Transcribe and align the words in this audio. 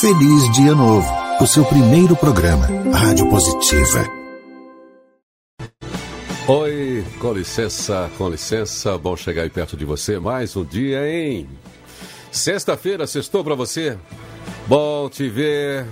Feliz 0.00 0.50
Dia 0.52 0.74
Novo, 0.74 1.06
o 1.40 1.46
seu 1.46 1.64
primeiro 1.64 2.16
programa, 2.16 2.66
Rádio 2.92 3.28
Positiva. 3.30 4.04
Oi, 6.48 7.04
com 7.20 7.32
licença, 7.32 8.10
com 8.18 8.28
licença, 8.28 8.98
bom 8.98 9.16
chegar 9.16 9.42
aí 9.42 9.50
perto 9.50 9.76
de 9.76 9.84
você 9.84 10.18
mais 10.18 10.56
um 10.56 10.64
dia, 10.64 11.08
hein? 11.08 11.48
Sexta-feira, 12.32 13.06
sextou 13.06 13.44
pra 13.44 13.54
você? 13.54 13.96
Bom 14.66 15.08
te 15.08 15.28
ver. 15.28 15.86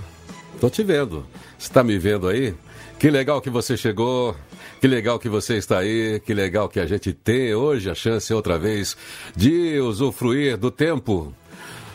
Tô 0.61 0.69
te 0.69 0.82
vendo. 0.82 1.25
Está 1.57 1.84
me 1.84 1.96
vendo 1.96 2.27
aí? 2.29 2.55
Que 2.98 3.09
legal 3.09 3.41
que 3.41 3.50
você 3.50 3.77
chegou. 3.77 4.34
Que 4.80 4.89
legal 4.89 5.16
que 5.16 5.29
você 5.29 5.59
está 5.59 5.79
aí, 5.79 6.19
que 6.19 6.34
legal 6.34 6.69
que 6.69 6.80
a 6.80 6.87
gente 6.87 7.12
tem 7.12 7.55
hoje 7.55 7.89
a 7.89 7.95
chance 7.95 8.34
outra 8.34 8.59
vez 8.59 8.96
de 9.37 9.79
usufruir 9.79 10.57
do 10.57 10.73
tempo. 10.73 11.32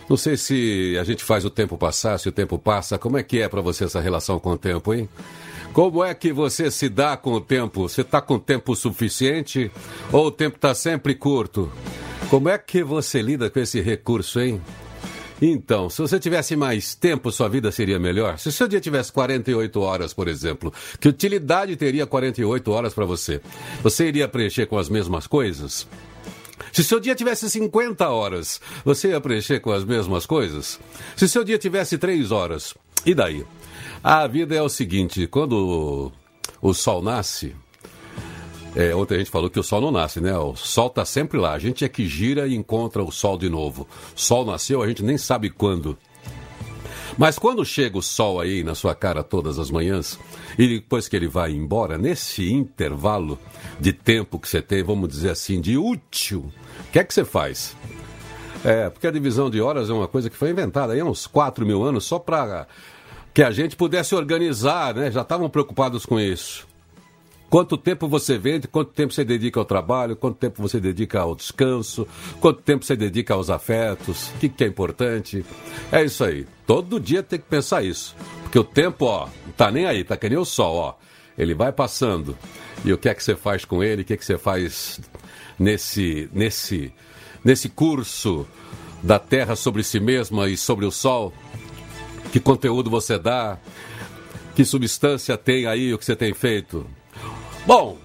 Não 0.10 0.16
sei 0.16 0.38
se 0.38 0.98
a 1.00 1.04
gente 1.04 1.24
faz 1.24 1.44
o 1.44 1.50
tempo 1.50 1.78
passar, 1.78 2.18
se 2.18 2.30
o 2.30 2.32
tempo 2.32 2.58
passa. 2.58 2.98
Como 2.98 3.18
é 3.18 3.24
que 3.24 3.42
é 3.42 3.50
para 3.50 3.62
você 3.62 3.84
essa 3.84 4.00
relação 4.00 4.40
com 4.40 4.52
o 4.52 4.58
tempo, 4.58 4.94
hein? 4.94 5.10
Como 5.74 6.04
é 6.04 6.14
que 6.14 6.32
você 6.32 6.72
se 6.72 6.88
dá 6.88 7.18
com 7.18 7.34
o 7.34 7.42
tempo? 7.42 7.88
Você 7.88 8.02
está 8.02 8.22
com 8.22 8.40
tempo 8.40 8.76
suficiente 8.76 9.70
ou 10.12 10.28
o 10.28 10.32
tempo 10.32 10.56
está 10.56 10.74
sempre 10.74 11.14
curto? 11.14 11.72
Como 12.30 12.50
é 12.50 12.58
que 12.58 12.84
você 12.84 13.22
lida 13.22 13.50
com 13.50 13.60
esse 13.60 13.82
recurso, 13.82 14.40
hein? 14.40 14.62
Então, 15.42 15.90
se 15.90 16.02
você 16.02 16.20
tivesse 16.20 16.56
mais 16.56 16.96
tempo, 16.96 17.32
sua 17.32 17.48
vida 17.48 17.72
seria 17.72 18.00
melhor? 18.00 18.40
Se 18.40 18.50
o 18.50 18.52
seu 18.52 18.68
dia 18.68 18.80
tivesse 18.80 19.12
48 19.12 19.80
horas, 19.80 20.14
por 20.14 20.28
exemplo, 20.28 20.74
que 21.00 21.08
utilidade 21.08 21.76
teria 21.76 22.08
48 22.08 22.72
horas 22.72 22.94
para 22.94 23.06
você? 23.06 23.40
Você 23.84 24.08
iria 24.08 24.28
preencher 24.28 24.66
com 24.66 24.80
as 24.80 24.90
mesmas 24.90 25.28
coisas? 25.28 25.88
Se 26.72 26.84
seu 26.84 27.00
dia 27.00 27.16
tivesse 27.16 27.50
50 27.50 28.08
horas, 28.10 28.62
você 28.84 29.10
ia 29.10 29.22
preencher 29.22 29.60
com 29.60 29.72
as 29.72 29.84
mesmas 29.84 30.26
coisas? 30.26 30.80
Se 31.16 31.28
seu 31.28 31.44
dia 31.44 31.58
tivesse 31.58 31.98
3 31.98 32.32
horas, 32.32 32.76
e 33.06 33.14
daí? 33.14 33.46
A 34.04 34.28
vida 34.28 34.56
é 34.56 34.62
o 34.62 34.70
seguinte: 34.70 35.28
quando 35.28 36.12
o 36.62 36.74
sol 36.74 37.02
nasce, 37.02 37.56
é, 38.76 38.94
ontem 38.94 39.16
a 39.16 39.18
gente 39.18 39.32
falou 39.32 39.50
que 39.50 39.60
o 39.60 39.64
sol 39.64 39.82
não 39.82 39.92
nasce, 39.92 40.22
né? 40.22 40.38
O 40.38 40.56
sol 40.56 40.88
está 40.88 41.04
sempre 41.04 41.40
lá. 41.40 41.54
A 41.54 41.60
gente 41.60 41.84
é 41.84 41.90
que 41.90 42.06
gira 42.06 42.48
e 42.48 42.56
encontra 42.56 43.04
o 43.04 43.12
sol 43.12 43.38
de 43.38 43.50
novo. 43.50 43.88
Sol 44.16 44.46
nasceu, 44.46 44.84
a 44.84 44.88
gente 44.88 45.04
nem 45.04 45.18
sabe 45.18 45.50
quando. 45.50 45.98
Mas 47.18 47.40
quando 47.40 47.66
chega 47.66 47.98
o 47.98 48.02
sol 48.02 48.40
aí 48.40 48.64
na 48.64 48.76
sua 48.76 48.94
cara 48.94 49.24
todas 49.24 49.58
as 49.58 49.72
manhãs, 49.72 50.20
e 50.58 50.68
depois 50.68 51.08
que 51.08 51.16
ele 51.16 51.28
vai 51.28 51.52
embora, 51.52 51.98
nesse 51.98 52.52
intervalo 52.52 53.40
de 53.80 53.92
tempo 53.92 54.40
que 54.40 54.48
você 54.48 54.62
tem, 54.62 54.84
vamos 54.84 55.10
dizer 55.10 55.32
assim, 55.32 55.60
de 55.60 55.78
útil, 55.78 56.52
o 56.88 56.92
que 56.92 57.00
é 57.00 57.04
que 57.04 57.14
você 57.14 57.26
faz? 57.26 57.76
É, 58.64 58.90
porque 58.90 59.08
a 59.08 59.12
divisão 59.12 59.50
de 59.50 59.60
horas 59.62 59.90
é 59.90 59.94
uma 59.94 60.08
coisa 60.08 60.30
que 60.30 60.36
foi 60.36 60.52
inventada 60.52 60.94
aí 60.94 61.00
há 61.00 61.06
uns 61.06 61.26
4 61.26 61.66
mil 61.66 61.84
anos 61.84 62.06
só 62.06 62.20
para 62.20 62.68
que 63.34 63.42
a 63.44 63.52
gente 63.52 63.76
pudesse 63.76 64.16
organizar, 64.16 64.96
né? 64.96 65.12
Já 65.12 65.22
estavam 65.22 65.50
preocupados 65.50 66.06
com 66.06 66.20
isso. 66.20 66.68
Quanto 67.50 67.78
tempo 67.78 68.10
você 68.10 68.38
vende, 68.38 68.68
quanto 68.68 68.92
tempo 68.92 69.14
você 69.14 69.24
dedica 69.24 69.60
ao 69.60 69.66
trabalho, 69.66 70.18
quanto 70.18 70.36
tempo 70.36 70.62
você 70.62 70.82
dedica 70.82 71.22
ao 71.22 71.34
descanso, 71.34 72.06
quanto 72.42 72.62
tempo 72.62 72.84
você 72.84 72.96
dedica 72.96 73.34
aos 73.34 73.50
afetos, 73.50 74.30
o 74.30 74.40
que, 74.40 74.50
que 74.50 74.64
é 74.66 74.68
importante. 74.68 75.46
É 75.90 76.04
isso 76.04 76.26
aí. 76.26 76.46
Todo 76.66 77.00
dia 77.00 77.24
tem 77.24 77.40
que 77.40 77.46
pensar 77.46 77.84
isso. 77.84 78.16
Porque 78.44 78.60
o 78.60 78.66
tempo, 78.66 79.06
ó, 79.06 79.30
não 79.46 79.54
tá 79.54 79.72
nem 79.72 79.86
aí, 79.86 80.04
tá 80.04 80.18
que 80.18 80.28
nem 80.28 80.38
o 80.38 80.44
sol, 80.44 80.76
ó. 80.76 80.96
Ele 81.38 81.54
vai 81.54 81.72
passando. 81.72 82.38
E 82.84 82.92
o 82.92 82.98
que 82.98 83.08
é 83.08 83.14
que 83.14 83.24
você 83.24 83.36
faz 83.36 83.64
com 83.64 83.82
ele, 83.82 84.02
o 84.02 84.06
que 84.06 84.14
é 84.14 84.18
que 84.18 84.26
você 84.26 84.38
faz 84.38 85.00
nesse, 85.58 86.30
nesse, 86.34 86.92
nesse 87.46 87.70
curso 87.70 88.46
da 89.02 89.20
Terra 89.20 89.56
sobre 89.56 89.84
si 89.84 90.02
mesma 90.02 90.50
e 90.50 90.58
sobre 90.58 90.86
o 90.86 90.92
Sol? 90.92 91.34
Que 92.32 92.40
conteúdo 92.40 92.90
você 92.90 93.18
dá? 93.18 93.58
Que 94.54 94.66
substância 94.66 95.38
tem 95.38 95.66
aí 95.66 95.94
o 95.94 95.98
que 95.98 96.04
você 96.04 96.16
tem 96.16 96.34
feito? 96.34 96.86
Bom, 97.68 97.98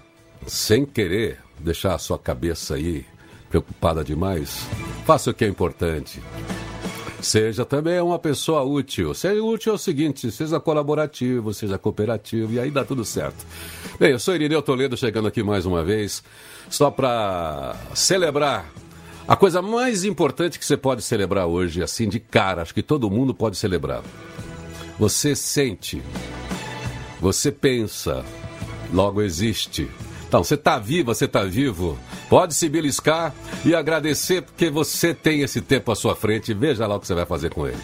sem 0.45 0.85
querer 0.85 1.39
deixar 1.61 1.95
a 1.95 1.99
sua 1.99 2.19
cabeça 2.19 2.75
aí 2.75 3.07
preocupada 3.49 4.03
demais, 4.03 4.67
faça 5.07 5.31
o 5.31 5.35
que 5.35 5.45
é 5.45 5.49
importante. 5.49 6.21
Seja 7.21 7.65
também 7.65 8.01
uma 8.01 8.19
pessoa 8.19 8.65
útil. 8.65 9.15
Seja 9.15 9.41
útil 9.41 9.71
é 9.71 9.75
o 9.77 9.79
seguinte, 9.79 10.33
seja 10.33 10.59
colaborativo, 10.59 11.55
seja 11.55 11.79
cooperativo, 11.79 12.55
e 12.55 12.59
aí 12.59 12.73
dá 12.73 12.85
tudo 12.85 13.05
certo. 13.05 13.47
Bem, 14.01 14.11
eu 14.11 14.19
sou 14.19 14.35
Irineu 14.35 14.63
Toledo, 14.63 14.97
chegando 14.97 15.29
aqui 15.29 15.45
mais 15.45 15.65
uma 15.65 15.85
vez, 15.85 16.25
só 16.69 16.91
para 16.91 17.77
celebrar 17.95 18.69
a 19.29 19.37
coisa 19.37 19.63
mais 19.63 20.03
importante 20.03 20.59
que 20.59 20.67
você 20.67 20.77
pode 20.77 21.03
celebrar 21.03 21.47
hoje, 21.47 21.85
assim, 21.85 22.09
de 22.09 22.19
cara, 22.19 22.63
acho 22.63 22.75
que 22.75 22.83
todo 22.83 23.09
mundo 23.09 23.33
pode 23.33 23.57
celebrar. 23.57 24.03
Você 24.99 25.37
sente, 25.37 26.03
você 27.21 27.53
pensa, 27.53 28.25
logo 28.93 29.23
existe. 29.23 29.89
Então, 30.29 30.43
você 30.43 30.55
está 30.55 30.79
viva, 30.79 31.15
você 31.15 31.27
está 31.27 31.45
vivo. 31.45 31.99
Pode 32.29 32.55
se 32.55 32.69
beliscar 32.69 33.35
e 33.65 33.75
agradecer 33.75 34.43
porque 34.43 34.71
você 34.71 35.13
tem 35.13 35.43
esse 35.43 35.61
tempo 35.61 35.93
à 35.93 35.95
sua 35.95 36.17
frente. 36.17 36.55
Veja 36.55 36.87
lá 36.87 36.97
o 36.97 37.01
que 37.01 37.07
você 37.07 37.15
vai 37.15 37.27
fazer 37.27 37.51
com 37.51 37.67
ele. 37.67 37.77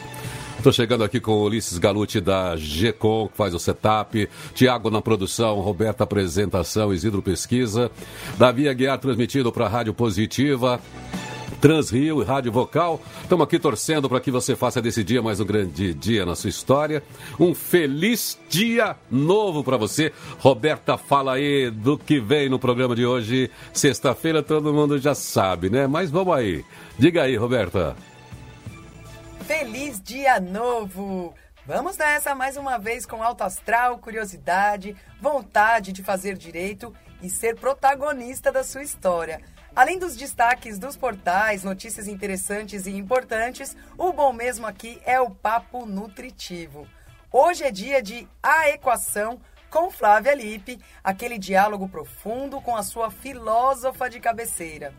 Estou 0.59 0.73
chegando 0.73 1.05
aqui 1.05 1.21
com 1.21 1.33
o 1.33 1.45
Ulisses 1.45 1.79
Galuti 1.79 2.21
da 2.21 2.57
GECOM, 2.57 3.29
que 3.29 3.37
faz 3.37 3.55
o 3.55 3.61
setup, 3.61 4.29
Tiago 4.55 4.91
na 4.91 5.01
produção, 5.01 5.61
Roberta 5.61 6.03
apresentação, 6.03 6.93
Isidro 6.93 7.23
Pesquisa, 7.23 7.91
Davi 8.37 8.69
Aguiar 8.69 8.99
transmitido 8.99 9.53
para 9.53 9.67
a 9.67 9.69
Rádio 9.69 9.95
Positiva. 9.95 10.81
Transrio 11.61 12.23
e 12.23 12.25
Rádio 12.25 12.53
Vocal. 12.53 13.01
Estamos 13.23 13.45
aqui 13.45 13.59
torcendo 13.59 14.09
para 14.09 14.21
que 14.21 14.31
você 14.31 14.55
faça 14.55 14.81
desse 14.81 15.03
dia 15.03 15.21
mais 15.21 15.41
um 15.41 15.45
grande 15.45 15.93
dia 15.93 16.25
na 16.25 16.35
sua 16.35 16.51
história. 16.51 17.03
Um 17.39 17.55
feliz 17.55 18.39
dia 18.49 18.97
novo 19.11 19.65
para 19.65 19.77
você. 19.77 20.13
Roberta, 20.39 20.97
fala 20.97 21.35
aí 21.35 21.71
do 21.71 21.99
que 21.99 22.21
vem 22.21 22.49
no 22.49 22.59
programa 22.59 22.95
de 22.95 23.05
hoje. 23.05 23.51
Sexta-feira 23.73 24.43
todo 24.43 24.73
mundo 24.73 24.99
já 24.99 25.15
sabe, 25.15 25.69
né? 25.69 25.87
Mas 25.87 26.11
vamos 26.11 26.35
aí. 26.35 26.65
Diga 26.99 27.23
aí, 27.23 27.37
Roberta. 27.37 27.97
Feliz 29.47 30.01
dia 30.01 30.39
novo! 30.39 31.35
Vamos 31.67 31.99
nessa 31.99 32.35
mais 32.35 32.57
uma 32.57 32.79
vez 32.79 33.05
com 33.05 33.23
alto 33.23 33.45
astral, 33.45 33.99
curiosidade, 33.99 34.97
vontade 35.21 35.93
de 35.93 36.03
fazer 36.03 36.35
direito 36.35 36.95
e 37.23 37.29
ser 37.29 37.57
protagonista 37.57 38.51
da 38.53 38.65
sua 38.65 38.83
história. 38.83 39.41
Além 39.79 39.97
dos 39.97 40.17
destaques 40.17 40.77
dos 40.77 40.97
portais, 40.97 41.63
notícias 41.63 42.09
interessantes 42.09 42.85
e 42.89 42.91
importantes, 42.91 43.77
o 43.97 44.13
bom 44.13 44.33
mesmo 44.33 44.67
aqui 44.67 45.01
é 45.07 45.21
o 45.21 45.31
papo 45.31 45.87
nutritivo. 45.87 46.85
Hoje 47.31 47.63
é 47.63 47.71
dia 47.71 48.03
de 48.03 48.27
A 48.43 48.69
Equação 48.71 49.41
com 49.71 49.89
Flávia 49.89 50.35
Lippe, 50.35 50.81
aquele 51.05 51.39
diálogo 51.39 51.89
profundo 51.89 52.61
com 52.61 52.75
a 52.75 52.83
sua 52.83 53.09
filósofa 53.09 54.11
de 54.11 54.19
cabeceira. 54.19 54.93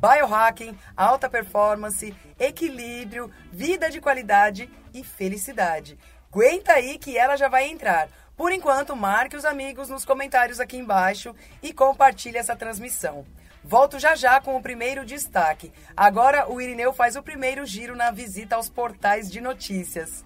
Biohacking, 0.00 0.78
alta 0.96 1.28
performance, 1.28 2.16
equilíbrio, 2.40 3.30
vida 3.52 3.90
de 3.90 4.00
qualidade 4.00 4.66
e 4.94 5.04
felicidade. 5.04 5.98
Aguenta 6.30 6.72
aí 6.72 6.96
que 6.96 7.18
ela 7.18 7.36
já 7.36 7.48
vai 7.48 7.68
entrar. 7.68 8.08
Por 8.34 8.50
enquanto, 8.50 8.96
marque 8.96 9.36
os 9.36 9.44
amigos 9.44 9.90
nos 9.90 10.06
comentários 10.06 10.58
aqui 10.58 10.78
embaixo 10.78 11.36
e 11.62 11.70
compartilhe 11.70 12.38
essa 12.38 12.56
transmissão. 12.56 13.26
Volto 13.64 13.98
já 13.98 14.14
já 14.14 14.40
com 14.40 14.56
o 14.56 14.62
primeiro 14.62 15.04
destaque. 15.04 15.72
Agora 15.96 16.50
o 16.50 16.60
Irineu 16.60 16.92
faz 16.92 17.16
o 17.16 17.22
primeiro 17.22 17.64
giro 17.64 17.94
na 17.96 18.10
visita 18.10 18.56
aos 18.56 18.68
portais 18.68 19.30
de 19.30 19.40
notícias. 19.40 20.24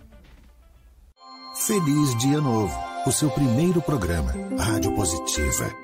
Feliz 1.66 2.16
Dia 2.18 2.40
Novo, 2.40 2.74
o 3.06 3.12
seu 3.12 3.30
primeiro 3.30 3.80
programa, 3.80 4.32
Rádio 4.58 4.94
Positiva. 4.94 5.74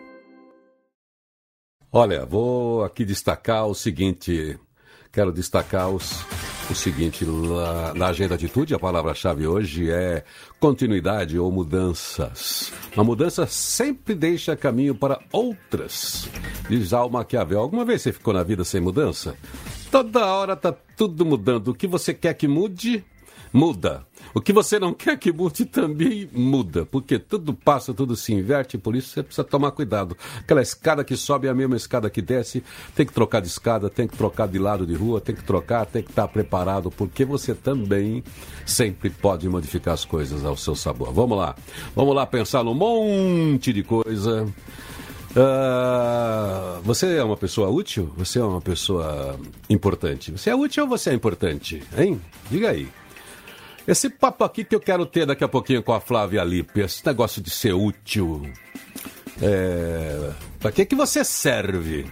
Olha, 1.91 2.25
vou 2.27 2.85
aqui 2.85 3.05
destacar 3.05 3.67
o 3.67 3.75
seguinte. 3.75 4.59
Quero 5.11 5.33
destacar 5.33 5.91
os, 5.91 6.25
o 6.71 6.75
seguinte: 6.75 7.25
na, 7.25 7.95
na 7.95 8.07
agenda 8.09 8.35
atitude, 8.35 8.75
a 8.75 8.79
palavra-chave 8.79 9.47
hoje 9.47 9.91
é 9.91 10.25
continuidade 10.61 11.39
ou 11.39 11.51
mudanças. 11.51 12.73
A 12.97 13.03
mudança 13.03 13.47
sempre 13.47 14.15
deixa 14.15 14.57
caminho 14.57 14.95
para 14.95 15.21
outras. 15.33 16.29
Diz 16.69 16.93
Al 16.93 17.11
Maquiavel. 17.11 17.61
Alguma 17.61 17.85
vez 17.85 18.03
você 18.03 18.13
ficou 18.13 18.33
na 18.33 18.43
vida 18.43 18.65
sem 18.65 18.81
mudança? 18.81 19.37
Toda 19.91 20.27
hora 20.27 20.57
tá 20.57 20.75
tudo 20.97 21.25
mudando. 21.25 21.69
O 21.69 21.75
que 21.75 21.87
você 21.87 22.15
quer 22.15 22.35
que 22.35 22.49
mude, 22.49 23.05
muda. 23.53 24.07
O 24.35 24.41
que 24.41 24.53
você 24.53 24.79
não 24.79 24.95
quer 24.95 25.19
que 25.19 25.33
mude 25.33 25.65
também 25.65 26.29
muda, 26.33 26.87
porque 26.87 27.19
tudo 27.19 27.53
passa, 27.53 27.93
tudo 27.93 28.17
se 28.17 28.33
inverte, 28.33 28.79
por 28.79 28.97
isso 28.97 29.11
você 29.11 29.23
precisa 29.23 29.45
tomar 29.45 29.73
cuidado. 29.73 30.17
Aquela 30.39 30.63
escada 30.63 31.05
que 31.05 31.17
sobe 31.17 31.47
é 31.47 31.51
a 31.51 31.55
mesma 31.55 31.77
escada 31.77 32.09
que 32.09 32.23
desce, 32.23 32.63
tem 32.95 33.05
que 33.05 33.13
trocar 33.13 33.41
de 33.41 33.49
escada, 33.49 33.91
tem 33.91 34.09
que 34.09 34.17
trocar 34.17 34.49
de 34.49 34.59
lado 34.59 34.87
de 34.87 34.95
rua, 34.95 35.21
tem 35.21 35.35
que 35.35 35.45
trocar, 35.45 35.85
tem 35.87 36.03
que 36.03 36.11
estar 36.11 36.29
preparado, 36.29 36.91
porque 36.91 37.25
você 37.25 37.55
também 37.55 38.25
sempre 38.65 39.11
pode 39.11 39.49
modificar 39.49 39.95
as 39.95 40.05
coisas 40.05 40.45
ao 40.45 40.57
seu 40.57 40.75
sabor. 40.75 41.13
Vamos 41.13 41.37
lá, 41.37 41.55
vamos 41.95 42.15
lá 42.15 42.27
pensar 42.27 42.65
num 42.65 42.75
monte 42.75 43.73
de 43.73 43.83
coisa. 43.83 44.47
Uh, 45.33 46.83
você 46.83 47.17
é 47.17 47.25
uma 47.25 47.37
pessoa 47.39 47.71
útil? 47.71 48.13
Você 48.19 48.39
é 48.39 48.45
uma 48.45 48.61
pessoa 48.61 49.39
importante? 49.69 50.31
Você 50.31 50.51
é 50.51 50.55
útil 50.55 50.85
ou 50.85 50.89
você 50.89 51.11
é 51.11 51.15
importante? 51.15 51.83
Hein? 51.97 52.21
Diga 52.51 52.71
aí. 52.71 52.89
Esse 53.87 54.09
papo 54.09 54.45
aqui 54.45 54.65
que 54.65 54.75
eu 54.75 54.81
quero 54.81 55.05
ter 55.05 55.27
daqui 55.27 55.43
a 55.43 55.49
pouquinho 55.49 55.83
com 55.83 55.93
a 55.93 56.01
Flávia 56.01 56.45
Lippe, 56.45 56.81
esse 56.81 57.05
negócio 57.05 57.43
de 57.43 57.51
ser 57.51 57.73
útil. 57.73 58.49
É... 59.41 60.31
Para 60.61 60.71
que 60.71 60.87
que 60.87 60.95
você 60.95 61.25
serve? 61.25 62.07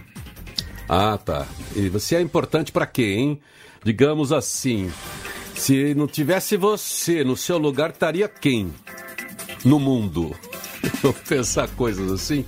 Ah, 0.89 1.17
tá. 1.17 1.47
E 1.75 1.87
você 1.87 2.17
é 2.17 2.21
importante 2.21 2.71
para 2.71 2.85
quê, 2.85 3.15
hein? 3.17 3.39
Digamos 3.83 4.33
assim, 4.33 4.91
se 5.55 5.95
não 5.95 6.07
tivesse 6.07 6.57
você 6.57 7.23
no 7.23 7.37
seu 7.37 7.57
lugar, 7.57 7.91
estaria 7.91 8.27
quem? 8.27 8.73
No 9.63 9.79
mundo. 9.79 10.35
Pensar 11.29 11.69
coisas 11.69 12.11
assim. 12.11 12.45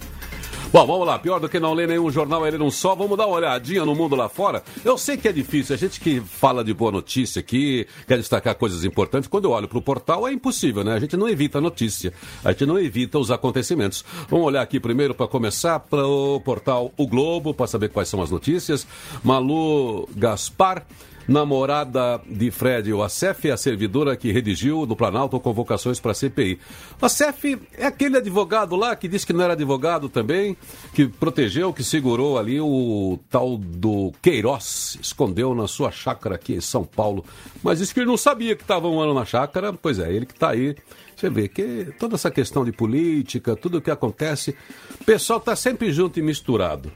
Bom, 0.73 0.87
vamos 0.87 1.05
lá. 1.05 1.19
Pior 1.19 1.39
do 1.39 1.47
que 1.47 1.59
não 1.59 1.71
ler 1.71 1.87
nenhum 1.87 2.09
jornal 2.09 2.43
é 2.43 2.49
ler 2.49 2.59
um 2.59 2.71
só. 2.71 2.95
Vamos 2.95 3.15
dar 3.15 3.27
uma 3.27 3.35
olhadinha 3.35 3.85
no 3.85 3.93
mundo 3.93 4.15
lá 4.15 4.27
fora. 4.27 4.63
Eu 4.83 4.97
sei 4.97 5.15
que 5.15 5.27
é 5.27 5.31
difícil. 5.31 5.75
A 5.75 5.77
gente 5.77 5.99
que 5.99 6.19
fala 6.19 6.63
de 6.63 6.73
boa 6.73 6.91
notícia 6.91 7.41
aqui, 7.41 7.85
quer 8.07 8.17
destacar 8.17 8.55
coisas 8.55 8.83
importantes. 8.83 9.29
Quando 9.29 9.45
eu 9.45 9.51
olho 9.51 9.67
para 9.67 9.77
o 9.77 9.81
portal, 9.83 10.27
é 10.27 10.33
impossível, 10.33 10.83
né? 10.83 10.95
A 10.95 10.99
gente 10.99 11.15
não 11.15 11.29
evita 11.29 11.59
a 11.59 11.61
notícia. 11.61 12.11
A 12.43 12.53
gente 12.53 12.65
não 12.65 12.79
evita 12.79 13.19
os 13.19 13.29
acontecimentos. 13.29 14.03
Vamos 14.27 14.47
olhar 14.47 14.63
aqui 14.63 14.79
primeiro 14.79 15.13
para 15.13 15.27
começar 15.27 15.79
para 15.79 16.07
o 16.07 16.39
portal 16.39 16.91
O 16.97 17.05
Globo, 17.05 17.53
para 17.53 17.67
saber 17.67 17.89
quais 17.89 18.09
são 18.09 18.19
as 18.19 18.31
notícias. 18.31 18.87
Malu 19.23 20.09
Gaspar 20.15 20.87
namorada 21.27 22.21
de 22.27 22.51
Fred 22.51 22.91
Wassef, 22.91 23.51
a 23.51 23.57
servidora 23.57 24.15
que 24.15 24.31
redigiu 24.31 24.85
no 24.85 24.95
Planalto 24.95 25.39
convocações 25.39 25.99
para 25.99 26.11
a 26.11 26.15
CPI. 26.15 26.59
Wassef 27.01 27.59
é 27.77 27.85
aquele 27.85 28.17
advogado 28.17 28.75
lá 28.75 28.95
que 28.95 29.07
disse 29.07 29.25
que 29.25 29.33
não 29.33 29.43
era 29.43 29.53
advogado 29.53 30.09
também, 30.09 30.55
que 30.93 31.07
protegeu, 31.07 31.73
que 31.73 31.83
segurou 31.83 32.37
ali 32.37 32.59
o 32.59 33.19
tal 33.29 33.57
do 33.57 34.11
Queiroz, 34.21 34.97
escondeu 35.01 35.53
na 35.55 35.67
sua 35.67 35.91
chácara 35.91 36.35
aqui 36.35 36.53
em 36.53 36.61
São 36.61 36.83
Paulo, 36.83 37.23
mas 37.61 37.79
disse 37.79 37.93
que 37.93 37.99
ele 37.99 38.07
não 38.07 38.17
sabia 38.17 38.55
que 38.55 38.63
estava 38.63 38.87
um 38.87 38.99
ano 38.99 39.13
na 39.13 39.25
chácara, 39.25 39.73
pois 39.73 39.99
é, 39.99 40.11
ele 40.11 40.25
que 40.25 40.33
está 40.33 40.49
aí. 40.49 40.75
Você 41.15 41.29
vê 41.29 41.47
que 41.47 41.93
toda 41.99 42.15
essa 42.15 42.29
questão 42.29 42.65
de 42.65 42.71
política, 42.71 43.55
tudo 43.55 43.77
o 43.77 43.81
que 43.81 43.91
acontece, 43.91 44.55
o 44.99 45.03
pessoal 45.03 45.39
está 45.39 45.55
sempre 45.55 45.91
junto 45.91 46.19
e 46.19 46.21
misturado. 46.21 46.91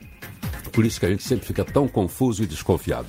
Por 0.73 0.85
isso 0.85 0.99
que 0.99 1.05
a 1.05 1.09
gente 1.09 1.23
sempre 1.23 1.45
fica 1.45 1.63
tão 1.63 1.87
confuso 1.87 2.43
e 2.43 2.47
desconfiado. 2.47 3.07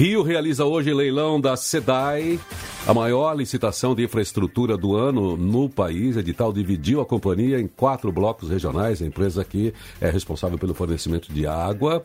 Rio 0.00 0.22
realiza 0.22 0.64
hoje 0.64 0.94
leilão 0.94 1.38
da 1.38 1.54
SEDAI, 1.58 2.40
a 2.86 2.94
maior 2.94 3.36
licitação 3.36 3.94
de 3.94 4.02
infraestrutura 4.02 4.74
do 4.74 4.96
ano 4.96 5.36
no 5.36 5.68
país. 5.68 6.16
Edital 6.16 6.54
dividiu 6.54 7.02
a 7.02 7.04
companhia 7.04 7.60
em 7.60 7.66
quatro 7.68 8.10
blocos 8.10 8.48
regionais, 8.48 9.02
a 9.02 9.06
empresa 9.06 9.44
que 9.44 9.74
é 10.00 10.08
responsável 10.08 10.56
pelo 10.56 10.72
fornecimento 10.72 11.30
de 11.30 11.46
água. 11.46 12.02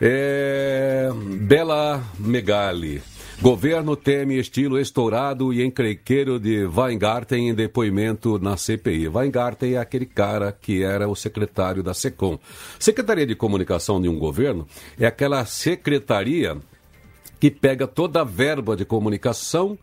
É... 0.00 1.10
Bela 1.42 2.02
Megali. 2.18 3.02
Governo 3.42 3.94
teme 3.94 4.38
estilo 4.38 4.80
estourado 4.80 5.52
e 5.52 5.62
encrequeiro 5.62 6.40
de 6.40 6.64
Weingarten 6.64 7.50
em 7.50 7.54
depoimento 7.54 8.38
na 8.38 8.56
CPI. 8.56 9.08
Weingarten 9.08 9.74
é 9.74 9.78
aquele 9.78 10.06
cara 10.06 10.50
que 10.50 10.82
era 10.82 11.06
o 11.06 11.14
secretário 11.14 11.82
da 11.82 11.92
SECOM. 11.92 12.38
Secretaria 12.78 13.26
de 13.26 13.34
Comunicação 13.34 14.00
de 14.00 14.08
um 14.08 14.18
governo 14.18 14.66
é 14.98 15.04
aquela 15.04 15.44
secretaria 15.44 16.56
que 17.42 17.50
pega 17.50 17.88
toda 17.88 18.20
a 18.20 18.24
verba 18.24 18.76
de 18.76 18.84
comunicação 18.84 19.76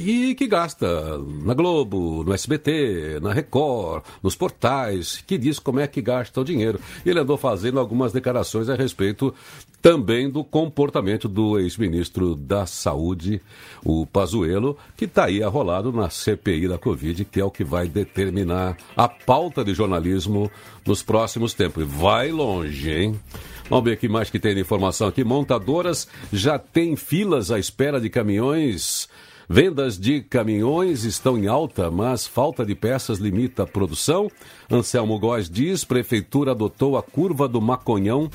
e 0.00 0.34
que 0.34 0.48
gasta 0.48 1.16
na 1.44 1.54
Globo, 1.54 2.24
no 2.24 2.34
SBT, 2.34 3.20
na 3.22 3.32
Record, 3.32 4.02
nos 4.20 4.34
portais, 4.34 5.22
que 5.24 5.38
diz 5.38 5.60
como 5.60 5.78
é 5.78 5.86
que 5.86 6.02
gasta 6.02 6.40
o 6.40 6.44
dinheiro. 6.44 6.80
Ele 7.06 7.20
andou 7.20 7.36
fazendo 7.36 7.78
algumas 7.78 8.12
declarações 8.12 8.68
a 8.68 8.74
respeito 8.74 9.32
também 9.80 10.28
do 10.28 10.42
comportamento 10.42 11.28
do 11.28 11.56
ex-ministro 11.56 12.34
da 12.34 12.66
Saúde, 12.66 13.40
o 13.84 14.04
Pazuello, 14.04 14.76
que 14.96 15.04
está 15.04 15.26
aí 15.26 15.40
arrolado 15.40 15.92
na 15.92 16.10
CPI 16.10 16.66
da 16.66 16.78
Covid, 16.78 17.24
que 17.26 17.38
é 17.38 17.44
o 17.44 17.50
que 17.52 17.62
vai 17.62 17.86
determinar 17.86 18.76
a 18.96 19.08
pauta 19.08 19.64
de 19.64 19.72
jornalismo 19.72 20.50
nos 20.84 21.00
próximos 21.00 21.54
tempos. 21.54 21.84
Vai 21.86 22.32
longe, 22.32 22.90
hein? 22.90 23.20
Vamos 23.68 23.84
ver 23.84 23.92
aqui 23.92 24.08
mais 24.08 24.30
que 24.30 24.38
tem 24.38 24.54
de 24.54 24.60
informação 24.60 25.08
aqui. 25.08 25.24
Montadoras 25.24 26.08
já 26.32 26.58
têm 26.58 26.96
filas 26.96 27.50
à 27.50 27.58
espera 27.58 28.00
de 28.00 28.10
caminhões. 28.10 29.08
Vendas 29.48 29.98
de 29.98 30.20
caminhões 30.22 31.04
estão 31.04 31.36
em 31.36 31.46
alta, 31.46 31.90
mas 31.90 32.26
falta 32.26 32.64
de 32.64 32.74
peças 32.74 33.18
limita 33.18 33.64
a 33.64 33.66
produção. 33.66 34.30
Anselmo 34.70 35.18
Góes 35.18 35.50
diz: 35.50 35.84
Prefeitura 35.84 36.52
adotou 36.52 36.96
a 36.96 37.02
curva 37.02 37.48
do 37.48 37.60
Maconhão 37.60 38.30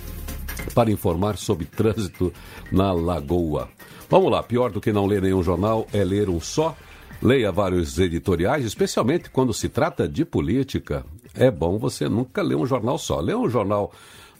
para 0.74 0.92
informar 0.92 1.38
sobre 1.38 1.66
trânsito 1.66 2.34
na 2.72 2.92
Lagoa. 2.92 3.70
Vamos 4.10 4.32
lá, 4.32 4.44
pior 4.44 4.72
do 4.72 4.80
que 4.80 4.94
não 4.94 5.06
ler 5.06 5.22
nenhum 5.22 5.44
jornal 5.44 5.88
é 5.92 6.04
ler 6.04 6.30
um 6.30 6.40
só. 6.40 6.76
Leia 7.22 7.52
vários 7.52 7.98
editoriais, 7.98 8.64
especialmente 8.64 9.30
quando 9.30 9.54
se 9.54 9.70
trata 9.70 10.08
de 10.08 10.24
política. 10.24 11.04
É 11.34 11.50
bom 11.50 11.78
você 11.78 12.08
nunca 12.08 12.42
ler 12.42 12.56
um 12.56 12.66
jornal 12.66 12.98
só. 12.98 13.20
Lê 13.20 13.34
um 13.36 13.50
jornal 13.50 13.92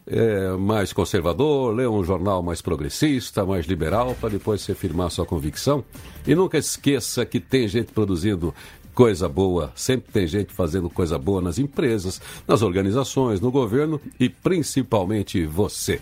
é, 0.08 0.52
mais 0.52 0.94
conservador, 0.94 1.76
lê 1.76 1.86
um 1.86 2.04
jornal 2.04 2.42
mais 2.42 2.62
progressista, 2.62 3.46
mais 3.46 3.66
liberal, 3.66 4.16
para 4.20 4.30
depois 4.30 4.62
você 4.62 4.74
firmar 4.74 5.12
sua 5.12 5.26
convicção. 5.26 5.84
E 6.26 6.34
nunca 6.34 6.58
esqueça 6.58 7.26
que 7.26 7.40
tem 7.40 7.68
gente 7.68 7.92
produzindo 7.92 8.54
coisa 8.94 9.30
boa, 9.30 9.72
sempre 9.76 10.12
tem 10.12 10.26
gente 10.26 10.52
fazendo 10.54 10.90
coisa 10.90 11.20
boa 11.20 11.40
nas 11.40 11.60
empresas, 11.60 12.20
nas 12.48 12.64
organizações, 12.64 13.40
no 13.40 13.52
governo 13.52 14.02
e 14.20 14.28
principalmente 14.28 15.46
você. 15.46 16.02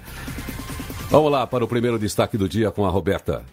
Vamos 1.10 1.32
lá 1.32 1.46
para 1.46 1.66
o 1.66 1.68
primeiro 1.68 2.00
destaque 2.00 2.38
do 2.38 2.48
dia 2.48 2.72
com 2.72 2.86
a 2.86 2.90
Roberta. 2.90 3.44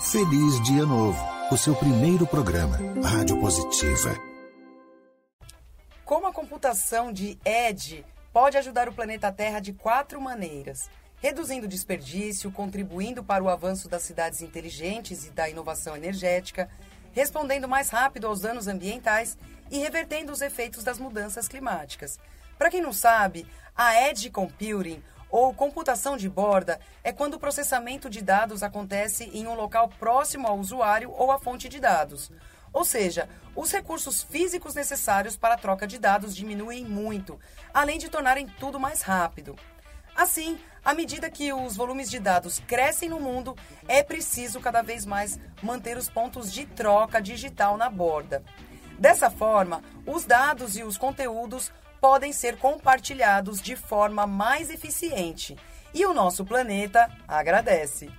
Feliz 0.00 0.60
Dia 0.62 0.84
Novo, 0.84 1.18
o 1.52 1.56
seu 1.56 1.74
primeiro 1.74 2.26
programa, 2.26 2.78
Rádio 3.02 3.38
Positiva. 3.38 4.18
Como 6.04 6.26
a 6.26 6.32
computação 6.32 7.12
de 7.12 7.38
ED 7.44 8.04
pode 8.34 8.58
ajudar 8.58 8.88
o 8.88 8.92
planeta 8.92 9.30
Terra 9.30 9.60
de 9.60 9.72
quatro 9.72 10.20
maneiras: 10.20 10.90
reduzindo 11.18 11.66
o 11.66 11.68
desperdício, 11.68 12.50
contribuindo 12.50 13.22
para 13.22 13.44
o 13.44 13.48
avanço 13.48 13.88
das 13.88 14.02
cidades 14.02 14.42
inteligentes 14.42 15.24
e 15.24 15.30
da 15.30 15.48
inovação 15.48 15.96
energética, 15.96 16.68
respondendo 17.12 17.68
mais 17.68 17.90
rápido 17.90 18.26
aos 18.26 18.40
danos 18.40 18.66
ambientais 18.66 19.38
e 19.70 19.78
revertendo 19.78 20.32
os 20.32 20.42
efeitos 20.42 20.82
das 20.82 20.98
mudanças 20.98 21.46
climáticas. 21.46 22.18
Para 22.58 22.70
quem 22.70 22.82
não 22.82 22.92
sabe, 22.92 23.46
a 23.74 24.08
Edge 24.08 24.28
Computing 24.30 25.00
ou 25.30 25.54
computação 25.54 26.16
de 26.16 26.28
borda 26.28 26.80
é 27.04 27.12
quando 27.12 27.34
o 27.34 27.40
processamento 27.40 28.10
de 28.10 28.20
dados 28.20 28.64
acontece 28.64 29.30
em 29.32 29.46
um 29.46 29.54
local 29.54 29.88
próximo 29.88 30.48
ao 30.48 30.58
usuário 30.58 31.12
ou 31.12 31.30
à 31.30 31.38
fonte 31.38 31.68
de 31.68 31.78
dados. 31.78 32.32
Ou 32.74 32.84
seja, 32.84 33.28
os 33.54 33.70
recursos 33.70 34.24
físicos 34.24 34.74
necessários 34.74 35.36
para 35.36 35.54
a 35.54 35.58
troca 35.58 35.86
de 35.86 35.96
dados 35.96 36.34
diminuem 36.34 36.84
muito, 36.84 37.38
além 37.72 37.98
de 37.98 38.10
tornarem 38.10 38.48
tudo 38.58 38.80
mais 38.80 39.00
rápido. 39.00 39.56
Assim, 40.16 40.58
à 40.84 40.92
medida 40.92 41.30
que 41.30 41.52
os 41.52 41.76
volumes 41.76 42.10
de 42.10 42.18
dados 42.18 42.60
crescem 42.66 43.08
no 43.08 43.20
mundo, 43.20 43.56
é 43.86 44.02
preciso 44.02 44.60
cada 44.60 44.82
vez 44.82 45.06
mais 45.06 45.38
manter 45.62 45.96
os 45.96 46.08
pontos 46.08 46.52
de 46.52 46.66
troca 46.66 47.22
digital 47.22 47.76
na 47.76 47.88
borda. 47.88 48.42
Dessa 48.98 49.30
forma, 49.30 49.82
os 50.04 50.24
dados 50.24 50.76
e 50.76 50.82
os 50.82 50.98
conteúdos 50.98 51.72
podem 52.00 52.32
ser 52.32 52.58
compartilhados 52.58 53.60
de 53.60 53.76
forma 53.76 54.26
mais 54.26 54.68
eficiente. 54.68 55.56
E 55.92 56.04
o 56.04 56.12
nosso 56.12 56.44
planeta 56.44 57.08
agradece. 57.26 58.10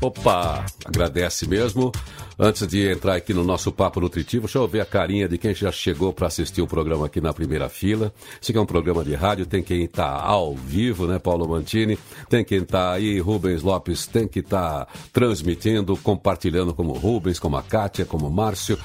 Opa, 0.00 0.64
agradece 0.84 1.48
mesmo. 1.48 1.90
Antes 2.38 2.66
de 2.66 2.90
entrar 2.90 3.14
aqui 3.14 3.32
no 3.32 3.44
nosso 3.44 3.70
papo 3.70 4.00
nutritivo, 4.00 4.46
deixa 4.46 4.58
eu 4.58 4.66
ver 4.66 4.80
a 4.80 4.84
carinha 4.84 5.28
de 5.28 5.38
quem 5.38 5.54
já 5.54 5.70
chegou 5.70 6.12
para 6.12 6.26
assistir 6.26 6.60
o 6.60 6.66
programa 6.66 7.06
aqui 7.06 7.20
na 7.20 7.32
primeira 7.32 7.68
fila. 7.68 8.12
Esse 8.42 8.50
aqui 8.50 8.58
é 8.58 8.60
um 8.60 8.66
programa 8.66 9.04
de 9.04 9.14
rádio, 9.14 9.46
tem 9.46 9.62
quem 9.62 9.84
está 9.84 10.20
ao 10.20 10.54
vivo, 10.54 11.06
né, 11.06 11.18
Paulo 11.20 11.48
Mantini? 11.48 11.96
Tem 12.28 12.44
quem 12.44 12.58
está 12.58 12.92
aí, 12.92 13.20
Rubens 13.20 13.62
Lopes, 13.62 14.06
tem 14.06 14.26
que 14.26 14.40
estar 14.40 14.84
tá 14.84 14.92
transmitindo, 15.12 15.96
compartilhando 15.96 16.74
como 16.74 16.92
Rubens, 16.92 17.38
como 17.38 17.56
a 17.56 17.62
Kátia, 17.62 18.04
como 18.04 18.26
o 18.26 18.30
Márcio. 18.32 18.76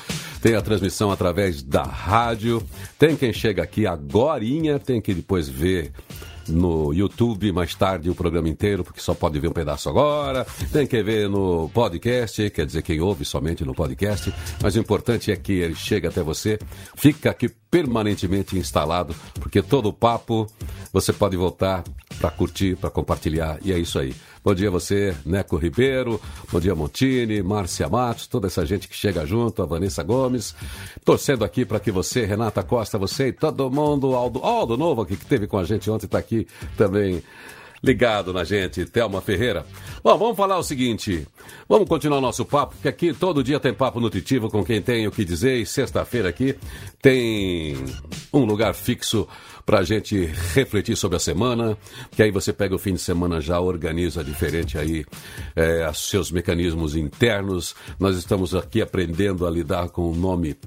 Tem 0.41 0.55
a 0.55 0.61
transmissão 0.61 1.11
através 1.11 1.63
da 1.63 1.83
rádio. 1.83 2.63
Tem 2.99 3.15
quem 3.15 3.33
chega 3.33 3.63
aqui 3.63 3.87
agorinha, 3.87 4.79
tem 4.79 5.01
que 5.01 5.13
depois 5.13 5.49
ver 5.49 5.91
no 6.49 6.93
YouTube 6.93 7.51
mais 7.51 7.73
tarde 7.75 8.09
o 8.09 8.15
programa 8.15 8.49
inteiro, 8.49 8.83
porque 8.83 8.99
só 8.99 9.13
pode 9.13 9.39
ver 9.39 9.47
um 9.47 9.53
pedaço 9.53 9.89
agora. 9.89 10.45
Tem 10.71 10.85
que 10.85 11.01
ver 11.01 11.29
no 11.29 11.69
podcast, 11.69 12.49
quer 12.49 12.65
dizer, 12.65 12.81
quem 12.81 12.99
ouve 12.99 13.23
somente 13.23 13.63
no 13.63 13.73
podcast. 13.73 14.33
Mas 14.61 14.75
o 14.75 14.79
importante 14.79 15.31
é 15.31 15.35
que 15.35 15.53
ele 15.53 15.75
chega 15.75 16.09
até 16.09 16.21
você, 16.21 16.59
fica 16.95 17.29
aqui 17.29 17.49
permanentemente 17.69 18.57
instalado, 18.57 19.15
porque 19.35 19.61
todo 19.61 19.89
o 19.89 19.93
papo 19.93 20.47
você 20.91 21.13
pode 21.13 21.37
voltar 21.37 21.83
para 22.19 22.31
curtir, 22.31 22.75
para 22.75 22.89
compartilhar, 22.89 23.59
e 23.63 23.71
é 23.71 23.77
isso 23.77 23.99
aí. 23.99 24.13
Bom 24.49 24.55
dia 24.55 24.71
você, 24.71 25.15
Neco 25.23 25.57
Ribeiro, 25.57 26.19
bom 26.51 26.59
dia 26.59 26.73
Montini, 26.73 27.43
Márcia 27.43 27.87
Matos, 27.87 28.25
toda 28.25 28.47
essa 28.47 28.65
gente 28.65 28.87
que 28.87 28.95
chega 28.95 29.23
junto, 29.23 29.61
a 29.61 29.65
Vanessa 29.67 30.01
Gomes, 30.01 30.55
torcendo 31.05 31.45
aqui 31.45 31.63
para 31.63 31.79
que 31.79 31.91
você, 31.91 32.25
Renata 32.25 32.63
Costa, 32.63 32.97
você 32.97 33.27
e 33.27 33.31
todo 33.31 33.69
mundo, 33.69 34.15
Aldo, 34.15 34.39
Aldo 34.39 34.75
Novo 34.75 35.03
aqui 35.03 35.15
que 35.15 35.25
teve 35.27 35.45
com 35.45 35.59
a 35.59 35.63
gente 35.63 35.87
ontem, 35.91 36.07
está 36.07 36.17
aqui 36.17 36.47
também 36.75 37.21
ligado 37.83 38.33
na 38.33 38.43
gente, 38.43 38.85
Thelma 38.85 39.21
Ferreira. 39.21 39.65
Bom, 40.03 40.17
vamos 40.17 40.37
falar 40.37 40.57
o 40.57 40.63
seguinte. 40.63 41.27
Vamos 41.67 41.87
continuar 41.87 42.21
nosso 42.21 42.45
papo, 42.45 42.73
porque 42.73 42.87
aqui 42.87 43.13
todo 43.13 43.43
dia 43.43 43.59
tem 43.59 43.73
papo 43.73 43.99
nutritivo 43.99 44.49
com 44.49 44.63
quem 44.63 44.81
tem 44.81 45.07
o 45.07 45.11
que 45.11 45.25
dizer. 45.25 45.57
E 45.57 45.65
sexta-feira 45.65 46.29
aqui 46.29 46.55
tem 47.01 47.75
um 48.33 48.45
lugar 48.45 48.73
fixo 48.73 49.27
para 49.65 49.79
a 49.79 49.83
gente 49.83 50.25
refletir 50.55 50.95
sobre 50.95 51.17
a 51.17 51.19
semana, 51.19 51.77
que 52.09 52.23
aí 52.23 52.31
você 52.31 52.51
pega 52.51 52.73
o 52.73 52.79
fim 52.79 52.93
de 52.93 52.99
semana 52.99 53.39
já 53.39 53.59
organiza 53.59 54.23
diferente 54.23 54.79
aí 54.79 55.05
é, 55.55 55.87
seus 55.93 56.31
mecanismos 56.31 56.95
internos. 56.95 57.75
Nós 57.99 58.17
estamos 58.17 58.55
aqui 58.55 58.81
aprendendo 58.81 59.45
a 59.45 59.51
lidar 59.51 59.89
com 59.89 60.09
o 60.09 60.15
nome 60.15 60.57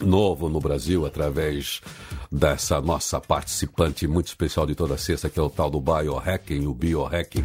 novo 0.00 0.48
no 0.48 0.60
Brasil 0.60 1.06
através 1.06 1.80
dessa 2.30 2.80
nossa 2.80 3.20
participante 3.20 4.06
muito 4.06 4.28
especial 4.28 4.66
de 4.66 4.74
toda 4.74 4.96
sexta, 4.96 5.28
que 5.28 5.38
é 5.38 5.42
o 5.42 5.50
tal 5.50 5.70
do 5.70 5.80
biohacking, 5.80 6.66
o 6.66 6.74
biohacking. 6.74 7.44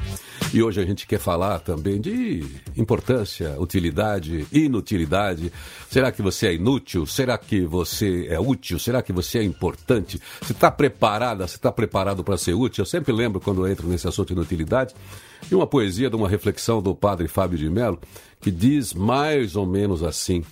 E 0.53 0.63
hoje 0.63 0.81
a 0.81 0.85
gente 0.85 1.05
quer 1.05 1.19
falar 1.19 1.59
também 1.59 1.99
de 1.99 2.45
importância, 2.75 3.59
utilidade, 3.59 4.47
inutilidade. 4.51 5.51
Será 5.89 6.11
que 6.11 6.21
você 6.21 6.47
é 6.47 6.53
inútil? 6.53 7.05
Será 7.05 7.37
que 7.37 7.65
você 7.65 8.27
é 8.29 8.39
útil? 8.39 8.79
Será 8.79 9.01
que 9.01 9.11
você 9.11 9.39
é 9.39 9.43
importante? 9.43 10.21
Você 10.41 10.53
está 10.53 10.71
preparada? 10.71 11.47
Você 11.47 11.57
está 11.57 11.71
preparado 11.71 12.23
para 12.23 12.37
ser 12.37 12.53
útil? 12.53 12.83
Eu 12.83 12.87
sempre 12.87 13.11
lembro 13.11 13.41
quando 13.41 13.65
eu 13.65 13.71
entro 13.71 13.87
nesse 13.87 14.07
assunto 14.07 14.29
de 14.29 14.33
inutilidade, 14.33 14.95
de 15.47 15.53
uma 15.53 15.67
poesia, 15.67 16.09
de 16.09 16.15
uma 16.15 16.29
reflexão 16.29 16.81
do 16.81 16.95
padre 16.95 17.27
Fábio 17.27 17.57
de 17.57 17.69
Mello, 17.69 17.99
que 18.39 18.49
diz 18.49 18.93
mais 18.93 19.55
ou 19.55 19.65
menos 19.65 20.01
assim 20.01 20.43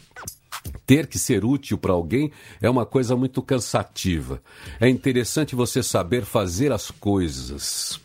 ter 0.85 1.07
que 1.07 1.17
ser 1.17 1.43
útil 1.43 1.77
para 1.77 1.93
alguém 1.93 2.31
é 2.61 2.69
uma 2.69 2.85
coisa 2.85 3.15
muito 3.15 3.41
cansativa. 3.41 4.41
É 4.79 4.87
interessante 4.87 5.55
você 5.55 5.81
saber 5.81 6.25
fazer 6.25 6.71
as 6.71 6.91
coisas. 6.91 7.99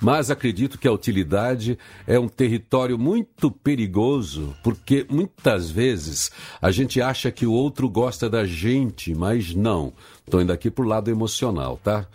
Mas 0.00 0.30
acredito 0.30 0.78
que 0.78 0.88
a 0.88 0.92
utilidade 0.92 1.78
é 2.06 2.18
um 2.18 2.28
território 2.28 2.98
muito 2.98 3.50
perigoso, 3.50 4.54
porque 4.62 5.06
muitas 5.08 5.70
vezes 5.70 6.30
a 6.60 6.70
gente 6.70 7.00
acha 7.00 7.30
que 7.30 7.46
o 7.46 7.52
outro 7.52 7.88
gosta 7.88 8.28
da 8.28 8.44
gente, 8.44 9.14
mas 9.14 9.54
não. 9.54 9.92
Estou 10.24 10.40
indo 10.40 10.52
aqui 10.52 10.70
para 10.70 10.84
o 10.84 10.88
lado 10.88 11.10
emocional, 11.10 11.78
tá? 11.82 12.06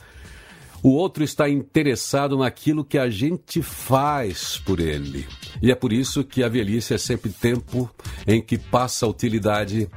O 0.88 0.92
outro 0.92 1.22
está 1.22 1.50
interessado 1.50 2.38
naquilo 2.38 2.82
que 2.82 2.98
a 2.98 3.10
gente 3.10 3.62
faz 3.62 4.58
por 4.58 4.80
ele. 4.80 5.28
E 5.62 5.70
é 5.70 5.76
por 5.76 5.92
isso 5.92 6.24
que 6.24 6.42
a 6.42 6.48
velhice 6.48 6.94
é 6.94 6.98
sempre 6.98 7.30
tempo 7.30 7.94
em 8.26 8.42
que 8.42 8.58
passa 8.58 9.06
a 9.06 9.10
utilidade 9.10 9.90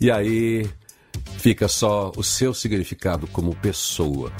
e 0.00 0.08
aí 0.08 0.64
fica 1.38 1.66
só 1.66 2.12
o 2.16 2.22
seu 2.22 2.54
significado 2.54 3.26
como 3.26 3.56
pessoa. 3.56 4.30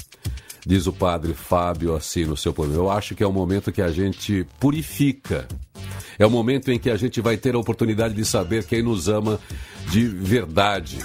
Diz 0.65 0.87
o 0.87 0.93
padre 0.93 1.33
Fábio 1.33 1.93
assim 1.93 2.23
no 2.23 2.37
seu 2.37 2.53
poema. 2.53 2.75
Eu 2.75 2.89
acho 2.89 3.13
que 3.13 3.21
é 3.21 3.27
o 3.27 3.33
momento 3.33 3.69
que 3.69 3.81
a 3.81 3.91
gente 3.91 4.47
purifica. 4.61 5.45
É 6.17 6.25
o 6.25 6.31
momento 6.31 6.71
em 6.71 6.79
que 6.79 6.89
a 6.89 6.95
gente 6.95 7.19
vai 7.19 7.35
ter 7.35 7.53
a 7.53 7.59
oportunidade 7.59 8.13
de 8.13 8.23
saber 8.23 8.63
quem 8.63 8.81
nos 8.81 9.09
ama 9.09 9.37
de 9.91 10.07
verdade. 10.07 10.99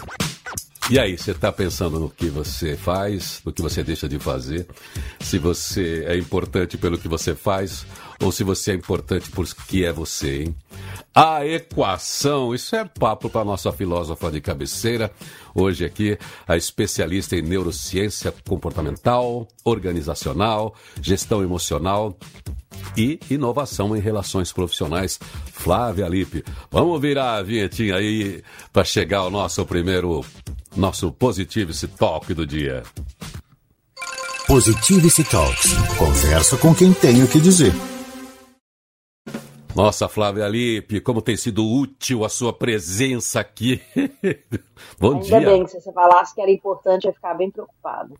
E 0.90 0.98
aí, 0.98 1.16
você 1.16 1.30
está 1.30 1.50
pensando 1.52 1.98
no 1.98 2.10
que 2.10 2.28
você 2.28 2.76
faz, 2.76 3.40
no 3.44 3.52
que 3.52 3.62
você 3.62 3.84
deixa 3.84 4.08
de 4.08 4.18
fazer, 4.18 4.66
se 5.20 5.38
você 5.38 6.04
é 6.06 6.16
importante 6.16 6.76
pelo 6.76 6.98
que 6.98 7.08
você 7.08 7.34
faz 7.34 7.86
ou 8.20 8.32
se 8.32 8.42
você 8.42 8.72
é 8.72 8.74
importante 8.74 9.30
por 9.30 9.46
que 9.66 9.84
é 9.84 9.92
você, 9.92 10.42
hein? 10.42 10.56
A 11.14 11.46
equação, 11.46 12.54
isso 12.54 12.74
é 12.74 12.84
papo 12.84 13.30
para 13.30 13.44
nossa 13.44 13.70
filósofa 13.70 14.30
de 14.30 14.40
cabeceira. 14.40 15.10
Hoje 15.54 15.84
aqui, 15.84 16.18
a 16.48 16.56
especialista 16.56 17.36
em 17.36 17.42
neurociência 17.42 18.32
comportamental, 18.46 19.46
organizacional, 19.64 20.74
gestão 21.00 21.42
emocional 21.42 22.18
e 22.96 23.18
inovação 23.30 23.96
em 23.96 24.00
relações 24.00 24.52
profissionais, 24.52 25.18
Flávia 25.52 26.08
Lipe. 26.08 26.44
Vamos 26.70 27.00
virar 27.00 27.36
a 27.36 27.42
vinhetinha 27.42 27.96
aí 27.96 28.42
para 28.72 28.84
chegar 28.84 29.18
ao 29.18 29.30
nosso 29.30 29.64
primeiro 29.66 30.24
nosso 30.76 31.12
Positivity 31.12 31.88
Talk 31.88 32.32
do 32.34 32.46
dia. 32.46 32.82
Positivity 34.46 35.24
Talks. 35.24 35.72
Conversa 35.98 36.56
com 36.58 36.74
quem 36.74 36.92
tem 36.92 37.22
o 37.22 37.28
que 37.28 37.40
dizer. 37.40 37.72
Nossa, 39.74 40.06
Flávia 40.08 40.46
Lipe, 40.48 41.00
como 41.00 41.22
tem 41.22 41.36
sido 41.36 41.64
útil 41.66 42.24
a 42.24 42.28
sua 42.28 42.52
presença 42.52 43.40
aqui. 43.40 43.80
Bom 45.00 45.14
Ainda 45.14 45.24
dia. 45.24 45.38
Ainda 45.38 45.50
bem 45.50 45.64
que 45.64 45.70
se 45.70 45.80
você 45.80 45.92
falasse 45.92 46.34
que 46.34 46.42
era 46.42 46.50
importante, 46.50 47.04
eu 47.04 47.10
ia 47.10 47.14
ficar 47.14 47.34
bem 47.34 47.50
preocupado. 47.50 48.14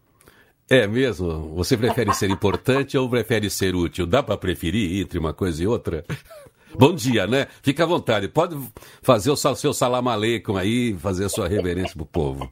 É 0.69 0.87
mesmo? 0.87 1.55
Você 1.55 1.77
prefere 1.77 2.15
ser 2.15 2.31
importante 2.31 2.97
ou 2.97 3.09
prefere 3.09 3.51
ser 3.51 3.75
útil? 3.75 4.07
Dá 4.07 4.23
para 4.23 4.37
preferir 4.37 5.01
entre 5.01 5.19
uma 5.19 5.35
coisa 5.35 5.63
e 5.63 5.67
outra? 5.67 6.05
Bom 6.75 6.95
dia, 6.95 7.27
né? 7.27 7.47
Fica 7.63 7.85
à 7.85 7.87
vontade. 7.87 8.29
Pode 8.29 8.57
fazer 9.03 9.31
o 9.31 9.37
seu 9.37 9.75
salam 9.75 10.09
aleikum 10.09 10.57
aí, 10.57 10.95
fazer 10.95 11.27
a 11.27 11.29
sua 11.29 11.47
reverência 11.47 11.95
pro 11.95 12.07
povo. 12.07 12.51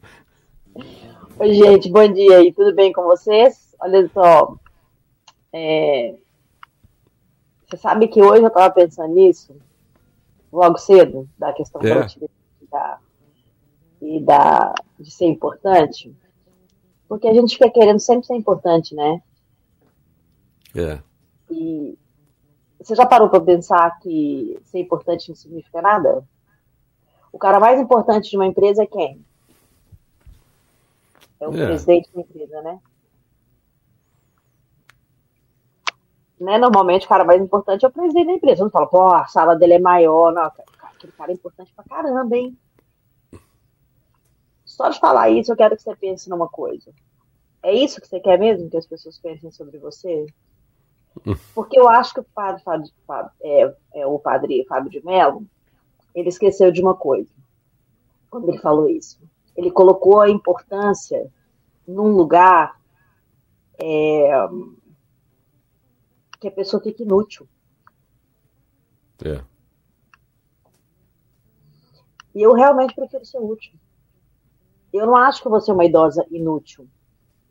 Oi, 1.39 1.55
gente, 1.55 1.91
bom 1.91 2.07
dia 2.13 2.37
aí. 2.37 2.53
Tudo 2.53 2.75
bem 2.75 2.93
com 2.93 3.03
vocês? 3.05 3.75
Olha 3.81 4.07
só. 4.13 4.57
É... 5.55 6.15
Você 7.67 7.79
sabe 7.79 8.09
que 8.09 8.21
hoje 8.21 8.43
eu 8.43 8.49
estava 8.49 8.71
pensando 8.75 9.15
nisso, 9.15 9.57
logo 10.53 10.77
cedo, 10.77 11.27
da 11.39 11.53
questão 11.55 11.81
É. 11.81 12.07
da 12.71 12.99
e 14.03 14.21
da, 14.21 14.75
de 14.99 15.11
ser 15.11 15.27
importante. 15.27 16.15
Porque 17.11 17.27
a 17.27 17.35
gente 17.35 17.55
fica 17.55 17.69
querendo 17.69 17.99
sempre 17.99 18.25
ser 18.25 18.37
importante, 18.37 18.95
né? 18.95 19.21
É. 20.77 21.01
E 21.51 21.99
você 22.81 22.95
já 22.95 23.05
parou 23.05 23.29
para 23.29 23.41
pensar 23.41 23.99
que 23.99 24.57
ser 24.67 24.79
importante 24.79 25.29
não 25.29 25.35
significa 25.35 25.83
nada? 25.83 26.25
O 27.33 27.37
cara 27.37 27.59
mais 27.59 27.81
importante 27.81 28.31
de 28.31 28.37
uma 28.37 28.47
empresa 28.47 28.85
é 28.85 28.87
quem? 28.87 29.27
É 31.41 31.49
o 31.49 31.53
É. 31.53 31.67
presidente 31.67 32.09
da 32.15 32.21
empresa, 32.21 32.63
né? 32.63 32.81
né? 36.39 36.59
Normalmente 36.59 37.07
o 37.07 37.09
cara 37.09 37.25
mais 37.25 37.43
importante 37.43 37.85
é 37.85 37.89
o 37.89 37.93
presidente 37.93 38.27
da 38.27 38.33
empresa. 38.35 38.63
Não 38.63 38.71
fala, 38.71 38.87
pô, 38.87 39.09
a 39.09 39.27
sala 39.27 39.57
dele 39.57 39.75
é 39.75 39.79
maior. 39.81 40.33
Não, 40.33 40.45
aquele 40.45 41.13
cara 41.19 41.33
é 41.33 41.35
importante 41.35 41.73
pra 41.75 41.85
caramba, 41.85 42.37
hein? 42.37 42.57
Só 44.81 44.89
de 44.89 44.99
falar 44.99 45.29
isso, 45.29 45.53
eu 45.53 45.57
quero 45.59 45.77
que 45.77 45.83
você 45.83 45.95
pense 45.95 46.31
numa 46.31 46.49
coisa. 46.49 46.91
É 47.63 47.71
isso 47.71 48.01
que 48.01 48.09
você 48.09 48.19
quer 48.19 48.39
mesmo 48.39 48.71
que 48.71 48.79
as 48.79 48.87
pessoas 48.87 49.19
pensem 49.19 49.51
sobre 49.51 49.77
você? 49.79 50.25
Porque 51.55 51.79
eu 51.79 51.87
acho 51.87 52.15
que 52.15 52.21
o 52.21 52.25
padre, 52.25 52.63
Fábio- 52.63 52.91
Fábio- 53.07 53.31
é, 53.43 53.77
é, 53.97 54.07
o 54.07 54.19
padre 54.19 54.65
Fábio 54.67 54.91
de 54.91 55.05
Mello, 55.05 55.47
ele 56.15 56.31
esqueceu 56.31 56.73
de 56.73 56.81
uma 56.81 56.95
coisa 56.95 57.29
quando 58.31 58.49
ele 58.49 58.57
falou 58.57 58.89
isso. 58.89 59.21
Ele 59.55 59.71
colocou 59.71 60.19
a 60.19 60.31
importância 60.31 61.31
num 61.87 62.17
lugar 62.17 62.81
é, 63.77 64.31
que 66.41 66.49
a 66.49 66.53
pessoa 66.53 66.83
fica 66.83 67.03
inútil. 67.03 67.47
É. 69.27 69.45
E 72.35 72.41
eu 72.41 72.55
realmente 72.55 72.95
prefiro 72.95 73.27
ser 73.27 73.41
útil. 73.41 73.79
Eu 74.93 75.07
não 75.07 75.17
acho 75.17 75.43
que 75.43 75.49
você 75.49 75.71
é 75.71 75.75
uma 75.75 75.85
idosa 75.85 76.25
inútil 76.31 76.87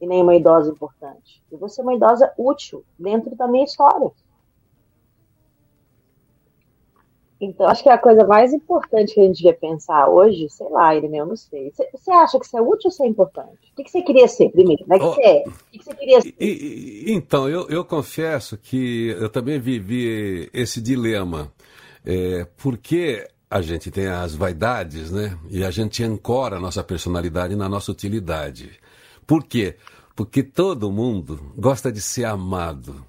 e 0.02 0.06
nem 0.08 0.22
uma 0.22 0.36
idosa 0.36 0.72
importante. 0.72 1.42
Eu 1.52 1.58
vou 1.58 1.70
ser 1.70 1.82
uma 1.82 1.94
idosa 1.94 2.32
útil 2.38 2.84
dentro 2.98 3.36
da 3.36 3.48
minha 3.48 3.64
história. 3.66 4.12
Então, 7.42 7.68
acho 7.68 7.82
que 7.82 7.88
a 7.90 7.98
coisa 7.98 8.28
mais 8.28 8.52
importante 8.52 9.14
que 9.14 9.20
a 9.22 9.24
gente 9.24 9.38
devia 9.38 9.54
pensar 9.54 10.10
hoje, 10.10 10.50
sei 10.50 10.68
lá, 10.70 10.94
Irineu, 10.94 11.24
eu 11.24 11.26
não 11.30 11.38
sei. 11.38 11.72
Você- 11.72 11.90
Você 11.94 12.12
acha 12.12 12.38
que 12.38 12.46
você 12.46 12.58
é 12.58 12.62
útil 12.62 12.88
ou 12.88 12.92
você 12.92 13.04
é 13.04 13.08
importante? 13.08 13.72
O 13.78 13.82
que 13.84 13.90
você 13.90 14.02
queria 14.02 14.28
ser 14.28 14.50
primeiro? 14.50 14.84
Como 14.84 14.94
é 14.94 15.00
que 15.00 15.06
você 15.06 15.22
é? 15.22 15.44
O 15.48 15.52
que 15.72 15.78
que 15.80 15.86
você 15.86 15.96
queria 15.96 16.22
ser? 16.22 16.36
E- 16.38 17.06
e- 17.08 17.14
então, 17.14 17.48
eu, 17.48 17.66
eu 17.70 17.86
confesso 17.86 18.58
que 18.58 19.16
eu 19.18 19.30
também 19.30 19.58
vivi 19.58 20.50
esse 20.54 20.82
dilema. 20.82 21.50
É, 22.06 22.46
porque 22.58 23.26
a 23.50 23.62
gente 23.62 23.90
tem 23.90 24.08
as 24.08 24.36
vaidades, 24.36 25.10
né? 25.10 25.38
E 25.50 25.64
a 25.64 25.72
gente 25.72 26.04
ancora 26.04 26.58
a 26.58 26.60
nossa 26.60 26.84
personalidade 26.84 27.56
na 27.56 27.68
nossa 27.68 27.92
utilidade. 27.92 28.80
Por 29.26 29.44
quê? 29.44 29.76
Porque 30.16 30.44
todo 30.44 30.92
mundo 30.92 31.54
gosta 31.58 31.92
de 31.92 32.02
ser 32.02 32.26
amado. 32.26 33.04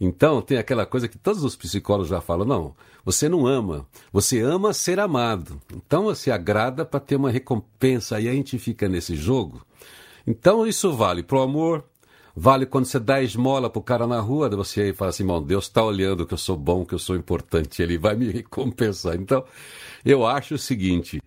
Então, 0.00 0.40
tem 0.40 0.58
aquela 0.58 0.86
coisa 0.86 1.08
que 1.08 1.18
todos 1.18 1.42
os 1.42 1.56
psicólogos 1.56 2.08
já 2.08 2.20
falam: 2.20 2.46
não, 2.46 2.74
você 3.04 3.28
não 3.28 3.46
ama, 3.46 3.86
você 4.12 4.40
ama 4.40 4.72
ser 4.72 5.00
amado. 5.00 5.60
Então, 5.74 6.04
você 6.04 6.30
agrada 6.30 6.84
para 6.84 7.00
ter 7.00 7.16
uma 7.16 7.30
recompensa. 7.30 8.16
Aí 8.16 8.28
a 8.28 8.32
gente 8.32 8.58
fica 8.58 8.88
nesse 8.88 9.16
jogo. 9.16 9.60
Então, 10.26 10.66
isso 10.66 10.92
vale 10.92 11.22
pro 11.22 11.42
amor, 11.42 11.84
vale 12.34 12.66
quando 12.66 12.84
você 12.84 12.98
dá 12.98 13.22
esmola 13.22 13.70
pro 13.70 13.82
cara 13.82 14.06
na 14.06 14.20
rua, 14.20 14.48
você 14.50 14.92
fala 14.92 15.10
assim: 15.10 15.22
irmão, 15.22 15.42
Deus 15.42 15.64
está 15.64 15.84
olhando 15.84 16.26
que 16.26 16.34
eu 16.34 16.38
sou 16.38 16.56
bom, 16.56 16.84
que 16.84 16.94
eu 16.94 16.98
sou 16.98 17.16
importante, 17.16 17.82
ele 17.82 17.98
vai 17.98 18.14
me 18.14 18.28
recompensar. 18.32 19.16
Então, 19.16 19.44
eu 20.04 20.26
acho 20.26 20.54
o 20.54 20.58
seguinte: 20.58 21.22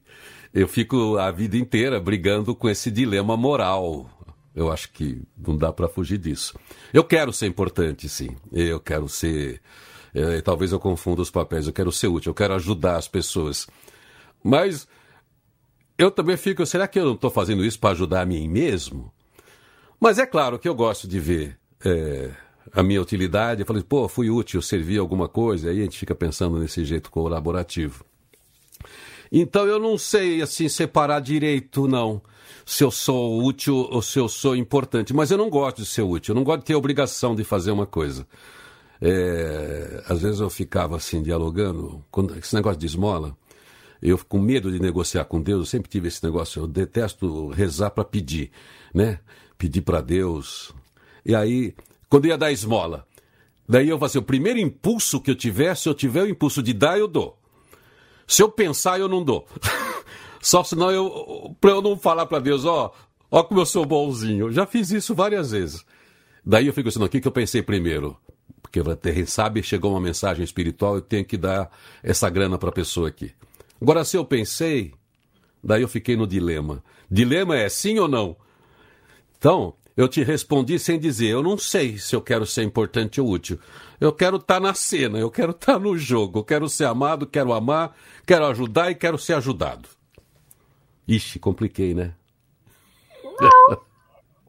eu 0.53 0.67
fico 0.67 1.17
a 1.17 1.31
vida 1.31 1.57
inteira 1.57 1.99
brigando 1.99 2.55
com 2.55 2.69
esse 2.69 2.91
dilema 2.91 3.35
moral. 3.35 4.09
Eu 4.55 4.71
acho 4.71 4.91
que 4.91 5.21
não 5.35 5.57
dá 5.57 5.73
para 5.73 5.87
fugir 5.87 6.19
disso. 6.19 6.57
Eu 6.93 7.03
quero 7.03 7.33
ser 7.33 7.47
importante, 7.47 8.07
sim. 8.07 8.29
Eu 8.51 8.79
quero 8.79 9.09
ser. 9.09 9.59
É, 10.13 10.41
talvez 10.41 10.71
eu 10.71 10.79
confunda 10.79 11.21
os 11.23 11.31
papéis. 11.31 11.65
Eu 11.65 11.73
quero 11.73 11.91
ser 11.91 12.07
útil, 12.07 12.29
eu 12.29 12.35
quero 12.35 12.53
ajudar 12.53 12.97
as 12.97 13.07
pessoas. 13.07 13.67
Mas 14.43 14.87
eu 15.97 16.11
também 16.11 16.35
fico, 16.35 16.65
será 16.65 16.87
que 16.87 16.99
eu 16.99 17.05
não 17.05 17.13
estou 17.13 17.29
fazendo 17.29 17.63
isso 17.63 17.79
para 17.79 17.91
ajudar 17.91 18.21
a 18.21 18.25
mim 18.25 18.47
mesmo? 18.47 19.12
Mas 20.03 20.19
é 20.19 20.25
claro 20.25 20.59
que 20.59 20.67
eu 20.67 20.75
gosto 20.75 21.07
de 21.07 21.17
ver 21.17 21.57
é, 21.85 22.29
a 22.73 22.83
minha 22.83 23.01
utilidade. 23.01 23.61
Eu 23.61 23.65
falei, 23.65 23.81
pô, 23.81 24.05
fui 24.09 24.29
útil, 24.29 24.61
servi 24.61 24.97
alguma 24.97 25.29
coisa. 25.29 25.69
Aí 25.69 25.79
a 25.79 25.83
gente 25.85 25.97
fica 25.97 26.13
pensando 26.13 26.59
nesse 26.59 26.83
jeito 26.83 27.09
colaborativo. 27.09 28.03
Então 29.31 29.65
eu 29.65 29.79
não 29.79 29.97
sei 29.97 30.41
assim 30.41 30.67
separar 30.67 31.21
direito, 31.21 31.87
não 31.87 32.21
se 32.65 32.83
eu 32.83 32.91
sou 32.91 33.45
útil 33.45 33.75
ou 33.75 34.01
se 34.01 34.19
eu 34.19 34.27
sou 34.27 34.57
importante. 34.57 35.13
Mas 35.13 35.31
eu 35.31 35.37
não 35.37 35.49
gosto 35.49 35.77
de 35.77 35.85
ser 35.85 36.01
útil, 36.01 36.33
eu 36.33 36.35
não 36.35 36.43
gosto 36.43 36.59
de 36.59 36.65
ter 36.65 36.73
a 36.73 36.77
obrigação 36.77 37.33
de 37.33 37.45
fazer 37.45 37.71
uma 37.71 37.85
coisa. 37.85 38.27
É, 39.01 40.03
às 40.05 40.21
vezes 40.21 40.41
eu 40.41 40.49
ficava 40.49 40.97
assim, 40.97 41.23
dialogando, 41.23 42.03
quando, 42.11 42.37
esse 42.37 42.53
negócio 42.53 42.77
de 42.77 42.87
esmola, 42.87 43.37
eu 44.01 44.19
com 44.27 44.37
medo 44.37 44.69
de 44.69 44.81
negociar 44.81 45.23
com 45.23 45.41
Deus, 45.41 45.59
eu 45.59 45.65
sempre 45.65 45.89
tive 45.89 46.09
esse 46.09 46.21
negócio, 46.25 46.63
eu 46.63 46.67
detesto 46.67 47.47
rezar 47.47 47.89
para 47.91 48.03
pedir, 48.03 48.51
né? 48.93 49.19
Pedir 49.63 49.79
para 49.79 50.01
Deus. 50.01 50.73
E 51.25 51.33
aí, 51.33 51.73
quando 52.09 52.27
ia 52.27 52.37
dar 52.37 52.51
esmola, 52.51 53.07
daí 53.65 53.87
eu 53.87 53.97
fazia 53.97 54.19
o 54.19 54.23
primeiro 54.23 54.59
impulso 54.59 55.21
que 55.21 55.31
eu 55.31 55.35
tiver, 55.35 55.73
se 55.77 55.87
eu 55.87 55.93
tiver 55.93 56.23
o 56.23 56.27
impulso 56.27 56.61
de 56.61 56.73
dar, 56.73 56.99
eu 56.99 57.07
dou. 57.07 57.39
Se 58.27 58.43
eu 58.43 58.51
pensar, 58.51 58.99
eu 58.99 59.07
não 59.07 59.23
dou. 59.23 59.47
Só 60.41 60.65
senão 60.65 60.91
eu, 60.91 61.55
para 61.61 61.71
eu 61.71 61.81
não 61.81 61.97
falar 61.97 62.25
para 62.25 62.39
Deus, 62.39 62.65
ó, 62.65 62.93
ó 63.31 63.41
como 63.41 63.61
eu 63.61 63.65
sou 63.65 63.85
bonzinho. 63.85 64.51
Já 64.51 64.65
fiz 64.65 64.91
isso 64.91 65.15
várias 65.15 65.51
vezes. 65.51 65.85
Daí 66.45 66.67
eu 66.67 66.73
fico 66.73 66.89
assim, 66.89 67.01
o 67.01 67.07
que, 67.07 67.21
que 67.21 67.27
eu 67.29 67.31
pensei 67.31 67.61
primeiro? 67.61 68.17
Porque 68.61 68.81
quem 69.01 69.25
sabe 69.25 69.63
chegou 69.63 69.91
uma 69.91 70.01
mensagem 70.01 70.43
espiritual, 70.43 70.95
eu 70.95 71.01
tenho 71.01 71.23
que 71.23 71.37
dar 71.37 71.71
essa 72.03 72.29
grana 72.29 72.57
para 72.57 72.67
a 72.67 72.73
pessoa 72.73 73.07
aqui. 73.07 73.31
Agora, 73.81 74.03
se 74.03 74.17
eu 74.17 74.25
pensei, 74.25 74.93
daí 75.63 75.81
eu 75.81 75.87
fiquei 75.87 76.17
no 76.17 76.27
dilema. 76.27 76.83
Dilema 77.09 77.55
é 77.55 77.69
sim 77.69 77.97
ou 77.97 78.09
não? 78.09 78.35
Então, 79.43 79.73
eu 79.97 80.07
te 80.07 80.23
respondi 80.23 80.79
sem 80.79 80.97
dizer, 80.97 81.27
eu 81.27 81.43
não 81.43 81.57
sei 81.57 81.97
se 81.97 82.15
eu 82.15 82.21
quero 82.21 82.45
ser 82.45 82.63
importante 82.63 83.19
ou 83.19 83.27
útil. 83.27 83.59
Eu 83.99 84.13
quero 84.13 84.37
estar 84.37 84.53
tá 84.53 84.59
na 84.61 84.73
cena, 84.73 85.19
eu 85.19 85.29
quero 85.29 85.51
estar 85.51 85.73
tá 85.73 85.79
no 85.79 85.97
jogo, 85.97 86.39
eu 86.39 86.45
quero 86.45 86.69
ser 86.69 86.85
amado, 86.85 87.27
quero 87.27 87.51
amar, 87.51 87.93
quero 88.25 88.45
ajudar 88.45 88.89
e 88.89 88.95
quero 88.95 89.17
ser 89.17 89.33
ajudado. 89.33 89.89
Ixi, 91.05 91.39
compliquei, 91.39 91.93
né? 91.93 92.15
Não. 93.37 93.81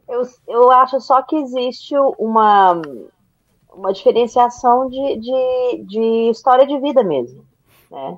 Eu, 0.07 0.23
eu 0.47 0.71
acho 0.71 1.01
só 1.01 1.23
que 1.23 1.35
existe 1.35 1.97
uma, 2.17 2.81
uma 3.73 3.93
diferenciação 3.93 4.89
de, 4.89 5.17
de, 5.17 5.85
de 5.89 6.31
história 6.31 6.69
de 6.69 6.79
vida 6.79 7.03
mesmo. 7.03 7.45
Né? 7.91 8.17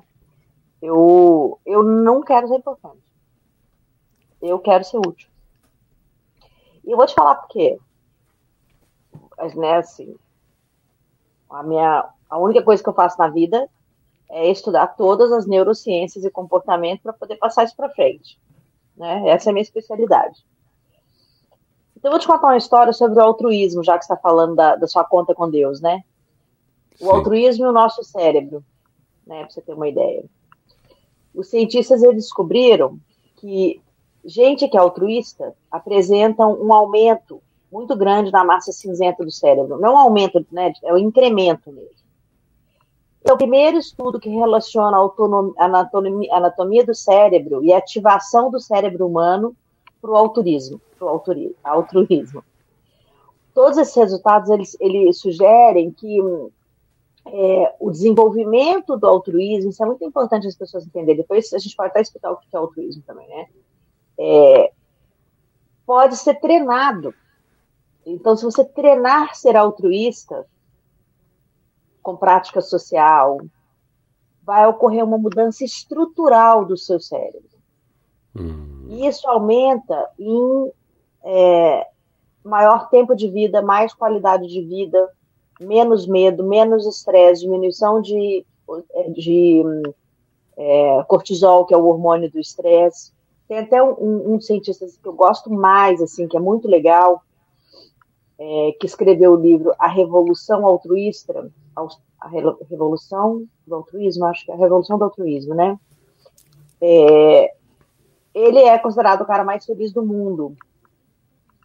Eu, 0.79 1.59
eu 1.65 1.81
não 1.81 2.21
quero 2.21 2.47
ser 2.47 2.57
importante. 2.57 3.01
Eu 4.39 4.59
quero 4.59 4.83
ser 4.83 4.99
útil. 4.99 5.27
E 6.87 6.91
eu 6.91 6.97
vou 6.97 7.05
te 7.05 7.13
falar 7.13 7.35
por 7.35 7.49
quê. 7.49 7.77
Mas, 9.37 9.53
né, 9.53 9.75
assim, 9.75 10.15
a 11.49 11.61
minha 11.61 12.09
a 12.29 12.37
única 12.37 12.63
coisa 12.63 12.81
que 12.81 12.89
eu 12.89 12.93
faço 12.93 13.19
na 13.19 13.27
vida 13.27 13.69
é 14.29 14.49
estudar 14.49 14.87
todas 14.87 15.31
as 15.31 15.45
neurociências 15.45 16.23
e 16.25 16.31
comportamento 16.31 17.01
para 17.01 17.13
poder 17.13 17.35
passar 17.37 17.63
isso 17.63 17.75
para 17.75 17.89
frente. 17.89 18.39
Né? 18.95 19.29
Essa 19.29 19.49
é 19.49 19.51
a 19.51 19.53
minha 19.53 19.63
especialidade. 19.63 20.45
Então, 21.95 22.09
eu 22.09 22.11
vou 22.11 22.19
te 22.19 22.27
contar 22.27 22.47
uma 22.47 22.57
história 22.57 22.93
sobre 22.93 23.19
o 23.19 23.23
altruísmo, 23.23 23.83
já 23.83 23.97
que 23.97 24.05
você 24.05 24.13
está 24.13 24.21
falando 24.21 24.55
da, 24.55 24.75
da, 24.75 24.87
sua 24.87 25.03
conta 25.03 25.33
com 25.33 25.49
Deus, 25.49 25.81
né? 25.81 26.03
O 26.99 27.05
Sim. 27.05 27.11
altruísmo 27.11 27.65
e 27.65 27.69
o 27.69 27.73
nosso 27.73 28.03
cérebro, 28.03 28.63
né? 29.25 29.41
Para 29.41 29.49
você 29.49 29.61
ter 29.61 29.73
uma 29.73 29.87
ideia. 29.87 30.23
Os 31.33 31.49
cientistas 31.49 32.01
descobriram 32.01 32.99
que 33.37 33.81
gente 34.27 34.67
que 34.67 34.75
é 34.75 34.79
altruísta 34.79 35.55
apresenta 35.71 36.45
um 36.45 36.73
aumento 36.73 37.41
muito 37.71 37.95
grande 37.95 38.29
na 38.29 38.43
massa 38.43 38.73
cinzenta 38.73 39.23
do 39.23 39.31
cérebro. 39.31 39.79
Não 39.79 39.89
é 39.89 39.91
um 39.93 39.97
aumento, 39.97 40.45
né? 40.51 40.73
É 40.83 40.93
um 40.93 40.97
incremento 40.97 41.71
mesmo. 41.71 41.95
É 43.23 43.31
o 43.31 43.37
primeiro 43.37 43.77
estudo 43.77 44.19
que 44.19 44.29
relaciona 44.29 44.97
a 44.97 45.65
anatomia, 45.65 46.33
anatomia 46.33 46.85
do 46.85 46.93
cérebro 46.93 47.63
e 47.63 47.73
a 47.73 47.77
ativação 47.77 48.51
do 48.51 48.59
cérebro 48.59 49.07
humano 49.07 49.55
para 50.01 50.11
o 50.11 50.15
altruísmo, 50.15 50.79
altruísmo. 51.63 52.43
Todos 53.53 53.77
esses 53.77 53.95
resultados 53.95 54.49
eles, 54.49 54.77
eles 54.79 55.19
sugerem 55.19 55.91
que 55.91 56.19
é, 57.25 57.75
o 57.79 57.91
desenvolvimento 57.91 58.95
do 58.95 59.07
altruísmo, 59.07 59.71
isso 59.71 59.83
é 59.83 59.87
muito 59.87 60.05
importante 60.05 60.47
as 60.47 60.55
pessoas 60.55 60.85
entenderem. 60.85 61.17
Depois 61.17 61.51
a 61.53 61.57
gente 61.57 61.75
pode 61.75 61.89
até 61.89 62.01
explicar 62.01 62.31
o 62.31 62.37
que 62.37 62.47
é 62.53 62.57
altruísmo 62.57 63.03
também, 63.05 63.27
né? 63.27 63.47
É, 64.19 64.71
pode 65.85 66.17
ser 66.17 66.35
treinado. 66.39 67.13
Então, 68.05 68.35
se 68.35 68.43
você 68.43 68.63
treinar 68.63 69.35
ser 69.35 69.55
altruísta, 69.55 70.45
com 72.01 72.15
prática 72.15 72.61
social, 72.61 73.41
vai 74.41 74.65
ocorrer 74.65 75.03
uma 75.03 75.17
mudança 75.17 75.65
estrutural 75.65 76.63
do 76.63 76.77
seu 76.77 77.01
cérebro. 77.01 77.57
Hum. 78.33 78.85
E 78.87 79.05
isso 79.05 79.27
aumenta 79.27 80.09
em 80.17 80.71
é, 81.25 81.85
maior 82.45 82.89
tempo 82.89 83.13
de 83.13 83.29
vida, 83.29 83.61
mais 83.61 83.93
qualidade 83.93 84.47
de 84.47 84.61
vida, 84.61 85.11
menos 85.59 86.07
medo, 86.07 86.45
menos 86.45 86.85
estresse, 86.85 87.41
diminuição 87.41 88.01
de, 88.01 88.45
de 89.13 89.63
é, 90.55 91.03
cortisol, 91.09 91.65
que 91.65 91.73
é 91.73 91.77
o 91.77 91.85
hormônio 91.85 92.31
do 92.31 92.39
estresse. 92.39 93.11
Tem 93.47 93.59
até 93.59 93.81
um, 93.81 94.33
um, 94.33 94.41
cientista 94.41 94.85
que 94.85 95.07
eu 95.07 95.13
gosto 95.13 95.49
mais, 95.49 96.01
assim, 96.01 96.27
que 96.27 96.35
é 96.35 96.39
muito 96.39 96.67
legal, 96.67 97.21
é, 98.37 98.75
que 98.79 98.85
escreveu 98.85 99.33
o 99.33 99.41
livro 99.41 99.73
A 99.79 99.87
Revolução 99.87 100.65
Altruísta, 100.65 101.49
a 102.19 102.27
revolução 102.69 103.45
do 103.65 103.75
altruísmo, 103.75 104.25
acho 104.25 104.45
que 104.45 104.51
é 104.51 104.55
a 104.55 104.57
revolução 104.57 104.97
do 104.97 105.03
altruísmo, 105.03 105.53
né? 105.53 105.79
É, 106.81 107.53
ele 108.33 108.59
é 108.59 108.77
considerado 108.77 109.21
o 109.21 109.25
cara 109.25 109.43
mais 109.43 109.65
feliz 109.65 109.93
do 109.93 110.05
mundo. 110.05 110.55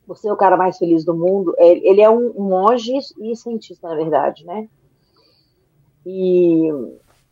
Você 0.07 0.29
é 0.29 0.33
o 0.33 0.37
cara 0.37 0.57
mais 0.57 0.79
feliz 0.79 1.05
do 1.05 1.14
mundo. 1.14 1.55
É, 1.59 1.68
ele 1.68 2.01
é 2.01 2.11
um 2.11 2.33
monge 2.35 2.92
e 3.18 3.37
cientista, 3.37 3.88
na 3.88 3.95
verdade, 3.95 4.45
né? 4.45 4.68
E 6.05 6.68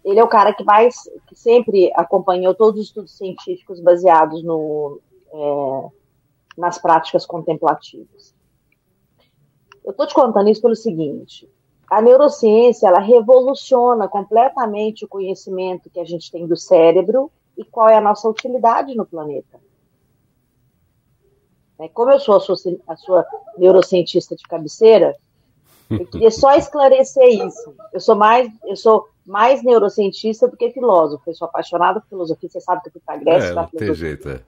ele 0.04 0.18
é 0.18 0.24
o 0.24 0.28
cara 0.28 0.54
que 0.54 0.64
mais, 0.64 0.96
que 1.26 1.34
sempre 1.34 1.92
acompanhou 1.94 2.54
todos 2.54 2.80
os 2.80 2.86
estudos 2.86 3.16
científicos 3.16 3.80
baseados 3.80 4.42
no, 4.42 5.00
é, 5.32 5.88
nas 6.56 6.78
práticas 6.78 7.26
contemplativas. 7.26 8.34
Eu 9.84 9.90
estou 9.90 10.06
te 10.06 10.14
contando 10.14 10.48
isso 10.48 10.62
pelo 10.62 10.76
seguinte: 10.76 11.48
a 11.88 12.00
neurociência 12.00 12.86
ela 12.86 13.00
revoluciona 13.00 14.08
completamente 14.08 15.04
o 15.04 15.08
conhecimento 15.08 15.90
que 15.90 16.00
a 16.00 16.04
gente 16.04 16.30
tem 16.30 16.46
do 16.46 16.56
cérebro 16.56 17.30
e 17.56 17.64
qual 17.64 17.88
é 17.88 17.96
a 17.96 18.00
nossa 18.00 18.28
utilidade 18.28 18.94
no 18.94 19.04
planeta. 19.04 19.60
É, 21.78 21.88
como 21.88 22.10
eu 22.10 22.20
sou 22.20 22.36
a 22.36 22.40
sua, 22.40 22.56
a 22.86 22.96
sua 22.96 23.26
neurocientista 23.56 24.36
de 24.36 24.42
cabeceira, 24.44 25.16
eu 25.90 26.06
queria 26.06 26.30
só 26.30 26.54
esclarecer 26.54 27.46
isso. 27.46 27.74
Eu 27.92 28.00
sou 28.00 28.14
mais, 28.14 28.50
eu 28.64 28.76
sou 28.76 29.08
mais 29.26 29.62
neurocientista 29.62 30.48
do 30.48 30.56
que 30.56 30.70
filósofo. 30.70 31.22
Eu 31.26 31.34
sou 31.34 31.46
apaixonada 31.46 32.00
por 32.00 32.08
filosofia. 32.08 32.48
Você 32.48 32.60
sabe 32.60 32.82
que 32.82 32.88
eu 32.88 32.92
fui 32.92 33.02
para 33.04 33.14
a 33.14 33.18
Grécia. 33.18 33.48
É, 33.50 33.54
não 33.54 33.66
tem 33.66 33.94
jeito, 33.94 34.28
é. 34.28 34.42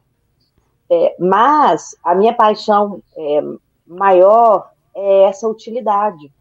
é. 0.90 1.16
Mas 1.18 1.96
a 2.02 2.14
minha 2.14 2.34
paixão 2.34 3.02
é, 3.16 3.42
maior 3.86 4.70
é 4.94 5.24
essa 5.24 5.48
utilidade. 5.48 6.32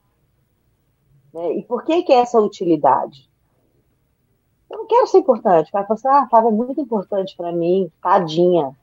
Né? 1.34 1.58
E 1.58 1.64
por 1.64 1.84
que, 1.84 2.04
que 2.04 2.12
é 2.12 2.18
essa 2.18 2.40
utilidade? 2.40 3.30
Eu 4.70 4.80
não 4.80 4.88
quero 4.88 5.08
ser 5.08 5.20
importante. 5.20 5.70
O 5.70 5.72
cara 5.72 5.86
fala 5.86 5.98
assim, 5.98 6.08
ah, 6.08 6.24
a 6.24 6.30
Flávia 6.30 6.50
é 6.50 6.52
muito 6.52 6.82
importante 6.82 7.36
para 7.36 7.52
mim, 7.52 7.92
tadinha. 8.02 8.76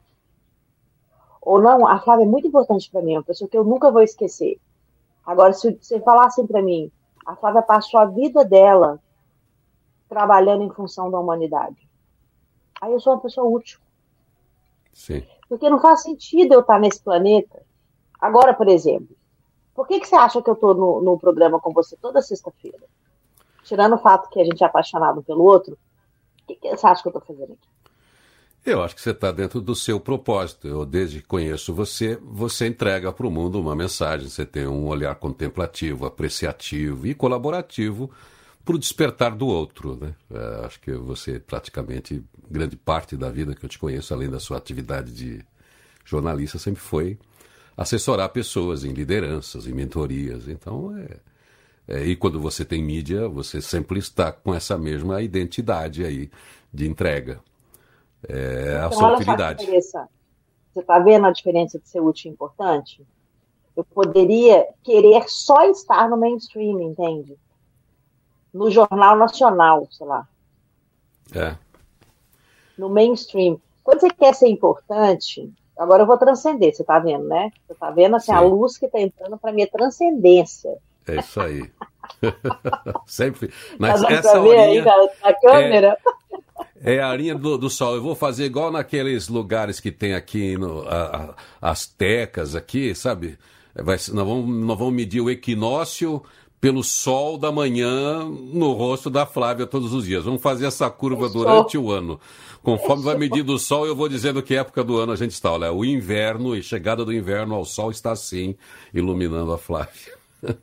Ou 1.40 1.61
não, 1.61 1.87
a 1.87 1.98
Flávia 1.98 2.24
é 2.24 2.28
muito 2.28 2.46
importante 2.46 2.90
para 2.90 3.00
mim, 3.00 3.14
é 3.14 3.18
uma 3.18 3.24
pessoa 3.24 3.48
que 3.48 3.56
eu 3.56 3.64
nunca 3.64 3.90
vou 3.90 4.02
esquecer. 4.02 4.61
Agora, 5.24 5.52
se 5.52 5.78
você 5.80 5.98
falar 6.00 6.26
assim 6.26 6.46
para 6.46 6.61
mim, 6.61 6.90
a 7.24 7.34
Flávia 7.37 7.62
passou 7.62 8.00
a 8.00 8.04
vida 8.04 8.44
dela 8.44 9.00
trabalhando 10.08 10.62
em 10.62 10.70
função 10.70 11.10
da 11.10 11.18
humanidade. 11.18 11.88
Aí 12.80 12.92
eu 12.92 13.00
sou 13.00 13.14
uma 13.14 13.20
pessoa 13.20 13.46
útil. 13.46 13.78
Sim. 14.92 15.22
Porque 15.48 15.68
não 15.68 15.80
faz 15.80 16.02
sentido 16.02 16.52
eu 16.52 16.60
estar 16.60 16.78
nesse 16.78 17.02
planeta. 17.02 17.62
Agora, 18.20 18.54
por 18.54 18.68
exemplo, 18.68 19.16
por 19.74 19.86
que, 19.86 20.00
que 20.00 20.08
você 20.08 20.16
acha 20.16 20.42
que 20.42 20.50
eu 20.50 20.54
estou 20.54 20.74
no, 20.74 21.00
no 21.00 21.18
programa 21.18 21.60
com 21.60 21.72
você 21.72 21.96
toda 21.96 22.22
sexta-feira? 22.22 22.84
Tirando 23.64 23.94
o 23.94 23.98
fato 23.98 24.28
que 24.30 24.40
a 24.40 24.44
gente 24.44 24.62
é 24.62 24.66
apaixonado 24.66 25.22
pelo 25.22 25.44
outro, 25.44 25.74
o 26.42 26.46
que, 26.46 26.56
que 26.56 26.76
você 26.76 26.86
acha 26.86 27.02
que 27.02 27.08
eu 27.08 27.16
estou 27.16 27.22
fazendo 27.22 27.52
aqui? 27.52 27.68
Eu 28.66 28.82
acho 28.82 28.94
que 28.94 29.00
você 29.00 29.12
está 29.12 29.30
dentro 29.30 29.60
do 29.60 29.74
seu 29.74 30.00
propósito. 30.00 30.66
Eu, 30.66 30.84
desde 30.84 31.22
que 31.22 31.28
conheço 31.28 31.72
você, 31.72 32.16
você 32.16 32.66
entrega 32.66 33.12
para 33.12 33.26
o 33.26 33.30
mundo 33.30 33.60
uma 33.60 33.74
mensagem. 33.74 34.28
Você 34.28 34.44
tem 34.44 34.66
um 34.66 34.86
olhar 34.86 35.14
contemplativo, 35.14 36.04
apreciativo 36.04 37.06
e 37.06 37.14
colaborativo 37.14 38.10
para 38.68 38.76
o 38.76 38.78
despertar 38.78 39.35
do 39.35 39.46
outro. 39.46 39.96
Né? 39.96 40.14
É, 40.31 40.66
acho 40.66 40.78
que 40.78 40.92
você, 40.92 41.40
praticamente, 41.40 42.22
grande 42.50 42.76
parte 42.76 43.16
da 43.16 43.31
vida 43.31 43.54
que 43.54 43.64
eu 43.64 43.68
te 43.68 43.78
conheço, 43.78 44.12
além 44.12 44.28
da 44.28 44.38
sua 44.38 44.59
atividade 44.59 45.11
de 45.11 45.42
jornalista, 46.04 46.59
sempre 46.59 46.83
foi 46.83 47.18
assessorar 47.74 48.28
pessoas 48.28 48.85
em 48.85 48.92
lideranças, 48.92 49.66
em 49.66 49.72
mentorias. 49.72 50.48
Então, 50.48 50.94
é, 50.98 51.16
é, 51.96 52.04
e 52.04 52.14
quando 52.14 52.38
você 52.38 52.62
tem 52.62 52.85
mídia, 52.85 53.26
você 53.26 53.62
sempre 53.62 53.98
está 54.00 54.31
com 54.31 54.54
essa 54.54 54.76
mesma 54.76 55.22
identidade 55.22 56.04
aí 56.04 56.31
de 56.70 56.87
entrega. 56.87 57.40
É 58.28 58.81
a 58.83 58.87
então, 58.88 58.92
sua 58.98 59.14
utilidade. 59.14 59.64
Você 59.64 60.81
está 60.81 60.98
vendo 60.98 61.26
a 61.26 61.31
diferença 61.31 61.78
de 61.78 61.88
ser 61.88 62.02
útil 62.02 62.31
e 62.31 62.35
importante? 62.35 63.02
Eu 63.74 63.85
poderia 63.85 64.66
querer 64.83 65.24
só 65.26 65.70
estar 65.70 66.11
no 66.11 66.18
mainstream, 66.18 66.83
entende? 66.83 67.38
No 68.52 68.70
Jornal 68.70 69.16
Nacional, 69.16 69.87
sei 69.90 70.06
lá. 70.06 70.26
É. 71.34 71.54
No 72.76 72.88
mainstream. 72.88 73.61
Quando 73.82 74.00
você 74.00 74.11
quer 74.11 74.34
ser 74.34 74.48
importante, 74.48 75.50
agora 75.76 76.02
eu 76.02 76.06
vou 76.06 76.18
transcender, 76.18 76.74
você 76.74 76.82
está 76.82 76.98
vendo, 76.98 77.24
né? 77.24 77.50
Você 77.66 77.72
está 77.72 77.90
vendo 77.90 78.16
assim, 78.16 78.32
a 78.32 78.40
luz 78.40 78.76
que 78.76 78.87
está 78.87 79.00
entrando 79.00 79.37
para 79.38 79.52
minha 79.52 79.66
transcendência. 79.66 80.76
É 81.06 81.16
isso 81.16 81.40
aí. 81.40 81.70
Sempre. 83.06 83.52
Mas 83.78 84.00
tá 84.00 84.12
essa 84.12 84.40
horinha, 84.40 84.62
aí 84.62 84.82
na, 84.82 85.08
na 85.22 85.34
câmera? 85.34 85.98
É, 86.82 86.96
é 86.96 87.02
a 87.02 87.14
linha 87.14 87.34
do, 87.34 87.56
do, 87.56 87.70
sol. 87.70 87.94
Eu 87.94 88.02
vou 88.02 88.14
fazer 88.14 88.44
igual 88.44 88.70
naqueles 88.70 89.28
lugares 89.28 89.80
que 89.80 89.90
tem 89.90 90.14
aqui, 90.14 90.56
no, 90.56 90.87
a, 90.87 91.34
a, 91.61 91.70
as 91.70 91.87
tecas 91.87 92.54
aqui, 92.54 92.94
sabe? 92.94 93.38
Vai, 93.74 93.96
nós, 93.96 94.08
vamos, 94.08 94.66
nós 94.66 94.78
vamos 94.78 94.94
medir 94.94 95.20
o 95.20 95.30
equinócio 95.30 96.22
pelo 96.60 96.82
sol 96.82 97.38
da 97.38 97.52
manhã 97.52 98.24
no 98.24 98.72
rosto 98.72 99.08
da 99.08 99.24
Flávia 99.24 99.66
todos 99.66 99.92
os 99.92 100.04
dias. 100.04 100.24
Vamos 100.24 100.42
fazer 100.42 100.66
essa 100.66 100.90
curva 100.90 101.28
durante 101.28 101.78
o 101.78 101.90
ano. 101.90 102.20
Conforme 102.62 103.04
vai 103.04 103.16
medindo 103.16 103.54
o 103.54 103.58
sol, 103.58 103.86
eu 103.86 103.94
vou 103.94 104.08
dizendo 104.08 104.42
que 104.42 104.56
época 104.56 104.82
do 104.82 104.98
ano 104.98 105.12
a 105.12 105.16
gente 105.16 105.30
está. 105.30 105.52
Olha, 105.52 105.72
o 105.72 105.84
inverno 105.84 106.56
e 106.56 106.62
chegada 106.62 107.04
do 107.04 107.12
inverno 107.12 107.54
ao 107.54 107.64
sol 107.64 107.90
está 107.90 108.10
assim, 108.12 108.56
iluminando 108.92 109.52
a 109.52 109.58
Flávia. 109.58 110.18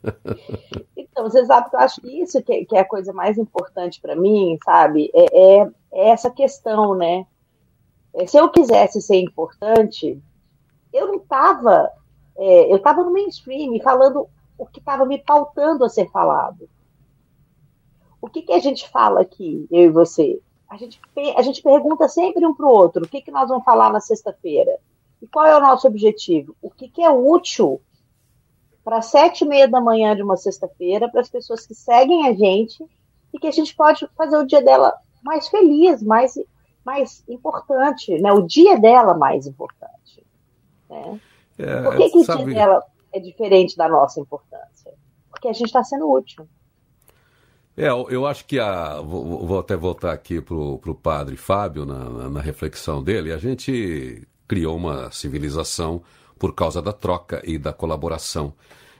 Então, 1.15 1.29
você 1.29 1.45
sabe 1.45 1.69
que 1.69 1.75
eu 1.77 1.79
acho 1.79 2.01
que 2.01 2.21
isso 2.21 2.43
que, 2.43 2.65
que 2.65 2.75
é 2.75 2.81
a 2.81 2.85
coisa 2.85 3.13
mais 3.13 3.37
importante 3.37 4.01
para 4.01 4.17
mim, 4.17 4.57
sabe? 4.65 5.09
É, 5.13 5.59
é, 5.61 5.67
é, 5.93 6.09
essa 6.09 6.29
questão, 6.29 6.93
né? 6.93 7.25
É, 8.13 8.27
se 8.27 8.35
eu 8.35 8.49
quisesse 8.49 9.01
ser 9.01 9.21
importante, 9.21 10.21
eu 10.91 11.07
não 11.07 11.15
estava. 11.15 11.89
É, 12.37 12.69
eu 12.69 12.75
estava 12.75 13.01
no 13.01 13.13
mainstream 13.13 13.79
falando 13.81 14.27
o 14.57 14.65
que 14.65 14.79
estava 14.79 15.05
me 15.05 15.17
pautando 15.17 15.83
a 15.83 15.89
ser 15.89 16.09
falado. 16.09 16.69
O 18.21 18.27
que, 18.27 18.41
que 18.41 18.53
a 18.53 18.59
gente 18.59 18.89
fala 18.89 19.21
aqui, 19.21 19.67
eu 19.69 19.83
e 19.83 19.89
você? 19.89 20.41
A 20.69 20.77
gente, 20.77 20.99
a 21.35 21.41
gente 21.41 21.61
pergunta 21.61 22.07
sempre 22.07 22.45
um 22.45 22.55
para 22.55 22.65
o 22.65 22.69
outro: 22.69 23.05
o 23.05 23.07
que, 23.07 23.21
que 23.21 23.31
nós 23.31 23.49
vamos 23.49 23.63
falar 23.63 23.91
na 23.91 23.99
sexta-feira? 23.99 24.79
E 25.21 25.27
qual 25.27 25.45
é 25.45 25.55
o 25.55 25.61
nosso 25.61 25.87
objetivo? 25.87 26.55
O 26.61 26.69
que, 26.69 26.89
que 26.89 27.01
é 27.01 27.09
útil 27.09 27.81
para 28.83 29.01
sete 29.01 29.43
e 29.43 29.47
meia 29.47 29.67
da 29.67 29.81
manhã 29.81 30.15
de 30.15 30.21
uma 30.21 30.37
sexta-feira 30.37 31.09
para 31.09 31.21
as 31.21 31.29
pessoas 31.29 31.65
que 31.65 31.73
seguem 31.73 32.27
a 32.27 32.33
gente 32.33 32.83
e 33.33 33.39
que 33.39 33.47
a 33.47 33.51
gente 33.51 33.75
pode 33.75 34.07
fazer 34.15 34.37
o 34.37 34.45
dia 34.45 34.61
dela 34.61 34.93
mais 35.23 35.47
feliz, 35.47 36.03
mais, 36.03 36.35
mais 36.85 37.23
importante, 37.27 38.19
né? 38.19 38.31
O 38.31 38.41
dia 38.41 38.79
dela 38.79 39.15
mais 39.15 39.47
importante. 39.47 40.25
Né? 40.89 41.19
É, 41.57 41.81
Por 41.81 41.97
que, 41.97 42.09
que 42.09 42.17
o 42.19 42.23
dia 42.23 42.45
dela 42.45 42.83
é 43.15 43.19
diferente 43.19 43.77
da 43.77 43.87
nossa 43.87 44.19
importância? 44.19 44.93
Porque 45.29 45.47
a 45.47 45.53
gente 45.53 45.67
está 45.67 45.83
sendo 45.83 46.11
útil. 46.11 46.47
É, 47.77 47.89
eu 47.89 48.25
acho 48.25 48.45
que 48.45 48.59
a. 48.59 49.01
Vou, 49.01 49.45
vou 49.45 49.59
até 49.59 49.75
voltar 49.75 50.13
aqui 50.13 50.41
para 50.41 50.55
o 50.55 50.95
padre 50.95 51.35
Fábio 51.35 51.85
na, 51.85 52.29
na 52.29 52.41
reflexão 52.41 53.03
dele. 53.03 53.33
A 53.33 53.37
gente 53.37 54.25
criou 54.47 54.75
uma 54.77 55.11
civilização 55.11 56.01
por 56.37 56.53
causa 56.53 56.81
da 56.81 56.93
troca 56.93 57.41
e 57.43 57.57
da 57.57 57.73
colaboração. 57.73 58.53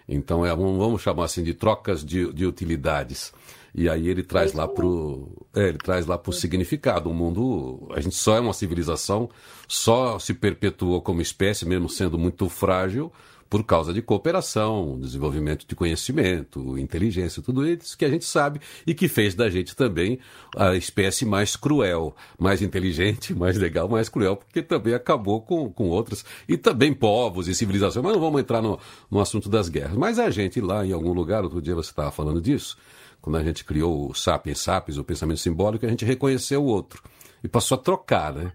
Então, 0.08 0.46
é, 0.46 0.56
vamos 0.56 1.02
chamar 1.02 1.26
assim 1.26 1.44
de 1.44 1.54
trocas 1.54 2.04
de, 2.04 2.32
de 2.34 2.46
utilidades. 2.46 3.34
E 3.74 3.90
aí 3.90 4.08
ele 4.08 4.24
traz 4.24 4.54
lá 4.54 4.68
pro, 4.68 5.30
é, 5.54 5.68
ele 5.68 5.78
traz 5.78 6.06
lá 6.06 6.18
pro 6.18 6.32
significado. 6.32 7.10
O 7.10 7.14
mundo, 7.14 7.90
a 7.94 8.00
gente 8.00 8.16
só 8.16 8.38
é 8.38 8.40
uma 8.40 8.54
civilização, 8.54 9.30
só 9.68 10.18
se 10.18 10.34
perpetuou 10.34 11.02
como 11.02 11.22
espécie, 11.22 11.66
mesmo 11.66 11.90
sendo 11.90 12.18
muito 12.18 12.48
frágil, 12.48 13.12
por 13.50 13.64
causa 13.64 13.94
de 13.94 14.02
cooperação, 14.02 15.00
desenvolvimento 15.00 15.68
de 15.68 15.76
conhecimento, 15.76 16.78
inteligência, 16.78 17.42
tudo 17.42 17.66
isso 17.66 17.98
que 17.98 18.04
a 18.04 18.10
gente 18.10 18.26
sabe 18.26 18.60
e 18.86 18.94
que 18.94 19.08
fez 19.08 19.36
da 19.36 19.50
gente 19.50 19.76
também 19.76 20.20
a 20.56 20.76
espécie 20.76 21.26
mais 21.26 21.56
cruel, 21.56 22.16
mais 22.40 22.62
inteligente, 22.62 23.34
mais 23.38 23.58
legal, 23.58 23.88
mais 23.88 24.10
cruel, 24.10 24.36
porque 24.36 24.62
também 24.62 24.94
acabou 24.94 25.42
com, 25.42 25.72
com 25.72 25.90
outras, 25.90 26.26
e 26.50 26.58
também 26.58 26.94
povos 26.94 27.48
e 27.48 27.56
civilizações. 27.56 28.04
Mas 28.04 28.14
não 28.14 28.22
vamos 28.22 28.42
entrar 28.42 28.62
no, 28.62 28.80
no 29.10 29.20
assunto 29.20 29.48
das 29.48 29.70
guerras. 29.70 29.96
Mas 29.96 30.18
a 30.18 30.30
gente 30.30 30.60
lá 30.60 30.86
em 30.86 30.92
algum 30.92 31.14
lugar, 31.14 31.44
outro 31.44 31.62
dia 31.62 31.76
você 31.76 31.92
estava 31.92 32.12
falando 32.12 32.42
disso, 32.42 32.78
quando 33.22 33.38
a 33.38 33.44
gente 33.44 33.64
criou 33.64 34.10
o 34.10 34.14
Sapiens 34.14 34.60
Sapiens, 34.60 34.98
o 34.98 35.04
pensamento 35.04 35.40
simbólico, 35.40 35.86
a 35.86 35.90
gente 35.90 36.06
reconheceu 36.06 36.64
o 36.64 36.68
outro 36.68 37.02
e 37.44 37.48
passou 37.48 37.78
a 37.78 37.82
trocar, 37.82 38.34
né? 38.34 38.52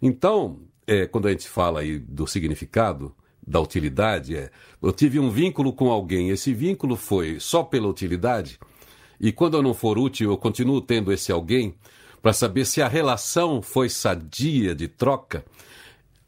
Então, 0.00 0.58
é, 0.86 1.06
quando 1.06 1.28
a 1.28 1.30
gente 1.30 1.48
fala 1.48 1.80
aí 1.80 1.98
do 1.98 2.26
significado, 2.26 3.14
da 3.46 3.60
utilidade 3.60 4.36
é: 4.36 4.50
eu 4.82 4.92
tive 4.92 5.18
um 5.18 5.30
vínculo 5.30 5.72
com 5.72 5.90
alguém, 5.90 6.30
esse 6.30 6.52
vínculo 6.54 6.96
foi 6.96 7.40
só 7.40 7.62
pela 7.62 7.88
utilidade, 7.88 8.58
e 9.20 9.32
quando 9.32 9.56
eu 9.56 9.62
não 9.62 9.74
for 9.74 9.98
útil, 9.98 10.30
eu 10.30 10.36
continuo 10.36 10.80
tendo 10.80 11.12
esse 11.12 11.30
alguém 11.30 11.74
para 12.22 12.32
saber 12.32 12.64
se 12.64 12.80
a 12.80 12.88
relação 12.88 13.60
foi 13.60 13.88
sadia 13.88 14.74
de 14.74 14.86
troca. 14.86 15.44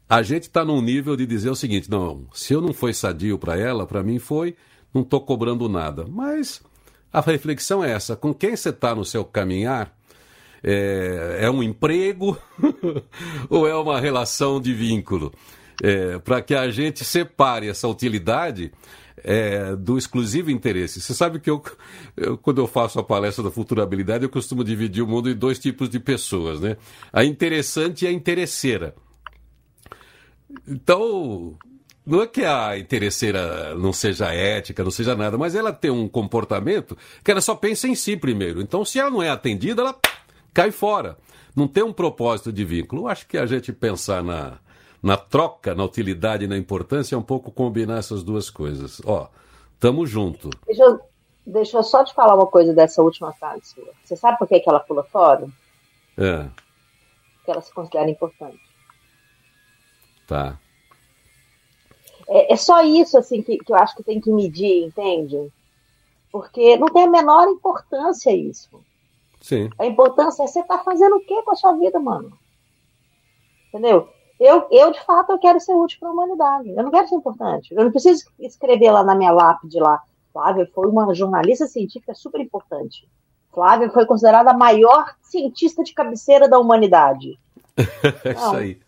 A 0.07 0.21
gente 0.21 0.43
está 0.43 0.63
num 0.63 0.81
nível 0.81 1.15
de 1.15 1.25
dizer 1.25 1.49
o 1.49 1.55
seguinte: 1.55 1.89
não, 1.89 2.27
se 2.33 2.53
eu 2.53 2.61
não 2.61 2.73
foi 2.73 2.93
sadio 2.93 3.39
para 3.39 3.57
ela, 3.57 3.87
para 3.87 4.03
mim 4.03 4.19
foi, 4.19 4.55
não 4.93 5.01
estou 5.01 5.21
cobrando 5.21 5.67
nada. 5.67 6.05
Mas 6.07 6.61
a 7.11 7.21
reflexão 7.21 7.83
é 7.83 7.91
essa: 7.91 8.15
com 8.15 8.33
quem 8.33 8.55
você 8.55 8.69
está 8.69 8.93
no 8.93 9.05
seu 9.05 9.23
caminhar? 9.23 9.95
É, 10.67 11.39
é 11.41 11.51
um 11.51 11.61
emprego 11.61 12.35
ou 13.49 13.67
é 13.67 13.75
uma 13.75 13.99
relação 13.99 14.59
de 14.59 14.73
vínculo? 14.73 15.31
É, 15.83 16.19
para 16.19 16.41
que 16.41 16.53
a 16.53 16.69
gente 16.69 17.03
separe 17.03 17.67
essa 17.67 17.87
utilidade 17.87 18.71
é, 19.23 19.75
do 19.75 19.97
exclusivo 19.97 20.51
interesse. 20.51 21.01
Você 21.01 21.13
sabe 21.13 21.39
que 21.39 21.49
eu, 21.49 21.63
eu, 22.15 22.37
quando 22.37 22.61
eu 22.61 22.67
faço 22.67 22.99
a 22.99 23.03
palestra 23.03 23.43
da 23.43 23.51
futurabilidade, 23.51 24.23
eu 24.23 24.29
costumo 24.29 24.63
dividir 24.63 25.01
o 25.01 25.07
mundo 25.07 25.29
em 25.29 25.35
dois 25.35 25.57
tipos 25.57 25.89
de 25.89 25.99
pessoas, 25.99 26.59
né? 26.59 26.77
A 27.11 27.23
interessante 27.23 28.05
e 28.05 28.07
a 28.07 28.11
interesseira. 28.11 28.95
Então, 30.67 31.57
não 32.05 32.21
é 32.21 32.27
que 32.27 32.45
a 32.45 32.77
interesseira 32.77 33.73
não 33.75 33.91
seja 33.91 34.31
ética, 34.31 34.83
não 34.83 34.91
seja 34.91 35.15
nada, 35.15 35.37
mas 35.37 35.55
ela 35.55 35.73
tem 35.73 35.89
um 35.89 36.07
comportamento 36.07 36.95
que 37.23 37.31
ela 37.31 37.41
só 37.41 37.55
pensa 37.55 37.87
em 37.87 37.95
si 37.95 38.15
primeiro. 38.15 38.61
Então, 38.61 38.85
se 38.85 38.99
ela 38.99 39.09
não 39.09 39.23
é 39.23 39.29
atendida, 39.29 39.81
ela 39.81 39.95
cai 40.53 40.69
fora. 40.69 41.17
Não 41.55 41.67
tem 41.67 41.83
um 41.83 41.93
propósito 41.93 42.53
de 42.53 42.63
vínculo. 42.63 43.03
Eu 43.03 43.07
acho 43.07 43.25
que 43.27 43.37
a 43.37 43.45
gente 43.45 43.73
pensar 43.73 44.23
na, 44.23 44.59
na 45.05 45.15
troca, 45.15 45.75
na 45.75 45.83
utilidade 45.83 46.45
e 46.45 46.47
na 46.47 46.57
importância, 46.57 47.13
é 47.13 47.17
um 47.17 47.21
pouco 47.21 47.51
combinar 47.51 47.99
essas 47.99 48.23
duas 48.23 48.49
coisas. 48.49 48.99
Ó, 49.05 49.29
tamo 49.79 50.03
junto. 50.07 50.49
Deixa 50.65 50.81
eu, 50.81 50.99
deixa 51.45 51.77
eu 51.77 51.83
só 51.83 52.03
te 52.03 52.11
falar 52.11 52.33
uma 52.33 52.47
coisa 52.47 52.73
dessa 52.73 53.03
última 53.03 53.31
frase 53.33 53.67
sua. 53.67 53.93
Você 54.03 54.15
sabe 54.15 54.39
por 54.39 54.47
que, 54.47 54.59
que 54.59 54.67
ela 54.67 54.79
pula 54.79 55.03
fora? 55.03 55.47
É. 56.17 56.49
Porque 57.35 57.51
ela 57.51 57.61
se 57.61 57.71
considera 57.71 58.09
importante. 58.09 58.59
Tá. 60.25 60.59
É, 62.27 62.53
é 62.53 62.57
só 62.57 62.81
isso 62.83 63.15
assim 63.15 63.43
que, 63.43 63.59
que 63.59 63.71
eu 63.71 63.77
acho 63.77 63.95
que 63.95 64.01
tem 64.01 64.19
que 64.19 64.31
medir, 64.31 64.85
entende? 64.85 65.53
Porque 66.31 66.77
não 66.77 66.87
tem 66.87 67.03
a 67.03 67.11
menor 67.11 67.47
importância 67.47 68.35
isso. 68.35 68.83
Sim. 69.39 69.69
A 69.77 69.85
importância 69.85 70.41
é 70.41 70.47
você 70.47 70.61
estar 70.61 70.79
tá 70.79 70.83
fazendo 70.83 71.17
o 71.17 71.19
que 71.19 71.43
com 71.43 71.51
a 71.51 71.55
sua 71.55 71.73
vida, 71.73 71.99
mano? 71.99 72.35
Entendeu? 73.69 74.14
Eu, 74.39 74.67
eu, 74.69 74.91
de 74.91 75.03
fato, 75.05 75.31
eu 75.31 75.39
quero 75.39 75.59
ser 75.59 75.73
útil 75.73 75.99
para 75.99 76.09
a 76.09 76.11
humanidade. 76.11 76.69
Eu 76.69 76.83
não 76.83 76.91
quero 76.91 77.07
ser 77.07 77.15
importante. 77.15 77.73
Eu 77.73 77.83
não 77.83 77.91
preciso 77.91 78.25
escrever 78.39 78.91
lá 78.91 79.03
na 79.03 79.15
minha 79.15 79.31
lápide 79.31 79.79
lá. 79.79 80.01
Flávia 80.33 80.69
foi 80.73 80.89
uma 80.89 81.13
jornalista 81.13 81.65
científica 81.67 82.13
super 82.13 82.41
importante. 82.41 83.07
Flávia 83.53 83.89
foi 83.89 84.05
considerada 84.05 84.51
a 84.51 84.57
maior 84.57 85.15
cientista 85.21 85.81
de 85.83 85.93
cabeceira 85.93 86.49
da 86.49 86.59
humanidade. 86.59 87.39
é 87.77 88.31
isso 88.33 88.55
aí. 88.55 88.81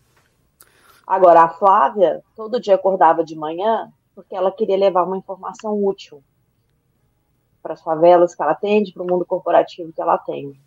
Agora, 1.06 1.44
a 1.44 1.48
Flávia 1.48 2.22
todo 2.36 2.60
dia 2.60 2.74
acordava 2.74 3.24
de 3.24 3.34
manhã 3.34 3.90
porque 4.14 4.36
ela 4.36 4.52
queria 4.52 4.76
levar 4.76 5.04
uma 5.04 5.16
informação 5.16 5.82
útil 5.82 6.22
para 7.62 7.72
as 7.72 7.82
favelas 7.82 8.34
que 8.34 8.42
ela 8.42 8.52
atende, 8.52 8.92
para 8.92 9.02
o 9.02 9.06
mundo 9.06 9.24
corporativo 9.24 9.92
que 9.92 10.02
ela 10.02 10.14
atende. 10.14 10.60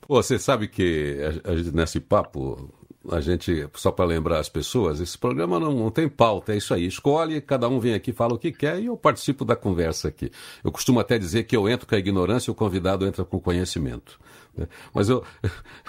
Pô, 0.00 0.22
você 0.22 0.38
sabe 0.38 0.68
que 0.68 1.18
a, 1.44 1.50
a, 1.50 1.54
nesse 1.72 2.00
papo, 2.00 2.72
a 3.10 3.20
gente, 3.20 3.68
só 3.74 3.90
para 3.90 4.04
lembrar 4.04 4.38
as 4.38 4.48
pessoas, 4.48 5.00
esse 5.00 5.16
programa 5.16 5.60
não, 5.60 5.72
não, 5.72 5.90
tem 5.90 6.08
pauta, 6.08 6.54
é 6.54 6.56
isso 6.56 6.72
aí. 6.72 6.86
Escolhe, 6.86 7.40
cada 7.40 7.68
um 7.68 7.78
vem 7.78 7.94
aqui, 7.94 8.12
fala 8.12 8.34
o 8.34 8.38
que 8.38 8.52
quer 8.52 8.80
e 8.80 8.86
eu 8.86 8.96
participo 8.96 9.44
da 9.44 9.54
conversa 9.54 10.08
aqui. 10.08 10.30
Eu 10.62 10.72
costumo 10.72 11.00
até 11.00 11.18
dizer 11.18 11.44
que 11.44 11.56
eu 11.56 11.68
entro 11.68 11.86
com 11.86 11.94
a 11.94 11.98
ignorância 11.98 12.50
e 12.50 12.52
o 12.52 12.54
convidado 12.54 13.06
entra 13.06 13.24
com 13.24 13.38
conhecimento. 13.38 14.18
Né? 14.56 14.66
Mas 14.94 15.08
eu 15.08 15.22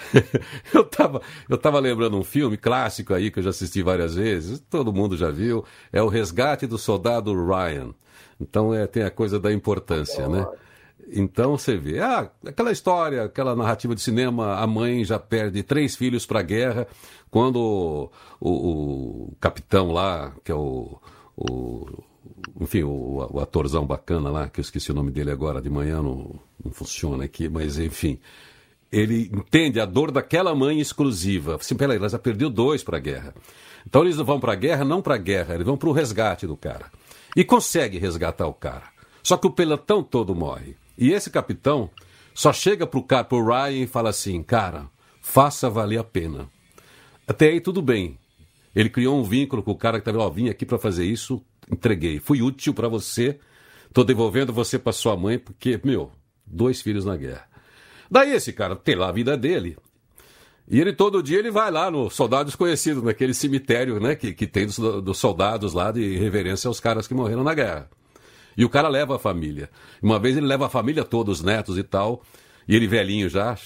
eu 0.74 0.82
estava 0.82 1.22
eu 1.48 1.56
tava 1.56 1.78
lembrando 1.78 2.16
um 2.16 2.24
filme 2.24 2.56
clássico 2.56 3.14
aí 3.14 3.30
que 3.30 3.38
eu 3.38 3.42
já 3.42 3.50
assisti 3.50 3.82
várias 3.82 4.14
vezes, 4.14 4.60
todo 4.68 4.92
mundo 4.92 5.16
já 5.16 5.30
viu, 5.30 5.64
é 5.92 6.02
O 6.02 6.08
Resgate 6.08 6.66
do 6.66 6.78
Soldado 6.78 7.32
Ryan. 7.32 7.94
Então 8.40 8.74
é, 8.74 8.86
tem 8.86 9.02
a 9.02 9.10
coisa 9.10 9.40
da 9.40 9.52
importância, 9.52 10.28
né? 10.28 10.46
Então 11.08 11.56
você 11.56 11.76
vê, 11.76 12.00
ah, 12.00 12.30
aquela 12.44 12.72
história, 12.72 13.24
aquela 13.24 13.54
narrativa 13.54 13.94
de 13.94 14.00
cinema, 14.00 14.56
a 14.56 14.66
mãe 14.66 15.04
já 15.04 15.18
perde 15.18 15.62
três 15.62 15.94
filhos 15.94 16.26
para 16.26 16.40
a 16.40 16.42
guerra, 16.42 16.86
quando 17.30 17.56
o, 17.60 18.10
o, 18.40 19.28
o, 19.30 19.36
capitão 19.40 19.92
lá, 19.92 20.32
que 20.42 20.50
é 20.50 20.54
o, 20.54 20.98
o 21.36 21.86
enfim, 22.60 22.82
o, 22.82 23.28
o, 23.30 23.40
atorzão 23.40 23.86
bacana 23.86 24.30
lá, 24.30 24.48
que 24.48 24.58
eu 24.58 24.62
esqueci 24.62 24.90
o 24.90 24.94
nome 24.94 25.10
dele 25.10 25.30
agora, 25.30 25.60
de 25.60 25.70
manhã 25.70 26.02
não, 26.02 26.40
não 26.64 26.72
funciona 26.72 27.24
aqui, 27.24 27.48
mas 27.48 27.78
enfim, 27.78 28.18
ele 28.90 29.30
entende 29.32 29.80
a 29.80 29.86
dor 29.86 30.10
daquela 30.10 30.54
mãe 30.54 30.80
exclusiva. 30.80 31.56
Assim, 31.56 31.76
peraí, 31.76 31.98
ela 31.98 32.08
já 32.08 32.18
perdeu 32.18 32.50
dois 32.50 32.82
para 32.82 32.96
a 32.96 33.00
guerra. 33.00 33.34
Então 33.86 34.02
eles 34.02 34.16
vão 34.16 34.40
para 34.40 34.52
a 34.52 34.56
guerra, 34.56 34.84
não 34.84 35.00
para 35.00 35.14
a 35.14 35.18
guerra, 35.18 35.54
eles 35.54 35.66
vão 35.66 35.76
para 35.76 35.88
o 35.88 35.92
resgate 35.92 36.46
do 36.46 36.56
cara. 36.56 36.90
E 37.36 37.44
consegue 37.44 37.98
resgatar 37.98 38.46
o 38.46 38.54
cara. 38.54 38.84
Só 39.22 39.36
que 39.36 39.46
o 39.46 39.50
pelotão 39.50 40.02
todo 40.02 40.34
morre. 40.34 40.76
E 40.98 41.12
esse 41.12 41.30
capitão 41.30 41.90
só 42.34 42.52
chega 42.52 42.86
pro, 42.86 43.02
cara, 43.02 43.24
pro 43.24 43.44
Ryan 43.44 43.84
e 43.84 43.86
fala 43.86 44.10
assim, 44.10 44.42
cara, 44.42 44.88
faça 45.20 45.70
valer 45.70 45.98
a 45.98 46.04
pena. 46.04 46.48
Até 47.26 47.48
aí 47.48 47.60
tudo 47.60 47.82
bem. 47.82 48.18
Ele 48.74 48.90
criou 48.90 49.18
um 49.18 49.24
vínculo 49.24 49.62
com 49.62 49.70
o 49.70 49.76
cara 49.76 49.98
que 49.98 50.08
estava, 50.08 50.24
ó, 50.24 50.30
vim 50.30 50.48
aqui 50.48 50.66
para 50.66 50.78
fazer 50.78 51.06
isso, 51.06 51.42
entreguei. 51.70 52.20
Fui 52.20 52.42
útil 52.42 52.74
para 52.74 52.88
você, 52.88 53.40
tô 53.92 54.04
devolvendo 54.04 54.52
você 54.52 54.78
para 54.78 54.92
sua 54.92 55.16
mãe, 55.16 55.38
porque, 55.38 55.80
meu, 55.82 56.12
dois 56.46 56.82
filhos 56.82 57.04
na 57.04 57.16
guerra. 57.16 57.48
Daí 58.10 58.32
esse 58.32 58.52
cara 58.52 58.76
tem 58.76 58.94
lá 58.94 59.08
a 59.08 59.12
vida 59.12 59.36
dele. 59.36 59.76
E 60.68 60.80
ele 60.80 60.92
todo 60.92 61.22
dia 61.22 61.38
ele 61.38 61.50
vai 61.50 61.70
lá 61.70 61.90
no 61.90 62.10
Soldado 62.10 62.46
Desconhecido, 62.46 63.02
naquele 63.02 63.32
cemitério 63.32 64.00
né, 64.00 64.14
que, 64.14 64.34
que 64.34 64.46
tem 64.46 64.66
dos, 64.66 64.76
dos 64.76 65.16
soldados 65.16 65.72
lá 65.72 65.92
de 65.92 66.16
reverência 66.16 66.68
aos 66.68 66.80
caras 66.80 67.06
que 67.06 67.14
morreram 67.14 67.44
na 67.44 67.54
guerra. 67.54 67.88
E 68.56 68.64
o 68.64 68.68
cara 68.68 68.88
leva 68.88 69.16
a 69.16 69.18
família. 69.18 69.70
Uma 70.02 70.18
vez 70.18 70.36
ele 70.36 70.46
leva 70.46 70.66
a 70.66 70.70
família 70.70 71.04
toda, 71.04 71.30
os 71.30 71.42
netos 71.42 71.76
e 71.76 71.82
tal, 71.82 72.22
e 72.66 72.74
ele 72.74 72.86
velhinho 72.86 73.28
já, 73.28 73.56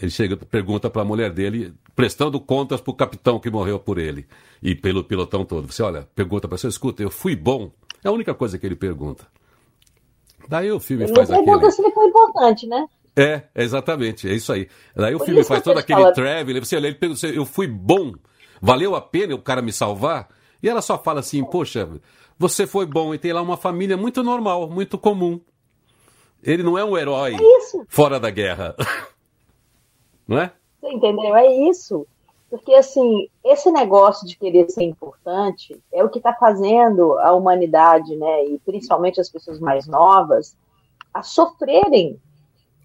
ele 0.00 0.10
chega, 0.10 0.36
pergunta 0.36 0.88
para 0.88 1.02
a 1.02 1.04
mulher 1.04 1.32
dele, 1.32 1.74
prestando 1.94 2.40
contas 2.40 2.80
para 2.80 2.90
o 2.90 2.94
capitão 2.94 3.40
que 3.40 3.50
morreu 3.50 3.78
por 3.78 3.98
ele 3.98 4.26
e 4.62 4.74
pelo 4.74 5.02
pilotão 5.02 5.44
todo. 5.44 5.70
Você 5.70 5.82
olha, 5.82 6.08
pergunta 6.14 6.46
para 6.46 6.56
você, 6.56 6.68
escuta, 6.68 7.02
eu 7.02 7.10
fui 7.10 7.34
bom? 7.34 7.72
É 8.04 8.08
a 8.08 8.12
única 8.12 8.34
coisa 8.34 8.58
que 8.58 8.66
ele 8.66 8.76
pergunta. 8.76 9.26
Daí 10.48 10.70
o 10.70 10.78
filme 10.78 11.04
ele 11.04 11.14
faz 11.14 11.30
aquilo. 11.30 11.44
Pergunta 11.44 11.70
se 11.70 11.82
ele 11.82 11.90
foi 11.92 12.06
importante, 12.06 12.66
né? 12.66 12.86
É, 13.16 13.42
exatamente, 13.54 14.28
é 14.28 14.34
isso 14.34 14.52
aí. 14.52 14.68
Daí 14.94 15.14
o 15.14 15.18
Por 15.18 15.24
filme 15.24 15.42
faz 15.42 15.62
todo 15.62 15.78
aquele 15.78 16.12
travel, 16.12 16.62
você 16.62 16.76
olha, 16.76 16.86
ele 16.86 16.96
pergunta, 16.96 17.26
eu 17.26 17.46
fui 17.46 17.66
bom, 17.66 18.12
valeu 18.60 18.94
a 18.94 19.00
pena 19.00 19.34
o 19.34 19.40
cara 19.40 19.62
me 19.62 19.72
salvar? 19.72 20.28
E 20.62 20.68
ela 20.68 20.82
só 20.82 20.98
fala 20.98 21.20
assim, 21.20 21.42
poxa, 21.44 21.88
você 22.38 22.66
foi 22.66 22.86
bom 22.86 23.14
e 23.14 23.18
tem 23.18 23.32
lá 23.32 23.40
uma 23.40 23.56
família 23.56 23.96
muito 23.96 24.22
normal, 24.22 24.68
muito 24.68 24.98
comum. 24.98 25.40
Ele 26.42 26.62
não 26.62 26.76
é 26.78 26.84
um 26.84 26.96
herói 26.96 27.34
é 27.34 27.84
fora 27.88 28.20
da 28.20 28.30
guerra. 28.30 28.76
não 30.28 30.38
é? 30.38 30.52
Você 30.80 30.92
entendeu? 30.92 31.34
É 31.34 31.46
isso. 31.68 32.06
Porque, 32.48 32.74
assim, 32.74 33.28
esse 33.44 33.70
negócio 33.72 34.26
de 34.26 34.36
querer 34.36 34.70
ser 34.70 34.84
importante 34.84 35.82
é 35.92 36.04
o 36.04 36.08
que 36.08 36.18
está 36.18 36.32
fazendo 36.32 37.18
a 37.18 37.32
humanidade, 37.32 38.14
né, 38.14 38.46
e 38.46 38.58
principalmente 38.60 39.20
as 39.20 39.28
pessoas 39.28 39.58
mais 39.58 39.86
novas, 39.86 40.56
a 41.12 41.22
sofrerem 41.22 42.20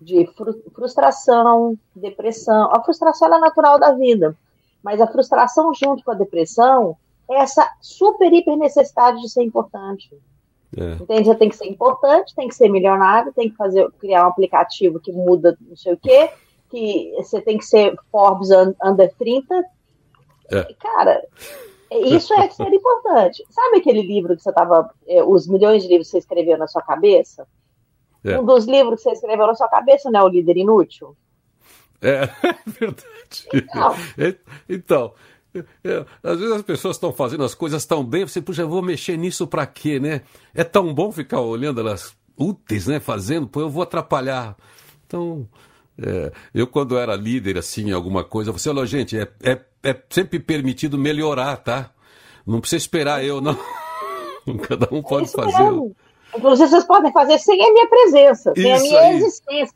de 0.02 0.28
frustração, 0.74 1.78
depressão. 1.96 2.72
A 2.74 2.84
frustração 2.84 3.32
é 3.32 3.40
natural 3.40 3.80
da 3.80 3.92
vida, 3.92 4.36
mas 4.82 5.00
a 5.00 5.06
frustração 5.06 5.72
junto 5.76 6.04
com 6.04 6.12
a 6.12 6.16
depressão 6.16 6.98
essa 7.34 7.70
super, 7.82 8.32
hiper 8.32 8.58
necessidade 8.58 9.22
de 9.22 9.30
ser 9.30 9.44
importante. 9.44 10.10
É. 10.78 10.94
Entende? 10.94 11.26
Você 11.26 11.36
tem 11.36 11.50
que 11.50 11.56
ser 11.56 11.68
importante, 11.68 12.36
tem 12.36 12.48
que 12.48 12.56
ser 12.56 12.70
milionário, 12.70 13.34
tem 13.34 13.50
que 13.50 13.56
fazer, 13.56 13.90
criar 14.00 14.26
um 14.26 14.30
aplicativo 14.30 15.00
que 15.00 15.12
muda 15.12 15.58
não 15.62 15.76
sei 15.76 15.94
o 15.94 15.98
quê, 15.98 16.30
que 16.70 17.14
você 17.18 17.42
tem 17.42 17.58
que 17.58 17.66
ser 17.66 17.96
Forbes 18.12 18.50
under 18.84 19.14
30. 19.18 19.64
É. 20.52 20.74
Cara, 20.80 21.22
isso 21.92 22.34
é 22.34 22.50
ser 22.50 22.74
importante. 22.74 23.44
Sabe 23.50 23.78
aquele 23.78 24.02
livro 24.02 24.36
que 24.36 24.42
você 24.42 24.50
estava. 24.50 24.90
É, 25.06 25.22
os 25.22 25.48
milhões 25.48 25.84
de 25.84 25.90
livros 25.90 26.08
que 26.08 26.12
você 26.12 26.20
escreveu 26.20 26.58
na 26.58 26.68
sua 26.68 26.82
cabeça? 26.82 27.46
É. 28.24 28.40
Um 28.40 28.46
dos 28.46 28.66
livros 28.66 29.04
que 29.04 29.10
você 29.10 29.12
escreveu 29.12 29.48
na 29.48 29.56
sua 29.56 29.68
cabeça, 29.68 30.10
né? 30.10 30.22
O 30.22 30.28
Líder 30.30 30.58
Inútil? 30.58 31.18
É, 32.02 32.24
é 32.48 32.56
verdade. 32.66 33.48
Então, 33.54 33.96
é, 34.18 34.36
então 34.70 35.14
é, 35.14 35.31
às 36.24 36.40
vezes 36.40 36.56
as 36.56 36.62
pessoas 36.62 36.96
estão 36.96 37.12
fazendo 37.12 37.44
as 37.44 37.54
coisas 37.54 37.86
tão 37.86 38.04
bem, 38.04 38.26
você, 38.26 38.42
puxa, 38.42 38.62
eu 38.62 38.70
vou 38.70 38.82
mexer 38.82 39.18
nisso 39.18 39.46
para 39.46 39.66
quê, 39.66 40.00
né? 40.00 40.22
É 40.54 40.64
tão 40.64 40.94
bom 40.94 41.12
ficar 41.12 41.42
olhando 41.42 41.80
elas 41.80 42.16
úteis, 42.38 42.88
né? 42.88 43.00
Fazendo, 43.00 43.48
pô, 43.48 43.62
eu 43.62 43.70
vou 43.70 43.84
atrapalhar. 43.84 44.56
Então, 45.06 45.48
é, 46.02 46.32
eu 46.54 46.66
quando 46.68 46.98
era 46.98 47.16
líder, 47.16 47.58
assim, 47.58 47.90
em 47.90 47.92
alguma 47.92 48.24
coisa, 48.24 48.52
você 48.52 48.70
falou, 48.70 48.86
gente, 48.86 49.18
é, 49.18 49.28
é, 49.44 49.60
é 49.84 50.04
sempre 50.10 50.40
permitido 50.40 50.98
melhorar, 50.98 51.58
tá? 51.58 51.92
Não 52.46 52.60
precisa 52.60 52.78
esperar 52.78 53.24
eu, 53.24 53.42
não. 53.42 53.58
Cada 54.68 54.88
um 54.92 55.02
pode 55.02 55.28
é 55.28 55.32
fazer. 55.32 55.94
Inclusive, 56.36 56.70
vocês 56.70 56.84
podem 56.86 57.12
fazer 57.12 57.38
sem 57.40 57.62
a 57.62 57.74
minha 57.74 57.88
presença, 57.88 58.54
sem 58.56 58.72
Isso 58.74 58.86
a 58.86 58.88
minha 58.88 59.02
aí. 59.02 59.16
existência. 59.18 59.76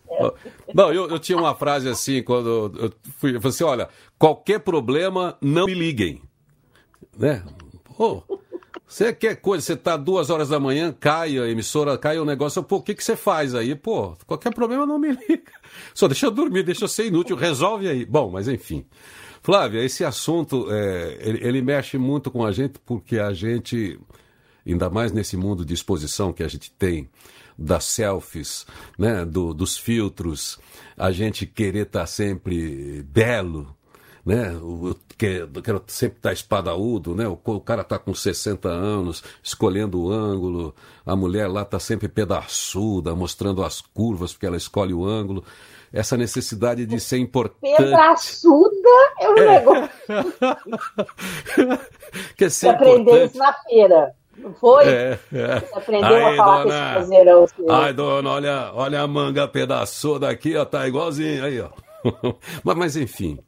Não, 0.74 0.94
eu, 0.94 1.10
eu 1.10 1.20
tinha 1.20 1.38
uma 1.38 1.54
frase 1.56 1.90
assim, 1.90 2.24
quando 2.24 2.72
eu 2.80 2.94
fui, 3.18 3.36
eu 3.36 3.42
falei 3.42 3.54
assim, 3.54 3.64
olha, 3.64 3.90
qualquer 4.18 4.60
problema, 4.60 5.38
não 5.42 5.66
me 5.66 5.74
liguem. 5.74 6.22
Né? 7.18 7.44
Pô, 7.98 8.24
você 8.88 9.14
quer 9.14 9.36
coisa, 9.36 9.66
você 9.66 9.74
está 9.74 9.98
duas 9.98 10.30
horas 10.30 10.50
da 10.50 10.60
manhã, 10.60 10.96
cai 10.98 11.38
a 11.38 11.48
emissora, 11.48 11.98
cai 11.98 12.20
o 12.20 12.26
negócio, 12.26 12.64
pô, 12.64 12.78
o 12.78 12.82
que, 12.82 12.94
que 12.94 13.04
você 13.04 13.16
faz 13.16 13.56
aí? 13.56 13.76
Pô, 13.76 14.16
qualquer 14.26 14.54
problema 14.54 14.86
não 14.86 15.00
me 15.00 15.10
liga. 15.12 15.52
Só 15.94 16.08
deixa 16.08 16.28
eu 16.28 16.32
dormir, 16.32 16.64
deixa 16.64 16.86
eu 16.86 16.88
ser 16.88 17.08
inútil, 17.08 17.36
resolve 17.36 17.90
aí. 17.90 18.06
Bom, 18.06 18.30
mas 18.30 18.48
enfim. 18.48 18.86
Flávia, 19.42 19.84
esse 19.84 20.04
assunto, 20.04 20.68
é, 20.72 21.18
ele, 21.20 21.48
ele 21.48 21.62
mexe 21.62 21.98
muito 21.98 22.32
com 22.32 22.46
a 22.46 22.52
gente 22.52 22.80
porque 22.80 23.20
a 23.20 23.32
gente 23.34 24.00
ainda 24.66 24.90
mais 24.90 25.12
nesse 25.12 25.38
mundo 25.38 25.66
de 25.66 25.74
exposição 25.74 26.34
que 26.34 26.44
a 26.44 26.48
gente 26.48 26.72
tem, 26.72 27.10
das 27.58 27.86
selfies, 27.86 28.66
né, 28.98 29.26
do, 29.26 29.54
dos 29.54 29.78
filtros, 29.78 30.60
a 30.98 31.12
gente 31.12 31.46
querer 31.46 31.86
estar 31.86 32.02
tá 32.02 32.06
sempre 32.06 33.02
belo, 33.04 33.76
né? 34.26 34.54
Eu 34.56 34.98
quero 35.18 35.84
sempre 35.88 36.18
estar 36.18 36.30
tá 36.30 36.34
espadaúdo, 36.34 37.14
né? 37.14 37.28
O, 37.28 37.40
o 37.46 37.62
cara 37.62 37.84
está 37.84 38.00
com 38.00 38.14
60 38.14 38.68
anos, 38.68 39.24
escolhendo 39.42 40.02
o 40.02 40.12
ângulo, 40.12 40.76
a 41.06 41.16
mulher 41.16 41.48
lá 41.48 41.62
está 41.62 41.80
sempre 41.80 42.10
pedaçuda, 42.10 43.16
mostrando 43.16 43.64
as 43.64 43.80
curvas, 43.82 44.34
porque 44.34 44.48
ela 44.48 44.58
escolhe 44.58 44.94
o 44.94 45.06
ângulo. 45.06 45.44
Essa 45.94 46.18
necessidade 46.18 46.86
de 46.86 47.00
ser 47.00 47.20
importante. 47.20 47.78
Pedaçuda 47.78 48.90
é 49.22 49.30
um 49.30 49.38
é. 49.38 49.60
negócio. 49.60 49.90
Quer 52.36 52.52
ser 52.52 52.70
aprender 52.70 53.28
isso 53.28 53.38
na 53.38 53.54
feira. 53.54 54.14
Não 54.38 54.54
foi? 54.54 54.88
É, 54.88 55.20
é. 55.34 55.60
Você 55.60 55.76
aprendeu 55.76 56.16
aí, 56.16 56.34
a 56.34 56.36
falar 56.36 56.64
dona, 56.64 56.64
com 56.64 56.70
esse 56.70 56.94
caseirão. 56.94 57.46
Ai, 57.70 57.94
dona, 57.94 58.30
olha, 58.30 58.72
olha 58.74 59.02
a 59.02 59.08
manga 59.08 59.48
pedaçuda 59.48 60.30
aqui, 60.30 60.56
ó, 60.56 60.66
tá 60.66 60.88
igualzinho 60.88 61.44
aí, 61.44 61.62
ó. 61.62 61.70
mas, 62.64 62.76
mas, 62.76 62.96
enfim, 62.98 63.40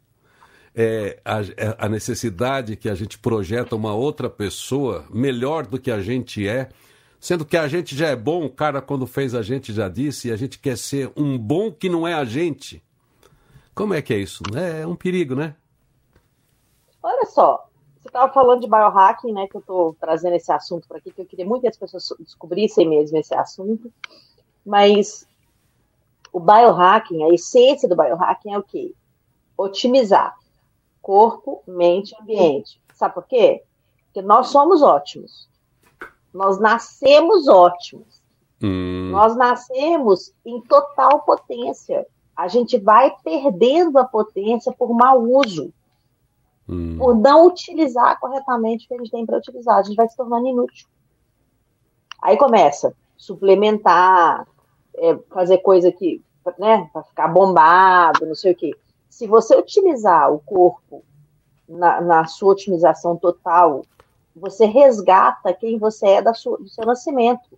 é, 0.76 1.20
a, 1.26 1.42
é 1.42 1.76
a 1.78 1.90
necessidade 1.90 2.76
que 2.76 2.90
a 2.90 2.96
gente 2.96 3.18
projeta 3.18 3.76
uma 3.76 3.94
outra 3.94 4.30
pessoa 4.30 5.06
melhor 5.10 5.66
do 5.66 5.80
que 5.80 5.92
a 5.92 6.02
gente 6.02 6.48
é, 6.48 6.70
sendo 7.20 7.44
que 7.44 7.58
a 7.58 7.68
gente 7.68 7.96
já 7.96 8.08
é 8.08 8.16
bom, 8.16 8.46
o 8.46 8.50
cara 8.50 8.82
quando 8.82 9.06
fez 9.06 9.34
a 9.36 9.42
gente 9.42 9.74
já 9.74 9.90
disse, 9.90 10.28
e 10.28 10.32
a 10.32 10.36
gente 10.36 10.60
quer 10.60 10.78
ser 10.78 11.12
um 11.16 11.38
bom 11.38 11.72
que 11.72 11.90
não 11.90 12.08
é 12.08 12.14
a 12.14 12.24
gente. 12.24 12.84
Como 13.74 13.94
é 13.94 14.02
que 14.02 14.14
é 14.14 14.18
isso? 14.18 14.44
É 14.56 14.86
um 14.88 14.96
perigo, 14.96 15.36
né? 15.36 15.56
Olha 17.02 17.26
só, 17.26 17.67
estava 18.18 18.34
falando 18.34 18.62
de 18.62 18.68
biohacking, 18.68 19.32
né? 19.32 19.48
Que 19.48 19.58
eu 19.58 19.62
estou 19.62 19.96
trazendo 20.00 20.36
esse 20.36 20.52
assunto 20.52 20.88
para 20.88 20.98
aqui, 20.98 21.12
que 21.12 21.22
eu 21.22 21.26
queria 21.26 21.46
muito 21.46 21.62
que 21.62 21.68
as 21.68 21.78
pessoas 21.78 22.14
descobrissem 22.20 22.90
mesmo 22.90 23.18
esse 23.18 23.36
assunto. 23.36 23.92
Mas 24.66 25.28
o 26.34 26.40
biohacking, 26.40 27.24
a 27.24 27.34
essência 27.34 27.88
do 27.88 27.96
biohacking 27.96 28.54
é 28.54 28.58
o 28.58 28.64
quê? 28.64 28.94
Otimizar 29.58 30.36
corpo, 31.02 31.64
mente 31.66 32.12
e 32.12 32.22
ambiente. 32.22 32.82
Sabe 32.94 33.14
por 33.14 33.26
quê? 33.26 33.64
Porque 34.06 34.22
nós 34.22 34.48
somos 34.48 34.82
ótimos. 34.82 35.48
Nós 36.34 36.60
nascemos 36.60 37.48
ótimos. 37.48 38.22
Hum. 38.62 39.10
Nós 39.12 39.36
nascemos 39.38 40.34
em 40.46 40.60
total 40.62 41.22
potência. 41.22 42.06
a 42.36 42.48
gente 42.48 42.78
vai 42.78 43.16
perdendo 43.24 43.98
a 43.98 44.04
potência 44.04 44.72
por 44.72 44.94
mau 44.94 45.24
uso, 45.24 45.74
hum. 46.70 46.98
por 46.98 47.16
não 47.16 47.48
utilizar 47.48 48.20
corretamente 48.20 48.86
o 48.86 48.88
que 48.88 48.94
a 48.94 48.98
gente 48.98 49.12
tem 49.12 49.26
para 49.26 49.38
utilizar. 49.38 49.78
A 49.78 49.84
gente 49.84 49.96
vai 49.96 50.08
se 50.08 50.18
tornando 50.18 50.48
inútil. 50.48 50.88
Aí 52.22 52.38
começa 52.38 52.94
suplementar, 53.18 54.48
é, 54.96 55.18
fazer 55.30 55.58
coisa 55.58 55.92
que, 55.92 56.22
né, 56.58 56.90
para 56.94 57.04
ficar 57.04 57.28
bombado, 57.28 58.26
não 58.26 58.36
sei 58.36 58.54
o 58.54 58.56
quê. 58.56 58.76
Se 59.10 59.28
você 59.28 59.58
utilizar 59.58 60.32
o 60.32 60.40
corpo 60.40 61.04
na, 61.68 62.00
na 62.00 62.26
sua 62.26 62.52
otimização 62.52 63.18
total, 63.18 63.84
você 64.36 64.66
resgata 64.66 65.54
quem 65.54 65.80
você 65.80 66.08
é 66.08 66.34
sua, 66.34 66.58
do 66.58 66.70
seu 66.70 66.86
nascimento. 66.86 67.58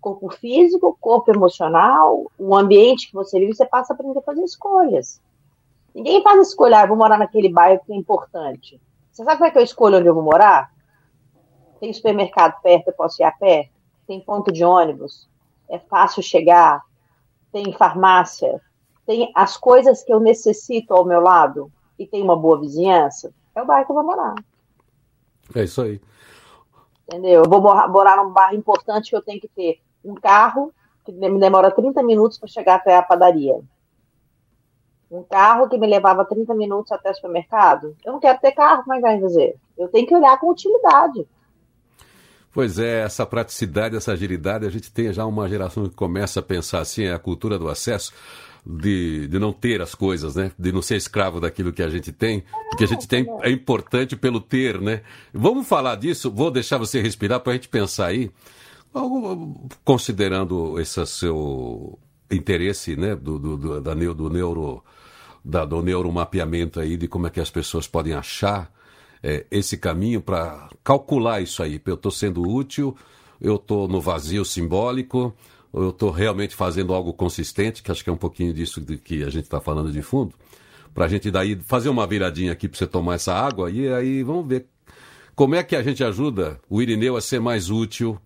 Corpo 0.00 0.30
físico, 0.30 0.96
corpo 1.00 1.32
emocional, 1.32 2.30
o 2.38 2.54
ambiente 2.54 3.08
que 3.08 3.14
você 3.14 3.40
vive, 3.40 3.54
você 3.54 3.66
passa 3.66 3.92
a 3.92 3.94
aprender 3.94 4.18
a 4.18 4.22
fazer 4.22 4.44
escolhas. 4.44 5.20
Ninguém 5.98 6.22
faz 6.22 6.46
escolha, 6.46 6.78
ah, 6.78 6.86
vou 6.86 6.96
morar 6.96 7.18
naquele 7.18 7.48
bairro 7.48 7.80
que 7.84 7.92
é 7.92 7.96
importante. 7.96 8.80
Você 9.10 9.24
sabe 9.24 9.36
como 9.36 9.48
é 9.48 9.50
que 9.50 9.58
eu 9.58 9.64
escolho 9.64 9.98
onde 9.98 10.06
eu 10.06 10.14
vou 10.14 10.22
morar? 10.22 10.72
Tem 11.80 11.92
supermercado 11.92 12.62
perto, 12.62 12.86
eu 12.86 12.92
posso 12.92 13.20
ir 13.20 13.24
a 13.24 13.32
pé? 13.32 13.68
Tem 14.06 14.20
ponto 14.20 14.52
de 14.52 14.64
ônibus? 14.64 15.28
É 15.68 15.76
fácil 15.76 16.22
chegar? 16.22 16.84
Tem 17.50 17.72
farmácia? 17.72 18.60
Tem 19.04 19.32
as 19.34 19.56
coisas 19.56 20.04
que 20.04 20.12
eu 20.12 20.20
necessito 20.20 20.94
ao 20.94 21.04
meu 21.04 21.20
lado? 21.20 21.68
E 21.98 22.06
tem 22.06 22.22
uma 22.22 22.36
boa 22.36 22.60
vizinhança? 22.60 23.34
É 23.52 23.60
o 23.60 23.66
bairro 23.66 23.86
que 23.86 23.90
eu 23.90 23.96
vou 23.96 24.04
morar. 24.04 24.36
É 25.52 25.64
isso 25.64 25.82
aí. 25.82 26.00
Entendeu? 27.08 27.42
Eu 27.42 27.50
vou 27.50 27.60
morar 27.60 28.22
num 28.22 28.30
bairro 28.30 28.54
importante 28.54 29.10
que 29.10 29.16
eu 29.16 29.22
tenho 29.22 29.40
que 29.40 29.48
ter 29.48 29.80
um 30.04 30.14
carro, 30.14 30.72
que 31.04 31.10
me 31.10 31.40
demora 31.40 31.72
30 31.72 32.04
minutos 32.04 32.38
para 32.38 32.48
chegar 32.48 32.76
até 32.76 32.96
a 32.96 33.02
padaria. 33.02 33.60
Um 35.10 35.22
carro 35.22 35.68
que 35.68 35.78
me 35.78 35.86
levava 35.86 36.24
30 36.24 36.54
minutos 36.54 36.92
até 36.92 37.10
o 37.10 37.14
supermercado. 37.14 37.96
Eu 38.04 38.12
não 38.12 38.20
quero 38.20 38.38
ter 38.40 38.52
carro, 38.52 38.82
que 38.82 39.00
vai 39.00 39.20
fazer? 39.20 39.56
Eu 39.76 39.88
tenho 39.88 40.06
que 40.06 40.14
olhar 40.14 40.38
com 40.38 40.50
utilidade. 40.50 41.26
Pois 42.52 42.78
é, 42.78 43.02
essa 43.02 43.24
praticidade, 43.24 43.96
essa 43.96 44.12
agilidade, 44.12 44.66
a 44.66 44.70
gente 44.70 44.90
tem 44.92 45.12
já 45.12 45.24
uma 45.24 45.48
geração 45.48 45.88
que 45.88 45.94
começa 45.94 46.40
a 46.40 46.42
pensar 46.42 46.80
assim, 46.80 47.04
é 47.04 47.12
a 47.12 47.18
cultura 47.18 47.58
do 47.58 47.68
acesso 47.68 48.12
de, 48.66 49.26
de 49.28 49.38
não 49.38 49.52
ter 49.52 49.80
as 49.80 49.94
coisas, 49.94 50.34
né? 50.34 50.52
De 50.58 50.72
não 50.72 50.82
ser 50.82 50.96
escravo 50.96 51.40
daquilo 51.40 51.72
que 51.72 51.82
a 51.82 51.88
gente 51.88 52.12
tem, 52.12 52.44
porque 52.68 52.84
a 52.84 52.86
gente 52.86 53.08
tem 53.08 53.26
é 53.42 53.50
importante 53.50 54.16
pelo 54.16 54.40
ter, 54.40 54.80
né? 54.80 55.02
Vamos 55.32 55.66
falar 55.66 55.96
disso, 55.96 56.30
vou 56.30 56.50
deixar 56.50 56.76
você 56.76 57.00
respirar 57.00 57.40
para 57.40 57.52
a 57.52 57.54
gente 57.54 57.68
pensar 57.68 58.06
aí, 58.06 58.30
considerando 59.84 60.78
esse 60.78 61.04
seu 61.06 61.98
interesse, 62.30 62.96
né, 62.96 63.16
do, 63.16 63.38
do, 63.38 63.56
do, 63.56 63.80
da, 63.80 63.94
do 63.94 64.28
neuro, 64.28 64.84
da, 65.44 65.64
do 65.64 65.82
neuromapeamento 65.82 66.80
aí, 66.80 66.96
de 66.96 67.08
como 67.08 67.26
é 67.26 67.30
que 67.30 67.40
as 67.40 67.50
pessoas 67.50 67.86
podem 67.86 68.14
achar 68.14 68.70
é, 69.22 69.46
esse 69.50 69.76
caminho 69.76 70.20
para 70.20 70.68
calcular 70.84 71.40
isso 71.40 71.62
aí. 71.62 71.80
Eu 71.84 71.94
estou 71.94 72.12
sendo 72.12 72.42
útil, 72.42 72.96
eu 73.40 73.56
estou 73.56 73.88
no 73.88 74.00
vazio 74.00 74.44
simbólico, 74.44 75.34
eu 75.72 75.90
estou 75.90 76.10
realmente 76.10 76.54
fazendo 76.54 76.92
algo 76.92 77.12
consistente, 77.12 77.82
que 77.82 77.90
acho 77.90 78.02
que 78.02 78.10
é 78.10 78.12
um 78.12 78.16
pouquinho 78.16 78.52
disso 78.52 78.80
de 78.80 78.96
que 78.96 79.22
a 79.22 79.30
gente 79.30 79.44
está 79.44 79.60
falando 79.60 79.92
de 79.92 80.02
fundo, 80.02 80.34
para 80.94 81.04
a 81.04 81.08
gente 81.08 81.30
daí 81.30 81.56
fazer 81.66 81.88
uma 81.88 82.06
viradinha 82.06 82.52
aqui 82.52 82.68
para 82.68 82.78
você 82.78 82.86
tomar 82.86 83.14
essa 83.14 83.34
água 83.34 83.70
e 83.70 83.92
aí 83.92 84.22
vamos 84.22 84.46
ver 84.46 84.66
como 85.34 85.54
é 85.54 85.62
que 85.62 85.76
a 85.76 85.82
gente 85.82 86.02
ajuda 86.02 86.58
o 86.68 86.82
Irineu 86.82 87.16
a 87.16 87.20
ser 87.20 87.40
mais 87.40 87.70
útil, 87.70 88.20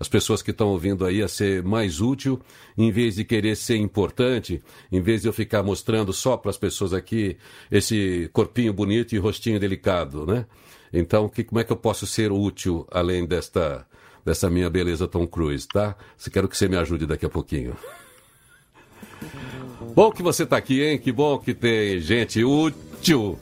as 0.00 0.08
pessoas 0.08 0.42
que 0.42 0.50
estão 0.50 0.68
ouvindo 0.68 1.04
aí 1.04 1.22
a 1.22 1.28
ser 1.28 1.62
mais 1.62 2.00
útil, 2.00 2.40
em 2.76 2.90
vez 2.90 3.16
de 3.16 3.24
querer 3.24 3.56
ser 3.56 3.76
importante, 3.76 4.62
em 4.92 5.00
vez 5.00 5.22
de 5.22 5.28
eu 5.28 5.32
ficar 5.32 5.62
mostrando 5.62 6.12
só 6.12 6.36
para 6.36 6.50
as 6.50 6.56
pessoas 6.56 6.92
aqui 6.92 7.36
esse 7.70 8.30
corpinho 8.32 8.72
bonito 8.72 9.14
e 9.14 9.18
rostinho 9.18 9.58
delicado, 9.58 10.24
né? 10.24 10.46
Então, 10.92 11.28
que, 11.28 11.44
como 11.44 11.60
é 11.60 11.64
que 11.64 11.72
eu 11.72 11.76
posso 11.76 12.06
ser 12.06 12.32
útil 12.32 12.86
além 12.90 13.26
desta 13.26 13.86
dessa 14.24 14.50
minha 14.50 14.68
beleza 14.68 15.08
Tom 15.08 15.26
Cruise, 15.26 15.66
tá? 15.66 15.96
Se 16.16 16.30
quero 16.30 16.48
que 16.48 16.56
você 16.56 16.68
me 16.68 16.76
ajude 16.76 17.06
daqui 17.06 17.24
a 17.24 17.30
pouquinho. 17.30 17.74
Bom 19.94 20.12
que 20.12 20.22
você 20.22 20.42
está 20.42 20.56
aqui, 20.56 20.82
hein? 20.82 20.98
Que 20.98 21.10
bom 21.10 21.38
que 21.38 21.54
tem 21.54 22.00
gente 22.00 22.44
útil. 22.44 23.38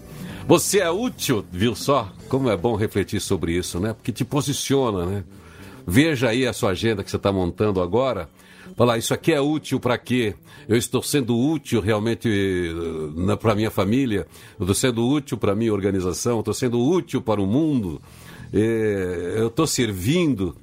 Você 0.47 0.79
é 0.79 0.91
útil, 0.91 1.45
viu 1.51 1.75
só? 1.75 2.13
Como 2.29 2.49
é 2.49 2.57
bom 2.57 2.77
refletir 2.77 3.21
sobre 3.21 3.53
isso, 3.53 3.81
né? 3.81 3.93
Porque 3.93 4.13
te 4.13 4.25
posiciona, 4.25 5.05
né? 5.05 5.25
Veja 5.87 6.31
aí 6.31 6.47
a 6.47 6.53
sua 6.53 6.71
agenda 6.71 7.05
que 7.05 7.11
você 7.11 7.17
está 7.17 7.31
montando 7.31 7.81
agora. 7.81 8.29
Falar, 8.77 8.99
isso 8.99 9.15
aqui 9.15 9.33
é 9.33 9.41
útil 9.41 9.79
para 9.79 9.97
quê? 9.97 10.35
Eu 10.69 10.77
estou 10.77 11.01
sendo 11.01 11.39
útil 11.39 11.81
realmente 11.81 12.29
uh, 12.29 13.37
para 13.37 13.55
minha 13.55 13.71
família, 13.71 14.27
eu 14.59 14.65
estou 14.65 14.75
sendo 14.75 15.07
útil 15.07 15.39
para 15.39 15.55
minha 15.55 15.73
organização, 15.73 16.41
estou 16.41 16.53
sendo 16.53 16.79
útil 16.83 17.23
para 17.23 17.41
o 17.41 17.47
mundo, 17.47 18.03
eh, 18.53 19.35
eu 19.37 19.47
estou 19.47 19.67
servindo. 19.67 20.57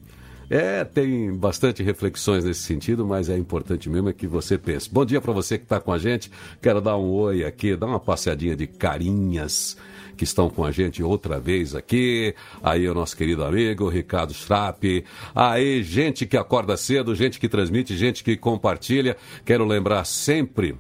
É, 0.49 0.83
tem 0.83 1.33
bastante 1.35 1.81
reflexões 1.81 2.43
nesse 2.43 2.61
sentido, 2.61 3.05
mas 3.07 3.29
é 3.29 3.37
importante 3.37 3.89
mesmo 3.89 4.09
é 4.09 4.13
que 4.13 4.27
você 4.27 4.57
pense. 4.57 4.87
Bom 4.91 5.05
dia 5.05 5.21
para 5.21 5.31
você 5.31 5.57
que 5.57 5.63
está 5.63 5.79
com 5.79 5.91
a 5.91 5.97
gente. 5.97 6.29
Quero 6.61 6.81
dar 6.81 6.97
um 6.97 7.09
oi 7.09 7.45
aqui, 7.45 7.75
dar 7.75 7.87
uma 7.87 7.99
passeadinha 7.99 8.55
de 8.55 8.67
carinhas 8.67 9.77
que 10.23 10.27
estão 10.27 10.49
com 10.49 10.63
a 10.63 10.71
gente 10.71 11.03
outra 11.03 11.37
vez 11.37 11.75
aqui. 11.75 12.33
Aí 12.63 12.87
o 12.87 12.93
nosso 12.93 13.15
querido 13.15 13.43
amigo 13.43 13.89
Ricardo 13.89 14.31
Strapp. 14.31 15.03
Aí, 15.35 15.83
gente 15.83 16.25
que 16.25 16.37
acorda 16.37 16.77
cedo, 16.77 17.13
gente 17.13 17.39
que 17.39 17.49
transmite, 17.49 17.95
gente 17.97 18.23
que 18.23 18.37
compartilha. 18.37 19.17
Quero 19.45 19.65
lembrar 19.65 20.05
sempre 20.05 20.75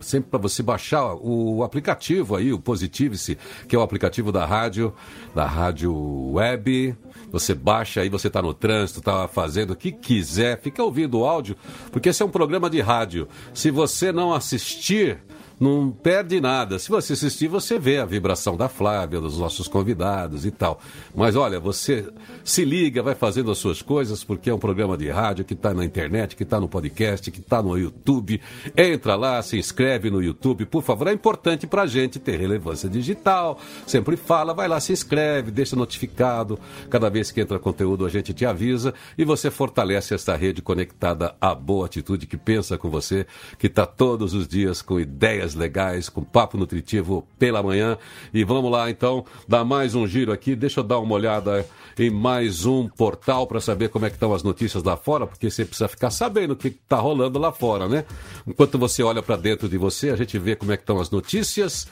sempre 0.00 0.28
para 0.28 0.40
você 0.40 0.60
baixar 0.60 1.14
o 1.14 1.62
aplicativo 1.62 2.34
aí, 2.34 2.52
o 2.52 2.58
Positive-se, 2.58 3.38
que 3.68 3.76
é 3.76 3.78
o 3.78 3.82
aplicativo 3.82 4.32
da 4.32 4.44
rádio, 4.44 4.92
da 5.36 5.46
rádio 5.46 5.94
web, 6.32 6.96
você 7.30 7.54
baixa 7.54 8.00
aí, 8.00 8.08
você 8.08 8.26
está 8.26 8.42
no 8.42 8.52
trânsito, 8.52 8.98
está 8.98 9.28
fazendo 9.28 9.70
o 9.70 9.76
que 9.76 9.92
quiser, 9.92 10.60
fica 10.60 10.82
ouvindo 10.82 11.20
o 11.20 11.24
áudio, 11.24 11.56
porque 11.92 12.08
esse 12.08 12.24
é 12.24 12.26
um 12.26 12.30
programa 12.30 12.68
de 12.68 12.80
rádio. 12.80 13.28
Se 13.54 13.70
você 13.70 14.10
não 14.10 14.34
assistir, 14.34 15.18
não 15.60 15.90
perde 15.90 16.40
nada. 16.40 16.78
Se 16.78 16.88
você 16.88 17.12
assistir, 17.12 17.48
você 17.48 17.78
vê 17.78 17.98
a 17.98 18.04
vibração 18.04 18.56
da 18.56 18.68
Flávia, 18.68 19.20
dos 19.20 19.38
nossos 19.38 19.68
convidados 19.68 20.44
e 20.44 20.50
tal. 20.50 20.80
Mas 21.14 21.36
olha, 21.36 21.60
você 21.60 22.06
se 22.44 22.64
liga, 22.64 23.02
vai 23.02 23.14
fazendo 23.14 23.50
as 23.50 23.58
suas 23.58 23.82
coisas, 23.82 24.24
porque 24.24 24.50
é 24.50 24.54
um 24.54 24.58
programa 24.58 24.96
de 24.96 25.08
rádio 25.10 25.44
que 25.44 25.54
está 25.54 25.72
na 25.72 25.84
internet, 25.84 26.36
que 26.36 26.42
está 26.42 26.60
no 26.60 26.68
podcast, 26.68 27.30
que 27.30 27.40
está 27.40 27.62
no 27.62 27.78
YouTube. 27.78 28.40
Entra 28.76 29.14
lá, 29.14 29.42
se 29.42 29.56
inscreve 29.58 30.10
no 30.10 30.22
YouTube, 30.22 30.66
por 30.66 30.82
favor. 30.82 31.06
É 31.08 31.12
importante 31.12 31.66
para 31.66 31.82
a 31.82 31.86
gente 31.86 32.18
ter 32.18 32.38
relevância 32.38 32.88
digital. 32.88 33.58
Sempre 33.86 34.16
fala, 34.16 34.54
vai 34.54 34.68
lá, 34.68 34.80
se 34.80 34.92
inscreve, 34.92 35.50
deixa 35.50 35.76
notificado. 35.76 36.58
Cada 36.90 37.08
vez 37.08 37.30
que 37.30 37.40
entra 37.40 37.58
conteúdo, 37.58 38.04
a 38.04 38.08
gente 38.08 38.32
te 38.32 38.44
avisa 38.44 38.94
e 39.16 39.24
você 39.24 39.50
fortalece 39.50 40.14
esta 40.14 40.36
rede 40.36 40.62
conectada 40.62 41.34
à 41.40 41.54
boa 41.54 41.86
atitude 41.86 42.26
que 42.26 42.36
pensa 42.36 42.76
com 42.76 42.90
você, 42.90 43.26
que 43.58 43.66
está 43.66 43.86
todos 43.86 44.34
os 44.34 44.48
dias 44.48 44.82
com 44.82 44.98
ideias 44.98 45.51
legais, 45.54 46.08
com 46.08 46.22
papo 46.22 46.56
nutritivo 46.56 47.26
pela 47.38 47.62
manhã. 47.62 47.98
E 48.32 48.44
vamos 48.44 48.70
lá 48.70 48.90
então, 48.90 49.24
dar 49.46 49.64
mais 49.64 49.94
um 49.94 50.06
giro 50.06 50.32
aqui. 50.32 50.54
Deixa 50.54 50.80
eu 50.80 50.84
dar 50.84 50.98
uma 50.98 51.14
olhada 51.14 51.66
em 51.98 52.10
mais 52.10 52.64
um 52.64 52.88
portal 52.88 53.46
para 53.46 53.60
saber 53.60 53.88
como 53.88 54.06
é 54.06 54.10
que 54.10 54.16
estão 54.16 54.32
as 54.32 54.42
notícias 54.42 54.82
lá 54.82 54.96
fora, 54.96 55.26
porque 55.26 55.50
você 55.50 55.64
precisa 55.64 55.88
ficar 55.88 56.10
sabendo 56.10 56.52
o 56.52 56.56
que 56.56 56.68
está 56.68 56.96
rolando 56.96 57.38
lá 57.38 57.52
fora, 57.52 57.88
né? 57.88 58.04
Enquanto 58.46 58.78
você 58.78 59.02
olha 59.02 59.22
para 59.22 59.36
dentro 59.36 59.68
de 59.68 59.76
você, 59.76 60.10
a 60.10 60.16
gente 60.16 60.38
vê 60.38 60.56
como 60.56 60.72
é 60.72 60.76
que 60.76 60.82
estão 60.82 61.00
as 61.00 61.10
notícias. 61.10 61.86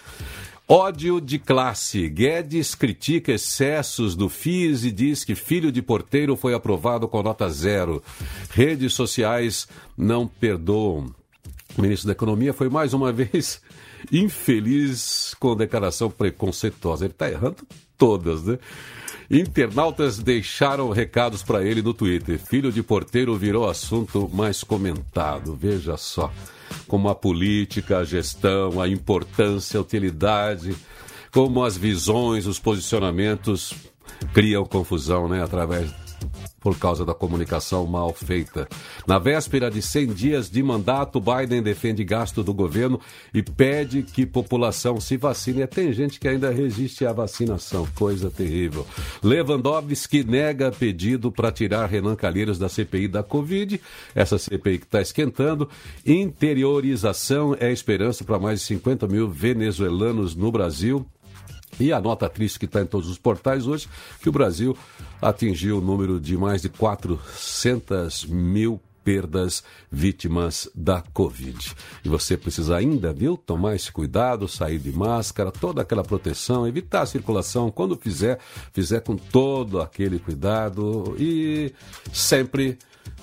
Ódio 0.73 1.21
de 1.21 1.37
classe. 1.37 2.09
Guedes 2.09 2.77
critica 2.77 3.33
excessos 3.33 4.15
do 4.15 4.29
FIS 4.29 4.85
e 4.85 4.93
diz 4.93 5.25
que 5.25 5.35
filho 5.35 5.73
de 5.73 5.83
porteiro 5.83 6.37
foi 6.37 6.55
aprovado 6.55 7.09
com 7.09 7.21
nota 7.25 7.51
zero. 7.51 8.01
Redes 8.51 8.95
sociais 8.95 9.67
não 9.99 10.29
perdoam. 10.29 11.13
O 11.77 11.83
ministro 11.83 12.07
da 12.07 12.13
Economia 12.13 12.53
foi 12.53 12.69
mais 12.69 12.93
uma 12.93 13.13
vez 13.13 13.61
infeliz 14.13 15.35
com 15.39 15.57
declaração 15.57 16.11
preconceituosa. 16.11 17.05
Ele 17.05 17.13
está 17.13 17.31
errando 17.31 17.59
todas, 17.97 18.45
né? 18.45 18.59
Internautas 19.31 20.19
deixaram 20.19 20.91
recados 20.91 21.43
para 21.43 21.65
ele 21.65 21.83
no 21.83 21.95
Twitter. 21.95 22.39
Filho 22.39 22.73
de 22.73 22.83
porteiro 22.83 23.37
virou 23.37 23.69
assunto 23.69 24.29
mais 24.33 24.65
comentado. 24.65 25.55
Veja 25.55 25.97
só 25.97 26.33
como 26.89 27.09
a 27.09 27.15
política, 27.15 27.99
a 27.99 28.05
gestão, 28.05 28.81
a 28.81 28.89
importância, 28.89 29.79
a 29.79 29.83
utilidade, 29.83 30.75
como 31.31 31.63
as 31.63 31.77
visões, 31.77 32.47
os 32.47 32.59
posicionamentos 32.59 33.73
criam 34.35 34.65
confusão, 34.65 35.29
né? 35.29 35.43
Através 35.43 35.93
por 36.61 36.79
causa 36.79 37.05
da 37.05 37.15
comunicação 37.15 37.87
mal 37.87 38.13
feita. 38.13 38.69
Na 39.07 39.19
véspera 39.19 39.71
de 39.71 39.81
100 39.81 40.07
dias 40.09 40.51
de 40.51 40.63
mandato, 40.63 41.21
Biden 41.21 41.63
defende 41.63 42.05
gasto 42.05 42.43
do 42.43 42.53
governo 42.53 43.01
e 43.33 43.43
pede 43.43 44.03
que 44.03 44.27
população 44.27 45.01
se 45.01 45.17
vacine. 45.17 45.67
Tem 45.67 45.93
gente 45.93 46.21
que 46.21 46.29
ainda 46.29 46.51
resiste 46.51 47.07
à 47.07 47.13
vacinação, 47.13 47.87
coisa 47.95 48.31
terrível. 48.31 48.87
Lewandowski 49.23 50.23
nega 50.25 50.71
pedido 50.71 51.33
para 51.33 51.51
tirar 51.51 51.87
Renan 51.87 52.17
Calheiros 52.17 52.59
da 52.59 52.69
CPI 52.69 53.09
da 53.09 53.23
Covid. 53.23 53.81
Essa 54.15 54.39
CPI 54.39 54.79
que 54.79 54.85
está 54.85 55.01
esquentando. 55.01 55.69
Interiorização 56.05 57.57
é 57.59 57.73
esperança 57.73 58.25
para 58.25 58.39
mais 58.39 58.61
de 58.61 58.67
50 58.67 59.07
mil 59.07 59.29
venezuelanos 59.29 60.35
no 60.35 60.53
Brasil. 60.53 61.07
E 61.79 61.93
a 61.93 62.01
nota 62.01 62.29
triste 62.29 62.59
que 62.59 62.67
está 62.67 62.83
em 62.83 62.87
todos 62.87 63.09
os 63.09 63.17
portais 63.17 63.67
hoje, 63.67 63.89
que 64.21 64.29
o 64.29 64.33
Brasil 64.33 64.77
atingiu 65.21 65.79
o 65.79 65.81
número 65.81 66.21
de 66.21 66.37
mais 66.37 66.63
de 66.63 66.69
400 66.69 68.25
mil 68.27 68.81
perdas 69.05 69.65
vítimas 69.91 70.69
da 70.75 71.03
Covid. 71.13 71.75
E 72.05 72.09
você 72.09 72.37
precisa 72.37 72.77
ainda, 72.77 73.13
viu, 73.13 73.37
tomar 73.37 73.75
esse 73.75 73.91
cuidado, 73.91 74.47
sair 74.47 74.79
de 74.79 74.93
máscara, 74.93 75.51
toda 75.51 75.83
aquela 75.83 76.05
proteção, 76.05 76.67
evitar 76.67 77.03
a 77.03 77.07
circulação. 77.07 77.71
Quando 77.71 77.97
fizer, 77.97 78.39
fizer 78.73 79.01
com 79.01 79.17
todo 79.17 79.81
aquele 79.81 80.19
cuidado 80.19 81.17
e 81.19 81.73
sempre 82.13 82.79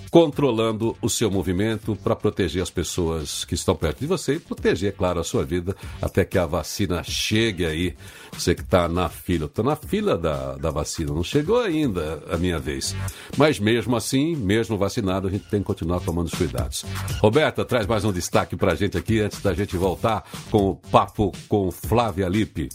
controlando 0.10 0.96
o 1.02 1.10
seu 1.10 1.30
movimento 1.30 1.96
para 1.96 2.16
proteger 2.16 2.62
as 2.62 2.70
pessoas 2.70 3.46
que 3.46 3.56
estão 3.56 3.76
perto 3.76 4.00
de 4.00 4.08
você 4.08 4.36
e 4.36 4.40
proteger, 4.40 4.94
claro, 4.94 5.20
a 5.20 5.24
sua 5.24 5.44
vida 5.44 5.76
até 6.02 6.24
que 6.24 6.38
a 6.38 6.46
vacina 6.46 7.04
chegue 7.04 7.66
aí. 7.66 7.96
Você 8.32 8.54
que 8.54 8.62
está 8.62 8.88
na 8.88 9.10
fila, 9.10 9.46
estou 9.46 9.64
na 9.66 9.76
fila 9.76 10.18
da, 10.18 10.56
da 10.56 10.70
vacina, 10.70 11.14
não 11.14 11.24
chegou 11.24 11.60
ainda 11.60 12.24
a 12.30 12.38
minha 12.38 12.60
vez. 12.60 12.96
Mas 13.38 13.60
mesmo 13.60 13.96
assim, 13.96 14.36
mesmo 14.36 14.78
vacinado, 14.78 15.28
a 15.28 15.32
gente 15.32 15.46
tem 15.50 15.60
que 15.60 15.66
continuar 15.66 16.00
tomando 16.00 16.28
os 16.28 16.34
cuidados. 16.34 16.86
Roberta, 17.20 17.66
traz 17.66 17.86
mais 17.88 18.06
um 18.06 18.12
destaque 18.12 18.56
para 18.56 18.74
a 18.74 18.76
gente 18.76 18.98
aqui 18.98 19.20
antes 19.20 19.42
da 19.42 19.54
gente 19.54 19.76
voltar 19.78 20.24
com 20.52 20.70
o 20.70 20.76
papo 20.76 21.32
com 21.48 21.72
Flávia 21.72 22.28
Lippe. 22.28 22.70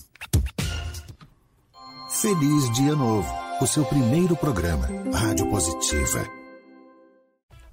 Feliz 2.21 2.71
Dia 2.73 2.95
Novo, 2.95 3.29
o 3.61 3.67
seu 3.67 3.85
primeiro 3.85 4.37
programa, 4.37 4.89
Rádio 5.13 5.49
Positiva. 5.49 6.42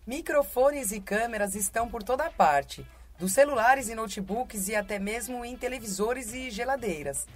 Microfones 0.09 0.91
e 0.91 0.99
câmeras 0.99 1.53
estão 1.53 1.87
por 1.87 2.01
toda 2.01 2.31
parte, 2.31 2.83
dos 3.19 3.31
celulares 3.31 3.89
e 3.89 3.93
notebooks 3.93 4.67
e 4.67 4.75
até 4.75 4.97
mesmo 4.97 5.45
em 5.45 5.55
televisores 5.55 6.33
e 6.33 6.49
geladeiras. 6.49 7.27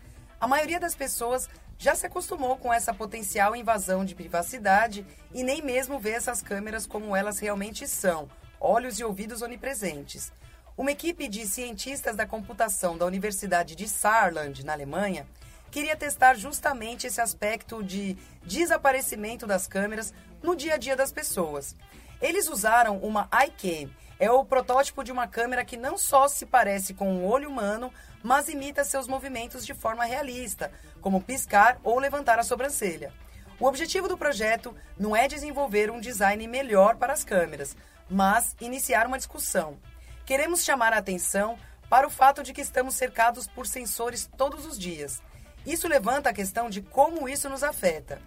A 0.41 0.47
maioria 0.47 0.79
das 0.79 0.95
pessoas 0.95 1.47
já 1.77 1.93
se 1.93 2.07
acostumou 2.07 2.57
com 2.57 2.73
essa 2.73 2.91
potencial 2.91 3.55
invasão 3.55 4.03
de 4.03 4.15
privacidade 4.15 5.05
e 5.31 5.43
nem 5.43 5.61
mesmo 5.61 5.99
vê 5.99 6.13
essas 6.13 6.41
câmeras 6.41 6.87
como 6.87 7.15
elas 7.15 7.37
realmente 7.37 7.87
são, 7.87 8.27
olhos 8.59 8.97
e 8.97 9.03
ouvidos 9.03 9.43
onipresentes. 9.43 10.33
Uma 10.75 10.93
equipe 10.93 11.27
de 11.27 11.45
cientistas 11.45 12.15
da 12.15 12.25
computação 12.25 12.97
da 12.97 13.05
Universidade 13.05 13.75
de 13.75 13.87
Saarland, 13.87 14.65
na 14.65 14.73
Alemanha, 14.73 15.27
queria 15.69 15.95
testar 15.95 16.33
justamente 16.33 17.05
esse 17.05 17.21
aspecto 17.21 17.83
de 17.83 18.17
desaparecimento 18.43 19.45
das 19.45 19.67
câmeras 19.67 20.11
no 20.41 20.55
dia 20.55 20.73
a 20.73 20.77
dia 20.77 20.95
das 20.95 21.11
pessoas. 21.11 21.75
Eles 22.21 22.47
usaram 22.47 22.97
uma 22.97 23.29
iCam. 23.45 23.89
É 24.19 24.31
o 24.31 24.45
protótipo 24.45 25.03
de 25.03 25.11
uma 25.11 25.27
câmera 25.27 25.65
que 25.65 25.75
não 25.75 25.97
só 25.97 26.27
se 26.27 26.45
parece 26.45 26.93
com 26.93 27.11
um 27.11 27.25
olho 27.25 27.49
humano, 27.49 27.91
mas 28.21 28.47
imita 28.47 28.83
seus 28.83 29.07
movimentos 29.07 29.65
de 29.65 29.73
forma 29.73 30.05
realista, 30.05 30.71
como 31.01 31.21
piscar 31.21 31.79
ou 31.83 31.99
levantar 31.99 32.39
a 32.39 32.43
sobrancelha. 32.43 33.11
O 33.59 33.65
objetivo 33.65 34.07
do 34.07 34.17
projeto 34.17 34.75
não 34.97 35.15
é 35.15 35.27
desenvolver 35.27 35.91
um 35.91 35.99
design 35.99 36.47
melhor 36.47 36.95
para 36.95 37.13
as 37.13 37.23
câmeras, 37.23 37.75
mas 38.09 38.55
iniciar 38.61 39.05
uma 39.07 39.17
discussão. 39.17 39.77
Queremos 40.25 40.63
chamar 40.63 40.93
a 40.93 40.97
atenção 40.97 41.57
para 41.89 42.07
o 42.07 42.09
fato 42.09 42.43
de 42.43 42.53
que 42.53 42.61
estamos 42.61 42.95
cercados 42.95 43.47
por 43.47 43.67
sensores 43.67 44.29
todos 44.37 44.65
os 44.65 44.79
dias. 44.79 45.21
Isso 45.65 45.87
levanta 45.87 46.29
a 46.29 46.33
questão 46.33 46.69
de 46.69 46.81
como 46.81 47.27
isso 47.27 47.49
nos 47.49 47.63
afeta 47.63 48.19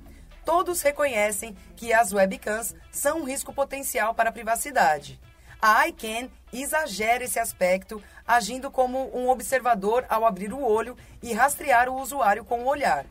todos 0.47 0.81
reconhecem 0.81 1.57
que 1.75 1.93
as 1.93 2.13
webcams 2.13 2.73
são 2.93 3.19
um 3.19 3.25
risco 3.25 3.53
potencial 3.53 4.15
para 4.15 4.31
a 4.31 4.33
privacidade. 4.33 5.21
A 5.61 5.89
iCan 5.89 6.31
exagera 6.53 7.25
esse 7.25 7.41
aspecto, 7.41 8.01
agindo 8.25 8.71
como 8.71 9.11
um 9.13 9.29
observador 9.29 10.07
ao 10.09 10.25
abrir 10.25 10.53
o 10.53 10.63
olho 10.63 10.97
e 11.21 11.33
rastrear 11.33 11.89
o 11.89 12.01
usuário 12.01 12.45
com 12.45 12.61
o 12.61 12.69
olhar. 12.69 13.05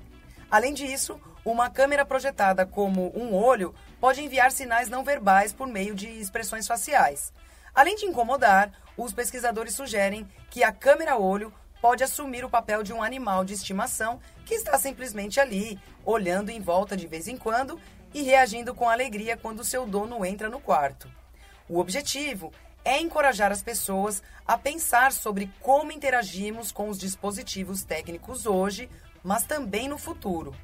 Além 0.50 0.74
disso, 0.74 1.20
uma 1.44 1.70
câmera 1.70 2.06
projetada 2.06 2.66
como 2.66 3.12
um 3.14 3.34
olho 3.36 3.76
pode 4.00 4.24
enviar 4.24 4.52
sinais 4.52 4.88
não 4.88 5.04
verbais 5.04 5.52
por 5.52 5.68
meio 5.68 5.94
de 5.94 6.08
expressões 6.08 6.66
faciais. 6.66 7.34
Além 7.74 7.98
de 7.98 8.06
incomodar, 8.06 8.72
os 8.96 9.12
pesquisadores 9.12 9.76
sugerem 9.76 10.26
que 10.50 10.64
a 10.64 10.72
câmera 10.72 11.18
olho 11.18 11.54
pode 11.82 12.02
assumir 12.02 12.46
o 12.46 12.50
papel 12.50 12.82
de 12.82 12.94
um 12.94 13.04
animal 13.04 13.44
de 13.44 13.54
estimação 13.54 14.22
que 14.46 14.54
está 14.54 14.78
simplesmente 14.78 15.40
ali, 15.40 15.80
olhando 16.06 16.50
em 16.50 16.62
volta 16.62 16.96
de 16.96 17.08
vez 17.08 17.28
em 17.28 17.36
quando 17.36 17.80
e 18.14 18.22
reagindo 18.22 18.74
com 18.74 18.90
alegria 18.90 19.36
quando 19.36 19.64
seu 19.64 19.86
dono 19.86 20.24
entra 20.24 20.50
no 20.50 20.62
quarto. 20.62 21.10
O 21.68 21.80
objetivo 21.80 22.54
é 22.86 23.02
encorajar 23.02 23.52
as 23.52 23.64
pessoas 23.64 24.22
a 24.46 24.58
pensar 24.58 25.12
sobre 25.12 25.52
como 25.60 25.92
interagimos 25.92 26.72
com 26.72 26.88
os 26.88 27.00
dispositivos 27.00 27.84
técnicos 27.84 28.46
hoje, 28.46 28.88
mas 29.24 29.44
também 29.44 29.90
no 29.90 29.98
futuro. 29.98 30.56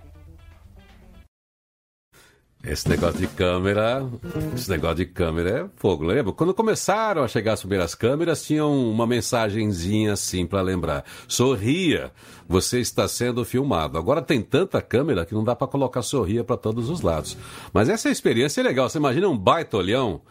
Esse 2.64 2.88
negócio 2.88 3.20
de 3.20 3.26
câmera, 3.26 4.08
esse 4.56 4.70
negócio 4.70 4.98
de 4.98 5.06
câmera 5.06 5.50
é 5.50 5.70
fogo, 5.78 6.04
lembra? 6.04 6.32
Quando 6.32 6.54
começaram 6.54 7.24
a 7.24 7.28
chegar 7.28 7.54
as 7.54 7.62
primeiras 7.62 7.96
câmeras, 7.96 8.44
tinham 8.44 8.72
uma 8.92 9.08
mensagenzinha 9.08 10.14
assim 10.14 10.46
para 10.46 10.62
lembrar. 10.62 11.04
Sorria, 11.28 12.12
você 12.48 12.80
está 12.80 13.08
sendo 13.08 13.44
filmado. 13.44 13.98
Agora 13.98 14.22
tem 14.22 14.44
tanta 14.44 14.80
câmera 14.80 15.26
que 15.26 15.34
não 15.34 15.44
dá 15.44 15.56
para 15.56 15.68
colocar 15.68 16.04
sorria 16.04 16.44
para 16.44 16.56
todos 16.56 16.88
os 16.88 17.02
lados. 17.02 17.36
Mas 17.74 17.90
essa 17.90 18.12
experiência 18.12 18.62
é 18.62 18.64
legal. 18.64 18.88
Você 18.88 19.00
imagina 19.00 19.28
um 19.28 19.38
baita 19.38 19.78
olhão? 19.78 20.22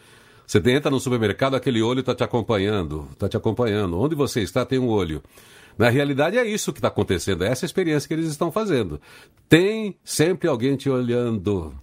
Você 0.47 0.57
entra 0.71 0.89
no 0.89 1.01
supermercado, 1.01 1.55
aquele 1.55 1.81
olho 1.81 1.99
está 1.99 2.15
te 2.15 2.23
acompanhando, 2.23 3.07
está 3.11 3.27
te 3.27 3.35
acompanhando. 3.35 3.99
Onde 3.99 4.15
você 4.15 4.41
está 4.41 4.65
tem 4.65 4.79
um 4.79 4.87
olho. 4.87 5.21
Na 5.77 5.89
realidade 5.89 6.37
é 6.37 6.45
isso 6.45 6.71
que 6.71 6.79
está 6.79 6.89
acontecendo, 6.89 7.43
é 7.43 7.47
essa 7.47 7.65
experiência 7.65 8.07
que 8.07 8.13
eles 8.13 8.27
estão 8.27 8.51
fazendo. 8.51 9.01
Tem 9.49 9.97
sempre 10.03 10.47
alguém 10.47 10.75
te 10.75 10.89
olhando. 10.89 11.73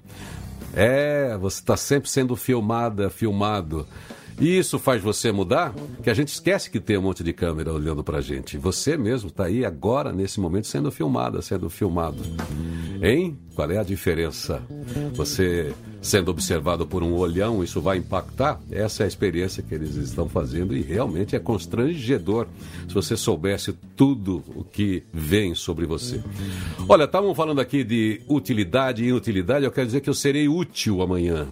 É, 0.75 1.37
você 1.39 1.61
está 1.61 1.77
sempre 1.77 2.09
sendo 2.09 2.37
filmada, 2.37 3.11
filmado. 3.11 3.87
E 4.41 4.57
isso 4.57 4.79
faz 4.79 5.03
você 5.03 5.33
mudar? 5.33 5.75
Que 6.03 6.11
a 6.11 6.15
gente 6.15 6.29
esquece 6.29 6.71
que 6.71 6.79
tem 6.79 6.97
um 6.97 7.03
monte 7.03 7.25
de 7.25 7.33
câmera 7.33 7.73
olhando 7.73 8.05
pra 8.05 8.21
gente. 8.21 8.57
Você 8.57 8.97
mesmo 8.97 9.29
está 9.29 9.47
aí 9.47 9.65
agora, 9.65 10.13
nesse 10.13 10.39
momento, 10.39 10.67
sendo 10.67 10.91
filmada, 10.91 11.43
sendo 11.43 11.69
filmado. 11.69 12.23
Hein? 13.03 13.37
Qual 13.55 13.71
é 13.71 13.79
a 13.79 13.83
diferença? 13.83 14.63
Você 15.15 15.75
sendo 16.01 16.31
observado 16.31 16.87
por 16.87 17.03
um 17.03 17.15
olhão, 17.15 17.63
isso 17.63 17.81
vai 17.81 17.99
impactar? 17.99 18.61
Essa 18.71 19.03
é 19.03 19.05
a 19.05 19.09
experiência 19.09 19.63
que 19.63 19.75
eles 19.75 19.97
estão 19.97 20.29
fazendo 20.29 20.77
e 20.77 20.81
realmente 20.81 21.35
é 21.35 21.39
constrangedor 21.39 22.47
se 22.87 22.95
você 22.95 23.17
soubesse 23.17 23.73
tudo 23.97 24.43
o 24.55 24.63
que 24.63 25.03
vem 25.13 25.55
sobre 25.55 25.87
você. 25.87 26.23
Olha, 26.89 27.05
estavam 27.05 27.35
falando 27.35 27.61
aqui 27.61 27.83
de 27.83 28.21
utilidade 28.29 29.03
e 29.03 29.09
inutilidade, 29.09 29.65
eu 29.65 29.73
quero 29.73 29.87
dizer 29.87 30.01
que 30.01 30.09
eu 30.09 30.15
serei 30.15 30.49
útil 30.49 31.03
amanhã. 31.03 31.49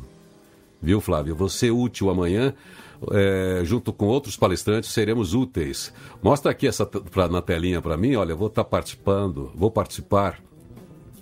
Viu, 0.87 1.01
Flávio? 1.01 1.49
Ser 1.49 1.73
útil 1.73 2.11
amanhã 2.11 2.55
é, 3.11 3.63
junto 3.65 3.93
com 3.93 4.07
outros 4.07 4.37
palestrantes, 4.37 4.91
seremos 4.91 5.35
úteis. 5.35 5.93
Mostra 6.23 6.53
aqui 6.53 6.65
essa 6.69 6.87
pra, 6.87 7.27
na 7.29 7.43
telinha 7.43 7.83
para 7.83 7.97
mim, 7.97 8.15
olha, 8.15 8.37
vou 8.37 8.47
estar 8.47 8.63
tá 8.63 8.71
participando, 8.71 9.51
vou 9.53 9.69
participar 9.69 10.41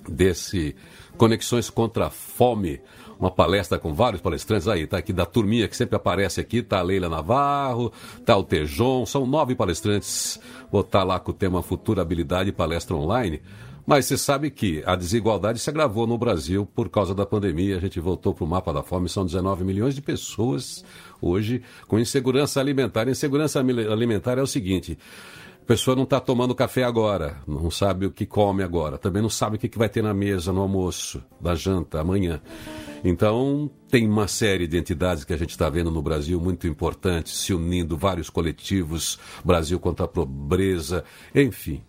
desse 0.07 0.77
Conexões 1.17 1.71
contra 1.71 2.09
a 2.09 2.11
Fome, 2.11 2.79
uma 3.19 3.31
palestra 3.31 3.79
com 3.79 3.95
vários 3.95 4.21
palestrantes 4.21 4.69
aí, 4.69 4.87
tá 4.87 4.99
aqui 4.99 5.15
da 5.15 5.25
turminha 5.25 5.67
que 5.67 5.77
sempre 5.77 5.97
aparece 5.97 6.43
aqui, 6.43 6.61
tá 6.63 6.81
a 6.81 6.83
Leila 6.83 7.09
Navarro, 7.09 7.91
tá 8.23 8.37
o 8.37 8.45
Tejon, 8.45 9.07
são 9.07 9.25
nove 9.25 9.55
palestrantes, 9.55 10.39
vou 10.71 10.83
estar 10.83 10.99
tá 10.99 11.05
lá 11.05 11.19
com 11.19 11.31
o 11.31 11.35
tema 11.35 11.63
Futurabilidade 11.63 12.53
Palestra 12.53 12.95
Online. 12.97 13.41
Mas 13.87 14.07
você 14.07 14.17
sabe 14.17 14.51
que 14.51 14.83
a 14.87 14.97
desigualdade 14.97 15.59
se 15.59 15.69
agravou 15.69 16.07
no 16.07 16.17
Brasil 16.17 16.65
por 16.65 16.89
causa 16.89 17.15
da 17.15 17.27
pandemia. 17.27 17.77
A 17.77 17.81
gente 17.81 18.01
voltou 18.01 18.33
para 18.33 18.45
o 18.45 18.49
mapa 18.49 18.73
da 18.73 18.83
fome, 18.83 19.09
são 19.09 19.27
19 19.27 19.63
milhões 19.63 19.95
de 19.95 20.01
pessoas 20.01 20.83
hoje 21.21 21.63
com 21.87 21.99
insegurança 21.99 22.61
alimentar. 22.61 23.09
Insegurança 23.09 23.61
alimentar 23.61 24.39
é 24.39 24.43
o 24.43 24.47
seguinte: 24.47 24.99
a 25.65 25.67
pessoa 25.67 25.95
não 25.95 26.05
está 26.05 26.19
tomando 26.19 26.55
café 26.55 26.85
agora, 26.85 27.39
não 27.47 27.71
sabe 27.71 28.07
o 28.07 28.11
que 28.11 28.25
come 28.25 28.63
agora, 28.63 28.97
também 28.97 29.21
não 29.23 29.31
sabe 29.31 29.57
o 29.57 29.59
que 29.59 29.79
vai 29.79 29.89
ter 29.89 30.03
na 30.03 30.15
mesa 30.15 30.53
no 30.53 30.63
almoço, 30.63 31.23
da 31.39 31.55
janta, 31.55 32.01
amanhã. 32.01 32.41
Então, 33.03 33.71
tem 33.91 34.09
uma 34.09 34.27
série 34.27 34.67
de 34.67 34.79
entidades 34.79 35.25
que 35.25 35.33
a 35.35 35.37
gente 35.37 35.51
está 35.51 35.69
vendo 35.69 35.91
no 35.91 36.01
Brasil 36.01 36.41
muito 36.41 36.67
importantes, 36.67 37.37
se 37.37 37.53
unindo, 37.53 37.99
vários 37.99 38.31
coletivos, 38.31 39.19
Brasil 39.45 39.79
contra 39.79 40.07
a 40.07 40.09
pobreza, 40.09 41.05
enfim. 41.35 41.83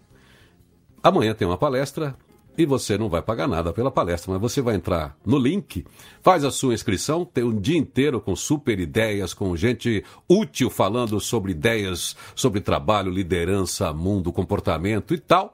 Amanhã 1.06 1.36
tem 1.36 1.48
uma 1.48 1.56
palestra 1.56 2.16
e 2.58 2.66
você 2.66 2.98
não 2.98 3.08
vai 3.08 3.22
pagar 3.22 3.48
nada 3.48 3.72
pela 3.72 3.92
palestra, 3.92 4.34
mas 4.34 4.42
você 4.42 4.60
vai 4.60 4.74
entrar 4.74 5.16
no 5.24 5.38
link, 5.38 5.86
faz 6.24 6.44
a 6.44 6.50
sua 6.50 6.74
inscrição, 6.74 7.24
tem 7.24 7.44
um 7.44 7.56
dia 7.56 7.78
inteiro 7.78 8.20
com 8.20 8.36
super 8.36 8.80
ideias, 8.80 9.32
com 9.32 9.56
gente 9.56 10.04
útil 10.28 10.68
falando 10.68 11.20
sobre 11.20 11.52
ideias, 11.52 12.16
sobre 12.36 12.60
trabalho, 12.60 13.12
liderança, 13.12 13.94
mundo, 13.94 14.34
comportamento 14.34 15.14
e 15.14 15.20
tal. 15.20 15.54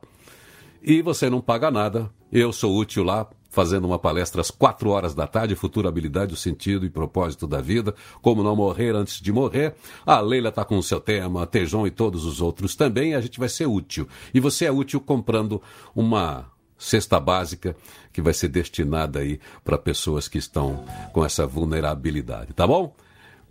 E 0.81 1.01
você 1.01 1.29
não 1.29 1.41
paga 1.41 1.69
nada. 1.69 2.09
Eu 2.31 2.53
sou 2.53 2.73
útil 2.73 3.03
lá, 3.03 3.27
fazendo 3.51 3.85
uma 3.85 3.99
palestra 3.99 4.41
às 4.41 4.49
quatro 4.49 4.89
horas 4.89 5.13
da 5.13 5.27
tarde, 5.27 5.55
Futura 5.55 5.89
Habilidade, 5.89 6.33
o 6.33 6.37
Sentido 6.37 6.85
e 6.85 6.89
Propósito 6.89 7.45
da 7.45 7.61
Vida, 7.61 7.93
Como 8.21 8.41
Não 8.41 8.55
Morrer 8.55 8.95
Antes 8.95 9.21
de 9.21 9.31
Morrer. 9.31 9.75
A 10.05 10.19
Leila 10.19 10.49
está 10.49 10.65
com 10.65 10.77
o 10.77 10.83
seu 10.83 10.99
tema, 10.99 11.45
Tejon 11.45 11.85
e 11.85 11.91
todos 11.91 12.25
os 12.25 12.41
outros 12.41 12.75
também, 12.75 13.13
a 13.13 13.21
gente 13.21 13.37
vai 13.37 13.49
ser 13.49 13.67
útil. 13.67 14.07
E 14.33 14.39
você 14.39 14.65
é 14.65 14.71
útil 14.71 15.01
comprando 15.01 15.61
uma 15.93 16.49
cesta 16.77 17.19
básica 17.19 17.75
que 18.11 18.21
vai 18.21 18.33
ser 18.33 18.47
destinada 18.47 19.19
aí 19.19 19.39
para 19.63 19.77
pessoas 19.77 20.27
que 20.27 20.37
estão 20.37 20.83
com 21.13 21.23
essa 21.23 21.45
vulnerabilidade, 21.45 22.53
tá 22.53 22.65
bom? 22.65 22.95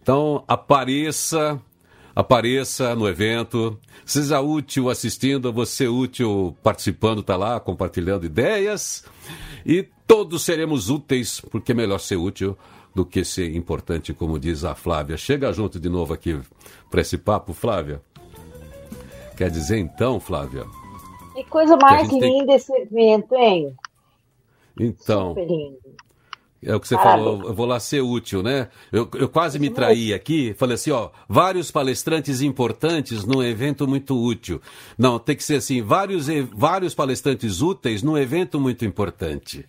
Então, 0.03 0.43
apareça, 0.49 1.61
apareça 2.21 2.95
no 2.95 3.09
evento, 3.09 3.79
seja 4.05 4.41
útil 4.41 4.91
assistindo, 4.91 5.53
você 5.53 5.89
útil 5.89 6.57
participando, 6.63 7.23
tá 7.23 7.37
lá, 7.37 7.59
compartilhando 7.59 8.27
ideias, 8.27 9.05
e 9.65 9.87
todos 10.07 10.43
seremos 10.43 10.89
úteis, 10.89 11.41
porque 11.41 11.73
é 11.73 11.75
melhor 11.75 11.99
ser 11.99 12.17
útil 12.17 12.57
do 12.95 13.07
que 13.07 13.25
ser 13.25 13.55
importante, 13.55 14.13
como 14.13 14.39
diz 14.39 14.65
a 14.65 14.75
Flávia. 14.75 15.17
Chega 15.17 15.53
junto 15.53 15.79
de 15.79 15.89
novo 15.89 16.13
aqui 16.13 16.39
para 16.91 17.01
esse 17.01 17.17
papo, 17.17 17.53
Flávia. 17.53 18.03
Quer 19.37 19.51
dizer 19.51 19.79
então, 19.79 20.21
Flávia, 20.21 20.67
que 21.35 21.45
coisa 21.45 21.77
mais 21.77 22.09
que 22.09 22.19
linda 22.19 22.47
tem... 22.47 22.57
esse 22.57 22.73
evento, 22.73 23.35
hein? 23.35 23.75
Então. 24.79 25.29
Super 25.29 25.47
lindo. 25.47 25.79
É 26.63 26.75
o 26.75 26.81
que 26.81 26.87
você 26.87 26.95
falou, 26.95 27.43
eu 27.45 27.55
vou 27.55 27.65
lá 27.65 27.81
ser 27.81 28.03
útil, 28.03 28.43
né? 28.43 28.69
Eu, 28.93 29.09
eu 29.15 29.31
quase 29.31 29.59
me 29.59 29.71
traí 29.71 30.13
aqui, 30.13 30.53
falei 30.53 30.75
assim, 30.75 30.91
ó, 30.91 31.09
vários 31.27 31.71
palestrantes 31.71 32.43
importantes 32.43 33.25
num 33.25 33.43
evento 33.43 33.89
muito 33.89 34.15
útil. 34.15 34.61
Não, 34.99 35.19
tem 35.19 35.35
que 35.35 35.43
ser 35.43 35.57
assim, 35.57 35.81
vários, 35.81 36.27
vários 36.53 36.95
palestrantes 36.95 37.63
úteis 37.63 38.03
num 38.03 38.19
evento 38.19 38.61
muito 38.61 38.85
importante. 38.85 39.67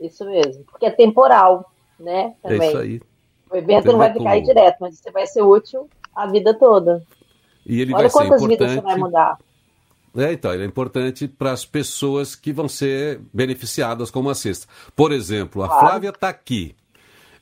Isso 0.00 0.24
mesmo, 0.24 0.64
porque 0.64 0.86
é 0.86 0.90
temporal, 0.90 1.70
né? 2.00 2.32
Também. 2.42 2.60
É 2.62 2.68
isso 2.68 2.78
aí. 2.78 3.00
O 3.50 3.56
evento 3.56 3.92
não 3.92 3.98
vai 3.98 4.12
ficar 4.12 4.30
aí 4.30 4.42
direto, 4.42 4.78
mas 4.80 4.98
você 4.98 5.10
vai 5.10 5.26
ser 5.26 5.42
útil 5.42 5.86
a 6.14 6.26
vida 6.26 6.54
toda. 6.54 7.02
E 7.66 7.80
ele 7.80 7.92
Olha 7.92 8.08
vai 8.08 8.10
ser 8.10 8.24
importante. 8.24 8.48
vidas 8.48 8.72
você 8.72 8.80
vai 8.80 8.96
mudar. 8.96 9.38
É, 10.16 10.32
então, 10.32 10.52
ele 10.52 10.64
é 10.64 10.66
importante 10.66 11.26
para 11.26 11.52
as 11.52 11.64
pessoas 11.64 12.34
que 12.34 12.52
vão 12.52 12.68
ser 12.68 13.20
beneficiadas 13.32 14.10
com 14.10 14.20
uma 14.20 14.34
cesta. 14.34 14.66
Por 14.94 15.10
exemplo, 15.10 15.62
a 15.62 15.68
claro. 15.68 15.86
Flávia 15.86 16.08
está 16.10 16.28
aqui. 16.28 16.74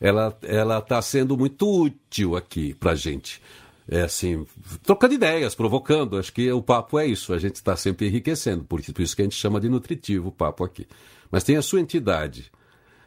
Ela 0.01 0.35
está 0.79 1.03
sendo 1.03 1.37
muito 1.37 1.68
útil 1.68 2.37
aqui 2.37 2.73
para 2.75 2.93
a 2.93 2.95
gente. 2.95 3.43
É 3.89 4.03
assim, 4.03 4.47
trocando 4.85 5.14
ideias, 5.14 5.55
provocando. 5.55 6.16
Acho 6.16 6.33
que 6.33 6.51
o 6.53 6.62
papo 6.62 6.99
é 6.99 7.07
isso. 7.07 7.35
A 7.35 7.39
gente 7.39 7.57
está 7.57 7.77
sempre 7.77 8.07
enriquecendo. 8.07 8.64
Por 8.64 8.79
isso, 8.79 8.93
por 8.95 9.03
isso 9.03 9.16
que 9.16 9.23
a 9.23 9.25
gente 9.25 9.35
chama 9.35 9.61
de 9.61 9.68
nutritivo 9.68 10.29
o 10.29 10.33
papo 10.33 10.64
aqui. 10.64 10.87
Mas 11.31 11.43
tem 11.43 11.57
a 11.57 11.62
sua 11.62 11.81
entidade. 11.81 12.51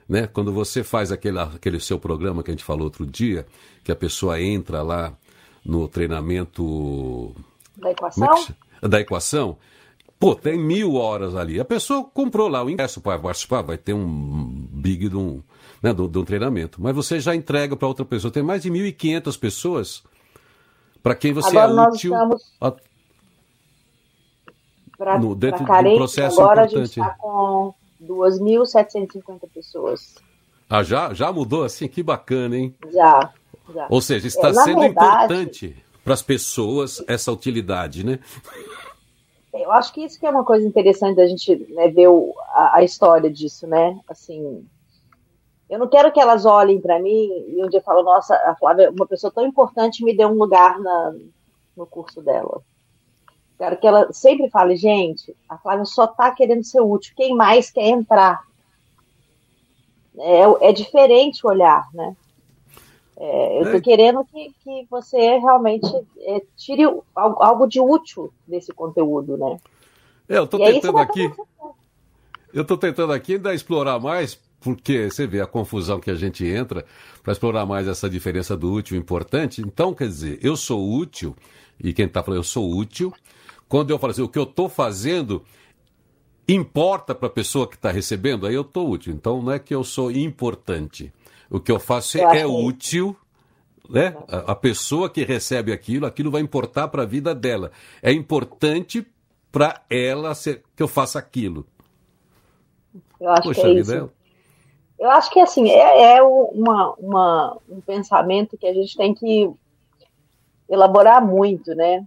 Né? 0.07 0.27
Quando 0.27 0.51
você 0.51 0.83
faz 0.83 1.11
aquele, 1.11 1.39
aquele 1.39 1.79
seu 1.79 1.97
programa 1.97 2.43
que 2.43 2.51
a 2.51 2.53
gente 2.53 2.65
falou 2.65 2.83
outro 2.83 3.05
dia, 3.05 3.47
que 3.81 3.91
a 3.91 3.95
pessoa 3.95 4.41
entra 4.41 4.81
lá 4.81 5.17
no 5.65 5.87
treinamento. 5.87 7.33
Da 7.77 7.91
equação? 7.91 8.35
É 8.35 8.72
da 8.87 8.99
equação, 8.99 9.57
pô, 10.19 10.35
tem 10.35 10.57
mil 10.57 10.95
horas 10.95 11.35
ali. 11.35 11.59
A 11.59 11.65
pessoa 11.65 12.03
comprou 12.03 12.47
lá 12.47 12.63
o 12.63 12.69
ingresso 12.69 13.01
para 13.01 13.19
participar, 13.19 13.61
vai 13.61 13.77
ter 13.77 13.93
um 13.93 14.67
big 14.71 15.09
de 15.09 15.17
um, 15.17 15.41
né, 15.81 15.93
de, 15.93 16.01
um 16.01 16.23
treinamento. 16.25 16.81
Mas 16.81 16.95
você 16.95 17.19
já 17.19 17.35
entrega 17.35 17.75
para 17.75 17.87
outra 17.87 18.05
pessoa. 18.05 18.31
Tem 18.31 18.43
mais 18.43 18.61
de 18.63 18.71
1.500 18.71 19.39
pessoas 19.39 20.03
para 21.01 21.15
quem 21.15 21.33
você 21.33 21.49
agora 21.49 21.71
é 21.71 21.75
nós 21.75 21.95
útil. 21.95 22.13
Estamos... 22.13 22.53
A... 22.61 22.73
Pra, 24.97 25.19
no, 25.19 25.35
dentro 25.35 25.65
carente, 25.65 25.97
processo 25.97 26.39
agora 26.39 26.65
importante. 26.65 27.01
a 27.01 27.03
gente 27.03 27.09
está 27.09 27.15
com 27.19 27.73
2.750 28.01 29.49
pessoas. 29.53 30.15
Ah, 30.69 30.83
já, 30.83 31.13
já 31.13 31.31
mudou 31.33 31.63
assim? 31.63 31.87
Que 31.87 32.01
bacana, 32.01 32.55
hein? 32.55 32.73
Já. 32.91 33.33
já. 33.73 33.87
Ou 33.89 34.01
seja, 34.01 34.27
está 34.27 34.49
é, 34.49 34.53
sendo 34.53 34.79
verdade, 34.79 35.25
importante 35.25 35.82
para 36.03 36.13
as 36.13 36.21
pessoas 36.21 37.03
essa 37.07 37.31
utilidade, 37.31 38.05
né? 38.05 38.19
Eu 39.53 39.71
acho 39.71 39.93
que 39.93 40.01
isso 40.03 40.19
que 40.19 40.25
é 40.25 40.29
uma 40.29 40.43
coisa 40.43 40.67
interessante 40.67 41.15
da 41.15 41.27
gente 41.27 41.55
né, 41.73 41.87
ver 41.87 42.07
o, 42.07 42.33
a, 42.49 42.77
a, 42.77 42.83
história 42.83 43.31
disso, 43.31 43.67
né? 43.67 43.99
Assim, 44.07 44.67
eu 45.69 45.77
não 45.79 45.87
quero 45.87 46.11
que 46.11 46.19
elas 46.19 46.45
olhem 46.45 46.81
para 46.81 46.99
mim 46.99 47.29
e 47.47 47.63
um 47.63 47.69
dia 47.69 47.81
falam, 47.81 48.03
nossa, 48.03 48.35
a 48.35 48.55
Flávia, 48.55 48.89
uma 48.91 49.05
pessoa 49.05 49.31
tão 49.31 49.45
importante 49.45 50.03
me 50.03 50.15
deu 50.15 50.27
um 50.27 50.37
lugar 50.37 50.79
na, 50.79 51.15
no 51.77 51.85
curso 51.85 52.21
dela. 52.21 52.61
Quero 53.57 53.77
que 53.77 53.87
ela 53.87 54.11
sempre 54.11 54.49
fale, 54.49 54.75
gente, 54.75 55.35
a 55.47 55.57
Flávia 55.57 55.85
só 55.85 56.05
está 56.05 56.31
querendo 56.31 56.63
ser 56.63 56.81
útil, 56.81 57.13
quem 57.15 57.35
mais 57.35 57.69
quer 57.69 57.87
entrar? 57.87 58.41
É, 60.17 60.69
é 60.69 60.73
diferente 60.73 61.45
o 61.45 61.49
olhar, 61.49 61.87
né? 61.93 62.15
É, 63.17 63.57
eu 63.57 63.63
estou 63.63 63.77
é. 63.77 63.81
querendo 63.81 64.25
que, 64.25 64.53
que 64.63 64.87
você 64.89 65.37
realmente 65.37 65.87
é, 66.21 66.41
tire 66.57 66.83
algo 67.15 67.67
de 67.67 67.79
útil 67.79 68.33
desse 68.47 68.73
conteúdo, 68.73 69.37
né? 69.37 69.57
É, 70.27 70.37
eu 70.37 70.45
estou 70.45 70.59
tentando 70.59 70.97
aqui. 70.97 71.31
Eu 72.53 72.61
estou 72.61 72.77
tentando 72.77 73.13
aqui 73.13 73.33
ainda 73.33 73.53
explorar 73.53 73.99
mais, 73.99 74.39
porque 74.61 75.09
você 75.09 75.25
vê 75.25 75.41
a 75.41 75.47
confusão 75.47 75.99
que 75.99 76.11
a 76.11 76.15
gente 76.15 76.45
entra 76.45 76.85
para 77.21 77.33
explorar 77.33 77.65
mais 77.65 77.87
essa 77.87 78.09
diferença 78.09 78.55
do 78.55 78.71
útil 78.71 78.95
e 78.95 78.99
importante. 78.99 79.61
Então, 79.61 79.93
quer 79.93 80.07
dizer, 80.07 80.39
eu 80.41 80.55
sou 80.55 80.87
útil, 80.87 81.35
e 81.83 81.93
quem 81.93 82.05
está 82.05 82.21
falando, 82.23 82.39
eu 82.39 82.43
sou 82.43 82.69
útil. 82.69 83.11
Quando 83.67 83.89
eu 83.89 83.97
falo 83.97 84.11
assim, 84.11 84.21
o 84.21 84.29
que 84.29 84.37
eu 84.37 84.43
estou 84.43 84.69
fazendo 84.69 85.43
importa 86.47 87.15
para 87.15 87.27
a 87.27 87.31
pessoa 87.31 87.67
que 87.67 87.75
está 87.75 87.91
recebendo, 87.91 88.45
aí 88.45 88.53
eu 88.53 88.61
estou 88.61 88.89
útil. 88.89 89.13
Então, 89.13 89.41
não 89.41 89.51
é 89.51 89.59
que 89.59 89.73
eu 89.73 89.83
sou 89.83 90.11
importante. 90.11 91.11
O 91.53 91.59
que 91.59 91.71
eu 91.71 91.79
faço 91.79 92.17
eu 92.17 92.31
é 92.31 92.47
útil, 92.47 93.15
né? 93.87 94.17
A, 94.27 94.53
a, 94.53 94.55
pessoa 94.55 95.07
que 95.07 95.23
recebe 95.23 95.71
aquilo, 95.71 96.07
aquilo 96.07 96.31
vai 96.31 96.41
importar 96.41 96.87
para 96.87 97.03
a 97.03 97.05
vida 97.05 97.35
dela. 97.35 97.71
É 98.01 98.11
importante 98.11 99.05
para 99.51 99.83
ela 99.87 100.33
ser, 100.33 100.63
que 100.75 100.81
eu 100.81 100.87
faça 100.87 101.19
aquilo. 101.19 101.67
Eu 103.21 103.29
acho 103.29 103.43
Poxa 103.43 103.61
que 103.61 103.67
é 103.67 103.73
isso. 103.73 103.93
É... 103.93 104.09
Eu 104.97 105.11
acho 105.11 105.29
que 105.29 105.39
assim 105.39 105.69
é, 105.69 106.15
é 106.15 106.23
uma, 106.23 106.95
uma, 106.95 107.57
um 107.69 107.81
pensamento 107.81 108.57
que 108.57 108.65
a 108.65 108.73
gente 108.73 108.97
tem 108.97 109.13
que 109.13 109.47
elaborar 110.67 111.23
muito, 111.23 111.75
né? 111.75 112.03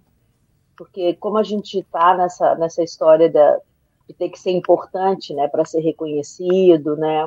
Porque 0.77 1.15
como 1.15 1.39
a 1.39 1.45
gente 1.45 1.79
está 1.79 2.17
nessa, 2.17 2.57
nessa 2.57 2.83
história 2.83 3.31
da, 3.31 3.61
de 4.09 4.15
ter 4.15 4.29
que 4.29 4.41
ser 4.41 4.51
importante, 4.51 5.33
né, 5.35 5.47
para 5.47 5.65
ser 5.65 5.81
reconhecido, 5.83 6.97
né? 6.97 7.25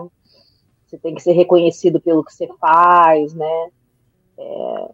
Você 0.90 0.98
tem 0.98 1.14
que 1.14 1.22
ser 1.22 1.34
reconhecido 1.34 2.02
pelo 2.02 2.24
que 2.24 2.34
você 2.34 2.48
faz, 2.60 3.32
né? 3.36 3.70
É, 4.40 4.92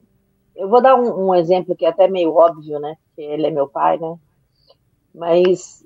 eu 0.57 0.67
vou 0.67 0.81
dar 0.81 0.95
um, 0.95 1.27
um, 1.27 1.35
exemplo 1.35 1.75
que 1.75 1.85
é 1.85 1.89
até 1.89 2.05
meio 2.05 2.33
óbvio, 2.35 2.79
né? 2.79 2.97
Porque 3.07 3.21
ele 3.21 3.47
é 3.47 3.51
meu 3.51 3.65
pai, 3.65 3.97
né? 3.97 4.17
Mas 5.13 5.85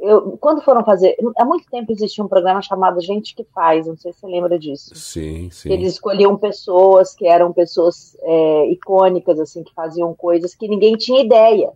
eu, 0.00 0.36
quando 0.38 0.62
foram 0.62 0.84
fazer. 0.84 1.16
Há 1.38 1.44
muito 1.44 1.70
tempo 1.70 1.92
existia 1.92 2.24
um 2.24 2.28
programa 2.28 2.60
chamado 2.60 3.00
Gente 3.00 3.36
que 3.36 3.44
Faz, 3.54 3.86
não 3.86 3.96
sei 3.96 4.12
se 4.12 4.18
você 4.18 4.26
lembra 4.26 4.58
disso. 4.58 4.92
Sim, 4.96 5.48
sim. 5.48 5.70
Eles 5.70 5.92
escolhiam 5.92 6.36
pessoas 6.36 7.14
que 7.14 7.24
eram 7.24 7.52
pessoas 7.52 8.16
é, 8.20 8.68
icônicas, 8.72 9.38
assim, 9.38 9.62
que 9.62 9.72
faziam 9.74 10.12
coisas 10.12 10.56
que 10.56 10.66
ninguém 10.66 10.96
tinha 10.96 11.22
ideia. 11.22 11.72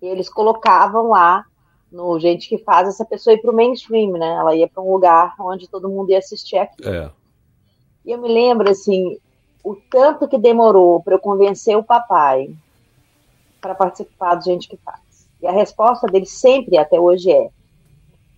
E 0.00 0.06
eles 0.06 0.28
colocavam 0.28 1.10
lá 1.10 1.44
no 1.92 2.18
gente 2.18 2.48
que 2.48 2.58
faz 2.58 2.88
essa 2.88 3.04
pessoa 3.04 3.34
ir 3.34 3.38
para 3.42 3.50
o 3.50 3.54
mainstream, 3.54 4.12
né? 4.12 4.34
Ela 4.34 4.56
ia 4.56 4.66
para 4.66 4.82
um 4.82 4.90
lugar 4.90 5.34
onde 5.38 5.68
todo 5.68 5.90
mundo 5.90 6.10
ia 6.10 6.18
assistir 6.18 6.56
aquilo. 6.56 6.88
É. 6.88 7.10
E 8.04 8.10
eu 8.10 8.18
me 8.18 8.28
lembro, 8.28 8.68
assim, 8.68 9.18
o 9.62 9.76
tanto 9.76 10.26
que 10.26 10.38
demorou 10.38 11.02
para 11.02 11.14
eu 11.14 11.20
convencer 11.20 11.76
o 11.76 11.84
papai 11.84 12.52
para 13.60 13.74
participar 13.74 14.34
do 14.34 14.44
Gente 14.44 14.68
que 14.68 14.76
Faz. 14.78 15.28
E 15.40 15.46
a 15.46 15.52
resposta 15.52 16.06
dele 16.06 16.26
sempre, 16.26 16.78
até 16.78 16.98
hoje, 16.98 17.30
é: 17.30 17.50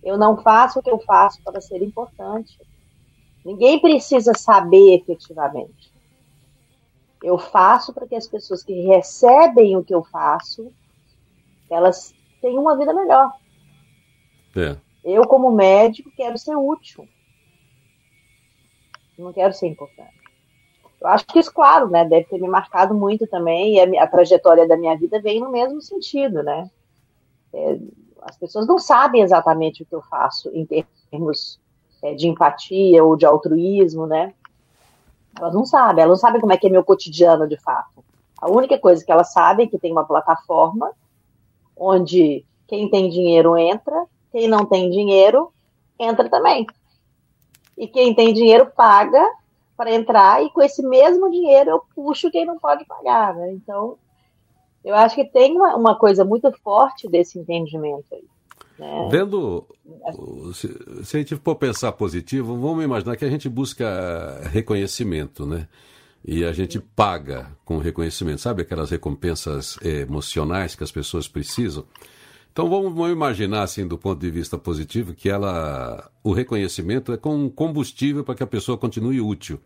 eu 0.03 0.17
não 0.17 0.37
faço 0.37 0.79
o 0.79 0.83
que 0.83 0.89
eu 0.89 0.99
faço 0.99 1.41
para 1.43 1.61
ser 1.61 1.81
importante. 1.81 2.59
Ninguém 3.43 3.79
precisa 3.79 4.33
saber 4.33 4.95
efetivamente. 4.95 5.93
Eu 7.23 7.37
faço 7.37 7.93
para 7.93 8.07
que 8.07 8.15
as 8.15 8.27
pessoas 8.27 8.63
que 8.63 8.73
recebem 8.81 9.77
o 9.77 9.83
que 9.83 9.93
eu 9.93 10.03
faço, 10.03 10.71
elas 11.69 12.13
tenham 12.41 12.61
uma 12.61 12.77
vida 12.77 12.93
melhor. 12.93 13.31
É. 14.55 14.77
Eu, 15.03 15.27
como 15.27 15.51
médico, 15.51 16.11
quero 16.15 16.37
ser 16.37 16.55
útil. 16.55 17.07
Não 19.17 19.31
quero 19.31 19.53
ser 19.53 19.67
importante. 19.67 20.13
Eu 20.99 21.07
acho 21.07 21.25
que 21.27 21.39
isso, 21.39 21.53
claro, 21.53 21.89
né, 21.89 22.03
deve 22.05 22.25
ter 22.25 22.39
me 22.39 22.47
marcado 22.47 22.93
muito 22.95 23.27
também, 23.27 23.75
e 23.75 23.97
a, 23.97 24.03
a 24.03 24.07
trajetória 24.07 24.67
da 24.67 24.77
minha 24.77 24.97
vida 24.97 25.21
vem 25.21 25.39
no 25.39 25.51
mesmo 25.51 25.81
sentido, 25.81 26.41
né? 26.41 26.69
É, 27.53 27.77
as 28.23 28.37
pessoas 28.37 28.65
não 28.65 28.79
sabem 28.79 29.21
exatamente 29.21 29.83
o 29.83 29.85
que 29.85 29.93
eu 29.93 30.01
faço 30.01 30.49
em 30.49 30.65
termos 30.65 31.59
é, 32.01 32.15
de 32.15 32.27
empatia 32.27 33.03
ou 33.03 33.15
de 33.15 33.25
altruísmo, 33.25 34.07
né? 34.07 34.33
Elas 35.37 35.53
não 35.53 35.65
sabem, 35.65 36.03
elas 36.03 36.17
não 36.17 36.21
sabem 36.21 36.41
como 36.41 36.53
é 36.53 36.57
que 36.57 36.65
é 36.65 36.69
meu 36.69 36.83
cotidiano 36.83 37.47
de 37.47 37.57
fato. 37.57 38.03
A 38.41 38.49
única 38.49 38.77
coisa 38.79 39.03
que 39.05 39.11
elas 39.11 39.31
sabem 39.31 39.67
é 39.67 39.69
que 39.69 39.77
tem 39.77 39.91
uma 39.91 40.05
plataforma 40.05 40.91
onde 41.75 42.45
quem 42.67 42.89
tem 42.89 43.09
dinheiro 43.09 43.57
entra, 43.57 44.05
quem 44.35 44.49
não 44.49 44.65
tem 44.65 44.89
dinheiro 44.89 45.49
entra 45.97 46.29
também. 46.29 46.67
E 47.77 47.87
quem 47.87 48.13
tem 48.13 48.33
dinheiro 48.33 48.69
paga 48.75 49.25
para 49.77 49.93
entrar 49.93 50.43
e 50.43 50.49
com 50.49 50.61
esse 50.61 50.85
mesmo 50.85 51.31
dinheiro 51.31 51.69
eu 51.69 51.81
puxo 51.95 52.29
quem 52.29 52.45
não 52.45 52.59
pode 52.59 52.83
pagar, 52.83 53.33
né? 53.33 53.53
Então, 53.53 53.97
eu 54.83 54.93
acho 54.93 55.15
que 55.15 55.23
tem 55.23 55.55
uma, 55.55 55.77
uma 55.77 55.95
coisa 55.97 56.25
muito 56.25 56.51
forte 56.61 57.07
desse 57.07 57.39
entendimento 57.39 58.07
aí. 58.11 58.25
Né? 58.77 59.07
Vendo, 59.09 59.65
se, 60.53 60.67
se 61.05 61.15
a 61.15 61.19
gente 61.21 61.37
for 61.37 61.55
pensar 61.55 61.93
positivo, 61.93 62.59
vamos 62.59 62.83
imaginar 62.83 63.15
que 63.15 63.23
a 63.23 63.29
gente 63.29 63.47
busca 63.47 64.41
reconhecimento, 64.51 65.45
né? 65.45 65.65
E 66.25 66.43
a 66.43 66.51
gente 66.51 66.77
paga 66.77 67.55
com 67.63 67.77
reconhecimento, 67.77 68.41
sabe 68.41 68.63
aquelas 68.63 68.89
recompensas 68.89 69.77
emocionais 69.81 70.75
que 70.75 70.83
as 70.83 70.91
pessoas 70.91 71.25
precisam? 71.25 71.85
Então 72.55 72.69
vamos, 72.69 73.11
imaginar 73.11 73.63
assim 73.63 73.85
do 73.85 73.97
ponto 73.97 74.17
de 74.17 74.31
vista 74.31 74.57
positivo 74.57 75.13
que 75.13 75.29
ela 75.29 76.09
o 76.23 76.31
reconhecimento 76.31 77.11
é 77.11 77.17
com 77.17 77.49
combustível 77.49 78.23
para 78.23 78.33
que 78.33 78.43
a 78.43 78.47
pessoa 78.47 78.77
continue 78.77 79.19
útil. 79.19 79.59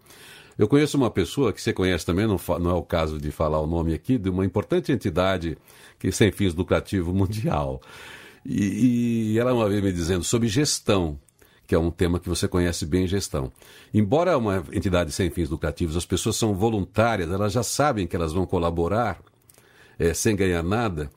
Eu 0.58 0.68
conheço 0.68 0.98
uma 0.98 1.12
pessoa 1.12 1.54
que 1.54 1.62
você 1.62 1.72
conhece 1.72 2.04
também, 2.04 2.26
não, 2.26 2.40
não 2.60 2.72
é 2.72 2.74
o 2.74 2.82
caso 2.82 3.20
de 3.20 3.30
falar 3.30 3.60
o 3.60 3.68
nome 3.68 3.94
aqui, 3.94 4.18
de 4.18 4.28
uma 4.28 4.44
importante 4.44 4.92
entidade 4.92 5.56
que 6.00 6.12
sem 6.12 6.32
fins 6.32 6.56
lucrativos 6.56 7.14
mundial. 7.14 7.80
E, 8.44 9.34
e 9.34 9.40
ela 9.40 9.54
uma 9.54 9.70
vez 9.70 9.84
me 9.84 9.94
dizendo 9.94 10.24
sobre 10.24 10.48
gestão, 10.48 11.20
que 11.68 11.76
é 11.76 11.78
um 11.78 11.92
tema 11.92 12.20
que 12.20 12.28
você 12.28 12.48
conhece 12.48 12.88
bem, 12.88 13.06
gestão. 13.06 13.52
Embora 13.94 14.36
uma 14.36 14.64
entidade 14.74 15.12
sem 15.12 15.30
fins 15.30 15.48
lucrativos, 15.48 15.96
as 15.96 16.08
pessoas 16.08 16.38
são 16.38 16.56
voluntárias, 16.56 17.30
elas 17.30 17.54
já 17.54 17.62
sabem 17.62 18.08
que 18.08 18.16
elas 18.16 18.34
vão 18.34 18.48
colaborar 18.48 19.22
é, 20.00 20.12
sem 20.12 20.36
ganhar 20.36 20.64
nada 20.64 21.12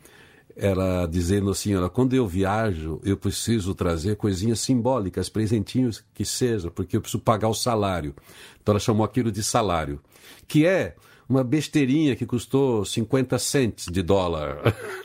ela 0.57 1.07
dizendo 1.07 1.51
assim, 1.51 1.75
olha, 1.75 1.89
quando 1.89 2.15
eu 2.15 2.27
viajo, 2.27 3.01
eu 3.05 3.17
preciso 3.17 3.75
trazer 3.75 4.17
coisinhas 4.17 4.61
simbólicas, 4.61 5.29
presentinhos 5.29 6.05
que 6.15 6.25
seja, 6.25 6.71
porque 6.71 6.97
eu 6.97 7.01
preciso 7.01 7.23
pagar 7.23 7.49
o 7.49 7.55
salário. 7.55 8.15
Então 8.63 8.73
ela 8.73 8.81
chamou 8.81 9.05
aquilo 9.05 9.31
de 9.31 9.43
salário, 9.43 10.01
que 10.47 10.67
é 10.67 10.95
uma 11.29 11.43
besteirinha 11.43 12.15
que 12.15 12.27
custou 12.27 12.85
50 12.85 13.39
cents 13.39 13.87
de 13.91 14.03
dólar. 14.03 14.59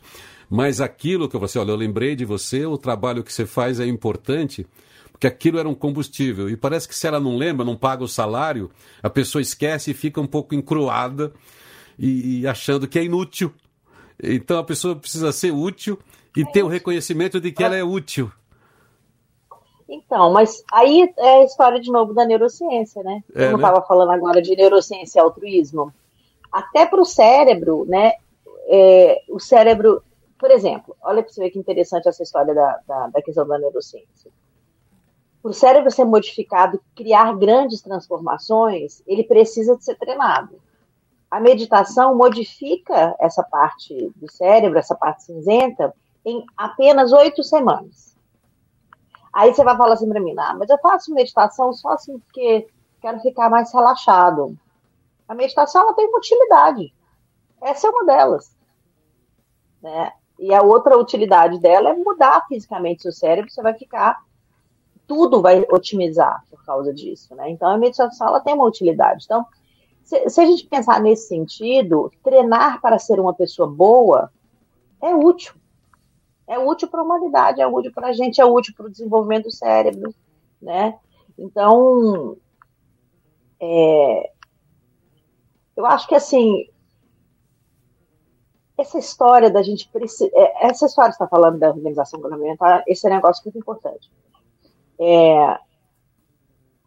Mas 0.49 0.79
aquilo 0.79 1.27
que 1.27 1.37
você, 1.37 1.59
olha, 1.59 1.71
eu 1.71 1.75
lembrei 1.75 2.15
de 2.15 2.25
você, 2.25 2.65
o 2.65 2.77
trabalho 2.77 3.23
que 3.23 3.33
você 3.33 3.45
faz 3.45 3.79
é 3.79 3.85
importante, 3.85 4.65
porque 5.11 5.27
aquilo 5.27 5.59
era 5.59 5.67
um 5.67 5.75
combustível. 5.75 6.49
E 6.49 6.55
parece 6.55 6.87
que 6.87 6.95
se 6.95 7.07
ela 7.07 7.19
não 7.19 7.37
lembra, 7.37 7.65
não 7.65 7.75
paga 7.75 8.03
o 8.03 8.07
salário, 8.07 8.69
a 9.01 9.09
pessoa 9.09 9.41
esquece 9.41 9.91
e 9.91 9.93
fica 9.93 10.21
um 10.21 10.27
pouco 10.27 10.55
encruada 10.55 11.33
e, 11.97 12.41
e 12.41 12.47
achando 12.47 12.87
que 12.87 12.99
é 12.99 13.03
inútil 13.03 13.53
então 14.21 14.59
a 14.59 14.63
pessoa 14.63 14.95
precisa 14.95 15.31
ser 15.31 15.51
útil 15.51 15.99
e 16.35 16.45
ter 16.51 16.63
o 16.63 16.67
reconhecimento 16.67 17.39
de 17.39 17.51
que 17.51 17.63
ela 17.63 17.75
é 17.75 17.83
útil. 17.83 18.31
Então, 19.87 20.31
mas 20.31 20.63
aí 20.71 21.13
é 21.17 21.41
a 21.41 21.43
história 21.43 21.79
de 21.79 21.91
novo 21.91 22.13
da 22.13 22.25
neurociência, 22.25 23.01
né? 23.03 23.23
É, 23.33 23.45
Eu 23.45 23.51
não 23.51 23.57
estava 23.57 23.79
né? 23.79 23.85
falando 23.87 24.11
agora 24.11 24.41
de 24.41 24.55
neurociência 24.55 25.19
e 25.19 25.21
altruísmo. 25.21 25.93
Até 26.51 26.85
para 26.85 27.01
o 27.01 27.05
cérebro, 27.05 27.85
né? 27.87 28.13
É, 28.67 29.23
o 29.29 29.39
cérebro, 29.39 30.03
por 30.37 30.51
exemplo, 30.51 30.95
olha 31.01 31.23
para 31.23 31.31
você 31.31 31.41
ver 31.41 31.51
que 31.51 31.59
interessante 31.59 32.09
essa 32.09 32.21
história 32.21 32.53
da, 32.53 32.79
da, 32.85 33.07
da 33.07 33.21
questão 33.21 33.47
da 33.47 33.57
neurociência. 33.57 34.29
Para 35.41 35.51
o 35.51 35.53
cérebro 35.53 35.89
ser 35.89 36.03
modificado, 36.03 36.81
criar 36.93 37.33
grandes 37.37 37.81
transformações, 37.81 39.01
ele 39.07 39.23
precisa 39.23 39.77
de 39.77 39.85
ser 39.85 39.95
treinado 39.95 40.59
a 41.29 41.39
meditação 41.39 42.15
modifica 42.15 43.15
essa 43.19 43.43
parte 43.43 44.11
do 44.15 44.31
cérebro, 44.31 44.79
essa 44.79 44.95
parte 44.95 45.23
cinzenta, 45.23 45.93
em 46.25 46.45
apenas 46.55 47.11
oito 47.11 47.43
semanas. 47.43 48.15
Aí 49.33 49.53
você 49.53 49.63
vai 49.63 49.77
falar 49.77 49.93
assim 49.93 50.09
para 50.09 50.19
mim, 50.19 50.33
ah, 50.37 50.55
mas 50.57 50.69
eu 50.69 50.77
faço 50.79 51.13
meditação 51.13 51.71
só 51.73 51.89
assim 51.89 52.17
porque 52.19 52.67
quero 53.01 53.19
ficar 53.19 53.49
mais 53.49 53.71
relaxado. 53.73 54.57
A 55.27 55.35
meditação 55.35 55.81
ela 55.83 55.93
tem 55.93 56.07
uma 56.07 56.17
utilidade. 56.17 56.93
Essa 57.61 57.87
é 57.87 57.89
uma 57.89 58.05
delas. 58.05 58.55
Né? 59.81 60.11
E 60.39 60.53
a 60.53 60.61
outra 60.61 60.97
utilidade 60.97 61.59
dela 61.59 61.89
é 61.89 61.93
mudar 61.93 62.45
fisicamente 62.47 63.03
seu 63.03 63.11
cérebro, 63.11 63.51
você 63.51 63.61
vai 63.61 63.73
ficar. 63.73 64.21
Tudo 65.05 65.41
vai 65.41 65.65
otimizar 65.69 66.43
por 66.49 66.63
causa 66.65 66.93
disso. 66.93 67.35
Né? 67.35 67.49
Então 67.49 67.69
a 67.69 67.77
meditação 67.77 68.27
ela 68.27 68.39
tem 68.39 68.53
uma 68.53 68.65
utilidade. 68.65 69.25
Então, 69.25 69.45
se, 70.07 70.39
a 70.39 70.45
gente 70.45 70.65
pensar 70.65 71.01
nesse 71.01 71.27
sentido, 71.27 72.09
treinar 72.23 72.79
para 72.79 72.97
ser 72.97 73.19
uma 73.19 73.33
pessoa 73.33 73.67
boa 73.67 74.31
é 75.01 75.13
útil. 75.13 75.53
É 76.47 76.57
útil 76.57 76.87
para 76.87 77.01
a 77.01 77.03
humanidade, 77.03 77.61
é 77.61 77.67
útil 77.67 77.91
para 77.93 78.07
a 78.07 78.13
gente, 78.13 78.39
é 78.39 78.45
útil 78.45 78.73
para 78.73 78.85
o 78.85 78.89
desenvolvimento 78.89 79.45
do 79.45 79.51
cérebro, 79.51 80.15
né? 80.61 80.97
Então, 81.37 82.37
é, 83.59 84.31
eu 85.75 85.85
acho 85.85 86.07
que 86.07 86.15
assim, 86.15 86.69
essa 88.77 88.97
história 88.97 89.49
da 89.49 89.61
gente 89.61 89.89
precisa, 89.89 90.31
é, 90.33 90.67
essa 90.67 90.85
história 90.85 91.11
está 91.11 91.27
falando 91.27 91.59
da 91.59 91.67
organização 91.67 92.21
governamental, 92.21 92.81
esse 92.87 93.05
é 93.05 93.09
um 93.09 93.15
negócio 93.15 93.43
muito 93.43 93.59
importante. 93.59 94.09
É, 94.97 95.59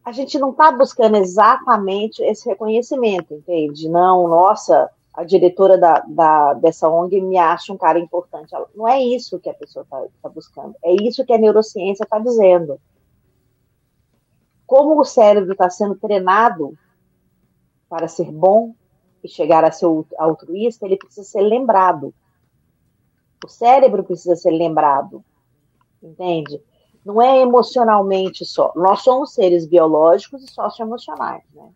a 0.05 0.13
gente 0.13 0.39
não 0.39 0.51
está 0.51 0.73
buscando 0.73 1.17
exatamente 1.17 2.23
esse 2.23 2.49
reconhecimento, 2.49 3.35
entende? 3.35 3.89
Não, 3.89 4.27
nossa, 4.27 4.91
a 5.13 5.25
diretora 5.25 5.77
da, 5.77 6.01
da, 6.01 6.55
dessa 6.55 6.89
ONG 6.89 7.21
me 7.21 7.37
acha 7.37 7.73
um 7.73 7.77
cara 7.77 7.99
importante. 7.99 8.55
Não 8.75 8.89
é 8.89 9.03
isso 9.03 9.39
que 9.39 9.51
a 9.51 9.55
pessoa 9.55 9.83
está 9.83 10.03
tá 10.23 10.29
buscando. 10.29 10.75
É 10.83 10.93
isso 11.03 11.25
que 11.25 11.33
a 11.33 11.39
neurociência 11.39 12.05
está 12.05 12.19
dizendo. 12.19 12.81
Como 14.67 14.99
o 14.99 15.05
cérebro 15.05 15.53
está 15.53 15.69
sendo 15.69 15.97
treinado 15.97 16.79
para 17.89 18.09
ser 18.09 18.31
bom 18.31 18.75
e 19.23 19.29
chegar 19.29 19.65
a 19.65 19.73
ser 19.73 19.87
altruísta, 20.17 20.87
ele 20.87 20.97
precisa 20.97 21.27
ser 21.27 21.43
lembrado. 21.43 22.15
O 23.45 23.49
cérebro 23.49 24.05
precisa 24.05 24.37
ser 24.37 24.53
lembrado. 24.53 25.25
Entende? 26.03 26.63
Não 27.05 27.21
é 27.21 27.41
emocionalmente 27.41 28.45
só. 28.45 28.73
Nós 28.77 29.03
somos 29.03 29.33
seres 29.33 29.67
biológicos 29.67 30.43
e 30.43 30.51
socioemocionais, 30.51 31.43
né? 31.55 31.69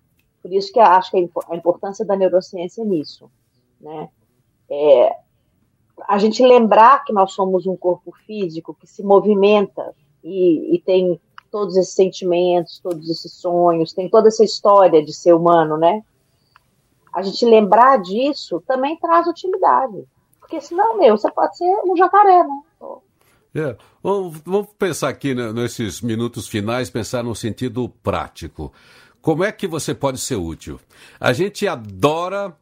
Por 0.43 0.53
isso 0.53 0.73
que 0.73 0.79
eu 0.79 0.85
acho 0.85 1.11
que 1.11 1.17
a 1.17 1.57
importância 1.57 2.05
da 2.05 2.17
neurociência 2.17 2.85
nisso, 2.85 3.31
né? 3.81 4.11
É, 4.71 5.17
a 6.07 6.19
gente 6.19 6.45
lembrar 6.45 7.05
que 7.05 7.13
nós 7.13 7.33
somos 7.33 7.67
um 7.67 7.77
corpo 7.77 8.13
físico 8.27 8.75
que 8.75 8.87
se 8.87 9.03
movimenta 9.03 9.95
e, 10.23 10.75
e 10.75 10.79
tem 10.81 11.21
todos 11.51 11.77
esses 11.77 11.95
sentimentos, 11.95 12.81
todos 12.81 13.09
esses 13.09 13.33
sonhos, 13.33 13.93
tem 13.93 14.09
toda 14.09 14.29
essa 14.29 14.45
história 14.45 15.03
de 15.05 15.13
ser 15.13 15.33
humano, 15.35 15.77
né? 15.77 16.03
A 17.13 17.23
gente 17.23 17.47
lembrar 17.47 18.03
disso 18.03 18.61
também 18.67 18.99
traz 18.99 19.27
utilidade. 19.27 20.05
Porque 20.41 20.61
senão, 20.61 20.99
meu, 20.99 21.17
você 21.17 21.31
pode 21.31 21.57
ser 21.57 21.73
um 21.87 21.97
jacaré, 21.97 22.43
né? 22.43 22.63
É. 23.55 23.77
Vamos, 24.03 24.41
vamos, 24.45 24.69
pensar 24.79 25.09
aqui 25.09 25.35
né, 25.35 25.53
nesses 25.53 26.01
minutos 26.01 26.49
finais, 26.49 26.91
pensar 26.91 27.23
no 27.23 27.35
sentido 27.35 27.89
prático. 28.03 28.73
Como 29.23 29.45
é 29.45 29.53
que 29.53 29.67
você 29.67 29.95
pode 29.95 30.19
ser 30.19 30.37
útil? 30.37 30.81
A 31.21 31.33
gente 31.33 31.67
adora 31.67 32.55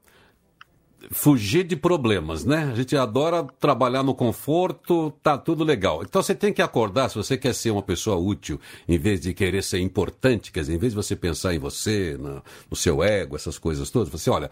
fugir 1.11 1.65
de 1.65 1.75
problemas, 1.75 2.45
né? 2.45 2.71
A 2.71 2.75
gente 2.75 2.97
adora 2.97 3.45
trabalhar 3.59 4.03
no 4.03 4.15
conforto, 4.15 5.13
tá 5.23 5.37
tudo 5.37 5.65
legal. 5.65 6.03
Então 6.03 6.23
você 6.23 6.35
tem 6.35 6.53
que 6.53 6.63
acordar, 6.63 7.09
se 7.09 7.17
você 7.17 7.37
quer 7.37 7.55
ser 7.55 7.71
uma 7.71 7.83
pessoa 7.83 8.17
útil, 8.17 8.61
em 8.87 8.99
vez 8.99 9.21
de 9.21 9.35
querer 9.35 9.63
ser 9.63 9.81
importante, 9.81 10.53
quer 10.53 10.61
dizer, 10.61 10.75
em 10.75 10.79
vez 10.79 10.93
de 10.93 10.97
você 10.97 11.17
pensar 11.17 11.55
em 11.55 11.59
você, 11.59 12.17
no, 12.19 12.43
no 12.71 12.77
seu 12.77 13.03
ego, 13.03 13.35
essas 13.35 13.59
coisas 13.59 13.91
todas, 13.91 14.09
você 14.09 14.31
olha, 14.31 14.51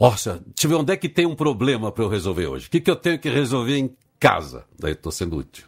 nossa, 0.00 0.42
deixa 0.46 0.66
eu 0.66 0.70
ver 0.70 0.76
onde 0.76 0.92
é 0.92 0.96
que 0.96 1.08
tem 1.08 1.26
um 1.26 1.34
problema 1.34 1.90
para 1.90 2.04
eu 2.04 2.08
resolver 2.08 2.46
hoje. 2.46 2.66
O 2.66 2.70
que, 2.70 2.80
que 2.80 2.90
eu 2.90 2.96
tenho 2.96 3.18
que 3.18 3.28
resolver 3.28 3.76
em 3.76 3.90
casa. 4.24 4.64
Daí 4.78 4.92
estou 4.92 5.12
sendo 5.12 5.36
útil. 5.36 5.66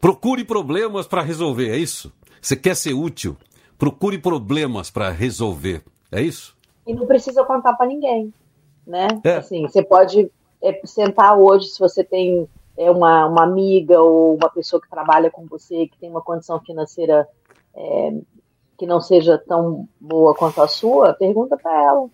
Procure 0.00 0.44
problemas 0.44 1.08
para 1.08 1.22
resolver, 1.22 1.70
é 1.70 1.76
isso? 1.76 2.12
Você 2.40 2.54
quer 2.54 2.76
ser 2.76 2.94
útil? 2.94 3.36
Procure 3.76 4.16
problemas 4.16 4.92
para 4.92 5.10
resolver, 5.10 5.82
é 6.12 6.22
isso? 6.22 6.56
E 6.86 6.94
não 6.94 7.04
precisa 7.04 7.44
contar 7.44 7.72
para 7.72 7.86
ninguém, 7.86 8.32
né? 8.86 9.08
É. 9.24 9.36
Assim, 9.38 9.62
você 9.62 9.82
pode 9.82 10.30
é, 10.62 10.80
sentar 10.84 11.36
hoje, 11.36 11.66
se 11.66 11.80
você 11.80 12.04
tem 12.04 12.48
é, 12.76 12.88
uma, 12.92 13.26
uma 13.26 13.42
amiga 13.42 14.00
ou 14.00 14.36
uma 14.36 14.48
pessoa 14.48 14.80
que 14.80 14.88
trabalha 14.88 15.28
com 15.28 15.44
você, 15.46 15.88
que 15.88 15.98
tem 15.98 16.08
uma 16.08 16.22
condição 16.22 16.60
financeira 16.60 17.28
é, 17.74 18.12
que 18.78 18.86
não 18.86 19.00
seja 19.00 19.36
tão 19.36 19.88
boa 20.00 20.32
quanto 20.32 20.62
a 20.62 20.68
sua, 20.68 21.12
pergunta 21.12 21.56
para 21.56 21.72
ela. 21.72 22.08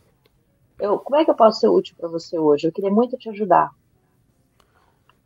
Eu, 0.80 0.99
como 0.99 1.20
é 1.20 1.24
que 1.24 1.30
eu 1.30 1.36
posso 1.36 1.61
ser 1.61 1.68
útil 1.68 1.95
para 1.99 2.09
você 2.09 2.38
hoje? 2.38 2.66
Eu 2.66 2.72
queria 2.72 2.90
muito 2.90 3.18
te 3.18 3.28
ajudar. 3.28 3.70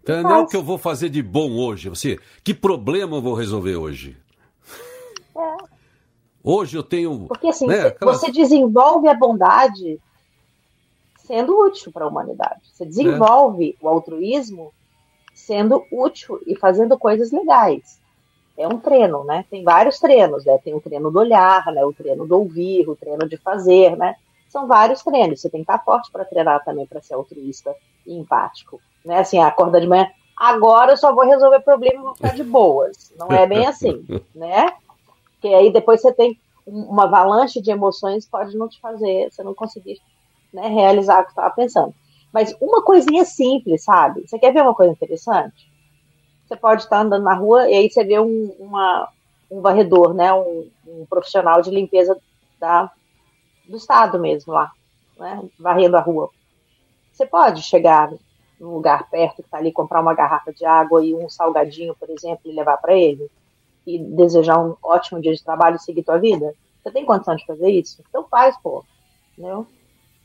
Entendeu? 0.09 0.31
Faz. 0.31 0.45
O 0.45 0.47
que 0.47 0.57
eu 0.57 0.63
vou 0.63 0.79
fazer 0.79 1.11
de 1.11 1.23
bom 1.23 1.53
hoje? 1.53 1.91
Você, 1.91 2.19
que 2.43 2.55
problema 2.55 3.17
eu 3.17 3.23
vou 3.23 3.35
resolver 3.35 3.77
hoje? 3.77 4.17
É. 5.37 5.57
Hoje 6.43 6.79
eu 6.79 6.83
tenho. 6.83 7.27
Porque 7.27 7.49
assim, 7.49 7.67
né, 7.67 7.89
aquela... 7.89 8.15
você 8.15 8.33
desenvolve 8.33 9.07
a 9.07 9.15
bondade 9.15 10.01
sendo 11.19 11.55
útil 11.59 11.93
para 11.93 12.07
a 12.07 12.09
humanidade. 12.09 12.63
Você 12.73 12.87
desenvolve 12.87 13.77
é. 13.79 13.85
o 13.85 13.89
altruísmo 13.89 14.73
sendo 15.35 15.85
útil 15.93 16.41
e 16.47 16.57
fazendo 16.57 16.99
coisas 16.99 17.31
legais. 17.31 18.01
É 18.57 18.67
um 18.67 18.79
treino, 18.79 19.25
né? 19.25 19.45
Tem 19.51 19.63
vários 19.63 20.01
treinos, 20.01 20.45
né? 20.45 20.59
Tem 20.65 20.75
o 20.75 20.81
treino 20.81 21.11
do 21.11 21.19
olhar, 21.19 21.67
né? 21.67 21.85
O 21.85 21.93
treino 21.93 22.27
do 22.27 22.39
ouvir, 22.39 22.89
o 22.89 22.97
treino 22.97 23.29
de 23.29 23.37
fazer, 23.37 23.97
né? 23.97 24.17
São 24.49 24.67
vários 24.67 25.03
treinos. 25.03 25.41
Você 25.41 25.51
tem 25.51 25.61
que 25.61 25.71
estar 25.71 25.85
forte 25.85 26.11
para 26.11 26.25
treinar 26.25 26.65
também 26.65 26.87
para 26.87 27.03
ser 27.03 27.15
altruísta 27.15 27.75
e 28.07 28.17
empático, 28.17 28.81
né? 29.09 29.21
Assim, 29.21 29.39
acorda 29.39 29.81
de 29.81 29.87
manhã, 29.87 30.07
agora 30.37 30.93
eu 30.93 30.97
só 30.97 31.15
vou 31.15 31.25
resolver 31.25 31.61
problema 31.61 31.99
e 31.99 32.03
vou 32.03 32.15
ficar 32.15 32.35
de 32.35 32.45
boas. 32.45 33.13
Não 33.19 33.29
é 33.29 33.47
bem 33.47 33.67
assim, 33.67 34.07
né? 34.35 34.71
Porque 35.33 35.49
aí 35.49 35.73
depois 35.73 36.03
você 36.03 36.13
tem 36.13 36.39
uma 36.67 37.05
avalanche 37.05 37.63
de 37.63 37.71
emoções 37.71 38.27
pode 38.27 38.55
não 38.55 38.69
te 38.69 38.79
fazer, 38.79 39.33
você 39.33 39.43
não 39.43 39.55
conseguir 39.55 39.99
né, 40.53 40.69
realizar 40.69 41.21
o 41.21 41.25
que 41.25 41.31
estava 41.31 41.55
pensando. 41.55 41.95
Mas 42.31 42.55
uma 42.61 42.83
coisinha 42.83 43.25
simples, 43.25 43.83
sabe? 43.83 44.29
Você 44.29 44.39
quer 44.39 44.53
ver 44.53 44.61
uma 44.61 44.75
coisa 44.75 44.93
interessante? 44.93 45.67
Você 46.47 46.57
pode 46.57 46.83
estar 46.83 47.01
andando 47.01 47.23
na 47.23 47.33
rua 47.33 47.71
e 47.71 47.75
aí 47.75 47.91
você 47.91 48.05
vê 48.05 48.21
um, 48.21 48.55
uma, 48.59 49.09
um 49.51 49.63
varredor, 49.63 50.13
né? 50.13 50.31
Um, 50.35 50.71
um, 50.87 51.07
profissional 51.09 51.63
de 51.63 51.71
limpeza 51.71 52.15
da, 52.61 52.93
do 53.67 53.79
estado 53.79 54.19
mesmo 54.19 54.53
lá, 54.53 54.71
né? 55.19 55.43
Varrendo 55.59 55.97
a 55.97 56.01
rua. 56.01 56.29
Você 57.11 57.25
pode 57.25 57.63
chegar 57.63 58.13
num 58.59 58.75
lugar 58.75 59.09
perto 59.09 59.37
que 59.37 59.43
está 59.43 59.59
ali, 59.59 59.73
comprar 59.73 60.01
uma 60.01 60.15
garrafa 60.15 60.53
de 60.53 60.65
água 60.65 61.05
e 61.05 61.15
um 61.15 61.29
salgadinho, 61.29 61.95
por 61.95 62.11
exemplo, 62.11 62.41
e 62.45 62.53
levar 62.53 62.77
para 62.79 62.97
ele? 62.97 63.31
E 63.87 63.99
desejar 63.99 64.59
um 64.59 64.77
ótimo 64.83 65.21
dia 65.21 65.35
de 65.35 65.43
trabalho 65.43 65.77
e 65.77 65.81
seguir 65.81 66.03
tua 66.03 66.19
vida? 66.19 66.55
Você 66.83 66.91
tem 66.91 67.05
condição 67.05 67.37
de 67.37 67.47
fazer 67.47 67.71
isso? 67.71 68.03
Então 68.09 68.27
faz, 68.29 68.57
pô. 68.59 68.85
Entendeu? 69.33 69.67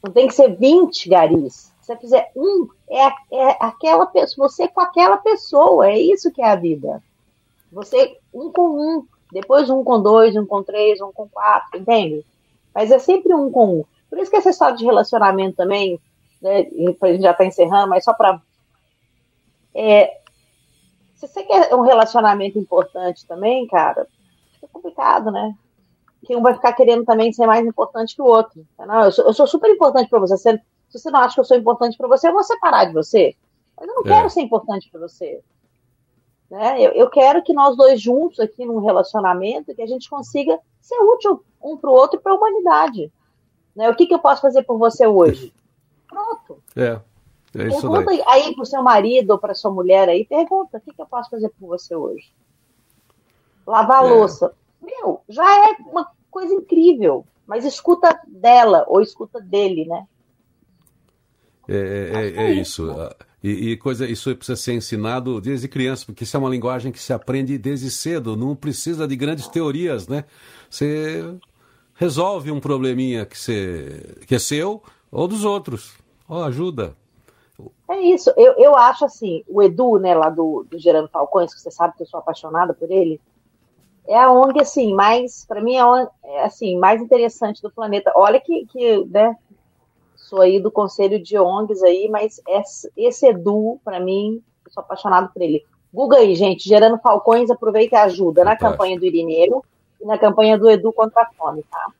Não 0.03 0.11
tem 0.11 0.27
que 0.27 0.33
ser 0.33 0.55
20 0.55 1.09
garis. 1.09 1.71
Se 1.81 1.87
você 1.87 1.95
fizer 1.97 2.31
um, 2.35 2.67
é, 2.89 3.07
é 3.31 3.57
aquela 3.59 4.05
pessoa, 4.05 4.49
você 4.49 4.67
com 4.67 4.81
aquela 4.81 5.17
pessoa, 5.17 5.89
é 5.89 5.99
isso 5.99 6.31
que 6.31 6.41
é 6.41 6.49
a 6.49 6.55
vida. 6.55 7.01
Você 7.71 8.17
um 8.33 8.51
com 8.51 8.69
um, 8.69 9.05
depois 9.31 9.69
um 9.69 9.83
com 9.83 10.01
dois, 10.01 10.35
um 10.35 10.45
com 10.45 10.63
três, 10.63 11.01
um 11.01 11.11
com 11.11 11.27
quatro, 11.27 11.79
entende? 11.79 12.25
Mas 12.73 12.91
é 12.91 12.99
sempre 12.99 13.33
um 13.33 13.51
com 13.51 13.79
um. 13.79 13.85
Por 14.09 14.19
isso 14.19 14.29
que 14.29 14.37
essa 14.37 14.51
história 14.51 14.77
de 14.77 14.85
relacionamento 14.85 15.57
também, 15.57 15.99
né, 16.43 16.67
a 17.01 17.07
gente 17.07 17.21
já 17.21 17.31
está 17.31 17.45
encerrando, 17.45 17.89
mas 17.89 18.03
só 18.03 18.13
para. 18.13 18.39
É, 19.73 20.21
se 21.15 21.27
você 21.27 21.43
quer 21.43 21.73
um 21.73 21.81
relacionamento 21.81 22.59
importante 22.59 23.25
também, 23.25 23.65
cara, 23.67 24.07
é 24.61 24.67
complicado, 24.67 25.31
né? 25.31 25.55
que 26.23 26.35
um 26.35 26.41
vai 26.41 26.53
ficar 26.53 26.73
querendo 26.73 27.03
também 27.03 27.33
ser 27.33 27.45
mais 27.45 27.65
importante 27.65 28.15
que 28.15 28.21
o 28.21 28.25
outro. 28.25 28.65
Não, 28.79 29.03
eu, 29.03 29.11
sou, 29.11 29.25
eu 29.25 29.33
sou 29.33 29.45
super 29.45 29.69
importante 29.69 30.09
para 30.09 30.19
você. 30.19 30.37
Se, 30.37 30.61
se 30.89 30.99
você 30.99 31.11
não 31.11 31.19
acha 31.19 31.35
que 31.35 31.39
eu 31.41 31.45
sou 31.45 31.57
importante 31.57 31.97
para 31.97 32.07
você, 32.07 32.29
eu 32.29 32.33
vou 32.33 32.43
separar 32.43 32.85
de 32.85 32.93
você. 32.93 33.35
Mas 33.77 33.87
eu 33.87 33.95
não 33.95 34.03
é. 34.03 34.07
quero 34.07 34.29
ser 34.29 34.41
importante 34.41 34.89
para 34.89 35.01
você. 35.01 35.41
Né? 36.49 36.81
Eu, 36.81 36.91
eu, 36.91 37.09
quero 37.09 37.43
que 37.43 37.53
nós 37.53 37.75
dois 37.75 38.01
juntos 38.01 38.39
aqui 38.39 38.65
num 38.65 38.79
relacionamento, 38.79 39.75
que 39.75 39.81
a 39.81 39.87
gente 39.87 40.09
consiga 40.09 40.57
ser 40.79 40.97
útil 40.97 41.43
um 41.61 41.75
para 41.75 41.89
o 41.89 41.93
outro 41.93 42.19
e 42.19 42.21
para 42.21 42.31
a 42.31 42.35
humanidade. 42.35 43.11
Né? 43.75 43.89
O 43.89 43.95
que, 43.95 44.05
que 44.05 44.13
eu 44.13 44.19
posso 44.19 44.41
fazer 44.41 44.63
por 44.63 44.77
você 44.77 45.05
hoje? 45.05 45.53
Pronto. 46.13 46.63
É. 46.75 46.99
É 47.55 47.67
isso 47.67 47.81
pergunta 47.81 48.05
daí. 48.05 48.23
aí 48.25 48.55
para 48.55 48.63
o 48.63 48.65
seu 48.65 48.81
marido 48.81 49.31
ou 49.31 49.37
para 49.37 49.53
sua 49.53 49.71
mulher 49.71 50.09
aí, 50.09 50.25
pergunta, 50.25 50.77
o 50.77 50.81
que, 50.81 50.91
que 50.91 51.01
eu 51.01 51.05
posso 51.05 51.29
fazer 51.29 51.49
por 51.49 51.67
você 51.67 51.95
hoje? 51.95 52.33
Lavar 53.65 54.03
a 54.03 54.07
é. 54.07 54.09
louça 54.09 54.53
meu, 54.83 55.21
já 55.29 55.43
é 55.69 55.77
uma 55.89 56.07
coisa 56.29 56.53
incrível. 56.53 57.25
Mas 57.47 57.65
escuta 57.65 58.17
dela 58.27 58.85
ou 58.87 59.01
escuta 59.01 59.39
dele, 59.39 59.85
né? 59.85 60.05
É, 61.67 61.75
é, 61.75 62.43
é, 62.43 62.43
é 62.43 62.53
isso. 62.53 62.87
E, 63.43 63.71
e, 63.71 63.77
coisa, 63.77 64.07
isso 64.07 64.33
precisa 64.35 64.55
ser 64.55 64.73
ensinado 64.73 65.41
desde 65.41 65.67
criança, 65.67 66.05
porque 66.05 66.23
isso 66.23 66.35
é 66.35 66.39
uma 66.39 66.49
linguagem 66.49 66.91
que 66.91 66.99
se 66.99 67.11
aprende 67.11 67.57
desde 67.57 67.91
cedo, 67.91 68.37
não 68.37 68.55
precisa 68.55 69.05
de 69.05 69.15
grandes 69.17 69.47
teorias, 69.47 70.07
né? 70.07 70.23
Você 70.69 71.35
resolve 71.95 72.51
um 72.51 72.59
probleminha 72.59 73.25
que, 73.25 73.37
você, 73.37 74.15
que 74.25 74.35
é 74.35 74.39
seu 74.39 74.81
ou 75.11 75.27
dos 75.27 75.43
outros. 75.43 75.93
Oh, 76.27 76.43
ajuda. 76.43 76.95
É 77.89 77.99
isso. 77.99 78.31
Eu, 78.35 78.53
eu 78.53 78.75
acho 78.75 79.05
assim, 79.05 79.43
o 79.47 79.61
Edu, 79.61 79.99
né, 79.99 80.15
lá 80.15 80.29
do, 80.29 80.65
do 80.69 80.79
Gerando 80.79 81.07
Falcões, 81.07 81.53
que 81.53 81.61
você 81.61 81.71
sabe 81.71 81.95
que 81.95 82.03
eu 82.03 82.07
sou 82.07 82.19
apaixonada 82.19 82.73
por 82.73 82.89
ele, 82.89 83.19
é 84.07 84.17
a 84.17 84.31
ONG 84.31 84.59
assim 84.59 84.93
mais 84.93 85.45
para 85.45 85.61
mim 85.61 85.77
é, 85.77 86.07
é 86.25 86.43
assim 86.43 86.77
mais 86.77 87.01
interessante 87.01 87.61
do 87.61 87.71
planeta. 87.71 88.11
Olha 88.15 88.39
que, 88.39 88.65
que 88.65 89.05
né, 89.05 89.35
sou 90.15 90.41
aí 90.41 90.59
do 90.59 90.71
conselho 90.71 91.21
de 91.21 91.37
ONGs 91.37 91.83
aí, 91.83 92.09
mas 92.09 92.41
esse, 92.47 92.91
esse 92.97 93.27
Edu 93.27 93.79
para 93.83 93.99
mim 93.99 94.41
sou 94.69 94.81
apaixonado 94.81 95.31
por 95.31 95.41
ele. 95.41 95.63
Google 95.93 96.17
aí, 96.17 96.33
gente, 96.35 96.67
gerando 96.67 96.97
falcões, 96.97 97.51
aproveita 97.51 97.95
e 97.95 97.99
ajuda 97.99 98.43
na 98.43 98.57
campanha 98.57 98.99
do 98.99 99.05
Irineiro 99.05 99.63
e 100.01 100.05
na 100.05 100.17
campanha 100.17 100.57
do 100.57 100.69
Edu 100.69 100.91
contra 100.91 101.21
a 101.21 101.29
fome, 101.37 101.63
tá? 101.69 101.91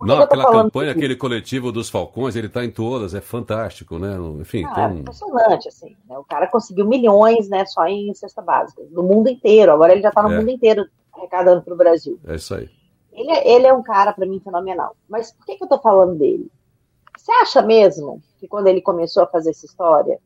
Não, 0.00 0.20
aquela 0.20 0.50
campanha, 0.50 0.92
aquele 0.92 1.16
coletivo 1.16 1.72
dos 1.72 1.90
Falcões, 1.90 2.36
ele 2.36 2.46
está 2.46 2.64
em 2.64 2.70
todas, 2.70 3.14
é 3.14 3.20
fantástico, 3.20 3.98
né? 3.98 4.16
Enfim, 4.40 4.64
ah, 4.64 4.74
tem... 4.74 4.84
é 4.84 5.00
impressionante, 5.00 5.68
assim. 5.68 5.96
Né? 6.08 6.16
O 6.16 6.24
cara 6.24 6.46
conseguiu 6.46 6.86
milhões, 6.86 7.48
né, 7.48 7.66
só 7.66 7.84
em 7.86 8.14
cesta 8.14 8.40
básica, 8.40 8.82
do 8.84 9.02
mundo 9.02 9.28
inteiro. 9.28 9.72
Agora 9.72 9.92
ele 9.92 10.02
já 10.02 10.10
está 10.10 10.22
no 10.22 10.32
é. 10.32 10.38
mundo 10.38 10.50
inteiro 10.50 10.86
arrecadando 11.12 11.62
para 11.62 11.74
o 11.74 11.76
Brasil. 11.76 12.18
É 12.26 12.36
isso 12.36 12.54
aí. 12.54 12.70
Ele, 13.12 13.30
é, 13.30 13.54
ele 13.56 13.66
é 13.66 13.72
um 13.72 13.82
cara, 13.82 14.12
para 14.12 14.24
mim, 14.24 14.38
fenomenal. 14.38 14.94
Mas 15.08 15.32
por 15.32 15.44
que, 15.44 15.56
que 15.56 15.64
eu 15.64 15.66
estou 15.66 15.80
falando 15.80 16.16
dele? 16.16 16.48
Você 17.16 17.32
acha 17.32 17.60
mesmo 17.60 18.22
que 18.38 18.46
quando 18.46 18.68
ele 18.68 18.80
começou 18.80 19.24
a 19.24 19.26
fazer 19.26 19.50
essa 19.50 19.66
história, 19.66 20.20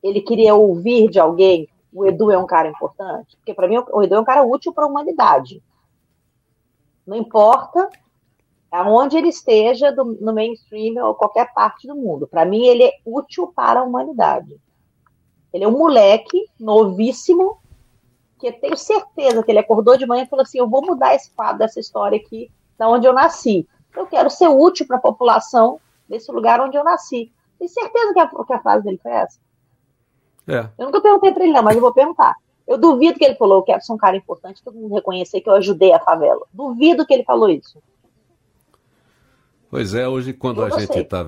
ele 0.00 0.20
queria 0.20 0.54
ouvir 0.54 1.10
de 1.10 1.18
alguém 1.18 1.68
o 1.92 2.04
Edu 2.04 2.30
é 2.30 2.36
um 2.36 2.46
cara 2.46 2.68
importante? 2.68 3.36
Porque 3.38 3.54
para 3.54 3.66
mim 3.66 3.82
o 3.90 4.02
Edu 4.02 4.16
é 4.16 4.20
um 4.20 4.24
cara 4.24 4.42
útil 4.42 4.72
para 4.72 4.84
a 4.84 4.86
humanidade. 4.86 5.62
Não 7.06 7.16
importa 7.16 7.88
aonde 8.70 9.16
ele 9.16 9.28
esteja 9.28 9.92
do, 9.92 10.04
no 10.04 10.34
mainstream 10.34 11.04
ou 11.04 11.14
qualquer 11.14 11.52
parte 11.54 11.86
do 11.86 11.94
mundo. 11.94 12.26
Para 12.26 12.44
mim 12.44 12.66
ele 12.66 12.84
é 12.84 12.92
útil 13.04 13.52
para 13.54 13.80
a 13.80 13.84
humanidade. 13.84 14.56
Ele 15.52 15.64
é 15.64 15.68
um 15.68 15.78
moleque 15.78 16.46
novíssimo 16.58 17.58
que 18.38 18.48
eu 18.48 18.52
tenho 18.60 18.76
certeza 18.76 19.42
que 19.42 19.50
ele 19.50 19.58
acordou 19.58 19.96
de 19.96 20.06
manhã 20.06 20.24
e 20.24 20.28
falou 20.28 20.42
assim: 20.42 20.58
eu 20.58 20.68
vou 20.68 20.84
mudar 20.84 21.14
esse 21.14 21.30
quadro 21.30 21.58
dessa 21.58 21.80
história 21.80 22.18
aqui, 22.18 22.50
da 22.76 22.88
onde 22.88 23.06
eu 23.06 23.12
nasci. 23.12 23.66
Eu 23.96 24.06
quero 24.06 24.28
ser 24.28 24.48
útil 24.48 24.86
para 24.86 24.96
a 24.96 25.00
população 25.00 25.80
desse 26.08 26.30
lugar 26.30 26.60
onde 26.60 26.76
eu 26.76 26.84
nasci. 26.84 27.32
Tenho 27.58 27.70
certeza 27.70 28.12
que 28.12 28.20
a, 28.20 28.28
que 28.28 28.52
a 28.52 28.60
frase 28.60 28.84
dele 28.84 29.00
foi 29.02 29.12
essa. 29.12 29.38
É. 30.46 30.68
Eu 30.78 30.86
nunca 30.86 31.00
perguntei 31.00 31.32
para 31.32 31.44
ele, 31.44 31.52
não, 31.52 31.62
mas 31.62 31.74
eu 31.74 31.80
vou 31.80 31.92
perguntar. 31.92 32.36
Eu 32.66 32.76
duvido 32.76 33.18
que 33.18 33.24
ele 33.24 33.36
falou: 33.36 33.58
eu 33.58 33.62
quero 33.62 33.82
ser 33.82 33.92
um 33.92 33.96
cara 33.96 34.16
importante, 34.16 34.62
todo 34.62 34.76
mundo 34.76 34.94
reconhecer 34.94 35.40
que 35.40 35.48
eu 35.48 35.54
ajudei 35.54 35.92
a 35.92 36.00
favela. 36.00 36.46
Duvido 36.52 37.06
que 37.06 37.14
ele 37.14 37.24
falou 37.24 37.48
isso. 37.48 37.80
Pois 39.70 39.94
é, 39.94 40.08
hoje 40.08 40.32
quando 40.32 40.60
eu 40.60 40.66
a 40.66 40.80
gente 40.80 40.98
está 40.98 41.26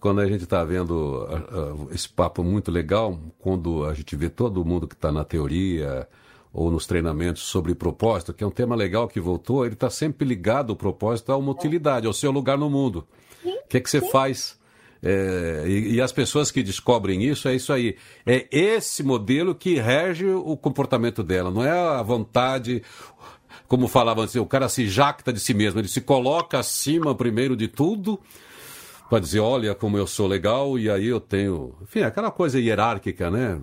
quando 0.00 0.20
a 0.20 0.26
gente 0.26 0.42
está 0.42 0.64
vendo 0.64 0.90
uh, 0.90 1.84
uh, 1.84 1.88
esse 1.94 2.08
papo 2.08 2.42
muito 2.42 2.72
legal, 2.72 3.16
quando 3.38 3.84
a 3.84 3.94
gente 3.94 4.16
vê 4.16 4.28
todo 4.28 4.64
mundo 4.64 4.88
que 4.88 4.94
está 4.94 5.12
na 5.12 5.22
teoria, 5.22 6.08
ou 6.52 6.70
nos 6.70 6.86
treinamentos 6.86 7.42
sobre 7.42 7.74
propósito, 7.74 8.34
que 8.34 8.44
é 8.44 8.46
um 8.46 8.50
tema 8.50 8.76
legal 8.76 9.08
que 9.08 9.18
voltou, 9.18 9.64
ele 9.64 9.74
está 9.74 9.88
sempre 9.88 10.26
ligado 10.26 10.70
o 10.70 10.76
propósito 10.76 11.32
a 11.32 11.36
uma 11.36 11.50
utilidade, 11.50 12.06
ao 12.06 12.12
seu 12.12 12.30
lugar 12.30 12.58
no 12.58 12.68
mundo. 12.68 13.06
O 13.44 13.68
que, 13.68 13.78
é 13.78 13.80
que 13.80 13.88
você 13.88 14.00
faz? 14.00 14.60
É, 15.02 15.64
e, 15.66 15.94
e, 15.94 16.00
as 16.00 16.12
pessoas 16.12 16.50
que 16.50 16.62
descobrem 16.62 17.24
isso, 17.24 17.48
é 17.48 17.54
isso 17.54 17.72
aí. 17.72 17.96
É 18.24 18.46
esse 18.52 19.02
modelo 19.02 19.54
que 19.54 19.74
rege 19.74 20.26
o 20.26 20.56
comportamento 20.56 21.24
dela, 21.24 21.50
não 21.50 21.64
é 21.64 21.70
a 21.70 22.02
vontade. 22.02 22.82
Como 23.72 23.88
falavam 23.88 24.24
assim, 24.24 24.38
o 24.38 24.44
cara 24.44 24.68
se 24.68 24.86
jacta 24.86 25.32
de 25.32 25.40
si 25.40 25.54
mesmo, 25.54 25.80
ele 25.80 25.88
se 25.88 26.02
coloca 26.02 26.58
acima 26.58 27.14
primeiro 27.14 27.56
de 27.56 27.68
tudo 27.68 28.20
para 29.08 29.18
dizer, 29.18 29.40
olha 29.40 29.74
como 29.74 29.96
eu 29.96 30.06
sou 30.06 30.26
legal 30.26 30.78
e 30.78 30.90
aí 30.90 31.06
eu 31.06 31.18
tenho, 31.18 31.74
enfim, 31.80 32.02
aquela 32.02 32.30
coisa 32.30 32.60
hierárquica, 32.60 33.30
né? 33.30 33.58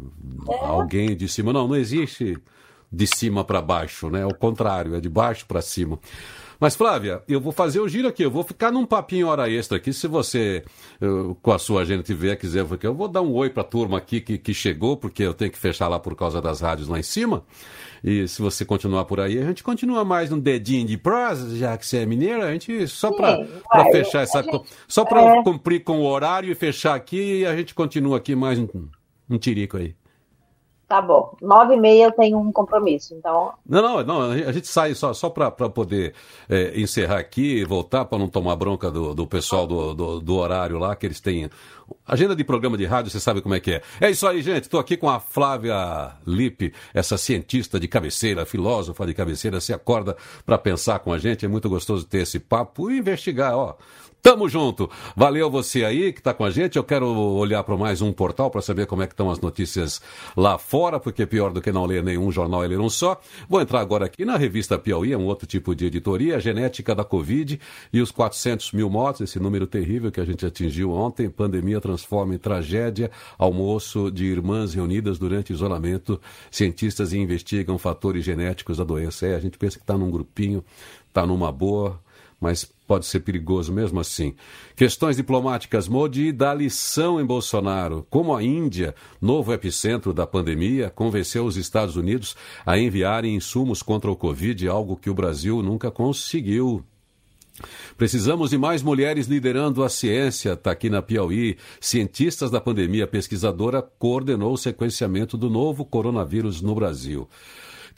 É. 0.50 0.66
Alguém 0.66 1.16
de 1.16 1.28
cima. 1.28 1.54
Não, 1.54 1.68
não 1.68 1.76
existe 1.76 2.36
de 2.92 3.06
cima 3.06 3.44
para 3.44 3.62
baixo, 3.62 4.10
né? 4.10 4.26
O 4.26 4.34
contrário, 4.34 4.96
é 4.96 5.00
de 5.00 5.08
baixo 5.08 5.46
para 5.46 5.62
cima. 5.62 6.00
Mas, 6.60 6.76
Flávia, 6.76 7.24
eu 7.28 7.40
vou 7.40 7.54
fazer 7.54 7.80
o 7.80 7.88
giro 7.88 8.08
aqui, 8.08 8.22
eu 8.22 8.30
vou 8.30 8.44
ficar 8.44 8.70
num 8.70 8.86
papinho 8.86 9.28
hora 9.28 9.50
extra 9.50 9.78
aqui. 9.78 9.94
Se 9.94 10.08
você, 10.08 10.64
eu, 11.00 11.38
com 11.42 11.54
a 11.54 11.58
sua 11.58 11.84
agenda, 11.84 12.04
tiver, 12.04 12.36
quiser, 12.36 12.66
porque 12.66 12.86
eu 12.86 12.94
vou 12.94 13.08
dar 13.08 13.22
um 13.22 13.32
oi 13.34 13.50
para 13.50 13.62
a 13.62 13.66
turma 13.66 13.98
aqui 13.98 14.20
que, 14.20 14.38
que 14.38 14.54
chegou, 14.54 14.98
porque 14.98 15.24
eu 15.24 15.34
tenho 15.34 15.50
que 15.50 15.58
fechar 15.58 15.88
lá 15.88 15.98
por 15.98 16.16
causa 16.16 16.42
das 16.42 16.60
rádios 16.60 16.90
lá 16.90 17.00
em 17.00 17.04
cima. 17.04 17.46
E 18.04 18.28
se 18.28 18.42
você 18.42 18.66
continuar 18.66 19.06
por 19.06 19.22
aí, 19.22 19.40
a 19.40 19.46
gente 19.46 19.64
continua 19.64 20.04
mais 20.04 20.34
um 20.34 20.40
dedinho 20.40 20.86
de 20.86 20.98
prosa, 20.98 21.56
já 21.56 21.78
que 21.78 21.86
você 21.86 21.98
é 22.00 22.06
mineira, 22.06 22.46
a 22.46 22.52
gente 22.52 22.88
só 22.88 23.12
para 23.12 23.46
fechar 23.92 24.24
essa. 24.24 24.44
Gente, 24.44 24.64
só 24.88 25.06
para 25.06 25.22
é... 25.22 25.44
cumprir 25.44 25.84
com 25.84 26.00
o 26.00 26.06
horário 26.06 26.52
e 26.52 26.56
fechar 26.56 26.94
aqui, 26.94 27.46
a 27.46 27.56
gente 27.56 27.74
continua 27.74 28.18
aqui 28.18 28.36
mais 28.36 28.60
um, 28.60 28.68
um 29.30 29.38
tirico 29.38 29.78
aí. 29.78 29.96
Tá 30.90 31.04
bom. 31.04 31.38
Nove 31.40 31.76
e 31.76 31.80
meia 31.80 32.06
eu 32.06 32.12
tenho 32.12 32.40
um 32.40 32.52
compromisso, 32.52 33.14
então. 33.14 33.54
Não, 33.64 33.80
não, 33.80 34.04
não. 34.04 34.32
A 34.32 34.52
gente 34.52 34.68
sai 34.68 34.96
só, 34.96 35.14
só 35.14 35.30
para 35.30 35.52
poder 35.52 36.16
é, 36.50 36.82
encerrar 36.82 37.20
aqui 37.20 37.60
e 37.60 37.64
voltar 37.64 38.06
para 38.06 38.18
não 38.18 38.28
tomar 38.28 38.56
bronca 38.56 38.90
do, 38.90 39.14
do 39.14 39.28
pessoal 39.28 39.68
do, 39.68 39.94
do, 39.94 40.20
do, 40.20 40.36
horário 40.36 40.80
lá, 40.80 40.96
que 40.96 41.06
eles 41.06 41.20
têm. 41.20 41.48
Agenda 42.08 42.36
de 42.36 42.44
programa 42.44 42.76
de 42.76 42.86
rádio, 42.86 43.12
você 43.12 43.20
sabe 43.20 43.40
como 43.40 43.54
é 43.54 43.60
que 43.60 43.74
é. 43.74 43.82
É 44.02 44.10
isso 44.10 44.28
aí, 44.28 44.42
gente. 44.42 44.64
Estou 44.64 44.80
aqui 44.80 44.98
com 44.98 45.08
a 45.08 45.20
Flávia 45.20 46.12
Lippe, 46.26 46.74
essa 46.92 47.20
cientista 47.20 47.80
de 47.80 47.88
cabeceira, 47.88 48.44
filósofa 48.44 49.06
de 49.06 49.14
cabeceira, 49.14 49.62
se 49.62 49.72
acorda 49.72 50.18
para 50.44 50.58
pensar 50.58 50.98
com 51.00 51.14
a 51.14 51.20
gente. 51.20 51.46
É 51.46 51.48
muito 51.48 51.70
gostoso 51.70 52.04
ter 52.08 52.24
esse 52.24 52.40
papo 52.40 52.90
e 52.90 52.98
investigar, 52.98 53.56
ó. 53.56 53.76
Tamo 54.22 54.50
junto. 54.50 54.90
Valeu 55.16 55.50
você 55.50 55.86
aí 55.86 56.12
que 56.12 56.20
está 56.20 56.34
com 56.34 56.44
a 56.44 56.52
gente. 56.52 56.76
Eu 56.76 56.84
quero 56.84 57.08
olhar 57.08 57.64
para 57.64 57.78
mais 57.78 58.02
um 58.02 58.12
portal 58.12 58.52
para 58.52 58.62
saber 58.62 58.86
como 58.86 59.02
é 59.02 59.08
que 59.08 59.14
estão 59.14 59.32
as 59.32 59.40
notícias 59.40 60.02
lá 60.36 60.58
fora, 60.58 61.00
porque 61.00 61.26
pior 61.26 61.54
do 61.54 61.62
que 61.62 61.72
não 61.72 61.86
ler 61.86 62.04
nenhum 62.04 62.30
jornal 62.30 62.62
é 62.62 62.68
ler 62.68 62.82
um 62.82 62.90
só. 62.90 63.20
Vou 63.48 63.62
entrar 63.62 63.80
agora 63.80 64.06
aqui 64.06 64.26
na 64.26 64.36
revista 64.36 64.78
Piauí, 64.78 65.14
é 65.14 65.18
um 65.18 65.26
outro 65.26 65.48
tipo 65.48 65.74
de 65.74 65.86
editoria, 65.86 66.36
a 66.36 66.40
genética 66.40 66.94
da 66.94 67.06
Covid 67.06 67.58
e 67.94 68.02
os 68.02 68.12
400 68.12 68.74
mil 68.74 68.90
mortos, 68.90 69.22
esse 69.22 69.40
número 69.40 69.66
terrível 69.66 70.12
que 70.12 70.20
a 70.20 70.26
gente 70.26 70.46
atingiu 70.46 70.92
ontem. 70.92 71.30
Pandemia 71.30 71.80
transforma 71.80 72.36
em 72.36 72.38
tragédia. 72.38 73.10
Almoço 73.38 74.12
de 74.12 74.26
irmãs 74.26 74.74
reunidas 74.74 75.18
durante 75.18 75.54
isolamento. 75.54 76.20
Cientistas 76.52 77.14
investigam 77.14 77.78
fatores 77.78 78.26
genéticos 78.26 78.78
da 78.80 78.84
doença. 78.84 79.26
É, 79.26 79.36
a 79.36 79.40
gente 79.40 79.58
pensa 79.58 79.78
que 79.78 79.84
está 79.84 79.98
num 79.98 80.12
grupinho, 80.12 80.62
está 81.08 81.26
numa 81.26 81.54
boa 81.54 82.02
mas 82.40 82.64
pode 82.88 83.06
ser 83.06 83.20
perigoso 83.20 83.72
mesmo 83.72 84.00
assim. 84.00 84.34
Questões 84.76 85.18
diplomáticas. 85.18 85.88
Modi 85.88 86.32
dá 86.32 86.54
lição 86.54 87.20
em 87.20 87.26
Bolsonaro. 87.26 88.06
Como 88.10 88.36
a 88.36 88.44
Índia, 88.44 88.96
novo 89.22 89.54
epicentro 89.54 90.14
da 90.14 90.26
pandemia, 90.26 90.90
convenceu 90.90 91.46
os 91.46 91.58
Estados 91.58 91.96
Unidos 91.96 92.36
a 92.66 92.78
enviarem 92.80 93.36
insumos 93.36 93.84
contra 93.84 94.10
o 94.10 94.16
Covid, 94.16 94.68
algo 94.68 94.96
que 94.96 95.10
o 95.10 95.14
Brasil 95.14 95.62
nunca 95.62 95.92
conseguiu. 95.92 96.84
Precisamos 97.98 98.52
de 98.52 98.58
mais 98.58 98.82
mulheres 98.82 99.28
liderando 99.28 99.84
a 99.84 99.90
ciência, 99.90 100.54
está 100.54 100.72
aqui 100.72 100.90
na 100.90 101.02
Piauí. 101.02 101.58
Cientistas 101.82 102.50
da 102.50 102.62
pandemia 102.62 103.06
pesquisadora 103.06 103.82
coordenou 103.82 104.54
o 104.54 104.58
sequenciamento 104.58 105.38
do 105.38 105.50
novo 105.50 105.84
coronavírus 105.84 106.62
no 106.62 106.74
Brasil. 106.74 107.28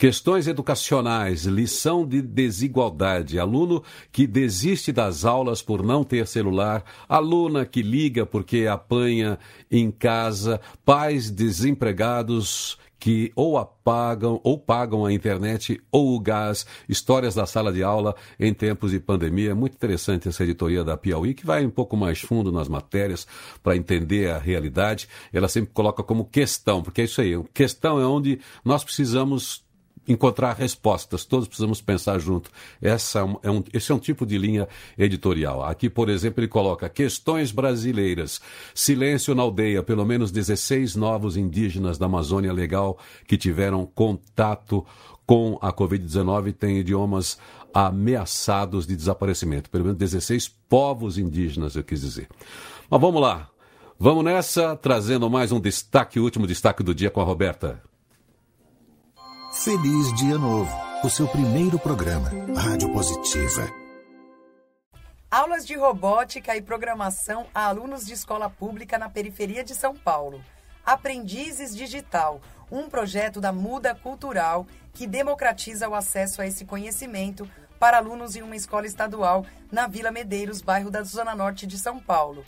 Questões 0.02 0.48
educacionais, 0.48 1.44
lição 1.44 2.04
de 2.04 2.20
desigualdade, 2.20 3.38
aluno 3.38 3.84
que 4.10 4.26
desiste 4.26 4.90
das 4.90 5.24
aulas 5.24 5.62
por 5.62 5.80
não 5.80 6.02
ter 6.02 6.26
celular, 6.26 6.82
aluna 7.08 7.64
que 7.64 7.82
liga 7.82 8.26
porque 8.26 8.66
apanha 8.66 9.38
em 9.70 9.92
casa, 9.92 10.60
pais 10.84 11.30
desempregados 11.30 12.76
que 12.98 13.32
ou 13.36 13.56
apagam 13.56 14.40
ou 14.42 14.58
pagam 14.58 15.04
a 15.04 15.12
internet 15.12 15.80
ou 15.92 16.16
o 16.16 16.20
gás, 16.20 16.66
histórias 16.88 17.36
da 17.36 17.46
sala 17.46 17.72
de 17.72 17.84
aula 17.84 18.16
em 18.40 18.52
tempos 18.52 18.90
de 18.90 18.98
pandemia. 18.98 19.54
Muito 19.54 19.74
interessante 19.74 20.28
essa 20.28 20.42
editoria 20.42 20.82
da 20.82 20.96
Piauí, 20.96 21.32
que 21.32 21.46
vai 21.46 21.64
um 21.64 21.70
pouco 21.70 21.96
mais 21.96 22.20
fundo 22.20 22.50
nas 22.50 22.68
matérias 22.68 23.24
para 23.62 23.76
entender 23.76 24.32
a 24.32 24.38
realidade. 24.38 25.08
Ela 25.32 25.46
sempre 25.46 25.72
coloca 25.72 26.02
como 26.02 26.24
questão, 26.24 26.82
porque 26.82 27.02
é 27.02 27.04
isso 27.04 27.20
aí, 27.20 27.40
questão 27.54 28.00
é 28.00 28.06
onde 28.06 28.40
nós 28.64 28.82
precisamos 28.82 29.61
encontrar 30.06 30.54
respostas. 30.54 31.24
Todos 31.24 31.46
precisamos 31.46 31.80
pensar 31.80 32.18
junto. 32.18 32.50
Essa 32.80 33.20
é 33.42 33.50
um, 33.50 33.62
esse 33.72 33.92
é 33.92 33.94
um 33.94 33.98
tipo 33.98 34.26
de 34.26 34.36
linha 34.36 34.68
editorial. 34.98 35.64
Aqui, 35.64 35.88
por 35.88 36.08
exemplo, 36.08 36.40
ele 36.40 36.48
coloca 36.48 36.88
questões 36.88 37.52
brasileiras. 37.52 38.40
Silêncio 38.74 39.34
na 39.34 39.42
aldeia. 39.42 39.82
Pelo 39.82 40.04
menos 40.04 40.30
16 40.30 40.96
novos 40.96 41.36
indígenas 41.36 41.98
da 41.98 42.06
Amazônia 42.06 42.52
Legal 42.52 42.98
que 43.26 43.36
tiveram 43.36 43.86
contato 43.86 44.84
com 45.26 45.58
a 45.62 45.72
Covid-19 45.72 46.52
têm 46.52 46.78
idiomas 46.78 47.38
ameaçados 47.72 48.86
de 48.86 48.96
desaparecimento. 48.96 49.70
Pelo 49.70 49.84
menos 49.84 49.98
16 49.98 50.48
povos 50.68 51.16
indígenas, 51.16 51.76
eu 51.76 51.84
quis 51.84 52.00
dizer. 52.00 52.28
Mas 52.90 53.00
vamos 53.00 53.22
lá. 53.22 53.48
Vamos 53.98 54.24
nessa, 54.24 54.76
trazendo 54.76 55.30
mais 55.30 55.52
um 55.52 55.60
destaque, 55.60 56.18
o 56.18 56.24
último 56.24 56.46
destaque 56.46 56.82
do 56.82 56.94
dia 56.94 57.10
com 57.10 57.20
a 57.20 57.24
Roberta. 57.24 57.80
Feliz 59.64 60.12
Dia 60.14 60.36
Novo, 60.38 60.68
o 61.04 61.08
seu 61.08 61.28
primeiro 61.28 61.78
programa, 61.78 62.28
Rádio 62.52 62.92
Positiva. 62.92 63.70
Aulas 65.30 65.64
de 65.64 65.76
robótica 65.76 66.56
e 66.56 66.60
programação 66.60 67.46
a 67.54 67.66
alunos 67.66 68.04
de 68.04 68.12
escola 68.12 68.50
pública 68.50 68.98
na 68.98 69.08
periferia 69.08 69.62
de 69.62 69.72
São 69.72 69.94
Paulo. 69.94 70.44
Aprendizes 70.84 71.76
Digital, 71.76 72.40
um 72.72 72.90
projeto 72.90 73.40
da 73.40 73.52
Muda 73.52 73.94
Cultural 73.94 74.66
que 74.92 75.06
democratiza 75.06 75.88
o 75.88 75.94
acesso 75.94 76.42
a 76.42 76.46
esse 76.48 76.64
conhecimento 76.64 77.48
para 77.78 77.98
alunos 77.98 78.34
em 78.34 78.42
uma 78.42 78.56
escola 78.56 78.86
estadual 78.86 79.46
na 79.70 79.86
Vila 79.86 80.10
Medeiros, 80.10 80.60
bairro 80.60 80.90
da 80.90 81.04
Zona 81.04 81.36
Norte 81.36 81.68
de 81.68 81.78
São 81.78 82.00
Paulo. 82.00 82.44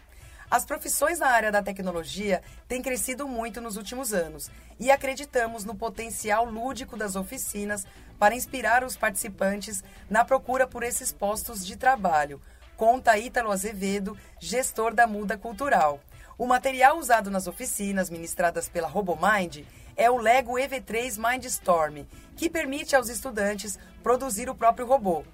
As 0.54 0.64
profissões 0.64 1.18
na 1.18 1.26
área 1.26 1.50
da 1.50 1.64
tecnologia 1.64 2.40
têm 2.68 2.80
crescido 2.80 3.26
muito 3.26 3.60
nos 3.60 3.76
últimos 3.76 4.12
anos 4.14 4.48
e 4.78 4.88
acreditamos 4.88 5.64
no 5.64 5.74
potencial 5.74 6.44
lúdico 6.44 6.96
das 6.96 7.16
oficinas 7.16 7.84
para 8.20 8.36
inspirar 8.36 8.84
os 8.84 8.96
participantes 8.96 9.82
na 10.08 10.24
procura 10.24 10.64
por 10.64 10.84
esses 10.84 11.12
postos 11.12 11.66
de 11.66 11.74
trabalho, 11.74 12.40
conta 12.76 13.18
Ítalo 13.18 13.50
Azevedo, 13.50 14.16
gestor 14.38 14.94
da 14.94 15.08
Muda 15.08 15.36
Cultural. 15.36 15.98
O 16.38 16.46
material 16.46 16.98
usado 16.98 17.32
nas 17.32 17.48
oficinas 17.48 18.08
ministradas 18.08 18.68
pela 18.68 18.86
RoboMind 18.86 19.66
é 19.96 20.08
o 20.08 20.18
Lego 20.18 20.52
EV3 20.52 21.18
Mindstorm, 21.18 22.06
que 22.36 22.48
permite 22.48 22.94
aos 22.94 23.08
estudantes 23.08 23.76
produzir 24.04 24.48
o 24.48 24.54
próprio 24.54 24.86
robô. 24.86 25.24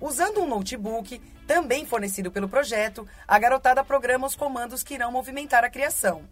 Usando 0.00 0.40
um 0.40 0.46
notebook, 0.46 1.20
também 1.46 1.84
fornecido 1.84 2.30
pelo 2.30 2.48
projeto, 2.48 3.06
a 3.26 3.38
garotada 3.38 3.82
programa 3.82 4.26
os 4.26 4.36
comandos 4.36 4.82
que 4.82 4.94
irão 4.94 5.10
movimentar 5.10 5.64
a 5.64 5.70
criação. 5.70 6.22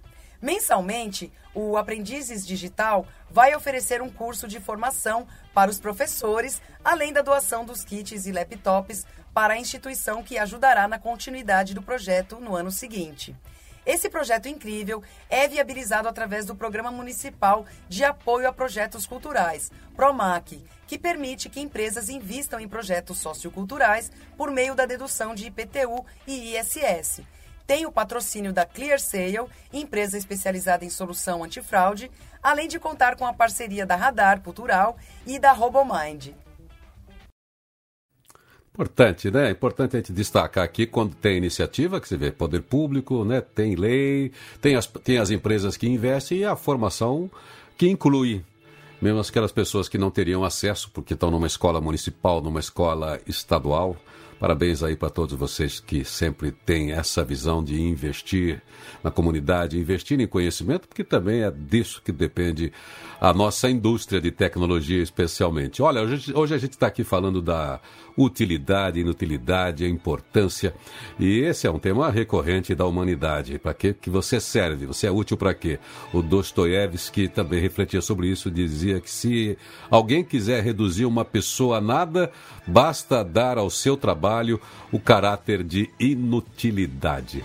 Mensalmente, 0.40 1.32
o 1.54 1.76
Aprendizes 1.76 2.46
Digital 2.46 3.06
vai 3.30 3.54
oferecer 3.54 4.02
um 4.02 4.10
curso 4.10 4.46
de 4.46 4.60
formação 4.60 5.26
para 5.52 5.70
os 5.70 5.80
professores, 5.80 6.60
além 6.84 7.12
da 7.12 7.22
doação 7.22 7.64
dos 7.64 7.84
kits 7.84 8.26
e 8.26 8.32
laptops 8.32 9.06
para 9.34 9.54
a 9.54 9.58
instituição 9.58 10.22
que 10.22 10.38
ajudará 10.38 10.86
na 10.86 10.98
continuidade 10.98 11.74
do 11.74 11.82
projeto 11.82 12.38
no 12.38 12.54
ano 12.54 12.70
seguinte. 12.70 13.34
Esse 13.86 14.10
projeto 14.10 14.48
incrível 14.48 15.00
é 15.30 15.46
viabilizado 15.46 16.08
através 16.08 16.44
do 16.44 16.56
Programa 16.56 16.90
Municipal 16.90 17.64
de 17.88 18.02
Apoio 18.02 18.48
a 18.48 18.52
Projetos 18.52 19.06
Culturais, 19.06 19.70
PROMAC, 19.94 20.60
que 20.88 20.98
permite 20.98 21.48
que 21.48 21.60
empresas 21.60 22.08
invistam 22.08 22.58
em 22.58 22.68
projetos 22.68 23.18
socioculturais 23.18 24.10
por 24.36 24.50
meio 24.50 24.74
da 24.74 24.86
dedução 24.86 25.36
de 25.36 25.46
IPTU 25.46 26.04
e 26.26 26.56
ISS. 26.56 27.22
Tem 27.64 27.86
o 27.86 27.92
patrocínio 27.92 28.52
da 28.52 28.66
ClearSale, 28.66 29.48
empresa 29.72 30.18
especializada 30.18 30.84
em 30.84 30.90
solução 30.90 31.44
antifraude, 31.44 32.10
além 32.42 32.66
de 32.66 32.80
contar 32.80 33.14
com 33.14 33.24
a 33.24 33.32
parceria 33.32 33.86
da 33.86 33.94
Radar 33.94 34.40
Cultural 34.40 34.96
e 35.24 35.38
da 35.38 35.52
RoboMind. 35.52 36.34
Importante, 38.76 39.30
né? 39.30 39.50
Importante 39.50 39.96
a 39.96 40.00
gente 40.00 40.12
destacar 40.12 40.62
aqui 40.62 40.84
quando 40.84 41.14
tem 41.14 41.38
iniciativa, 41.38 41.98
que 41.98 42.06
você 42.06 42.14
vê 42.14 42.30
poder 42.30 42.60
público, 42.60 43.24
né? 43.24 43.40
Tem 43.40 43.74
lei, 43.74 44.30
tem 44.60 44.76
as, 44.76 44.86
tem 44.86 45.16
as 45.16 45.30
empresas 45.30 45.78
que 45.78 45.88
investem 45.88 46.40
e 46.40 46.44
a 46.44 46.54
formação 46.54 47.30
que 47.78 47.88
inclui 47.88 48.44
mesmo 49.00 49.18
aquelas 49.20 49.52
pessoas 49.52 49.88
que 49.88 49.96
não 49.96 50.10
teriam 50.10 50.44
acesso 50.44 50.90
porque 50.92 51.14
estão 51.14 51.30
numa 51.30 51.46
escola 51.46 51.80
municipal, 51.80 52.42
numa 52.42 52.60
escola 52.60 53.18
estadual. 53.26 53.96
Parabéns 54.38 54.82
aí 54.82 54.94
para 54.94 55.08
todos 55.08 55.34
vocês 55.34 55.80
que 55.80 56.04
sempre 56.04 56.50
têm 56.50 56.92
essa 56.92 57.24
visão 57.24 57.64
de 57.64 57.80
investir 57.80 58.62
na 59.02 59.10
comunidade, 59.10 59.78
investir 59.78 60.20
em 60.20 60.26
conhecimento, 60.26 60.86
porque 60.86 61.02
também 61.02 61.42
é 61.42 61.50
disso 61.50 62.02
que 62.04 62.12
depende 62.12 62.70
a 63.18 63.32
nossa 63.32 63.70
indústria 63.70 64.20
de 64.20 64.30
tecnologia, 64.30 65.02
especialmente. 65.02 65.80
Olha, 65.80 66.02
hoje, 66.02 66.54
a 66.54 66.58
gente 66.58 66.72
está 66.72 66.88
aqui 66.88 67.02
falando 67.02 67.40
da 67.40 67.80
utilidade, 68.16 69.00
inutilidade, 69.00 69.84
a 69.86 69.88
importância. 69.88 70.74
E 71.18 71.38
esse 71.40 71.66
é 71.66 71.70
um 71.70 71.78
tema 71.78 72.10
recorrente 72.10 72.74
da 72.74 72.84
humanidade. 72.84 73.58
Para 73.58 73.72
que, 73.72 73.94
que 73.94 74.10
você 74.10 74.38
serve? 74.38 74.84
Você 74.84 75.06
é 75.06 75.10
útil 75.10 75.38
para 75.38 75.54
quê? 75.54 75.78
O 76.12 76.20
Dostoiévski 76.20 77.26
também 77.28 77.60
refletia 77.60 78.02
sobre 78.02 78.28
isso, 78.28 78.50
dizia 78.50 79.00
que 79.00 79.10
se 79.10 79.56
alguém 79.90 80.22
quiser 80.22 80.62
reduzir 80.62 81.06
uma 81.06 81.24
pessoa 81.24 81.78
a 81.78 81.80
nada, 81.80 82.30
basta 82.66 83.24
dar 83.24 83.56
ao 83.56 83.70
seu 83.70 83.96
trabalho 83.96 84.25
o 84.92 84.98
caráter 84.98 85.62
de 85.62 85.90
inutilidade. 85.98 87.42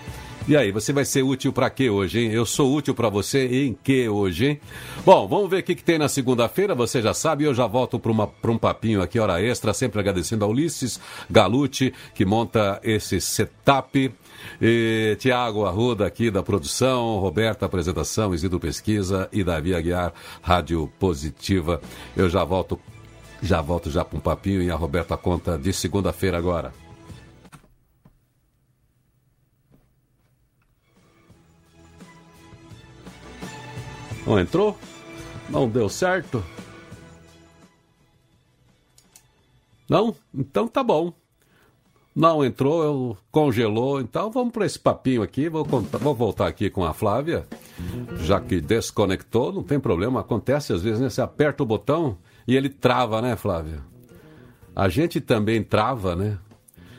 E 0.47 0.57
aí, 0.57 0.71
você 0.71 0.91
vai 0.91 1.05
ser 1.05 1.21
útil 1.21 1.53
para 1.53 1.69
quê 1.69 1.88
hoje, 1.89 2.19
hein? 2.19 2.32
Eu 2.32 2.47
sou 2.47 2.73
útil 2.73 2.95
para 2.95 3.09
você 3.09 3.65
em 3.65 3.77
que 3.84 4.09
hoje, 4.09 4.47
hein? 4.47 4.59
Bom, 5.05 5.27
vamos 5.27 5.49
ver 5.49 5.59
o 5.59 5.63
que, 5.63 5.75
que 5.75 5.84
tem 5.84 5.99
na 5.99 6.09
segunda-feira, 6.09 6.73
você 6.73 6.99
já 6.99 7.13
sabe, 7.13 7.43
eu 7.43 7.53
já 7.53 7.67
volto 7.67 7.99
para 7.99 8.51
um 8.51 8.57
papinho 8.57 9.03
aqui, 9.03 9.19
hora 9.19 9.39
extra, 9.39 9.71
sempre 9.71 9.99
agradecendo 9.99 10.43
a 10.43 10.47
Ulisses 10.47 10.99
Galucci, 11.29 11.93
que 12.15 12.25
monta 12.25 12.79
esse 12.84 13.21
setup. 13.21 14.11
E 14.59 15.15
Tiago 15.19 15.65
Arruda 15.65 16.07
aqui 16.07 16.32
da 16.32 16.41
produção, 16.41 17.19
Roberta 17.19 17.67
apresentação, 17.67 18.34
Isidro 18.34 18.59
Pesquisa 18.59 19.29
e 19.32 19.43
Davi 19.43 19.75
Aguiar, 19.75 20.11
Rádio 20.41 20.91
Positiva. 20.99 21.79
Eu 22.17 22.27
já 22.27 22.43
volto, 22.43 22.79
já 23.41 23.61
volto 23.61 23.89
já 23.89 24.05
para 24.05 24.17
um 24.17 24.21
papinho 24.21 24.61
e 24.61 24.69
a 24.69 24.75
Roberta 24.75 25.17
conta 25.17 25.57
de 25.57 25.73
segunda-feira 25.73 26.37
agora. 26.37 26.71
Não 34.25 34.39
entrou? 34.39 34.77
Não 35.49 35.67
deu 35.67 35.89
certo? 35.89 36.43
Não? 39.89 40.15
Então 40.33 40.67
tá 40.67 40.83
bom. 40.83 41.11
Não 42.15 42.45
entrou, 42.45 43.17
congelou. 43.31 43.99
Então 43.99 44.29
vamos 44.29 44.53
para 44.53 44.65
esse 44.65 44.77
papinho 44.77 45.23
aqui. 45.23 45.49
Vou, 45.49 45.65
contar, 45.65 45.97
vou 45.97 46.13
voltar 46.13 46.47
aqui 46.47 46.69
com 46.69 46.85
a 46.85 46.93
Flávia, 46.93 47.47
já 48.19 48.39
que 48.39 48.61
desconectou. 48.61 49.51
Não 49.51 49.63
tem 49.63 49.79
problema, 49.79 50.19
acontece 50.19 50.71
às 50.71 50.81
vezes, 50.81 50.99
né? 50.99 51.09
Você 51.09 51.21
aperta 51.21 51.63
o 51.63 51.65
botão 51.65 52.17
e 52.51 52.57
ele 52.57 52.67
trava, 52.67 53.21
né, 53.21 53.37
Flávia? 53.37 53.81
A 54.75 54.89
gente 54.89 55.21
também 55.21 55.63
trava, 55.63 56.17
né? 56.17 56.37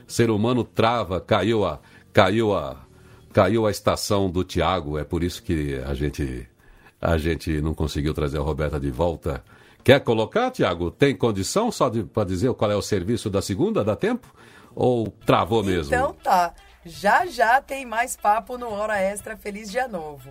Ser 0.06 0.30
humano 0.30 0.64
trava, 0.64 1.20
caiu 1.20 1.62
a, 1.62 1.78
caiu 2.10 2.56
a, 2.56 2.86
caiu 3.34 3.66
a 3.66 3.70
estação 3.70 4.30
do 4.30 4.42
Tiago. 4.44 4.96
É 4.96 5.04
por 5.04 5.22
isso 5.22 5.42
que 5.42 5.74
a 5.84 5.92
gente 5.92 6.48
a 6.98 7.18
gente 7.18 7.60
não 7.60 7.74
conseguiu 7.74 8.14
trazer 8.14 8.38
a 8.38 8.40
Roberta 8.40 8.80
de 8.80 8.90
volta. 8.90 9.44
Quer 9.84 10.00
colocar, 10.00 10.50
Tiago? 10.50 10.90
Tem 10.90 11.14
condição 11.14 11.70
só 11.70 11.90
para 11.90 12.24
dizer 12.24 12.54
qual 12.54 12.70
é 12.70 12.76
o 12.76 12.80
serviço 12.80 13.28
da 13.28 13.42
segunda? 13.42 13.84
Dá 13.84 13.94
tempo? 13.94 14.32
Ou 14.74 15.08
travou 15.26 15.62
mesmo? 15.62 15.94
Então 15.94 16.14
tá. 16.14 16.54
Já 16.82 17.26
já 17.26 17.60
tem 17.60 17.84
mais 17.84 18.16
papo 18.16 18.56
no 18.56 18.70
Hora 18.70 18.98
Extra 18.98 19.36
Feliz 19.36 19.70
Dia 19.70 19.86
Novo. 19.86 20.30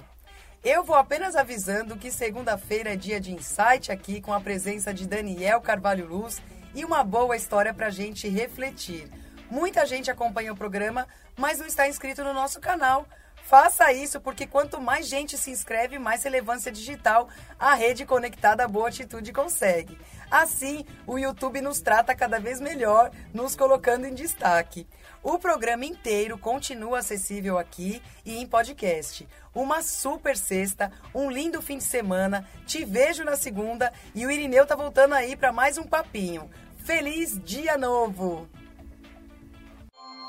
Eu 0.63 0.83
vou 0.83 0.95
apenas 0.95 1.35
avisando 1.35 1.97
que 1.97 2.11
segunda-feira 2.11 2.93
é 2.93 2.95
dia 2.95 3.19
de 3.19 3.33
insight 3.33 3.91
aqui 3.91 4.21
com 4.21 4.31
a 4.31 4.39
presença 4.39 4.93
de 4.93 5.07
Daniel 5.07 5.59
Carvalho 5.59 6.05
Luz 6.05 6.39
e 6.75 6.85
uma 6.85 7.03
boa 7.03 7.35
história 7.35 7.73
para 7.73 7.87
a 7.87 7.89
gente 7.89 8.29
refletir. 8.29 9.09
Muita 9.49 9.87
gente 9.87 10.11
acompanha 10.11 10.53
o 10.53 10.55
programa, 10.55 11.07
mas 11.35 11.57
não 11.57 11.65
está 11.65 11.87
inscrito 11.87 12.23
no 12.23 12.31
nosso 12.31 12.59
canal. 12.59 13.07
Faça 13.51 13.91
isso, 13.91 14.21
porque 14.21 14.47
quanto 14.47 14.79
mais 14.79 15.09
gente 15.09 15.37
se 15.37 15.51
inscreve, 15.51 15.99
mais 15.99 16.23
relevância 16.23 16.71
digital 16.71 17.27
a 17.59 17.73
rede 17.73 18.05
conectada 18.05 18.65
Boa 18.65 18.87
Atitude 18.87 19.33
consegue. 19.33 19.99
Assim, 20.31 20.85
o 21.05 21.19
YouTube 21.19 21.59
nos 21.59 21.81
trata 21.81 22.15
cada 22.15 22.39
vez 22.39 22.61
melhor, 22.61 23.11
nos 23.33 23.53
colocando 23.53 24.05
em 24.05 24.13
destaque. 24.13 24.87
O 25.21 25.37
programa 25.37 25.83
inteiro 25.83 26.37
continua 26.37 26.99
acessível 26.99 27.57
aqui 27.57 28.01
e 28.23 28.37
em 28.37 28.47
podcast. 28.47 29.27
Uma 29.53 29.81
super 29.81 30.37
sexta, 30.37 30.89
um 31.13 31.29
lindo 31.29 31.61
fim 31.61 31.77
de 31.77 31.83
semana. 31.83 32.47
Te 32.65 32.85
vejo 32.85 33.25
na 33.25 33.35
segunda 33.35 33.91
e 34.15 34.25
o 34.25 34.31
Irineu 34.31 34.65
tá 34.65 34.77
voltando 34.77 35.13
aí 35.13 35.35
para 35.35 35.51
mais 35.51 35.77
um 35.77 35.83
papinho. 35.83 36.49
Feliz 36.85 37.37
Dia 37.43 37.77
Novo! 37.77 38.60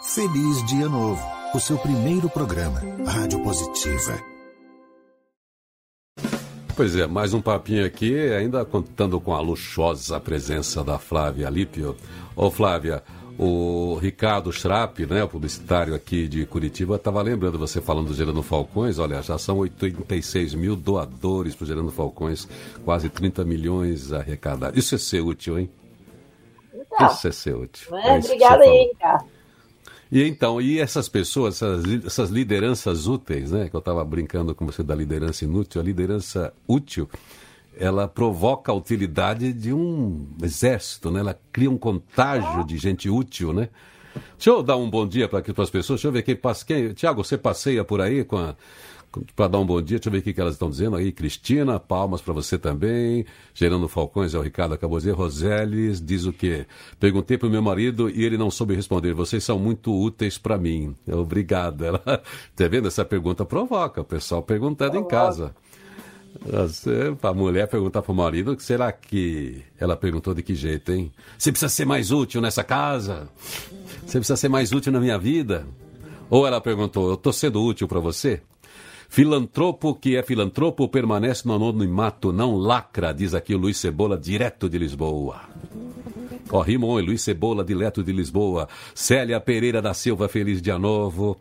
Feliz 0.03 0.67
Dia 0.67 0.89
Novo 0.89 1.23
o 1.55 1.61
seu 1.61 1.79
primeiro 1.79 2.29
programa, 2.29 2.81
Rádio 3.07 3.41
Positiva. 3.41 4.19
Pois 6.75 6.97
é, 6.97 7.07
mais 7.07 7.33
um 7.33 7.41
papinho 7.41 7.87
aqui, 7.87 8.19
ainda 8.33 8.65
contando 8.65 9.21
com 9.21 9.33
a 9.33 9.41
luxuosa 9.41 10.19
presença 10.19 10.83
da 10.83 10.99
Flávia 10.99 11.49
Lípio. 11.49 11.97
Ô 12.35 12.51
Flávia, 12.51 13.03
o 13.39 13.97
Ricardo 14.01 14.53
Schrapp, 14.53 15.07
né, 15.07 15.23
o 15.23 15.29
publicitário 15.29 15.95
aqui 15.95 16.27
de 16.27 16.45
Curitiba, 16.47 16.97
estava 16.97 17.23
lembrando 17.23 17.57
você 17.57 17.81
falando 17.81 18.09
do 18.09 18.15
Gerando 18.15 18.43
Falcões, 18.43 18.99
olha, 18.99 19.23
já 19.23 19.39
são 19.39 19.59
86 19.59 20.55
mil 20.55 20.75
doadores 20.75 21.55
para 21.55 21.65
o 21.65 21.67
Gerando 21.67 21.93
Falcões, 21.93 22.49
quase 22.85 23.09
30 23.09 23.45
milhões 23.45 24.13
arrecadados. 24.13 24.77
Isso 24.77 24.97
é 24.97 24.99
ser 24.99 25.21
útil, 25.21 25.61
hein? 25.61 25.71
Então, 26.75 27.07
isso 27.07 27.29
é 27.29 27.33
ser 27.33 27.55
útil. 27.55 27.97
É, 27.97 28.17
é 28.17 28.19
obrigada 28.19 28.65
aí, 28.65 28.89
Ricardo. 28.89 29.32
E 30.13 30.23
então, 30.29 30.61
e 30.61 30.79
essas 30.79 31.09
pessoas, 31.09 31.55
essas, 31.55 32.05
essas 32.05 32.29
lideranças 32.29 33.07
úteis, 33.07 33.51
né? 33.51 33.71
Que 33.71 33.75
eu 33.75 33.79
estava 33.79 34.05
brincando 34.05 34.55
com 34.55 34.67
você 34.67 34.83
da 34.83 34.95
liderança 34.95 35.47
inútil, 35.47 35.81
a 35.81 35.85
liderança 35.85 36.53
útil, 36.69 37.09
ela 37.79 38.07
provoca 38.07 38.71
a 38.71 38.75
utilidade 38.75 39.55
de 39.55 39.73
um 39.73 40.29
exército, 40.43 41.11
né? 41.11 41.21
Ela 41.21 41.41
cria 41.51 41.71
um 41.71 41.79
contágio 41.79 42.63
de 42.67 42.77
gente 42.77 43.09
útil, 43.09 43.55
né? 43.55 43.71
Deixa 44.37 44.51
eu 44.51 44.63
dar 44.63 44.77
um 44.77 44.91
bom 44.91 45.09
dia 45.09 45.27
para 45.27 45.39
as 45.39 45.71
pessoas. 45.71 45.99
Deixa 45.99 46.09
eu 46.09 46.13
ver 46.13 46.23
quem 46.23 46.37
passa. 46.37 46.63
Quem... 46.63 46.93
Tiago, 46.93 47.25
você 47.25 47.39
passeia 47.39 47.83
por 47.83 48.03
aí 48.03 48.23
com 48.23 48.37
a, 48.37 48.55
para 49.35 49.49
dar 49.49 49.59
um 49.59 49.67
bom 49.67 49.81
dia. 49.81 49.99
Deixa 49.99 50.09
eu 50.09 50.13
ver 50.13 50.19
o 50.19 50.23
que, 50.23 50.41
elas 50.41 50.55
estão 50.55 50.71
dizendo 50.71 50.97
aí. 50.97 51.13
Cristina, 51.13 51.79
palmas 51.79 52.21
para 52.21 52.33
você 52.33 52.59
também. 52.59 53.25
Gerando 53.55 53.89
Falcões, 53.89 54.35
é 54.35 54.39
o 54.39 54.43
Ricardo 54.43 54.75
acabou 54.75 54.99
de 54.99 55.05
dizer. 55.05 55.17
Roseles 55.17 56.01
diz 56.01 56.25
o 56.25 56.33
quê? 56.33 56.67
Perguntei 56.99 57.37
para 57.37 57.49
o 57.49 57.51
meu 57.51 57.63
marido 57.63 58.09
e 58.09 58.25
ele 58.25 58.39
não 58.39 58.51
soube 58.51 58.75
responder. 58.75 59.15
Vocês 59.15 59.45
são 59.45 59.59
muito 59.59 59.93
úteis 59.93 60.39
para 60.39 60.57
mim. 60.59 60.95
Obrigado. 61.07 61.85
Ela, 61.85 61.99
tá 62.57 62.69
vendo? 62.69 62.89
Essa 62.89 63.05
pergunta 63.05 63.45
provoca 63.45 64.01
o 64.01 64.05
pessoal 64.05 64.43
perguntando 64.43 64.97
em 64.97 65.07
casa. 65.07 65.55
A 67.23 67.35
mulher 67.35 67.69
perguntar 67.69 68.03
para 68.03 68.13
o 68.13 68.15
marido, 68.15 68.57
será 68.59 68.91
que 68.91 69.63
ela 69.79 69.97
perguntou 69.97 70.35
de 70.35 70.43
que 70.43 70.55
jeito, 70.55 70.91
hein? 70.91 71.13
Você 71.39 71.53
precisa 71.53 71.69
ser 71.69 71.85
mais 71.85 72.11
útil 72.11 72.41
nessa 72.41 72.65
casa? 72.65 73.29
Você 74.07 74.19
precisa 74.19 74.37
ser 74.37 74.49
mais 74.49 74.73
útil 74.73 74.93
na 74.93 74.99
minha 74.99 75.19
vida? 75.19 75.67
Ou 76.31 76.47
ela 76.47 76.61
perguntou, 76.61 77.09
eu 77.09 77.15
estou 77.15 77.33
sendo 77.33 77.63
útil 77.63 77.87
para 77.87 78.01
você? 78.01 78.41
Filantropo 79.13 79.95
que 79.95 80.17
é 80.17 80.23
filantropo 80.23 80.89
permanece 80.89 81.47
no 81.47 81.55
anonimato, 81.55 82.33
não 82.33 82.57
lacra, 82.57 83.13
diz 83.13 83.35
aqui 83.35 83.55
o 83.55 83.59
Luiz 83.59 83.77
Cebola, 83.77 84.17
direto 84.17 84.71
de 84.71 84.79
Lisboa. 84.79 85.43
Ó, 86.51 86.59
oh, 86.59 86.63
Rimon 86.63 86.99
e 86.99 87.03
Luiz 87.03 87.21
Cebola, 87.21 87.63
direto 87.63 88.03
de 88.03 88.11
Lisboa. 88.11 88.67
Célia 88.95 89.39
Pereira 89.39 89.83
da 89.83 89.93
Silva, 89.93 90.31
feliz 90.31 90.63
dia 90.63 90.79
novo. 90.79 91.37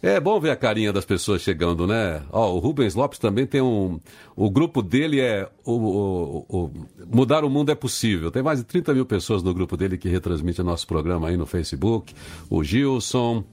É 0.00 0.20
bom 0.20 0.38
ver 0.38 0.50
a 0.50 0.56
carinha 0.56 0.92
das 0.92 1.04
pessoas 1.04 1.42
chegando, 1.42 1.84
né? 1.84 2.22
Ó, 2.30 2.54
o 2.54 2.60
Rubens 2.60 2.94
Lopes 2.94 3.18
também 3.18 3.44
tem 3.44 3.60
um. 3.60 3.98
O 4.36 4.48
grupo 4.48 4.80
dele 4.80 5.20
é. 5.20 5.48
O, 5.64 5.72
o, 5.72 6.46
o, 6.48 6.70
Mudar 7.12 7.44
o 7.44 7.50
mundo 7.50 7.72
é 7.72 7.74
possível. 7.74 8.30
Tem 8.30 8.40
mais 8.40 8.60
de 8.60 8.64
30 8.64 8.94
mil 8.94 9.04
pessoas 9.04 9.42
no 9.42 9.52
grupo 9.52 9.76
dele 9.76 9.98
que 9.98 10.08
retransmite 10.08 10.62
nosso 10.62 10.86
programa 10.86 11.26
aí 11.26 11.36
no 11.36 11.44
Facebook. 11.44 12.14
O 12.48 12.62
Gilson, 12.62 13.44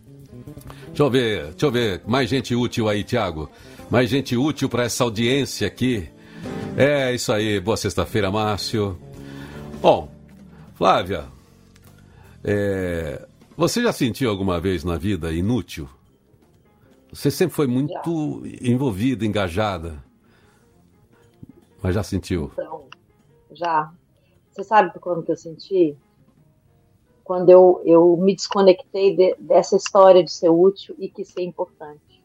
Deixa 0.87 1.03
eu 1.03 1.09
ver, 1.09 1.43
deixa 1.51 1.65
eu 1.65 1.71
ver. 1.71 2.01
Mais 2.07 2.29
gente 2.29 2.55
útil 2.55 2.87
aí, 2.87 3.03
Tiago. 3.03 3.49
Mais 3.89 4.09
gente 4.09 4.35
útil 4.35 4.69
para 4.69 4.83
essa 4.83 5.03
audiência 5.03 5.67
aqui. 5.67 6.09
É 6.77 7.13
isso 7.13 7.31
aí. 7.31 7.59
Boa 7.59 7.77
sexta-feira, 7.77 8.31
Márcio. 8.31 8.97
Bom, 9.81 10.11
Flávia, 10.75 11.25
é, 12.43 13.27
você 13.55 13.81
já 13.81 13.91
sentiu 13.91 14.29
alguma 14.29 14.59
vez 14.59 14.83
na 14.83 14.97
vida 14.97 15.31
inútil? 15.31 15.89
Você 17.11 17.31
sempre 17.31 17.55
foi 17.55 17.67
muito 17.67 17.93
já. 18.43 18.69
envolvida, 18.69 19.25
engajada. 19.25 20.03
Mas 21.81 21.95
já 21.95 22.03
sentiu? 22.03 22.51
Então, 22.53 22.87
já. 23.51 23.91
Você 24.51 24.63
sabe 24.63 24.91
quando 24.99 25.23
que 25.23 25.31
eu 25.31 25.37
senti? 25.37 25.95
Quando 27.27 27.49
eu, 27.49 27.81
eu 27.83 28.15
me 28.15 28.33
desconectei 28.33 29.13
de, 29.13 29.35
dessa 29.37 29.75
história 29.75 30.23
de 30.23 30.31
ser 30.31 30.47
útil 30.47 30.95
e 30.97 31.09
que 31.09 31.25
ser 31.25 31.41
importante. 31.41 32.23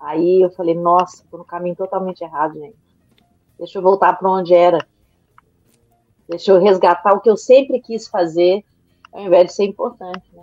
Aí 0.00 0.42
eu 0.42 0.50
falei, 0.50 0.74
nossa, 0.74 1.24
tô 1.30 1.38
no 1.38 1.44
caminho 1.44 1.76
totalmente 1.76 2.22
errado, 2.22 2.58
gente. 2.58 2.76
Deixa 3.56 3.78
eu 3.78 3.82
voltar 3.82 4.18
para 4.18 4.28
onde 4.28 4.52
era. 4.52 4.84
Deixa 6.28 6.50
eu 6.50 6.58
resgatar 6.58 7.12
o 7.12 7.20
que 7.20 7.30
eu 7.30 7.36
sempre 7.36 7.80
quis 7.80 8.08
fazer, 8.08 8.64
ao 9.12 9.22
invés 9.22 9.46
de 9.46 9.52
ser 9.52 9.64
importante, 9.64 10.28
né? 10.34 10.42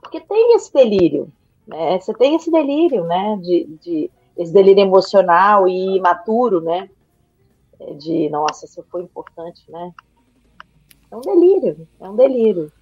Porque 0.00 0.20
tem 0.20 0.54
esse 0.54 0.72
delírio, 0.72 1.32
né? 1.66 1.98
Você 1.98 2.14
tem 2.14 2.36
esse 2.36 2.48
delírio, 2.48 3.02
né? 3.02 3.36
De, 3.42 3.64
de 3.82 4.10
esse 4.36 4.52
delírio 4.52 4.82
emocional 4.82 5.66
e 5.66 5.96
imaturo, 5.96 6.60
né? 6.60 6.88
De, 7.98 8.30
nossa, 8.30 8.68
se 8.68 8.78
eu 8.78 8.84
for 8.84 9.02
importante, 9.02 9.68
né? 9.68 9.92
É 11.10 11.16
um 11.16 11.20
delírio, 11.20 11.88
é 12.00 12.08
um 12.08 12.16
delírio. 12.16 12.72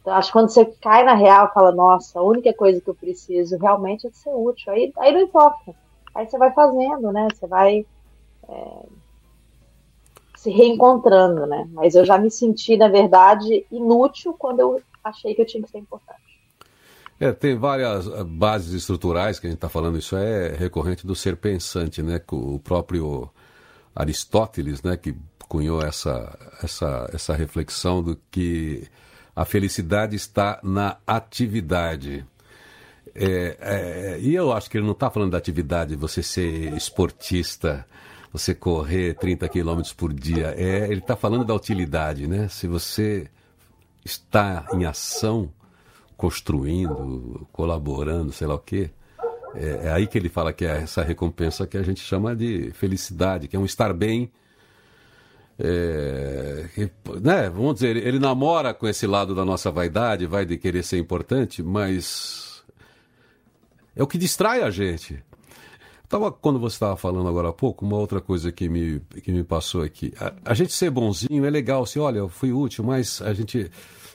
Então, 0.00 0.14
acho 0.14 0.28
que 0.28 0.32
quando 0.32 0.48
você 0.48 0.64
cai 0.64 1.04
na 1.04 1.14
real, 1.14 1.52
fala, 1.52 1.72
nossa, 1.72 2.18
a 2.18 2.22
única 2.22 2.52
coisa 2.52 2.80
que 2.80 2.90
eu 2.90 2.94
preciso 2.94 3.56
realmente 3.56 4.06
é 4.06 4.10
de 4.10 4.16
ser 4.16 4.34
útil. 4.34 4.72
Aí, 4.72 4.92
aí 4.98 5.12
não 5.12 5.20
importa. 5.20 5.74
Aí 6.14 6.26
você 6.26 6.36
vai 6.36 6.52
fazendo, 6.52 7.12
né? 7.12 7.28
Você 7.32 7.46
vai 7.46 7.86
é, 8.48 8.86
se 10.36 10.50
reencontrando, 10.50 11.46
né? 11.46 11.68
Mas 11.72 11.94
eu 11.94 12.04
já 12.04 12.18
me 12.18 12.30
senti, 12.30 12.76
na 12.76 12.88
verdade, 12.88 13.64
inútil 13.70 14.34
quando 14.36 14.60
eu 14.60 14.82
achei 15.04 15.34
que 15.34 15.42
eu 15.42 15.46
tinha 15.46 15.62
que 15.62 15.70
ser 15.70 15.78
importante. 15.78 16.20
É, 17.20 17.30
tem 17.30 17.56
várias 17.56 18.08
eh, 18.08 18.24
bases 18.24 18.72
estruturais 18.72 19.38
que 19.38 19.46
a 19.46 19.50
gente 19.50 19.58
está 19.58 19.68
falando, 19.68 19.96
isso 19.96 20.16
é 20.16 20.48
recorrente 20.48 21.06
do 21.06 21.14
ser 21.14 21.36
pensante, 21.36 22.02
né? 22.02 22.20
O 22.32 22.58
próprio 22.58 23.30
Aristóteles, 23.94 24.82
né, 24.82 24.96
que 24.96 25.14
cunhou 25.52 25.82
essa, 25.82 26.34
essa, 26.62 27.10
essa 27.12 27.34
reflexão 27.34 28.02
do 28.02 28.16
que 28.30 28.88
a 29.36 29.44
felicidade 29.44 30.16
está 30.16 30.58
na 30.62 30.96
atividade. 31.06 32.24
É, 33.14 33.58
é, 33.60 34.18
e 34.18 34.34
eu 34.34 34.50
acho 34.50 34.70
que 34.70 34.78
ele 34.78 34.86
não 34.86 34.94
está 34.94 35.10
falando 35.10 35.32
da 35.32 35.36
atividade, 35.36 35.94
você 35.94 36.22
ser 36.22 36.72
esportista, 36.72 37.86
você 38.32 38.54
correr 38.54 39.12
30 39.16 39.46
quilômetros 39.50 39.92
por 39.92 40.10
dia. 40.10 40.54
É, 40.56 40.86
ele 40.90 41.00
está 41.00 41.16
falando 41.16 41.44
da 41.44 41.54
utilidade, 41.54 42.26
né? 42.26 42.48
Se 42.48 42.66
você 42.66 43.28
está 44.02 44.66
em 44.72 44.86
ação, 44.86 45.52
construindo, 46.16 47.46
colaborando, 47.52 48.32
sei 48.32 48.46
lá 48.46 48.54
o 48.54 48.58
quê, 48.58 48.90
é, 49.54 49.80
é, 49.84 49.92
aí 49.92 50.06
que 50.06 50.16
ele 50.16 50.30
fala 50.30 50.50
que 50.50 50.64
é 50.64 50.78
essa 50.78 51.02
recompensa 51.02 51.66
que 51.66 51.76
a 51.76 51.82
gente 51.82 52.00
chama 52.00 52.34
de 52.34 52.70
felicidade, 52.72 53.48
que 53.48 53.54
é 53.54 53.58
um 53.58 53.66
estar 53.66 53.92
bem. 53.92 54.32
É, 55.58 56.66
né, 57.20 57.50
vamos 57.50 57.74
dizer, 57.74 57.96
ele, 57.96 58.08
ele 58.08 58.18
namora 58.18 58.72
com 58.72 58.88
esse 58.88 59.06
lado 59.06 59.34
da 59.34 59.44
nossa 59.44 59.70
vaidade, 59.70 60.26
vai 60.26 60.44
de 60.44 60.56
querer 60.56 60.82
ser 60.82 60.98
importante, 60.98 61.62
mas 61.62 62.62
é 63.94 64.02
o 64.02 64.06
que 64.06 64.18
distrai 64.18 64.62
a 64.62 64.70
gente. 64.70 65.22
Tava, 66.08 66.30
quando 66.30 66.58
você 66.58 66.76
estava 66.76 66.96
falando 66.96 67.28
agora 67.28 67.48
há 67.48 67.52
pouco, 67.52 67.86
uma 67.86 67.96
outra 67.96 68.20
coisa 68.20 68.52
que 68.52 68.68
me, 68.68 69.00
que 69.22 69.32
me 69.32 69.42
passou 69.42 69.82
aqui. 69.82 70.12
A, 70.20 70.50
a 70.50 70.54
gente 70.54 70.72
ser 70.72 70.90
bonzinho 70.90 71.44
é 71.44 71.50
legal, 71.50 71.84
assim, 71.84 71.98
olha, 71.98 72.18
eu 72.18 72.28
fui 72.28 72.52
útil, 72.52 72.84
mas 72.84 73.22
a 73.22 73.32
gente 73.32 73.70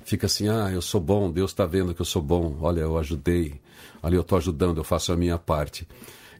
fica 0.05 0.27
assim, 0.27 0.47
ah, 0.47 0.69
eu 0.71 0.81
sou 0.81 1.01
bom, 1.01 1.31
Deus 1.31 1.51
está 1.51 1.65
vendo 1.65 1.93
que 1.95 2.01
eu 2.01 2.05
sou 2.05 2.21
bom, 2.21 2.55
olha, 2.61 2.81
eu 2.81 2.97
ajudei, 2.97 3.59
ali 4.01 4.15
eu 4.15 4.21
estou 4.21 4.37
ajudando, 4.37 4.77
eu 4.77 4.83
faço 4.83 5.11
a 5.11 5.17
minha 5.17 5.37
parte. 5.37 5.87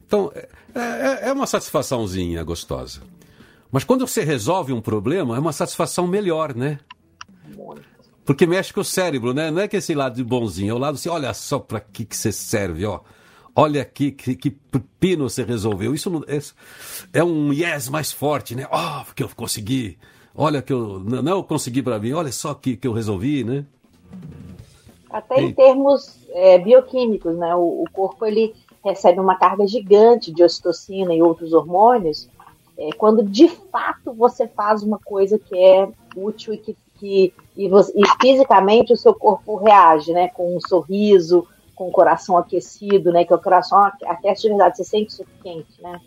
Então, 0.06 0.32
é, 0.34 0.48
é, 0.74 1.28
é 1.28 1.32
uma 1.32 1.46
satisfaçãozinha 1.46 2.42
gostosa. 2.42 3.00
Mas 3.70 3.84
quando 3.84 4.06
você 4.06 4.22
resolve 4.22 4.72
um 4.72 4.80
problema, 4.80 5.36
é 5.36 5.38
uma 5.38 5.52
satisfação 5.52 6.06
melhor, 6.06 6.54
né? 6.54 6.78
Porque 8.24 8.46
mexe 8.46 8.72
com 8.72 8.80
o 8.80 8.84
cérebro, 8.84 9.32
né? 9.32 9.50
Não 9.50 9.62
é 9.62 9.68
que 9.68 9.76
esse 9.76 9.94
lado 9.94 10.16
de 10.16 10.24
bonzinho, 10.24 10.70
é 10.70 10.74
o 10.74 10.78
lado 10.78 10.94
assim, 10.94 11.08
olha 11.08 11.32
só 11.34 11.58
para 11.58 11.80
que, 11.80 12.04
que 12.04 12.16
você 12.16 12.32
serve, 12.32 12.84
ó. 12.84 13.00
Olha 13.54 13.82
aqui 13.82 14.12
que, 14.12 14.36
que 14.36 14.50
pepino 14.50 15.28
você 15.28 15.42
resolveu. 15.42 15.92
Isso 15.92 16.08
não, 16.08 16.22
é, 16.28 16.38
é 17.12 17.24
um 17.24 17.52
yes 17.52 17.88
mais 17.88 18.12
forte, 18.12 18.54
né? 18.54 18.66
Ó, 18.70 19.00
oh, 19.00 19.04
porque 19.04 19.22
eu 19.22 19.28
consegui. 19.34 19.98
Olha 20.34 20.62
que 20.62 20.72
eu 20.72 21.00
não 21.00 21.38
eu 21.38 21.42
consegui 21.42 21.82
para 21.82 21.98
mim. 21.98 22.12
Olha 22.12 22.30
só 22.30 22.54
que, 22.54 22.76
que 22.76 22.86
eu 22.86 22.92
resolvi, 22.92 23.42
né? 23.42 23.66
Até 25.10 25.40
em 25.40 25.52
termos 25.52 26.18
é, 26.30 26.58
bioquímicos, 26.58 27.36
né? 27.36 27.54
O, 27.56 27.82
o, 27.82 27.84
corpo 27.92 28.24
ele 28.24 28.54
recebe 28.84 29.18
uma 29.18 29.36
carga 29.36 29.66
gigante 29.66 30.32
de 30.32 30.44
ocitocina 30.44 31.12
e 31.12 31.20
outros 31.20 31.52
hormônios 31.52 32.28
é, 32.78 32.92
quando 32.92 33.24
de 33.24 33.48
fato 33.48 34.14
você 34.14 34.46
faz 34.46 34.84
uma 34.84 35.00
coisa 35.00 35.36
que 35.36 35.58
é 35.58 35.88
útil 36.16 36.54
e 36.54 36.58
que, 36.58 36.76
que 36.94 37.34
e, 37.56 37.68
você, 37.68 37.92
e 37.96 38.02
fisicamente 38.20 38.92
o 38.92 38.96
seu 38.96 39.12
corpo 39.12 39.56
reage, 39.56 40.12
né? 40.12 40.28
Com 40.28 40.56
um 40.56 40.60
sorriso, 40.60 41.44
com 41.74 41.88
o 41.88 41.92
coração 41.92 42.36
aquecido, 42.36 43.10
né? 43.10 43.24
Que 43.24 43.34
o 43.34 43.38
coração 43.38 43.82
aquece 44.04 44.42
de 44.42 44.48
verdade, 44.48 44.76
você 44.76 44.84
sente 44.84 45.10
isso 45.10 45.24
quente, 45.42 45.82
né? 45.82 46.00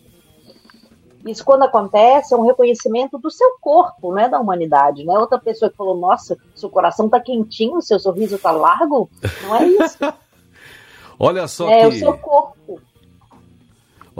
Isso 1.25 1.43
quando 1.43 1.63
acontece 1.63 2.33
é 2.33 2.37
um 2.37 2.45
reconhecimento 2.45 3.19
do 3.19 3.29
seu 3.29 3.57
corpo, 3.59 4.11
não 4.11 4.19
é 4.19 4.29
da 4.29 4.39
humanidade, 4.39 5.03
né? 5.03 5.13
Outra 5.19 5.37
pessoa 5.37 5.69
que 5.69 5.77
falou, 5.77 5.97
nossa, 5.97 6.37
seu 6.55 6.69
coração 6.69 7.09
tá 7.09 7.19
quentinho, 7.19 7.81
seu 7.81 7.99
sorriso 7.99 8.39
tá 8.39 8.51
largo, 8.51 9.09
não 9.43 9.55
é 9.57 9.67
isso. 9.67 9.97
Olha 11.19 11.47
só 11.47 11.69
é, 11.69 11.81
que... 11.81 11.87
o 11.87 11.99
seu 11.99 12.17
corpo. 12.17 12.81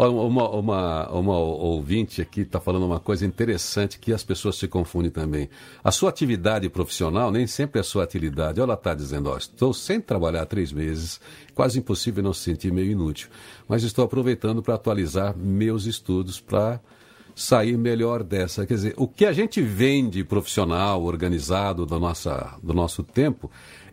Uma, 0.07 0.49
uma, 0.49 1.09
uma 1.11 1.37
ouvinte 1.37 2.23
aqui 2.23 2.41
está 2.41 2.59
falando 2.59 2.87
uma 2.87 2.99
coisa 2.99 3.23
interessante 3.23 3.99
que 3.99 4.11
as 4.11 4.23
pessoas 4.23 4.55
se 4.55 4.67
confundem 4.67 5.11
também. 5.11 5.47
A 5.83 5.91
sua 5.91 6.09
atividade 6.09 6.67
profissional 6.69 7.31
nem 7.31 7.45
sempre 7.45 7.77
é 7.77 7.81
a 7.81 7.83
sua 7.83 8.03
atividade. 8.03 8.59
Ela 8.59 8.73
está 8.73 8.95
dizendo, 8.95 9.29
ó, 9.29 9.37
estou 9.37 9.75
sem 9.75 10.01
trabalhar 10.01 10.41
há 10.41 10.45
três 10.47 10.73
meses, 10.73 11.21
quase 11.53 11.77
impossível 11.77 12.23
não 12.23 12.33
se 12.33 12.41
sentir 12.41 12.73
meio 12.73 12.91
inútil, 12.91 13.29
mas 13.67 13.83
estou 13.83 14.03
aproveitando 14.03 14.63
para 14.63 14.73
atualizar 14.73 15.37
meus 15.37 15.85
estudos 15.85 16.39
para 16.39 16.81
sair 17.35 17.77
melhor 17.77 18.23
dessa. 18.23 18.65
Quer 18.65 18.73
dizer, 18.73 18.93
o 18.97 19.07
que 19.07 19.23
a 19.23 19.31
gente 19.31 19.61
vende 19.61 20.23
profissional, 20.23 21.03
organizado 21.03 21.85
do, 21.85 21.99
nossa, 21.99 22.57
do 22.63 22.73
nosso 22.73 23.03
tempo, 23.03 23.51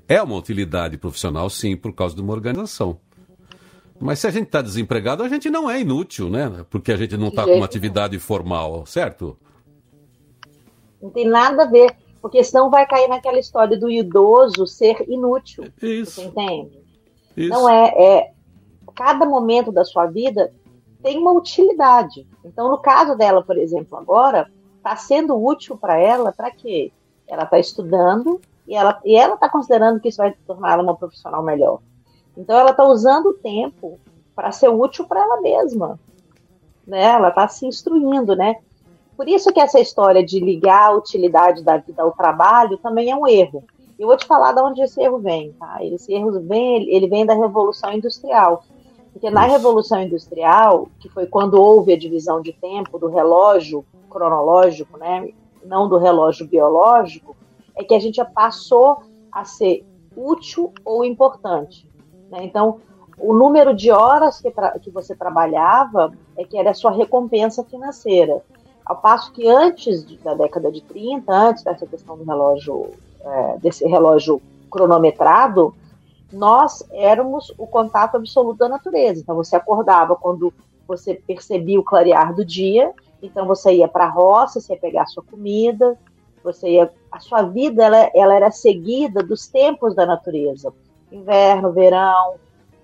é 0.09 0.23
uma 0.23 0.37
utilidade 0.37 0.97
profissional, 0.97 1.51
sim, 1.51 1.77
por 1.77 1.93
causa 1.93 2.17
de 2.17 2.23
uma 2.23 2.33
organização. 2.33 2.99
Mas 4.01 4.21
se 4.21 4.27
a 4.27 4.31
gente 4.31 4.47
está 4.47 4.63
desempregado, 4.63 5.23
a 5.23 5.29
gente 5.29 5.51
não 5.51 5.69
é 5.69 5.81
inútil, 5.81 6.31
né? 6.31 6.65
Porque 6.71 6.93
a 6.93 6.97
gente 6.97 7.17
não 7.17 7.29
está 7.29 7.45
com 7.45 7.55
uma 7.55 7.65
atividade 7.65 8.19
formal, 8.19 8.87
certo? 8.87 9.37
Não 11.03 11.11
tem 11.11 11.27
nada 11.27 11.65
a 11.65 11.67
ver, 11.67 11.97
porque 12.21 12.43
senão 12.45 12.71
vai 12.71 12.87
cair 12.87 13.09
naquela 13.09 13.39
história 13.39 13.79
do 13.79 13.91
idoso 13.91 14.67
ser 14.67 15.05
inútil. 15.09 15.65
Isso. 15.83 16.21
Você 16.21 16.25
entende? 16.27 16.79
Isso. 17.37 17.51
Não 17.51 17.69
é, 17.69 17.89
é. 17.97 18.33
Cada 18.95 19.25
momento 19.25 19.71
da 19.71 19.85
sua 19.85 20.07
vida 20.07 20.53
tem 21.03 21.19
uma 21.19 21.33
utilidade. 21.33 22.27
Então, 22.45 22.69
no 22.69 22.79
caso 22.79 23.17
dela, 23.17 23.43
por 23.43 23.57
exemplo, 23.57 23.97
agora, 23.97 24.51
está 24.77 24.97
sendo 24.97 25.37
útil 25.37 25.77
para 25.77 25.99
ela 25.99 26.33
para 26.33 26.51
quê? 26.51 26.93
Ela 27.27 27.45
está 27.45 27.59
estudando 27.59 28.41
e 28.67 28.75
ela 28.75 29.01
e 29.05 29.15
ela 29.15 29.35
está 29.35 29.49
considerando 29.49 30.01
que 30.01 30.09
isso 30.09 30.19
vai 30.19 30.35
tornar 30.47 30.73
ela 30.73 30.83
uma 30.83 30.97
profissional 30.97 31.43
melhor. 31.43 31.81
Então 32.39 32.57
ela 32.57 32.71
está 32.71 32.85
usando 32.85 33.31
o 33.31 33.35
tempo 33.35 33.99
para 34.35 34.53
ser 34.53 34.69
útil 34.69 35.05
para 35.07 35.21
ela 35.21 35.41
mesma. 35.41 35.99
Né? 36.87 37.03
Ela 37.03 37.31
está 37.31 37.49
se 37.49 37.67
instruindo, 37.67 38.37
né? 38.37 38.57
Por 39.17 39.29
isso 39.29 39.53
que 39.53 39.59
essa 39.59 39.81
história 39.81 40.25
de 40.25 40.39
ligar 40.39 40.91
a 40.91 40.95
utilidade 40.95 41.65
da 41.65 41.77
vida 41.77 42.03
ao 42.05 42.13
trabalho 42.13 42.79
também 42.79 43.11
é 43.11 43.17
um 43.17 43.27
erro. 43.27 43.65
Eu 43.99 44.07
vou 44.07 44.17
te 44.17 44.25
falar 44.25 44.53
de 44.53 44.63
onde 44.63 44.81
esse 44.81 45.03
erro 45.03 45.19
vem, 45.19 45.53
tá? 45.59 45.85
Esse 45.85 46.15
erro 46.15 46.41
vem, 46.41 46.89
ele 46.89 47.09
vem 47.09 47.27
da 47.27 47.35
Revolução 47.35 47.93
Industrial. 47.93 48.63
Porque 49.13 49.29
na 49.29 49.43
Revolução 49.43 50.01
Industrial, 50.01 50.89
que 51.01 51.09
foi 51.09 51.27
quando 51.27 51.61
houve 51.61 51.93
a 51.93 51.99
divisão 51.99 52.41
de 52.41 52.53
tempo 52.53 52.97
do 52.97 53.09
relógio 53.09 53.85
cronológico, 54.09 54.97
né, 54.97 55.31
não 55.65 55.89
do 55.89 55.99
relógio 55.99 56.47
biológico, 56.47 57.37
é 57.75 57.83
que 57.83 57.95
a 57.95 57.99
gente 57.99 58.25
passou 58.27 58.99
a 59.33 59.45
ser 59.45 59.85
útil 60.17 60.73
ou 60.85 61.05
importante. 61.05 61.88
Né? 62.31 62.45
Então, 62.45 62.81
o 63.19 63.33
número 63.33 63.75
de 63.75 63.91
horas 63.91 64.41
que, 64.41 64.53
que 64.81 64.91
você 64.91 65.15
trabalhava 65.15 66.13
é 66.37 66.45
que 66.45 66.57
era 66.57 66.71
a 66.71 66.75
sua 66.75 66.93
recompensa 66.93 67.65
financeira. 67.65 68.43
Ao 68.85 68.97
passo 68.97 69.33
que 69.33 69.49
antes 69.49 70.07
de, 70.07 70.17
da 70.19 70.35
década 70.35 70.71
de 70.71 70.81
30, 70.83 71.33
antes 71.33 71.65
dessa 71.65 71.87
questão 71.87 72.17
do 72.17 72.25
relógio, 72.25 72.91
é, 73.23 73.59
desse 73.59 73.87
relógio 73.87 74.41
cronometrado, 74.71 75.75
nós 76.33 76.87
éramos 76.93 77.53
o 77.59 77.67
contato 77.67 78.17
absoluto 78.17 78.59
da 78.59 78.69
natureza. 78.69 79.21
Então 79.21 79.35
você 79.35 79.57
acordava 79.57 80.15
quando 80.15 80.53
você 80.87 81.15
percebia 81.15 81.79
o 81.79 81.85
clarear 81.85 82.35
do 82.35 82.45
dia, 82.45 82.93
então 83.21 83.47
você 83.47 83.75
ia 83.75 83.89
para 83.89 84.05
a 84.05 84.11
roça, 84.11 84.61
você 84.61 84.73
ia 84.73 84.79
pegar 84.79 85.03
a 85.03 85.07
sua 85.07 85.23
comida, 85.23 85.99
você 86.43 86.71
ia, 86.71 86.91
a 87.11 87.19
sua 87.19 87.43
vida 87.43 87.85
ela, 87.85 88.11
ela 88.15 88.35
era 88.35 88.51
seguida 88.51 89.23
dos 89.23 89.49
tempos 89.49 89.95
da 89.95 90.07
natureza 90.07 90.73
inverno, 91.11 91.73
verão, 91.73 92.35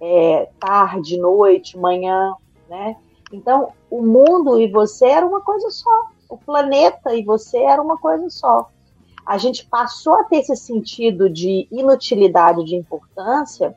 é, 0.00 0.48
tarde, 0.58 1.18
noite, 1.18 1.78
manhã, 1.78 2.34
né? 2.68 2.96
Então, 3.32 3.72
o 3.90 4.02
mundo 4.02 4.60
e 4.60 4.68
você 4.68 5.06
era 5.06 5.26
uma 5.26 5.40
coisa 5.40 5.70
só. 5.70 6.08
O 6.28 6.36
planeta 6.36 7.14
e 7.14 7.24
você 7.24 7.58
era 7.58 7.80
uma 7.80 7.98
coisa 7.98 8.28
só. 8.30 8.70
A 9.24 9.38
gente 9.38 9.66
passou 9.66 10.14
a 10.14 10.24
ter 10.24 10.38
esse 10.38 10.56
sentido 10.56 11.30
de 11.30 11.66
inutilidade, 11.70 12.64
de 12.64 12.76
importância, 12.76 13.74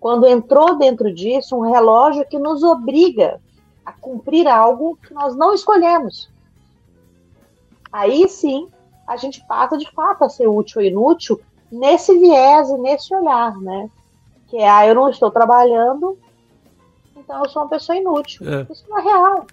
quando 0.00 0.26
entrou 0.26 0.76
dentro 0.76 1.12
disso 1.12 1.56
um 1.56 1.60
relógio 1.60 2.26
que 2.28 2.38
nos 2.38 2.62
obriga 2.62 3.40
a 3.84 3.92
cumprir 3.92 4.46
algo 4.46 4.98
que 5.02 5.14
nós 5.14 5.36
não 5.36 5.54
escolhemos. 5.54 6.30
Aí 7.92 8.28
sim, 8.28 8.68
a 9.06 9.16
gente 9.16 9.44
passa 9.46 9.78
de 9.78 9.90
fato 9.92 10.24
a 10.24 10.28
ser 10.28 10.46
útil 10.46 10.80
ou 10.80 10.86
inútil 10.86 11.40
nesse 11.70 12.16
viés 12.18 12.68
e 12.70 12.78
nesse 12.78 13.14
olhar, 13.14 13.56
né? 13.58 13.90
Que 14.48 14.58
é, 14.58 14.68
ah, 14.68 14.86
eu 14.86 14.94
não 14.94 15.08
estou 15.10 15.30
trabalhando, 15.30 16.18
então 17.16 17.42
eu 17.42 17.50
sou 17.50 17.62
uma 17.62 17.68
pessoa 17.68 17.96
inútil. 17.96 18.46
É. 18.48 18.66
Isso 18.70 18.84
não 18.88 18.98
é 18.98 19.02
real. 19.02 19.46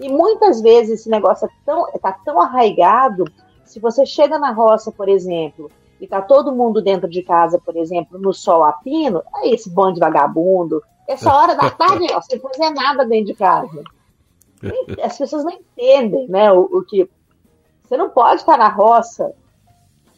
E 0.00 0.08
muitas 0.08 0.60
vezes 0.60 1.00
esse 1.00 1.10
negócio 1.10 1.46
é 1.46 1.50
tão, 1.64 1.90
tá 2.00 2.12
tão 2.24 2.40
arraigado, 2.40 3.24
se 3.64 3.78
você 3.78 4.04
chega 4.04 4.38
na 4.38 4.50
roça, 4.50 4.90
por 4.90 5.08
exemplo, 5.08 5.70
e 6.00 6.06
tá 6.06 6.20
todo 6.20 6.54
mundo 6.54 6.82
dentro 6.82 7.08
de 7.08 7.22
casa, 7.22 7.58
por 7.58 7.76
exemplo, 7.76 8.18
no 8.18 8.32
sol 8.32 8.64
a 8.64 8.72
pino, 8.72 9.22
aí 9.34 9.52
esse 9.52 9.70
bando 9.70 9.94
de 9.94 10.00
vagabundo, 10.00 10.82
essa 11.06 11.32
hora 11.32 11.54
da 11.54 11.70
tarde, 11.70 12.06
ó, 12.12 12.20
sem 12.20 12.40
fazer 12.40 12.70
nada 12.70 13.04
dentro 13.04 13.26
de 13.26 13.34
casa. 13.34 13.82
As 15.02 15.18
pessoas 15.18 15.44
não 15.44 15.52
entendem, 15.52 16.28
né, 16.28 16.52
o, 16.52 16.62
o 16.62 16.82
que... 16.82 17.08
Você 17.82 17.96
não 17.96 18.10
pode 18.10 18.40
estar 18.40 18.56
na 18.56 18.68
roça 18.68 19.34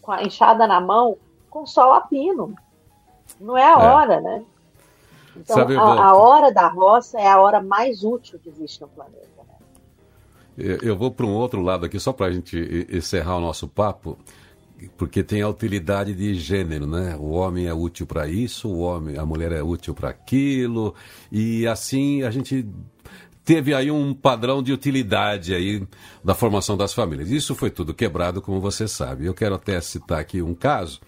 com 0.05 0.13
a 0.13 0.23
enxada 0.23 0.67
na 0.67 0.81
mão 0.81 1.17
com 1.49 1.65
sol 1.65 1.95
a 1.95 2.03
pino. 2.03 2.55
Não 3.41 3.57
é 3.57 3.65
a 3.65 3.73
é. 3.73 3.89
hora, 3.89 4.21
né? 4.21 4.45
Então, 5.35 5.57
Sabe, 5.57 5.77
a, 5.77 5.81
a, 5.81 6.15
hora 6.15 6.53
da 6.53 6.69
roça 6.69 7.19
é 7.19 7.27
a 7.27 7.41
hora 7.41 7.61
mais 7.61 8.05
útil 8.05 8.39
que 8.39 8.51
existe 8.51 8.81
no 8.83 8.89
planeta. 8.89 9.29
Né? 10.57 10.79
Eu 10.83 10.97
vou 10.97 11.11
para 11.11 11.27
um 11.27 11.35
outro 11.35 11.61
lado 11.61 11.87
aqui, 11.87 11.99
só 11.99 12.13
para 12.13 12.27
a 12.27 12.31
gente 12.31 12.87
encerrar 12.93 13.37
o 13.39 13.41
nosso 13.41 13.67
papo, 13.67 14.17
porque 14.97 15.25
tem 15.25 15.43
a 15.43 15.49
utilidade 15.49 16.15
de 16.15 16.35
gênero, 16.35 16.87
né? 16.87 17.17
O 17.19 17.31
homem 17.31 17.67
é 17.67 17.75
útil 17.75 18.07
para 18.07 18.29
isso, 18.29 18.69
o 18.69 18.81
homem, 18.81 19.19
a 19.19 19.25
mulher 19.25 19.51
é 19.51 19.63
útil 19.63 19.95
para 19.95 20.11
aquilo, 20.11 20.95
e 21.33 21.67
assim 21.67 22.23
a 22.23 22.31
gente 22.31 22.65
teve 23.45 23.75
aí 23.75 23.91
um 23.91 24.15
padrão 24.15 24.63
de 24.63 24.73
utilidade 24.73 25.55
aí 25.55 25.87
da 26.25 26.35
formação 26.35 26.77
das 26.77 26.95
famílias. 26.95 27.31
Isso 27.31 27.55
foi 27.55 27.71
tudo 27.71 27.93
quebrado, 27.93 28.41
como 28.41 28.61
você 28.61 28.89
sabe. 28.89 29.27
Eu 29.27 29.35
quero 29.35 29.55
até 29.55 29.81
citar 29.81 30.19
aqui 30.19 30.41
um 30.41 30.55
caso, 30.55 31.01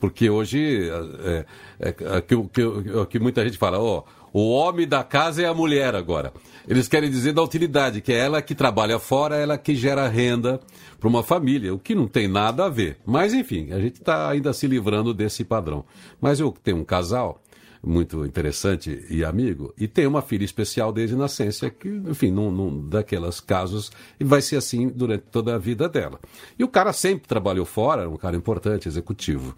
porque 0.00 0.30
hoje 0.30 0.88
é, 1.22 1.46
é, 1.78 1.88
é 1.88 2.20
que, 2.22 2.36
que, 2.48 3.06
que, 3.10 3.18
muita 3.18 3.44
gente 3.44 3.58
fala, 3.58 3.78
ó, 3.78 3.98
oh, 3.98 4.20
o 4.32 4.50
homem 4.50 4.88
da 4.88 5.04
casa 5.04 5.42
é 5.42 5.46
a 5.46 5.52
mulher 5.52 5.94
agora. 5.94 6.32
Eles 6.66 6.88
querem 6.88 7.10
dizer 7.10 7.32
da 7.32 7.42
utilidade, 7.42 8.00
que 8.00 8.12
é 8.12 8.18
ela 8.18 8.40
que 8.40 8.54
trabalha 8.54 8.98
fora, 8.98 9.36
ela 9.36 9.58
que 9.58 9.74
gera 9.74 10.08
renda 10.08 10.60
para 10.98 11.08
uma 11.08 11.22
família, 11.22 11.74
o 11.74 11.78
que 11.78 11.94
não 11.94 12.06
tem 12.06 12.28
nada 12.28 12.66
a 12.66 12.68
ver. 12.68 12.98
Mas 13.04 13.34
enfim, 13.34 13.72
a 13.72 13.80
gente 13.80 13.96
está 13.96 14.30
ainda 14.30 14.52
se 14.52 14.66
livrando 14.66 15.12
desse 15.12 15.44
padrão. 15.44 15.84
Mas 16.20 16.38
eu 16.40 16.54
tenho 16.62 16.78
um 16.78 16.84
casal 16.84 17.42
muito 17.82 18.26
interessante 18.26 19.06
e 19.08 19.24
amigo, 19.24 19.72
e 19.78 19.88
tem 19.88 20.06
uma 20.06 20.20
filha 20.20 20.44
especial 20.44 20.92
desde 20.92 21.16
nascença, 21.16 21.70
que, 21.70 21.88
enfim, 21.88 22.30
num, 22.30 22.50
num 22.50 22.88
daqueles 22.88 23.40
casos, 23.40 23.90
e 24.18 24.24
vai 24.24 24.42
ser 24.42 24.56
assim 24.56 24.88
durante 24.88 25.24
toda 25.30 25.54
a 25.54 25.58
vida 25.58 25.88
dela. 25.88 26.20
E 26.58 26.64
o 26.64 26.68
cara 26.68 26.92
sempre 26.92 27.26
trabalhou 27.26 27.64
fora, 27.64 28.08
um 28.08 28.16
cara 28.16 28.36
importante, 28.36 28.86
executivo. 28.86 29.54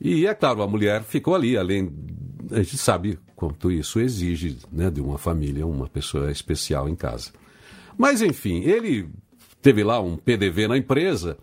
E 0.00 0.26
é 0.26 0.34
claro, 0.34 0.62
a 0.62 0.66
mulher 0.66 1.02
ficou 1.02 1.34
ali, 1.34 1.56
além. 1.56 1.90
A 2.50 2.56
gente 2.56 2.78
sabe 2.78 3.18
quanto 3.34 3.70
isso 3.70 3.98
exige 3.98 4.58
né, 4.70 4.90
de 4.90 5.00
uma 5.00 5.18
família, 5.18 5.66
uma 5.66 5.88
pessoa 5.88 6.30
especial 6.30 6.88
em 6.88 6.94
casa. 6.94 7.30
Mas, 7.96 8.20
enfim, 8.20 8.60
ele 8.60 9.08
teve 9.62 9.82
lá 9.82 10.00
um 10.00 10.16
PDV 10.16 10.68
na 10.68 10.76
empresa. 10.76 11.38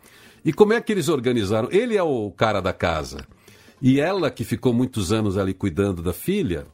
E 0.45 0.53
como 0.53 0.73
é 0.73 0.81
que 0.81 0.91
eles 0.91 1.09
organizaram? 1.09 1.69
Ele 1.71 1.97
é 1.97 2.03
o 2.03 2.31
cara 2.31 2.61
da 2.61 2.73
casa. 2.73 3.25
E 3.83 3.99
ela, 3.99 4.31
que 4.31 4.45
ficou 4.45 4.71
muitos 4.73 5.11
anos 5.11 5.37
ali 5.37 5.53
cuidando 5.53 6.01
da 6.01 6.13
filha, 6.13 6.65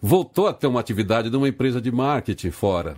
voltou 0.00 0.48
a 0.48 0.54
ter 0.54 0.66
uma 0.66 0.80
atividade 0.80 1.28
de 1.28 1.36
uma 1.36 1.46
empresa 1.46 1.82
de 1.82 1.92
marketing 1.92 2.50
fora. 2.50 2.96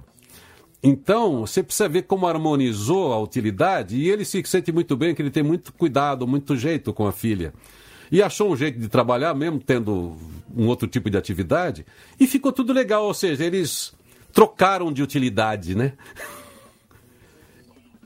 Então, 0.81 1.41
você 1.41 1.61
precisa 1.61 1.89
ver 1.89 2.03
como 2.03 2.29
harmonizou 2.29 3.13
a 3.13 3.19
utilidade 3.19 3.97
e 3.97 4.09
ele 4.09 4.25
se 4.25 4.41
sente 4.45 4.71
muito 4.71 4.97
bem, 4.97 5.13
que 5.13 5.21
ele 5.21 5.31
tem 5.31 5.43
muito 5.43 5.73
cuidado, 5.73 6.25
muito 6.25 6.57
jeito 6.57 6.95
com 6.95 7.05
a 7.05 7.11
filha. 7.11 7.53
E 8.13 8.23
achou 8.23 8.49
um 8.49 8.57
jeito 8.57 8.79
de 8.79 8.89
trabalhar, 8.89 9.35
mesmo 9.35 9.59
tendo 9.59 10.17
um 10.57 10.69
outro 10.69 10.87
tipo 10.87 11.11
de 11.11 11.19
atividade, 11.19 11.85
e 12.21 12.29
ficou 12.29 12.53
tudo 12.53 12.73
legal. 12.73 13.07
Ou 13.07 13.15
seja, 13.15 13.45
eles 13.45 13.93
trocaram 14.33 14.93
de 14.93 15.03
utilidade, 15.03 15.75
né? 15.75 15.95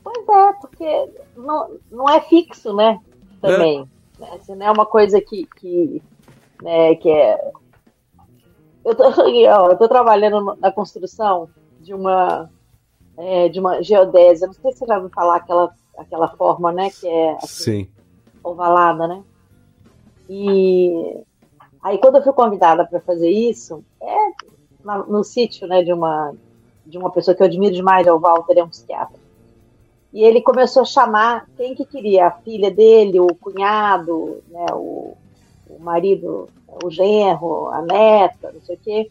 Pois 0.03 0.29
é, 0.29 0.53
porque 0.63 1.11
não, 1.37 1.79
não 1.91 2.09
é 2.09 2.23
fixo, 2.23 2.75
né? 2.75 2.99
Também. 3.43 3.83
É. 3.83 3.96
Né? 4.19 4.29
Assim, 4.35 4.55
não 4.55 4.67
é 4.67 4.71
uma 4.71 4.87
coisa 4.87 5.21
que, 5.21 5.47
que, 5.57 6.03
né, 6.63 6.95
que 6.97 7.11
é. 7.11 7.53
Eu 8.85 8.95
tô, 8.95 9.05
eu 9.29 9.77
tô 9.77 9.89
trabalhando 9.89 10.57
na 10.61 10.71
construção 10.71 11.49
de 11.81 11.95
uma, 11.95 12.51
é, 13.17 13.49
de 13.49 13.61
uma 13.61 13.83
geodésia. 13.83 14.47
Não 14.47 14.55
sei 14.55 14.73
se 14.73 14.79
você 14.79 14.87
já 14.87 14.97
ouviu 14.97 15.11
falar 15.11 15.37
aquela, 15.37 15.75
aquela 15.99 16.29
forma, 16.29 16.73
né? 16.73 16.91
Que 16.91 17.09
é 17.09 17.33
assim, 17.37 17.85
Sim. 17.85 17.91
ovalada, 18.43 19.07
né? 19.07 19.23
E 20.29 21.21
aí 21.83 21.99
quando 21.99 22.17
eu 22.17 22.23
fui 22.23 22.33
convidada 22.33 22.85
para 22.85 23.01
fazer 23.01 23.31
isso, 23.31 23.85
é 24.01 24.17
no, 24.85 25.07
no 25.07 25.25
sítio, 25.25 25.67
né, 25.67 25.83
de 25.83 25.93
uma 25.93 26.35
de 26.85 26.97
uma 26.97 27.11
pessoa 27.11 27.35
que 27.35 27.43
eu 27.43 27.47
admiro 27.47 27.75
demais, 27.75 28.07
é 28.07 28.13
o 28.13 28.21
Walter, 28.21 28.59
é 28.59 28.63
um 28.63 28.69
psiquiatra. 28.69 29.19
E 30.17 30.25
ele 30.25 30.41
começou 30.41 30.81
a 30.81 30.87
chamar 30.87 31.47
quem 31.59 31.75
que 31.75 31.85
queria, 31.85 32.29
a 32.29 32.31
filha 32.31 32.71
dele, 32.71 33.21
o 33.21 33.27
cunhado, 33.35 34.43
né, 34.49 34.65
o, 34.73 35.15
o 35.69 35.79
marido, 35.79 36.49
o 36.83 36.91
genro, 36.91 37.69
a 37.69 37.83
neta, 37.83 38.51
não 38.51 38.63
sei 38.63 38.77
o 38.77 38.79
quê. 38.79 39.11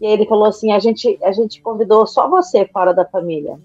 E 0.00 0.06
aí 0.06 0.12
ele 0.14 0.24
falou 0.24 0.46
assim: 0.46 0.72
a 0.72 0.78
gente, 0.78 1.18
a 1.22 1.32
gente 1.32 1.60
convidou 1.60 2.06
só 2.06 2.30
você 2.30 2.64
fora 2.64 2.94
da 2.94 3.04
família 3.04 3.60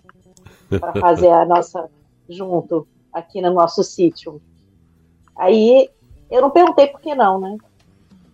para 0.77 0.91
fazer 0.99 1.30
a 1.30 1.45
nossa 1.45 1.89
junto 2.27 2.85
aqui 3.14 3.39
no 3.39 3.53
nosso 3.53 3.81
sítio. 3.81 4.41
Aí 5.38 5.89
eu 6.30 6.41
não 6.41 6.49
perguntei 6.49 6.88
por 6.88 6.99
que 6.99 7.15
não, 7.15 7.39
né? 7.39 7.56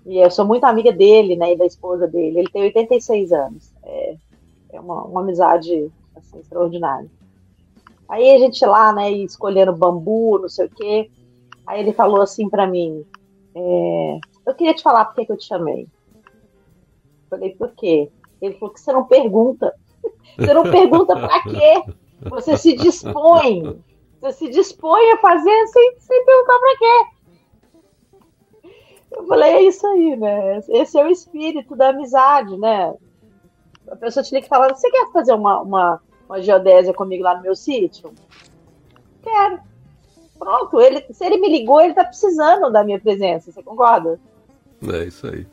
E 0.08 0.18
eu 0.18 0.32
sou 0.32 0.44
muito 0.44 0.64
amiga 0.64 0.92
dele, 0.92 1.36
né, 1.36 1.54
e 1.54 1.56
da 1.56 1.68
esposa 1.68 2.08
dele. 2.08 2.40
Ele 2.40 2.50
tem 2.50 2.64
86 2.64 3.32
anos. 3.32 3.72
É, 3.84 4.16
é 4.72 4.80
uma, 4.80 5.04
uma 5.04 5.22
amizade 5.22 5.92
assim, 6.16 6.40
extraordinária. 6.40 7.08
Aí 8.08 8.36
a 8.36 8.38
gente 8.38 8.66
lá, 8.66 8.94
né, 8.94 9.12
escolhendo 9.12 9.76
bambu, 9.76 10.40
não 10.40 10.50
sei 10.50 10.66
o 10.66 10.70
quê. 10.70 11.10
Aí 11.66 11.80
ele 11.80 11.94
falou 11.94 12.22
assim 12.22 12.50
para 12.50 12.68
mim: 12.68 13.06
é, 13.56 14.20
Eu 14.46 14.54
queria 14.56 14.74
te 14.74 14.84
falar 14.84 15.06
por 15.06 15.16
que, 15.16 15.26
que 15.26 15.32
eu 15.32 15.38
te 15.38 15.46
chamei. 15.46 15.88
Falei, 17.30 17.56
por 17.56 17.72
quê? 17.72 18.12
Ele 18.42 18.56
falou 18.56 18.74
que 18.74 18.80
você 18.80 18.92
não 18.94 19.06
pergunta. 19.06 19.74
Você 20.38 20.54
não 20.54 20.64
pergunta 20.64 21.16
para 21.16 21.44
quê? 21.44 21.84
Você 22.30 22.58
se 22.58 22.76
dispõe. 22.76 23.82
Você 24.20 24.32
se 24.34 24.50
dispõe 24.50 25.12
a 25.12 25.18
fazer 25.18 25.68
sem, 25.68 25.96
sem 26.00 26.26
perguntar 26.26 26.60
para 26.60 26.78
quê. 26.78 27.06
Eu 29.12 29.28
falei, 29.28 29.52
é 29.52 29.62
isso 29.62 29.86
aí, 29.86 30.16
né? 30.16 30.60
Esse 30.70 31.00
é 31.00 31.06
o 31.06 31.10
espírito 31.10 31.76
da 31.76 31.90
amizade, 31.90 32.58
né? 32.58 32.96
A 33.88 33.96
pessoa 33.96 34.24
te 34.24 34.34
liga 34.34 34.46
e 34.46 34.50
fala, 34.50 34.74
você 34.74 34.90
quer 34.90 35.12
fazer 35.12 35.34
uma, 35.34 35.62
uma, 35.62 36.02
uma 36.34 36.42
geodésia 36.42 36.94
comigo 36.94 37.24
lá 37.24 37.36
no 37.36 37.44
meu 37.44 37.56
sítio? 37.56 38.12
Quero. 39.22 39.60
Pronto, 40.38 40.82
ele, 40.82 41.06
se 41.12 41.24
ele 41.24 41.38
me 41.38 41.48
ligou, 41.48 41.80
ele 41.80 41.92
está 41.92 42.04
precisando 42.04 42.72
da 42.72 42.84
minha 42.84 43.00
presença, 43.00 43.52
você 43.52 43.62
concorda? 43.62 44.20
É 44.92 45.06
isso 45.06 45.28
aí. 45.28 45.46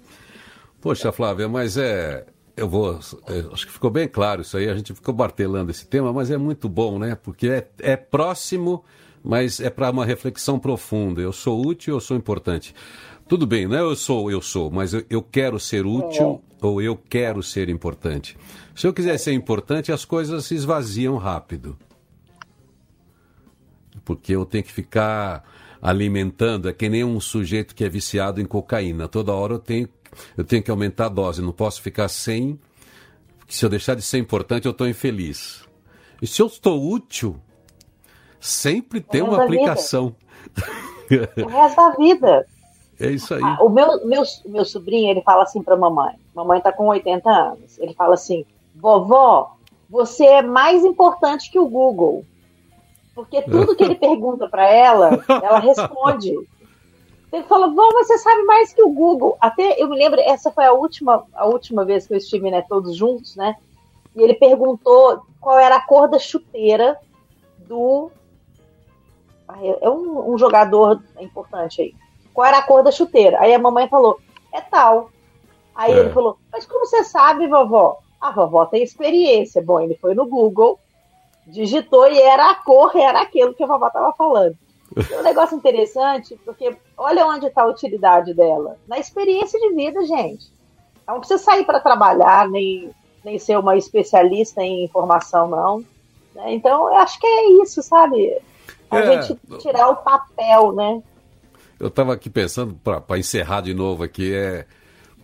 Poxa, 0.80 1.12
Flávia, 1.12 1.48
mas 1.48 1.76
é. 1.76 2.26
Eu 2.56 2.68
vou. 2.68 2.98
Eu 3.28 3.52
acho 3.52 3.66
que 3.66 3.72
ficou 3.72 3.90
bem 3.90 4.08
claro 4.08 4.42
isso 4.42 4.56
aí, 4.56 4.68
a 4.68 4.74
gente 4.74 4.92
ficou 4.92 5.14
martelando 5.14 5.70
esse 5.70 5.86
tema, 5.86 6.12
mas 6.12 6.30
é 6.30 6.36
muito 6.36 6.68
bom, 6.68 6.98
né? 6.98 7.14
Porque 7.14 7.48
é, 7.48 7.68
é 7.78 7.96
próximo, 7.96 8.84
mas 9.22 9.60
é 9.60 9.70
para 9.70 9.90
uma 9.90 10.04
reflexão 10.04 10.58
profunda. 10.58 11.20
Eu 11.20 11.32
sou 11.32 11.64
útil, 11.64 11.94
eu 11.94 12.00
sou 12.00 12.16
importante. 12.16 12.74
Tudo 13.28 13.46
bem, 13.46 13.68
não 13.68 13.76
é 13.76 13.80
eu 13.80 13.94
sou, 13.94 14.30
eu 14.30 14.42
sou, 14.42 14.70
mas 14.70 14.92
eu, 14.92 15.04
eu 15.08 15.22
quero 15.22 15.60
ser 15.60 15.86
útil 15.86 16.42
é. 16.60 16.66
ou 16.66 16.82
eu 16.82 16.96
quero 16.96 17.42
ser 17.42 17.68
importante. 17.68 18.36
Se 18.80 18.86
eu 18.86 18.94
quiser 18.94 19.18
ser 19.18 19.34
importante, 19.34 19.92
as 19.92 20.06
coisas 20.06 20.46
se 20.46 20.54
esvaziam 20.54 21.18
rápido. 21.18 21.76
Porque 24.06 24.34
eu 24.34 24.46
tenho 24.46 24.64
que 24.64 24.72
ficar 24.72 25.44
alimentando, 25.82 26.66
é 26.66 26.72
que 26.72 26.88
nem 26.88 27.04
um 27.04 27.20
sujeito 27.20 27.74
que 27.74 27.84
é 27.84 27.90
viciado 27.90 28.40
em 28.40 28.46
cocaína. 28.46 29.06
Toda 29.06 29.34
hora 29.34 29.52
eu 29.52 29.58
tenho, 29.58 29.86
eu 30.34 30.44
tenho 30.44 30.62
que 30.62 30.70
aumentar 30.70 31.04
a 31.04 31.08
dose, 31.10 31.42
não 31.42 31.52
posso 31.52 31.82
ficar 31.82 32.08
sem. 32.08 32.58
Se 33.46 33.66
eu 33.66 33.68
deixar 33.68 33.96
de 33.96 34.00
ser 34.00 34.16
importante, 34.16 34.64
eu 34.64 34.72
estou 34.72 34.88
infeliz. 34.88 35.62
E 36.22 36.26
se 36.26 36.40
eu 36.40 36.46
estou 36.46 36.82
útil, 36.82 37.38
sempre 38.40 39.02
tem 39.02 39.20
uma 39.20 39.42
aplicação. 39.44 40.16
O 41.36 41.48
resto 41.48 41.76
da 41.76 41.90
vida. 41.96 42.46
É 42.98 43.10
isso 43.10 43.34
aí. 43.34 43.42
Ah, 43.44 43.58
o 43.60 43.68
meu, 43.68 44.06
meu, 44.06 44.22
meu 44.46 44.64
sobrinho, 44.64 45.10
ele 45.10 45.20
fala 45.20 45.42
assim 45.42 45.62
para 45.62 45.76
mamãe. 45.76 46.14
Mamãe 46.34 46.56
está 46.56 46.72
com 46.72 46.86
80 46.86 47.30
anos. 47.30 47.78
Ele 47.78 47.92
fala 47.92 48.14
assim: 48.14 48.46
vovó, 48.74 49.56
você 49.88 50.24
é 50.24 50.42
mais 50.42 50.84
importante 50.84 51.50
que 51.50 51.58
o 51.58 51.68
Google. 51.68 52.24
Porque 53.14 53.42
tudo 53.42 53.74
que 53.74 53.84
ele 53.84 53.94
pergunta 54.00 54.48
para 54.48 54.68
ela, 54.68 55.22
ela 55.28 55.58
responde. 55.58 56.34
Ele 57.32 57.44
fala, 57.44 57.68
vó, 57.68 57.92
você 57.92 58.18
sabe 58.18 58.42
mais 58.42 58.72
que 58.72 58.82
o 58.82 58.90
Google. 58.90 59.36
Até 59.40 59.80
eu 59.80 59.88
me 59.88 59.96
lembro, 59.96 60.20
essa 60.20 60.50
foi 60.50 60.64
a 60.64 60.72
última, 60.72 61.24
a 61.34 61.46
última 61.46 61.84
vez 61.84 62.06
que 62.06 62.14
eu 62.14 62.18
estive, 62.18 62.50
né, 62.50 62.62
todos 62.62 62.96
juntos, 62.96 63.36
né? 63.36 63.56
E 64.16 64.22
ele 64.22 64.34
perguntou 64.34 65.22
qual 65.40 65.58
era 65.58 65.76
a 65.76 65.86
cor 65.86 66.08
da 66.08 66.18
chuteira 66.18 66.98
do. 67.58 68.10
É 69.80 69.88
um, 69.88 70.32
um 70.32 70.38
jogador 70.38 71.02
importante 71.18 71.82
aí. 71.82 71.94
Qual 72.32 72.46
era 72.46 72.58
a 72.58 72.62
cor 72.62 72.82
da 72.82 72.90
chuteira? 72.90 73.40
Aí 73.40 73.52
a 73.52 73.58
mamãe 73.58 73.88
falou, 73.88 74.20
é 74.52 74.60
tal. 74.60 75.10
Aí 75.74 75.92
é. 75.92 75.98
ele 75.98 76.10
falou, 76.10 76.38
mas 76.52 76.66
como 76.66 76.86
você 76.86 77.04
sabe, 77.04 77.48
vovó? 77.48 77.98
A 78.20 78.30
vovó 78.30 78.66
tem 78.66 78.82
experiência. 78.82 79.62
Bom, 79.62 79.80
ele 79.80 79.96
foi 79.96 80.14
no 80.14 80.26
Google, 80.26 80.78
digitou 81.46 82.06
e 82.06 82.20
era 82.20 82.50
a 82.50 82.54
cor, 82.54 82.94
era 82.96 83.22
aquilo 83.22 83.54
que 83.54 83.62
a 83.62 83.66
vovó 83.66 83.86
estava 83.86 84.12
falando. 84.12 84.56
É 85.10 85.20
um 85.20 85.22
negócio 85.22 85.56
interessante, 85.56 86.38
porque 86.44 86.76
olha 86.96 87.26
onde 87.26 87.46
está 87.46 87.62
a 87.62 87.68
utilidade 87.68 88.34
dela. 88.34 88.76
Na 88.88 88.98
experiência 88.98 89.58
de 89.58 89.74
vida, 89.74 90.04
gente. 90.04 90.52
Ela 91.06 91.14
não 91.14 91.20
precisa 91.20 91.42
sair 91.42 91.64
para 91.64 91.80
trabalhar, 91.80 92.48
nem, 92.48 92.90
nem 93.24 93.38
ser 93.38 93.56
uma 93.58 93.76
especialista 93.76 94.62
em 94.62 94.84
informação, 94.84 95.48
não. 95.48 95.78
Né? 96.34 96.54
Então, 96.54 96.88
eu 96.88 96.96
acho 96.96 97.18
que 97.20 97.26
é 97.26 97.62
isso, 97.62 97.82
sabe? 97.82 98.36
A 98.90 98.98
é. 98.98 99.22
gente 99.22 99.40
tirar 99.58 99.88
o 99.88 99.96
papel, 99.96 100.72
né? 100.72 101.02
Eu 101.78 101.88
estava 101.88 102.12
aqui 102.12 102.28
pensando, 102.28 102.74
para 102.74 103.18
encerrar 103.18 103.62
de 103.62 103.72
novo 103.72 104.02
aqui, 104.02 104.34
é 104.34 104.66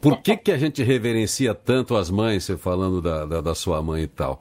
por 0.06 0.22
que, 0.22 0.36
que 0.36 0.52
a 0.52 0.56
gente 0.56 0.84
reverencia 0.84 1.52
tanto 1.52 1.96
as 1.96 2.08
mães, 2.08 2.44
você 2.44 2.56
falando 2.56 3.02
da, 3.02 3.26
da, 3.26 3.40
da 3.40 3.54
sua 3.56 3.82
mãe 3.82 4.04
e 4.04 4.06
tal? 4.06 4.40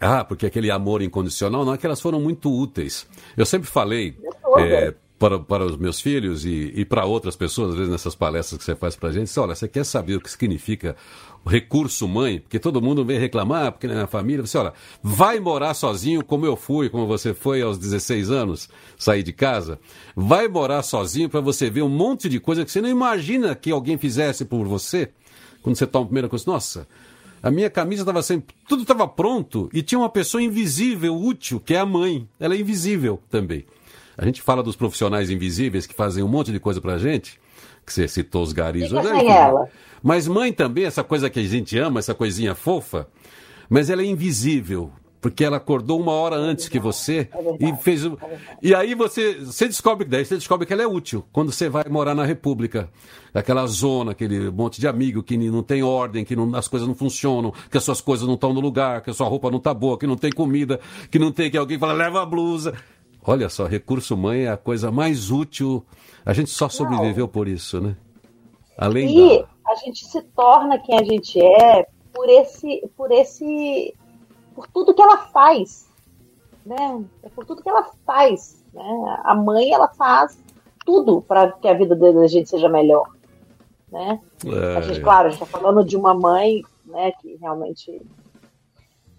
Ah, 0.00 0.24
porque 0.24 0.44
aquele 0.44 0.72
amor 0.72 1.02
incondicional, 1.02 1.64
não 1.64 1.72
é 1.72 1.78
que 1.78 1.86
elas 1.86 2.00
foram 2.00 2.20
muito 2.20 2.52
úteis. 2.52 3.06
Eu 3.36 3.46
sempre 3.46 3.70
falei 3.70 4.16
é, 4.56 4.92
para, 5.16 5.38
para 5.38 5.64
os 5.64 5.76
meus 5.76 6.00
filhos 6.00 6.44
e, 6.44 6.72
e 6.74 6.84
para 6.84 7.04
outras 7.04 7.36
pessoas, 7.36 7.70
às 7.70 7.74
vezes 7.76 7.92
nessas 7.92 8.16
palestras 8.16 8.58
que 8.58 8.64
você 8.64 8.74
faz 8.74 8.96
para 8.96 9.10
a 9.10 9.12
gente, 9.12 9.38
olha, 9.38 9.54
você 9.54 9.68
quer 9.68 9.84
saber 9.84 10.16
o 10.16 10.20
que 10.20 10.30
significa 10.30 10.96
o 11.44 11.48
recurso 11.48 12.06
mãe? 12.06 12.40
Porque 12.40 12.58
todo 12.58 12.82
mundo 12.82 13.04
vem 13.04 13.18
reclamar, 13.18 13.72
porque 13.72 13.86
na 13.86 13.94
minha 13.94 14.06
família, 14.06 14.44
você 14.44 14.58
olha, 14.58 14.72
vai 15.02 15.40
morar 15.40 15.74
sozinho 15.74 16.24
como 16.24 16.46
eu 16.46 16.56
fui, 16.56 16.88
como 16.88 17.06
você 17.06 17.34
foi 17.34 17.62
aos 17.62 17.78
16 17.78 18.30
anos, 18.30 18.68
sair 18.96 19.22
de 19.22 19.32
casa, 19.32 19.78
vai 20.14 20.48
morar 20.48 20.82
sozinho 20.82 21.28
para 21.28 21.40
você 21.40 21.70
ver 21.70 21.82
um 21.82 21.88
monte 21.88 22.28
de 22.28 22.38
coisa 22.40 22.64
que 22.64 22.70
você 22.70 22.80
não 22.80 22.88
imagina 22.88 23.54
que 23.54 23.70
alguém 23.70 23.96
fizesse 23.96 24.44
por 24.44 24.66
você, 24.66 25.10
quando 25.62 25.76
você 25.76 25.86
toma 25.86 26.04
a 26.04 26.08
primeira 26.08 26.28
coisa, 26.28 26.44
nossa 26.46 26.86
a 27.42 27.50
minha 27.50 27.70
camisa 27.70 28.02
estava 28.02 28.22
sempre. 28.22 28.54
Tudo 28.68 28.82
estava 28.82 29.06
pronto 29.06 29.68
e 29.72 29.82
tinha 29.82 29.98
uma 29.98 30.08
pessoa 30.08 30.42
invisível, 30.42 31.16
útil, 31.16 31.60
que 31.60 31.74
é 31.74 31.78
a 31.78 31.86
mãe. 31.86 32.28
Ela 32.38 32.54
é 32.54 32.58
invisível 32.58 33.20
também. 33.30 33.64
A 34.16 34.24
gente 34.24 34.42
fala 34.42 34.62
dos 34.62 34.74
profissionais 34.74 35.30
invisíveis 35.30 35.86
que 35.86 35.94
fazem 35.94 36.24
um 36.24 36.28
monte 36.28 36.50
de 36.50 36.58
coisa 36.58 36.80
pra 36.80 36.98
gente, 36.98 37.40
que 37.86 37.92
você 37.92 38.08
citou 38.08 38.42
os 38.42 38.52
garis. 38.52 38.88
Fica 38.88 39.02
sem 39.02 39.30
ela. 39.30 39.68
Mas 40.02 40.28
mãe 40.28 40.52
também, 40.52 40.84
essa 40.84 41.04
coisa 41.04 41.30
que 41.30 41.40
a 41.40 41.44
gente 41.44 41.78
ama, 41.78 41.98
essa 41.98 42.14
coisinha 42.14 42.54
fofa, 42.54 43.08
mas 43.68 43.90
ela 43.90 44.02
é 44.02 44.06
invisível 44.06 44.92
porque 45.20 45.44
ela 45.44 45.56
acordou 45.56 46.00
uma 46.00 46.12
hora 46.12 46.36
antes 46.36 46.68
que 46.68 46.78
você 46.78 47.28
é 47.32 47.66
e 47.68 47.76
fez 47.76 48.04
o... 48.04 48.18
e 48.62 48.74
aí 48.74 48.94
você 48.94 49.34
você 49.34 49.66
descobre 49.66 50.06
daí 50.06 50.24
você 50.24 50.36
descobre 50.36 50.66
que 50.66 50.72
ela 50.72 50.82
é 50.82 50.86
útil 50.86 51.24
quando 51.32 51.50
você 51.52 51.68
vai 51.68 51.84
morar 51.88 52.14
na 52.14 52.24
República. 52.24 52.88
Aquela 53.34 53.66
zona 53.66 54.12
aquele 54.12 54.50
monte 54.50 54.80
de 54.80 54.88
amigo 54.88 55.22
que 55.22 55.36
não 55.36 55.62
tem 55.62 55.82
ordem 55.82 56.24
que 56.24 56.34
não, 56.34 56.54
as 56.54 56.68
coisas 56.68 56.88
não 56.88 56.94
funcionam 56.94 57.52
que 57.70 57.76
as 57.76 57.84
suas 57.84 58.00
coisas 58.00 58.26
não 58.26 58.34
estão 58.34 58.52
no 58.52 58.60
lugar 58.60 59.02
que 59.02 59.10
a 59.10 59.14
sua 59.14 59.28
roupa 59.28 59.50
não 59.50 59.58
está 59.58 59.74
boa 59.74 59.98
que 59.98 60.06
não 60.06 60.16
tem 60.16 60.30
comida 60.30 60.80
que 61.10 61.18
não 61.18 61.30
tem 61.32 61.50
que 61.50 61.56
alguém 61.56 61.78
fala 61.78 61.92
leva 61.92 62.22
a 62.22 62.26
blusa. 62.26 62.74
Olha 63.22 63.48
só 63.48 63.66
recurso 63.66 64.16
mãe 64.16 64.44
é 64.44 64.50
a 64.50 64.56
coisa 64.56 64.90
mais 64.90 65.30
útil. 65.30 65.84
A 66.24 66.32
gente 66.32 66.50
só 66.50 66.68
sobreviveu 66.68 67.28
por 67.28 67.48
isso 67.48 67.80
né? 67.80 67.96
Além 68.76 69.18
e 69.18 69.38
da... 69.40 69.48
a 69.68 69.74
gente 69.74 70.04
se 70.04 70.22
torna 70.22 70.78
quem 70.78 70.98
a 70.98 71.04
gente 71.04 71.40
é 71.40 71.86
por 72.12 72.28
esse 72.28 72.90
por 72.96 73.12
esse 73.12 73.94
por 74.54 74.66
tudo 74.66 74.94
que 74.94 75.02
ela 75.02 75.18
faz, 75.28 75.88
né? 76.64 77.04
É 77.22 77.28
por 77.28 77.44
tudo 77.44 77.62
que 77.62 77.68
ela 77.68 77.90
faz, 78.04 78.64
né? 78.72 79.20
A 79.24 79.34
mãe 79.34 79.72
ela 79.72 79.88
faz 79.88 80.38
tudo 80.84 81.20
para 81.22 81.52
que 81.52 81.68
a 81.68 81.74
vida 81.74 81.94
da 81.94 82.26
gente 82.26 82.48
seja 82.48 82.68
melhor, 82.68 83.08
né? 83.92 84.20
É, 84.44 84.76
a 84.76 84.80
gente, 84.80 85.00
claro, 85.00 85.28
a 85.28 85.30
gente 85.30 85.42
está 85.42 85.58
falando 85.58 85.84
de 85.84 85.96
uma 85.96 86.14
mãe, 86.14 86.62
né? 86.86 87.12
Que 87.20 87.36
realmente 87.36 88.00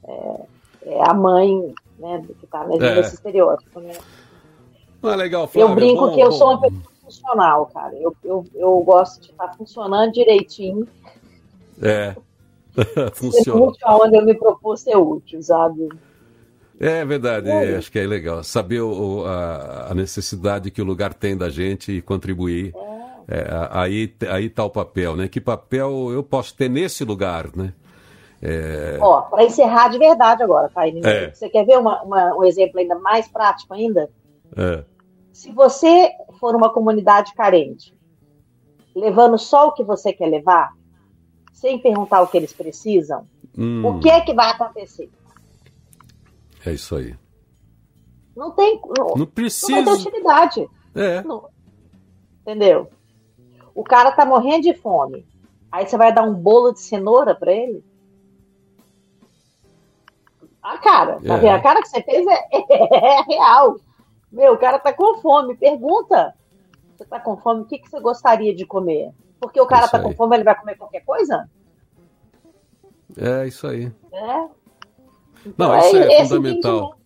é, 0.04 0.46
é 0.84 1.10
a 1.10 1.14
mãe, 1.14 1.74
né? 2.00 2.26
Que 2.40 2.46
está 2.46 2.66
nesse, 2.66 2.86
é. 2.86 3.00
estereótipo, 3.02 3.80
né? 3.80 3.94
Ah, 5.02 5.16
legal, 5.16 5.48
Flávia, 5.48 5.72
eu 5.72 5.76
brinco 5.76 6.08
bom, 6.08 6.14
que 6.14 6.20
eu 6.20 6.32
bom. 6.32 6.36
sou 6.36 6.50
uma 6.50 6.62
pessoa 6.62 6.89
funcional, 7.10 7.65
cara. 7.68 7.95
Eu, 7.95 8.15
eu, 8.23 8.45
eu 8.56 8.80
gosto 8.81 9.22
de 9.22 9.31
estar 9.31 9.48
tá 9.48 9.53
funcionando 9.53 10.14
direitinho. 10.14 10.88
É. 11.81 12.15
Funciona. 13.14 13.61
Útil 13.61 13.88
aonde 13.88 14.18
eu 14.18 14.26
me 14.26 14.34
propus 14.34 14.81
ser 14.81 14.95
útil, 14.95 15.41
sabe? 15.41 15.90
É 16.80 17.03
verdade, 17.03 17.49
é. 17.49 17.76
acho 17.76 17.91
que 17.91 17.99
é 17.99 18.07
legal. 18.07 18.41
Saber 18.41 18.80
o, 18.80 19.26
a, 19.26 19.88
a, 19.91 19.94
necessidade 19.94 20.72
que 20.72 20.81
o 20.81 20.86
lugar 20.86 21.14
tem 21.14 21.36
da 21.36 21.49
gente 21.49 21.91
e 21.91 22.02
contribuir. 22.02 22.73
É. 22.76 22.90
É, 23.31 23.45
aí, 23.72 24.11
aí 24.31 24.49
tá 24.49 24.64
o 24.64 24.72
papel, 24.72 25.15
né? 25.15 25.27
Que 25.27 25.40
papel 25.40 26.11
eu 26.11 26.23
posso 26.23 26.56
ter 26.56 26.68
nesse 26.68 27.03
lugar, 27.03 27.56
né? 27.56 27.73
É... 28.41 28.98
Ó, 28.99 29.22
para 29.22 29.44
encerrar 29.44 29.90
de 29.90 29.99
verdade 29.99 30.41
agora, 30.41 30.69
tá? 30.73 30.88
É. 30.88 31.30
Você 31.31 31.48
quer 31.49 31.64
ver 31.64 31.77
uma, 31.77 32.02
uma, 32.02 32.38
um 32.38 32.44
exemplo 32.44 32.80
ainda 32.80 32.95
mais 32.95 33.27
prático 33.27 33.73
ainda? 33.73 34.10
É. 34.57 34.84
Se 35.40 35.53
você 35.53 36.11
for 36.38 36.53
uma 36.53 36.70
comunidade 36.70 37.34
carente, 37.34 37.98
levando 38.94 39.38
só 39.38 39.70
o 39.70 39.72
que 39.72 39.86
você 39.86 40.11
quer 40.11 40.28
levar, 40.28 40.74
sem 41.53 41.80
perguntar 41.80 42.22
o 42.22 42.28
que 42.28 42.36
eles 42.36 42.52
precisam, 42.52 43.26
hum. 43.57 43.88
o 43.88 43.99
que 44.02 44.10
é 44.10 44.20
que 44.20 44.34
vai 44.34 44.52
acontecer? 44.52 45.10
É 46.66 46.74
isso 46.74 46.94
aí. 46.94 47.16
Não 48.36 48.52
tem. 48.52 48.82
Não, 48.98 49.14
não 49.16 49.26
precisa. 49.26 49.78
Não 49.78 49.86
vai 49.86 49.95
ter 49.95 50.02
utilidade. 50.02 50.70
É. 50.94 51.24
Não. 51.24 51.48
Entendeu? 52.41 52.90
O 53.74 53.86
cara 53.86 54.11
tá 54.11 54.26
morrendo 54.26 54.64
de 54.64 54.74
fome. 54.74 55.26
Aí 55.72 55.88
você 55.88 55.98
vai 55.98 56.14
dar 56.14 56.24
um 56.24 56.34
bolo 56.34 56.74
de 56.74 56.82
cenoura 56.82 57.34
para 57.34 57.53
ele? 57.53 57.82
A 60.61 60.78
cara, 60.80 61.22
tá 61.22 61.36
é. 61.36 61.38
vendo? 61.38 61.56
A 61.56 61.61
cara 61.61 61.82
que 61.82 61.88
você 61.88 62.03
fez 62.03 62.28
é, 62.28 62.49
é, 62.52 63.22
real. 63.22 63.78
Meu, 64.31 64.53
o 64.53 64.57
cara 64.57 64.80
tá 64.80 64.93
com 64.93 65.19
fome. 65.22 65.56
Pergunta. 65.56 66.34
Você 66.97 67.06
tá 67.06 67.19
com 67.19 67.38
fome, 67.38 67.61
o 67.61 67.65
que, 67.65 67.80
que 67.80 67.89
você 67.89 67.99
gostaria 67.99 68.53
de 68.53 68.65
comer? 68.65 69.14
Porque 69.39 69.60
o 69.60 69.65
cara 69.65 69.88
tá 69.88 69.99
com 69.99 70.14
fome, 70.14 70.35
ele 70.35 70.43
vai 70.43 70.56
comer 70.56 70.76
qualquer 70.76 70.99
coisa? 71.06 71.49
É, 73.18 73.47
isso 73.47 73.65
aí. 73.65 73.91
É. 74.11 74.47
Então, 75.45 75.69
Não, 75.69 75.80
isso 75.80 75.95
é, 75.95 76.14
é 76.14 76.26
fundamental. 76.26 76.99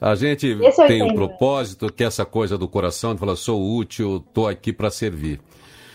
A 0.00 0.14
gente 0.16 0.58
tem 0.88 1.02
um 1.02 1.14
propósito, 1.14 1.92
que 1.92 2.02
é 2.02 2.06
essa 2.06 2.26
coisa 2.26 2.58
do 2.58 2.68
coração, 2.68 3.14
de 3.14 3.20
falar, 3.20 3.36
sou 3.36 3.76
útil, 3.76 4.16
estou 4.16 4.48
aqui 4.48 4.72
para 4.72 4.90
servir. 4.90 5.40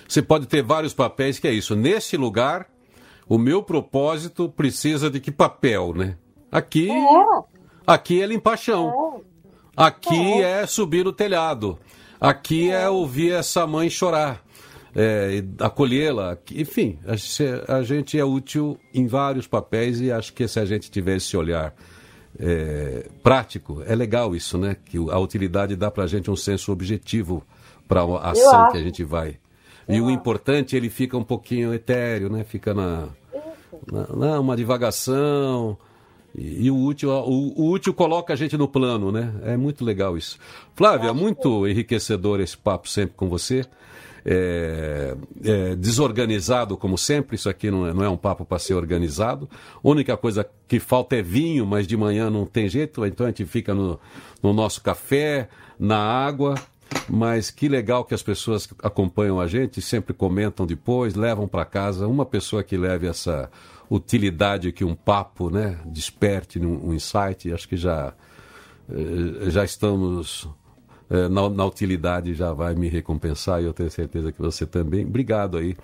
Você 0.07 0.21
pode 0.21 0.47
ter 0.47 0.63
vários 0.63 0.93
papéis, 0.93 1.38
que 1.38 1.47
é 1.47 1.51
isso. 1.51 1.76
Nesse 1.76 2.17
lugar, 2.17 2.67
o 3.27 3.38
meu 3.38 3.61
propósito 3.61 4.49
precisa 4.49 5.09
de 5.09 5.19
que 5.19 5.31
papel, 5.31 5.93
né? 5.93 6.17
Aqui, 6.51 6.89
é. 6.89 7.43
aqui 7.85 8.21
é 8.21 8.26
limpar 8.26 8.57
chão. 8.57 9.21
Aqui 9.80 10.41
é. 10.41 10.65
subir 10.68 11.07
o 11.07 11.14
telhado. 11.14 11.80
Aqui 12.19 12.69
é. 12.69 12.89
ouvir 12.89 13.31
essa 13.31 13.65
mãe 13.65 13.89
chorar 13.89 14.43
é, 14.95 15.43
acolhê-la. 15.60 16.38
Enfim, 16.51 16.99
a, 17.06 17.81
gente 17.81 18.18
é 18.18 18.23
útil 18.23 18.77
em 18.93 19.07
vários 19.07 19.47
papéis 19.47 20.01
e 20.01 20.11
acho 20.11 20.34
que 20.34 20.47
se 20.47 20.60
a 20.60 20.65
gente 20.65 20.89
tiver 20.89 21.18
esse 21.18 21.35
olhar 21.35 21.73
é, 22.39 23.07
prático, 23.23 23.81
é 23.85 23.95
legal 23.95 24.35
isso, 24.35 24.57
né? 24.57 24.76
Que 24.85 24.97
a 24.97 25.19
utilidade 25.19 25.76
dá 25.76 25.89
para 25.91 26.03
a 26.03 26.07
gente 26.07 26.30
um 26.30 26.35
senso 26.35 26.72
objetivo 26.72 27.43
para 27.88 28.01
a 28.01 28.31
ação 28.31 28.69
que 28.72 28.77
a 28.77 28.84
gente 28.84 29.03
vai. 29.03 29.38
Eu 29.88 29.95
e 29.95 30.01
o 30.01 30.10
importante, 30.11 30.76
ele 30.76 30.89
fica 30.89 31.18
um 31.18 31.23
pouquinho 31.23 31.73
etéreo, 31.73 32.30
né? 32.30 32.43
Fica 32.43 32.73
na, 32.73 33.07
na, 33.91 34.15
na 34.15 34.39
uma 34.39 34.56
divagação. 34.56 35.77
E, 36.35 36.65
e 36.65 36.72
o, 36.72 36.77
útil, 36.77 37.10
o, 37.10 37.53
o, 37.60 37.72
útil 37.72 37.93
coloca 37.93 38.34
a 38.34 38.35
gente 38.35 38.57
no 38.57 38.68
plano, 38.68 39.11
né? 39.11 39.34
É 39.43 39.57
muito 39.57 39.84
legal 39.84 40.18
isso. 40.18 40.38
Flávia, 40.76 41.14
muito 41.14 41.68
enriquecedor 41.68 42.39
esse 42.39 42.57
papo 42.57 42.88
sempre 42.88 43.15
com 43.15 43.27
você 43.27 43.65
é, 44.26 45.15
é, 45.43 45.76
desorganizado 45.76 46.77
como 46.77 46.97
sempre. 46.97 47.35
Isso 47.35 47.49
aqui 47.49 47.69
não 47.72 47.88
é, 47.88 47.93
não 47.93 48.03
é 48.03 48.10
um 48.10 48.18
papo 48.18 48.45
para 48.45 48.60
ser 48.60 48.73
organizado. 48.73 49.49
A 49.76 49.88
única 49.88 50.15
coisa 50.18 50.47
que 50.68 50.80
falta 50.80 51.15
é 51.15 51.22
vinho, 51.22 51.65
mas 51.65 51.88
de 51.88 51.97
manhã 51.97 52.30
não 52.30 52.45
tem 52.45 52.68
jeito, 52.68 53.06
então 53.06 53.26
a 53.26 53.30
gente 53.30 53.45
fica 53.45 53.73
no, 53.73 53.99
no 54.41 54.53
nosso 54.53 54.81
café, 54.81 55.49
na 55.80 55.97
água. 55.97 56.56
Mas 57.07 57.51
que 57.51 57.68
legal 57.68 58.03
que 58.03 58.15
as 58.15 58.23
pessoas 58.23 58.68
acompanham 58.81 59.39
a 59.39 59.45
gente, 59.45 59.80
sempre 59.80 60.11
comentam 60.11 60.65
depois, 60.65 61.14
levam 61.14 61.47
para 61.47 61.64
casa. 61.64 62.07
Uma 62.07 62.26
pessoa 62.26 62.64
que 62.64 62.76
leve 62.76 63.07
essa 63.07 63.49
utilidade 63.90 64.72
que 64.72 64.84
um 64.84 64.95
papo 64.95 65.49
né, 65.49 65.80
desperte 65.86 66.60
um, 66.60 66.94
insight, 66.94 67.52
acho 67.52 67.68
que 67.68 67.78
já, 67.78 68.14
eh, 68.90 69.49
já 69.49 69.64
estamos 69.64 70.48
é, 71.10 71.28
na, 71.28 71.49
na, 71.49 71.66
utilidade 71.66 72.36
já 72.36 72.53
vai 72.53 72.76
me 72.76 72.88
recompensar 72.88 73.61
e 73.61 73.66
eu 73.66 73.74
tenho 73.74 73.90
certeza 73.90 74.32
que 74.32 74.40
você 74.40 74.66
também. 74.66 75.06
Obrigado 75.06 75.57
aí. 75.57 75.76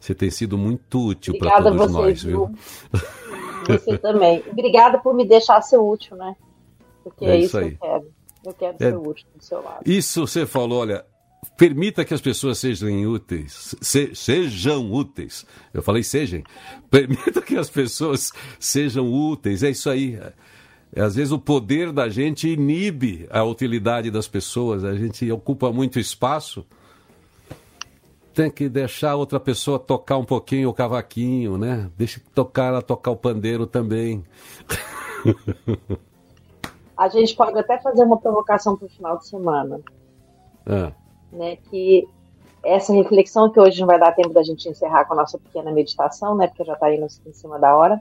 Você 0.00 0.12
tem 0.12 0.28
sido 0.28 0.58
muito 0.58 1.06
útil 1.06 1.38
para 1.38 1.62
todos 1.62 1.92
nós, 1.92 2.22
viu? 2.24 2.50
Você 3.64 3.96
também. 3.96 4.42
Obrigada 4.50 4.98
por 4.98 5.14
me 5.14 5.24
deixar 5.24 5.62
ser 5.62 5.78
útil, 5.78 6.16
né? 6.16 6.34
Porque 7.04 7.24
é, 7.24 7.28
é 7.28 7.36
isso, 7.36 7.60
isso 7.60 7.68
que 7.68 7.74
eu 7.74 7.78
quero. 7.78 8.12
Eu 8.44 8.54
quero 8.54 8.74
é, 8.74 8.90
ser 8.90 8.96
útil 8.96 9.26
do 9.36 9.44
seu 9.44 9.62
lado. 9.62 9.82
Isso 9.86 10.26
você 10.26 10.44
falou, 10.44 10.80
olha, 10.80 11.06
permita 11.56 12.04
que 12.04 12.14
as 12.14 12.20
pessoas 12.20 12.58
sejam 12.58 13.04
úteis, 13.04 13.74
se, 13.80 14.14
sejam 14.14 14.92
úteis. 14.92 15.46
Eu 15.72 15.82
falei 15.82 16.02
sejam. 16.02 16.42
Permita 16.90 17.40
que 17.40 17.56
as 17.56 17.70
pessoas 17.70 18.32
sejam 18.58 19.12
úteis. 19.12 19.62
É 19.62 19.70
isso 19.70 19.88
aí. 19.88 20.18
Às 20.96 21.14
vezes 21.14 21.32
o 21.32 21.38
poder 21.38 21.92
da 21.92 22.08
gente 22.08 22.48
inibe 22.48 23.26
a 23.30 23.42
utilidade 23.44 24.10
das 24.10 24.28
pessoas, 24.28 24.84
a 24.84 24.94
gente 24.94 25.30
ocupa 25.30 25.72
muito 25.72 25.98
espaço. 25.98 26.66
Tem 28.34 28.50
que 28.50 28.68
deixar 28.68 29.16
outra 29.16 29.38
pessoa 29.38 29.78
tocar 29.78 30.18
um 30.18 30.24
pouquinho 30.24 30.68
o 30.68 30.74
cavaquinho, 30.74 31.56
né? 31.58 31.90
Deixa 31.96 32.20
tocar 32.34 32.66
ela 32.66 32.82
tocar 32.82 33.10
o 33.10 33.16
pandeiro 33.16 33.66
também. 33.66 34.24
A 36.96 37.08
gente 37.08 37.34
pode 37.34 37.58
até 37.58 37.80
fazer 37.80 38.04
uma 38.04 38.18
provocação 38.18 38.76
para 38.76 38.86
o 38.86 38.88
final 38.88 39.18
de 39.18 39.26
semana. 39.26 39.80
Ah. 40.64 40.92
Né, 41.32 41.56
que 41.70 42.06
essa 42.62 42.92
reflexão 42.92 43.50
que 43.50 43.58
hoje 43.58 43.80
não 43.80 43.86
vai 43.86 43.98
dar 43.98 44.12
tempo 44.12 44.32
da 44.32 44.42
gente 44.42 44.68
encerrar 44.68 45.04
com 45.04 45.14
a 45.14 45.16
nossa 45.16 45.38
pequena 45.38 45.72
meditação, 45.72 46.36
né? 46.36 46.46
Porque 46.46 46.64
já 46.64 46.74
está 46.74 46.92
indo 46.94 47.06
em 47.26 47.32
cima 47.32 47.58
da 47.58 47.76
hora. 47.76 48.00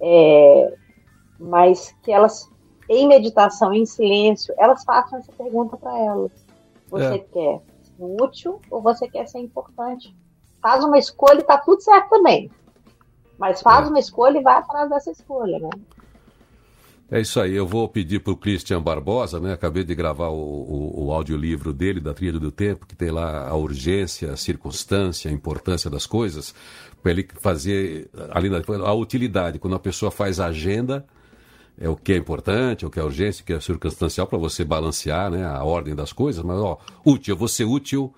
É, 0.00 0.74
mas 1.38 1.94
que 2.02 2.10
elas, 2.10 2.50
em 2.88 3.06
meditação, 3.06 3.72
em 3.72 3.86
silêncio, 3.86 4.54
elas 4.58 4.82
façam 4.84 5.18
essa 5.18 5.32
pergunta 5.32 5.76
para 5.76 5.96
elas. 5.98 6.32
Você 6.90 7.14
é. 7.14 7.18
quer 7.18 7.60
ser 7.84 8.22
útil 8.22 8.60
ou 8.70 8.82
você 8.82 9.08
quer 9.08 9.28
ser 9.28 9.38
importante? 9.38 10.14
Faz 10.60 10.82
uma 10.82 10.98
escolha 10.98 11.40
e 11.40 11.44
tá 11.44 11.58
tudo 11.58 11.80
certo 11.80 12.10
também. 12.10 12.50
Mas 13.38 13.62
faz 13.62 13.86
é. 13.86 13.90
uma 13.90 14.00
escolha 14.00 14.38
e 14.38 14.42
vai 14.42 14.54
atrás 14.54 14.90
dessa 14.90 15.10
escolha, 15.12 15.58
né? 15.58 15.70
É 17.12 17.20
isso 17.20 17.40
aí, 17.40 17.56
eu 17.56 17.66
vou 17.66 17.88
pedir 17.88 18.20
para 18.20 18.32
o 18.32 18.36
Christian 18.36 18.80
Barbosa, 18.80 19.40
né? 19.40 19.52
Acabei 19.52 19.82
de 19.82 19.96
gravar 19.96 20.28
o, 20.28 20.36
o, 20.36 21.06
o 21.06 21.12
audiolivro 21.12 21.72
dele, 21.72 21.98
da 21.98 22.14
Trilha 22.14 22.38
do 22.38 22.52
Tempo, 22.52 22.86
que 22.86 22.94
tem 22.94 23.10
lá 23.10 23.48
a 23.48 23.56
urgência, 23.56 24.32
a 24.32 24.36
circunstância, 24.36 25.28
a 25.28 25.34
importância 25.34 25.90
das 25.90 26.06
coisas, 26.06 26.54
para 27.02 27.10
ele 27.10 27.26
fazer 27.40 28.08
ali 28.30 28.48
na, 28.48 28.58
a 28.86 28.94
utilidade. 28.94 29.58
Quando 29.58 29.74
a 29.74 29.80
pessoa 29.80 30.12
faz 30.12 30.38
a 30.38 30.46
agenda, 30.46 31.04
é 31.76 31.88
o 31.88 31.96
que 31.96 32.12
é 32.12 32.16
importante, 32.16 32.86
o 32.86 32.90
que 32.90 33.00
é 33.00 33.02
urgência, 33.02 33.42
o 33.42 33.44
que 33.44 33.54
é 33.54 33.60
circunstancial, 33.60 34.28
para 34.28 34.38
você 34.38 34.64
balancear 34.64 35.32
né, 35.32 35.44
a 35.44 35.64
ordem 35.64 35.96
das 35.96 36.12
coisas, 36.12 36.44
mas 36.44 36.58
ó, 36.58 36.78
útil, 37.04 37.34
eu 37.34 37.36
vou 37.36 37.48
ser 37.48 37.64
útil 37.64 38.14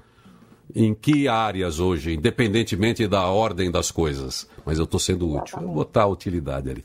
em 0.74 0.94
que 0.94 1.28
áreas 1.28 1.80
hoje, 1.80 2.12
independentemente 2.12 3.06
da 3.08 3.26
ordem 3.26 3.70
das 3.70 3.90
coisas, 3.90 4.46
mas 4.66 4.78
eu 4.78 4.84
estou 4.84 5.00
sendo 5.00 5.34
útil. 5.34 5.56
Eu 5.58 5.66
vou 5.66 5.76
botar 5.76 6.02
a 6.02 6.08
utilidade 6.08 6.68
ali. 6.68 6.84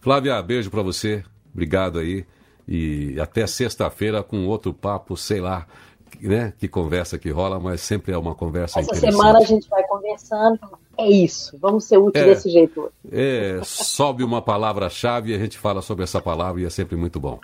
Flávia, 0.00 0.40
beijo 0.40 0.70
para 0.70 0.82
você. 0.82 1.24
Obrigado 1.58 1.98
aí. 1.98 2.24
E 2.68 3.18
até 3.20 3.46
sexta-feira 3.48 4.22
com 4.22 4.46
outro 4.46 4.72
papo, 4.72 5.16
sei 5.16 5.40
lá, 5.40 5.66
né? 6.20 6.52
Que 6.56 6.68
conversa 6.68 7.18
que 7.18 7.30
rola, 7.30 7.58
mas 7.58 7.80
sempre 7.80 8.12
é 8.12 8.18
uma 8.18 8.32
conversa 8.32 8.78
Essa 8.78 8.94
semana 8.94 9.38
a 9.38 9.44
gente 9.44 9.68
vai 9.68 9.82
conversando. 9.84 10.60
É 10.96 11.10
isso, 11.10 11.58
vamos 11.60 11.84
ser 11.84 11.98
úteis 11.98 12.24
é, 12.24 12.28
desse 12.28 12.50
jeito. 12.50 12.92
É, 13.10 13.60
sobe 13.64 14.22
uma 14.22 14.40
palavra-chave 14.40 15.32
e 15.32 15.34
a 15.34 15.38
gente 15.38 15.58
fala 15.58 15.82
sobre 15.82 16.04
essa 16.04 16.20
palavra 16.20 16.60
e 16.60 16.64
é 16.64 16.70
sempre 16.70 16.96
muito 16.96 17.18
bom. 17.18 17.40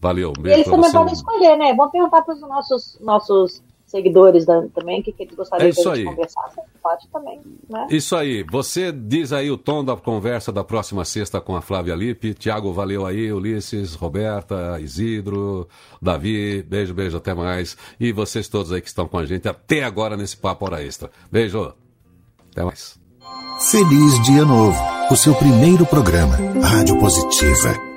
Valeu, 0.00 0.32
beijo. 0.32 0.60
Eles 0.60 0.70
também 0.70 0.92
podem 0.92 1.12
escolher, 1.12 1.56
né? 1.56 1.74
Vamos 1.74 1.90
perguntar 1.90 2.22
para 2.22 2.34
os 2.34 2.40
nossos, 2.40 2.98
nossos 3.00 3.62
seguidores 3.90 4.46
da, 4.46 4.62
também, 4.68 5.00
o 5.00 5.02
que, 5.02 5.12
que 5.12 5.24
eles 5.24 5.34
gostariam 5.34 5.66
é 5.66 5.70
isso 5.70 5.92
de 5.92 6.04
conversar, 6.04 6.48
você 6.48 6.62
pode 6.82 7.08
também, 7.08 7.40
né? 7.68 7.86
Isso 7.90 8.16
aí. 8.16 8.44
Você 8.50 8.92
diz 8.92 9.32
aí 9.32 9.50
o 9.50 9.58
tom 9.58 9.84
da 9.84 9.96
conversa 9.96 10.52
da 10.52 10.62
próxima 10.62 11.04
sexta 11.04 11.40
com 11.40 11.56
a 11.56 11.60
Flávia 11.60 11.94
Lipe. 11.94 12.34
Tiago, 12.34 12.72
valeu 12.72 13.04
aí. 13.04 13.32
Ulisses, 13.32 13.94
Roberta, 13.94 14.78
Isidro, 14.80 15.68
Davi. 16.00 16.62
Beijo, 16.62 16.94
beijo, 16.94 17.16
até 17.16 17.34
mais. 17.34 17.76
E 17.98 18.12
vocês 18.12 18.48
todos 18.48 18.72
aí 18.72 18.80
que 18.80 18.88
estão 18.88 19.08
com 19.08 19.18
a 19.18 19.26
gente 19.26 19.48
até 19.48 19.84
agora 19.84 20.16
nesse 20.16 20.36
Papo 20.36 20.64
Hora 20.64 20.82
Extra. 20.82 21.10
Beijo. 21.30 21.74
Até 22.52 22.64
mais. 22.64 22.98
Feliz 23.70 24.22
Dia 24.24 24.44
Novo. 24.44 24.78
O 25.10 25.16
seu 25.16 25.34
primeiro 25.34 25.84
programa. 25.84 26.36
Rádio 26.62 26.98
Positiva 26.98 27.89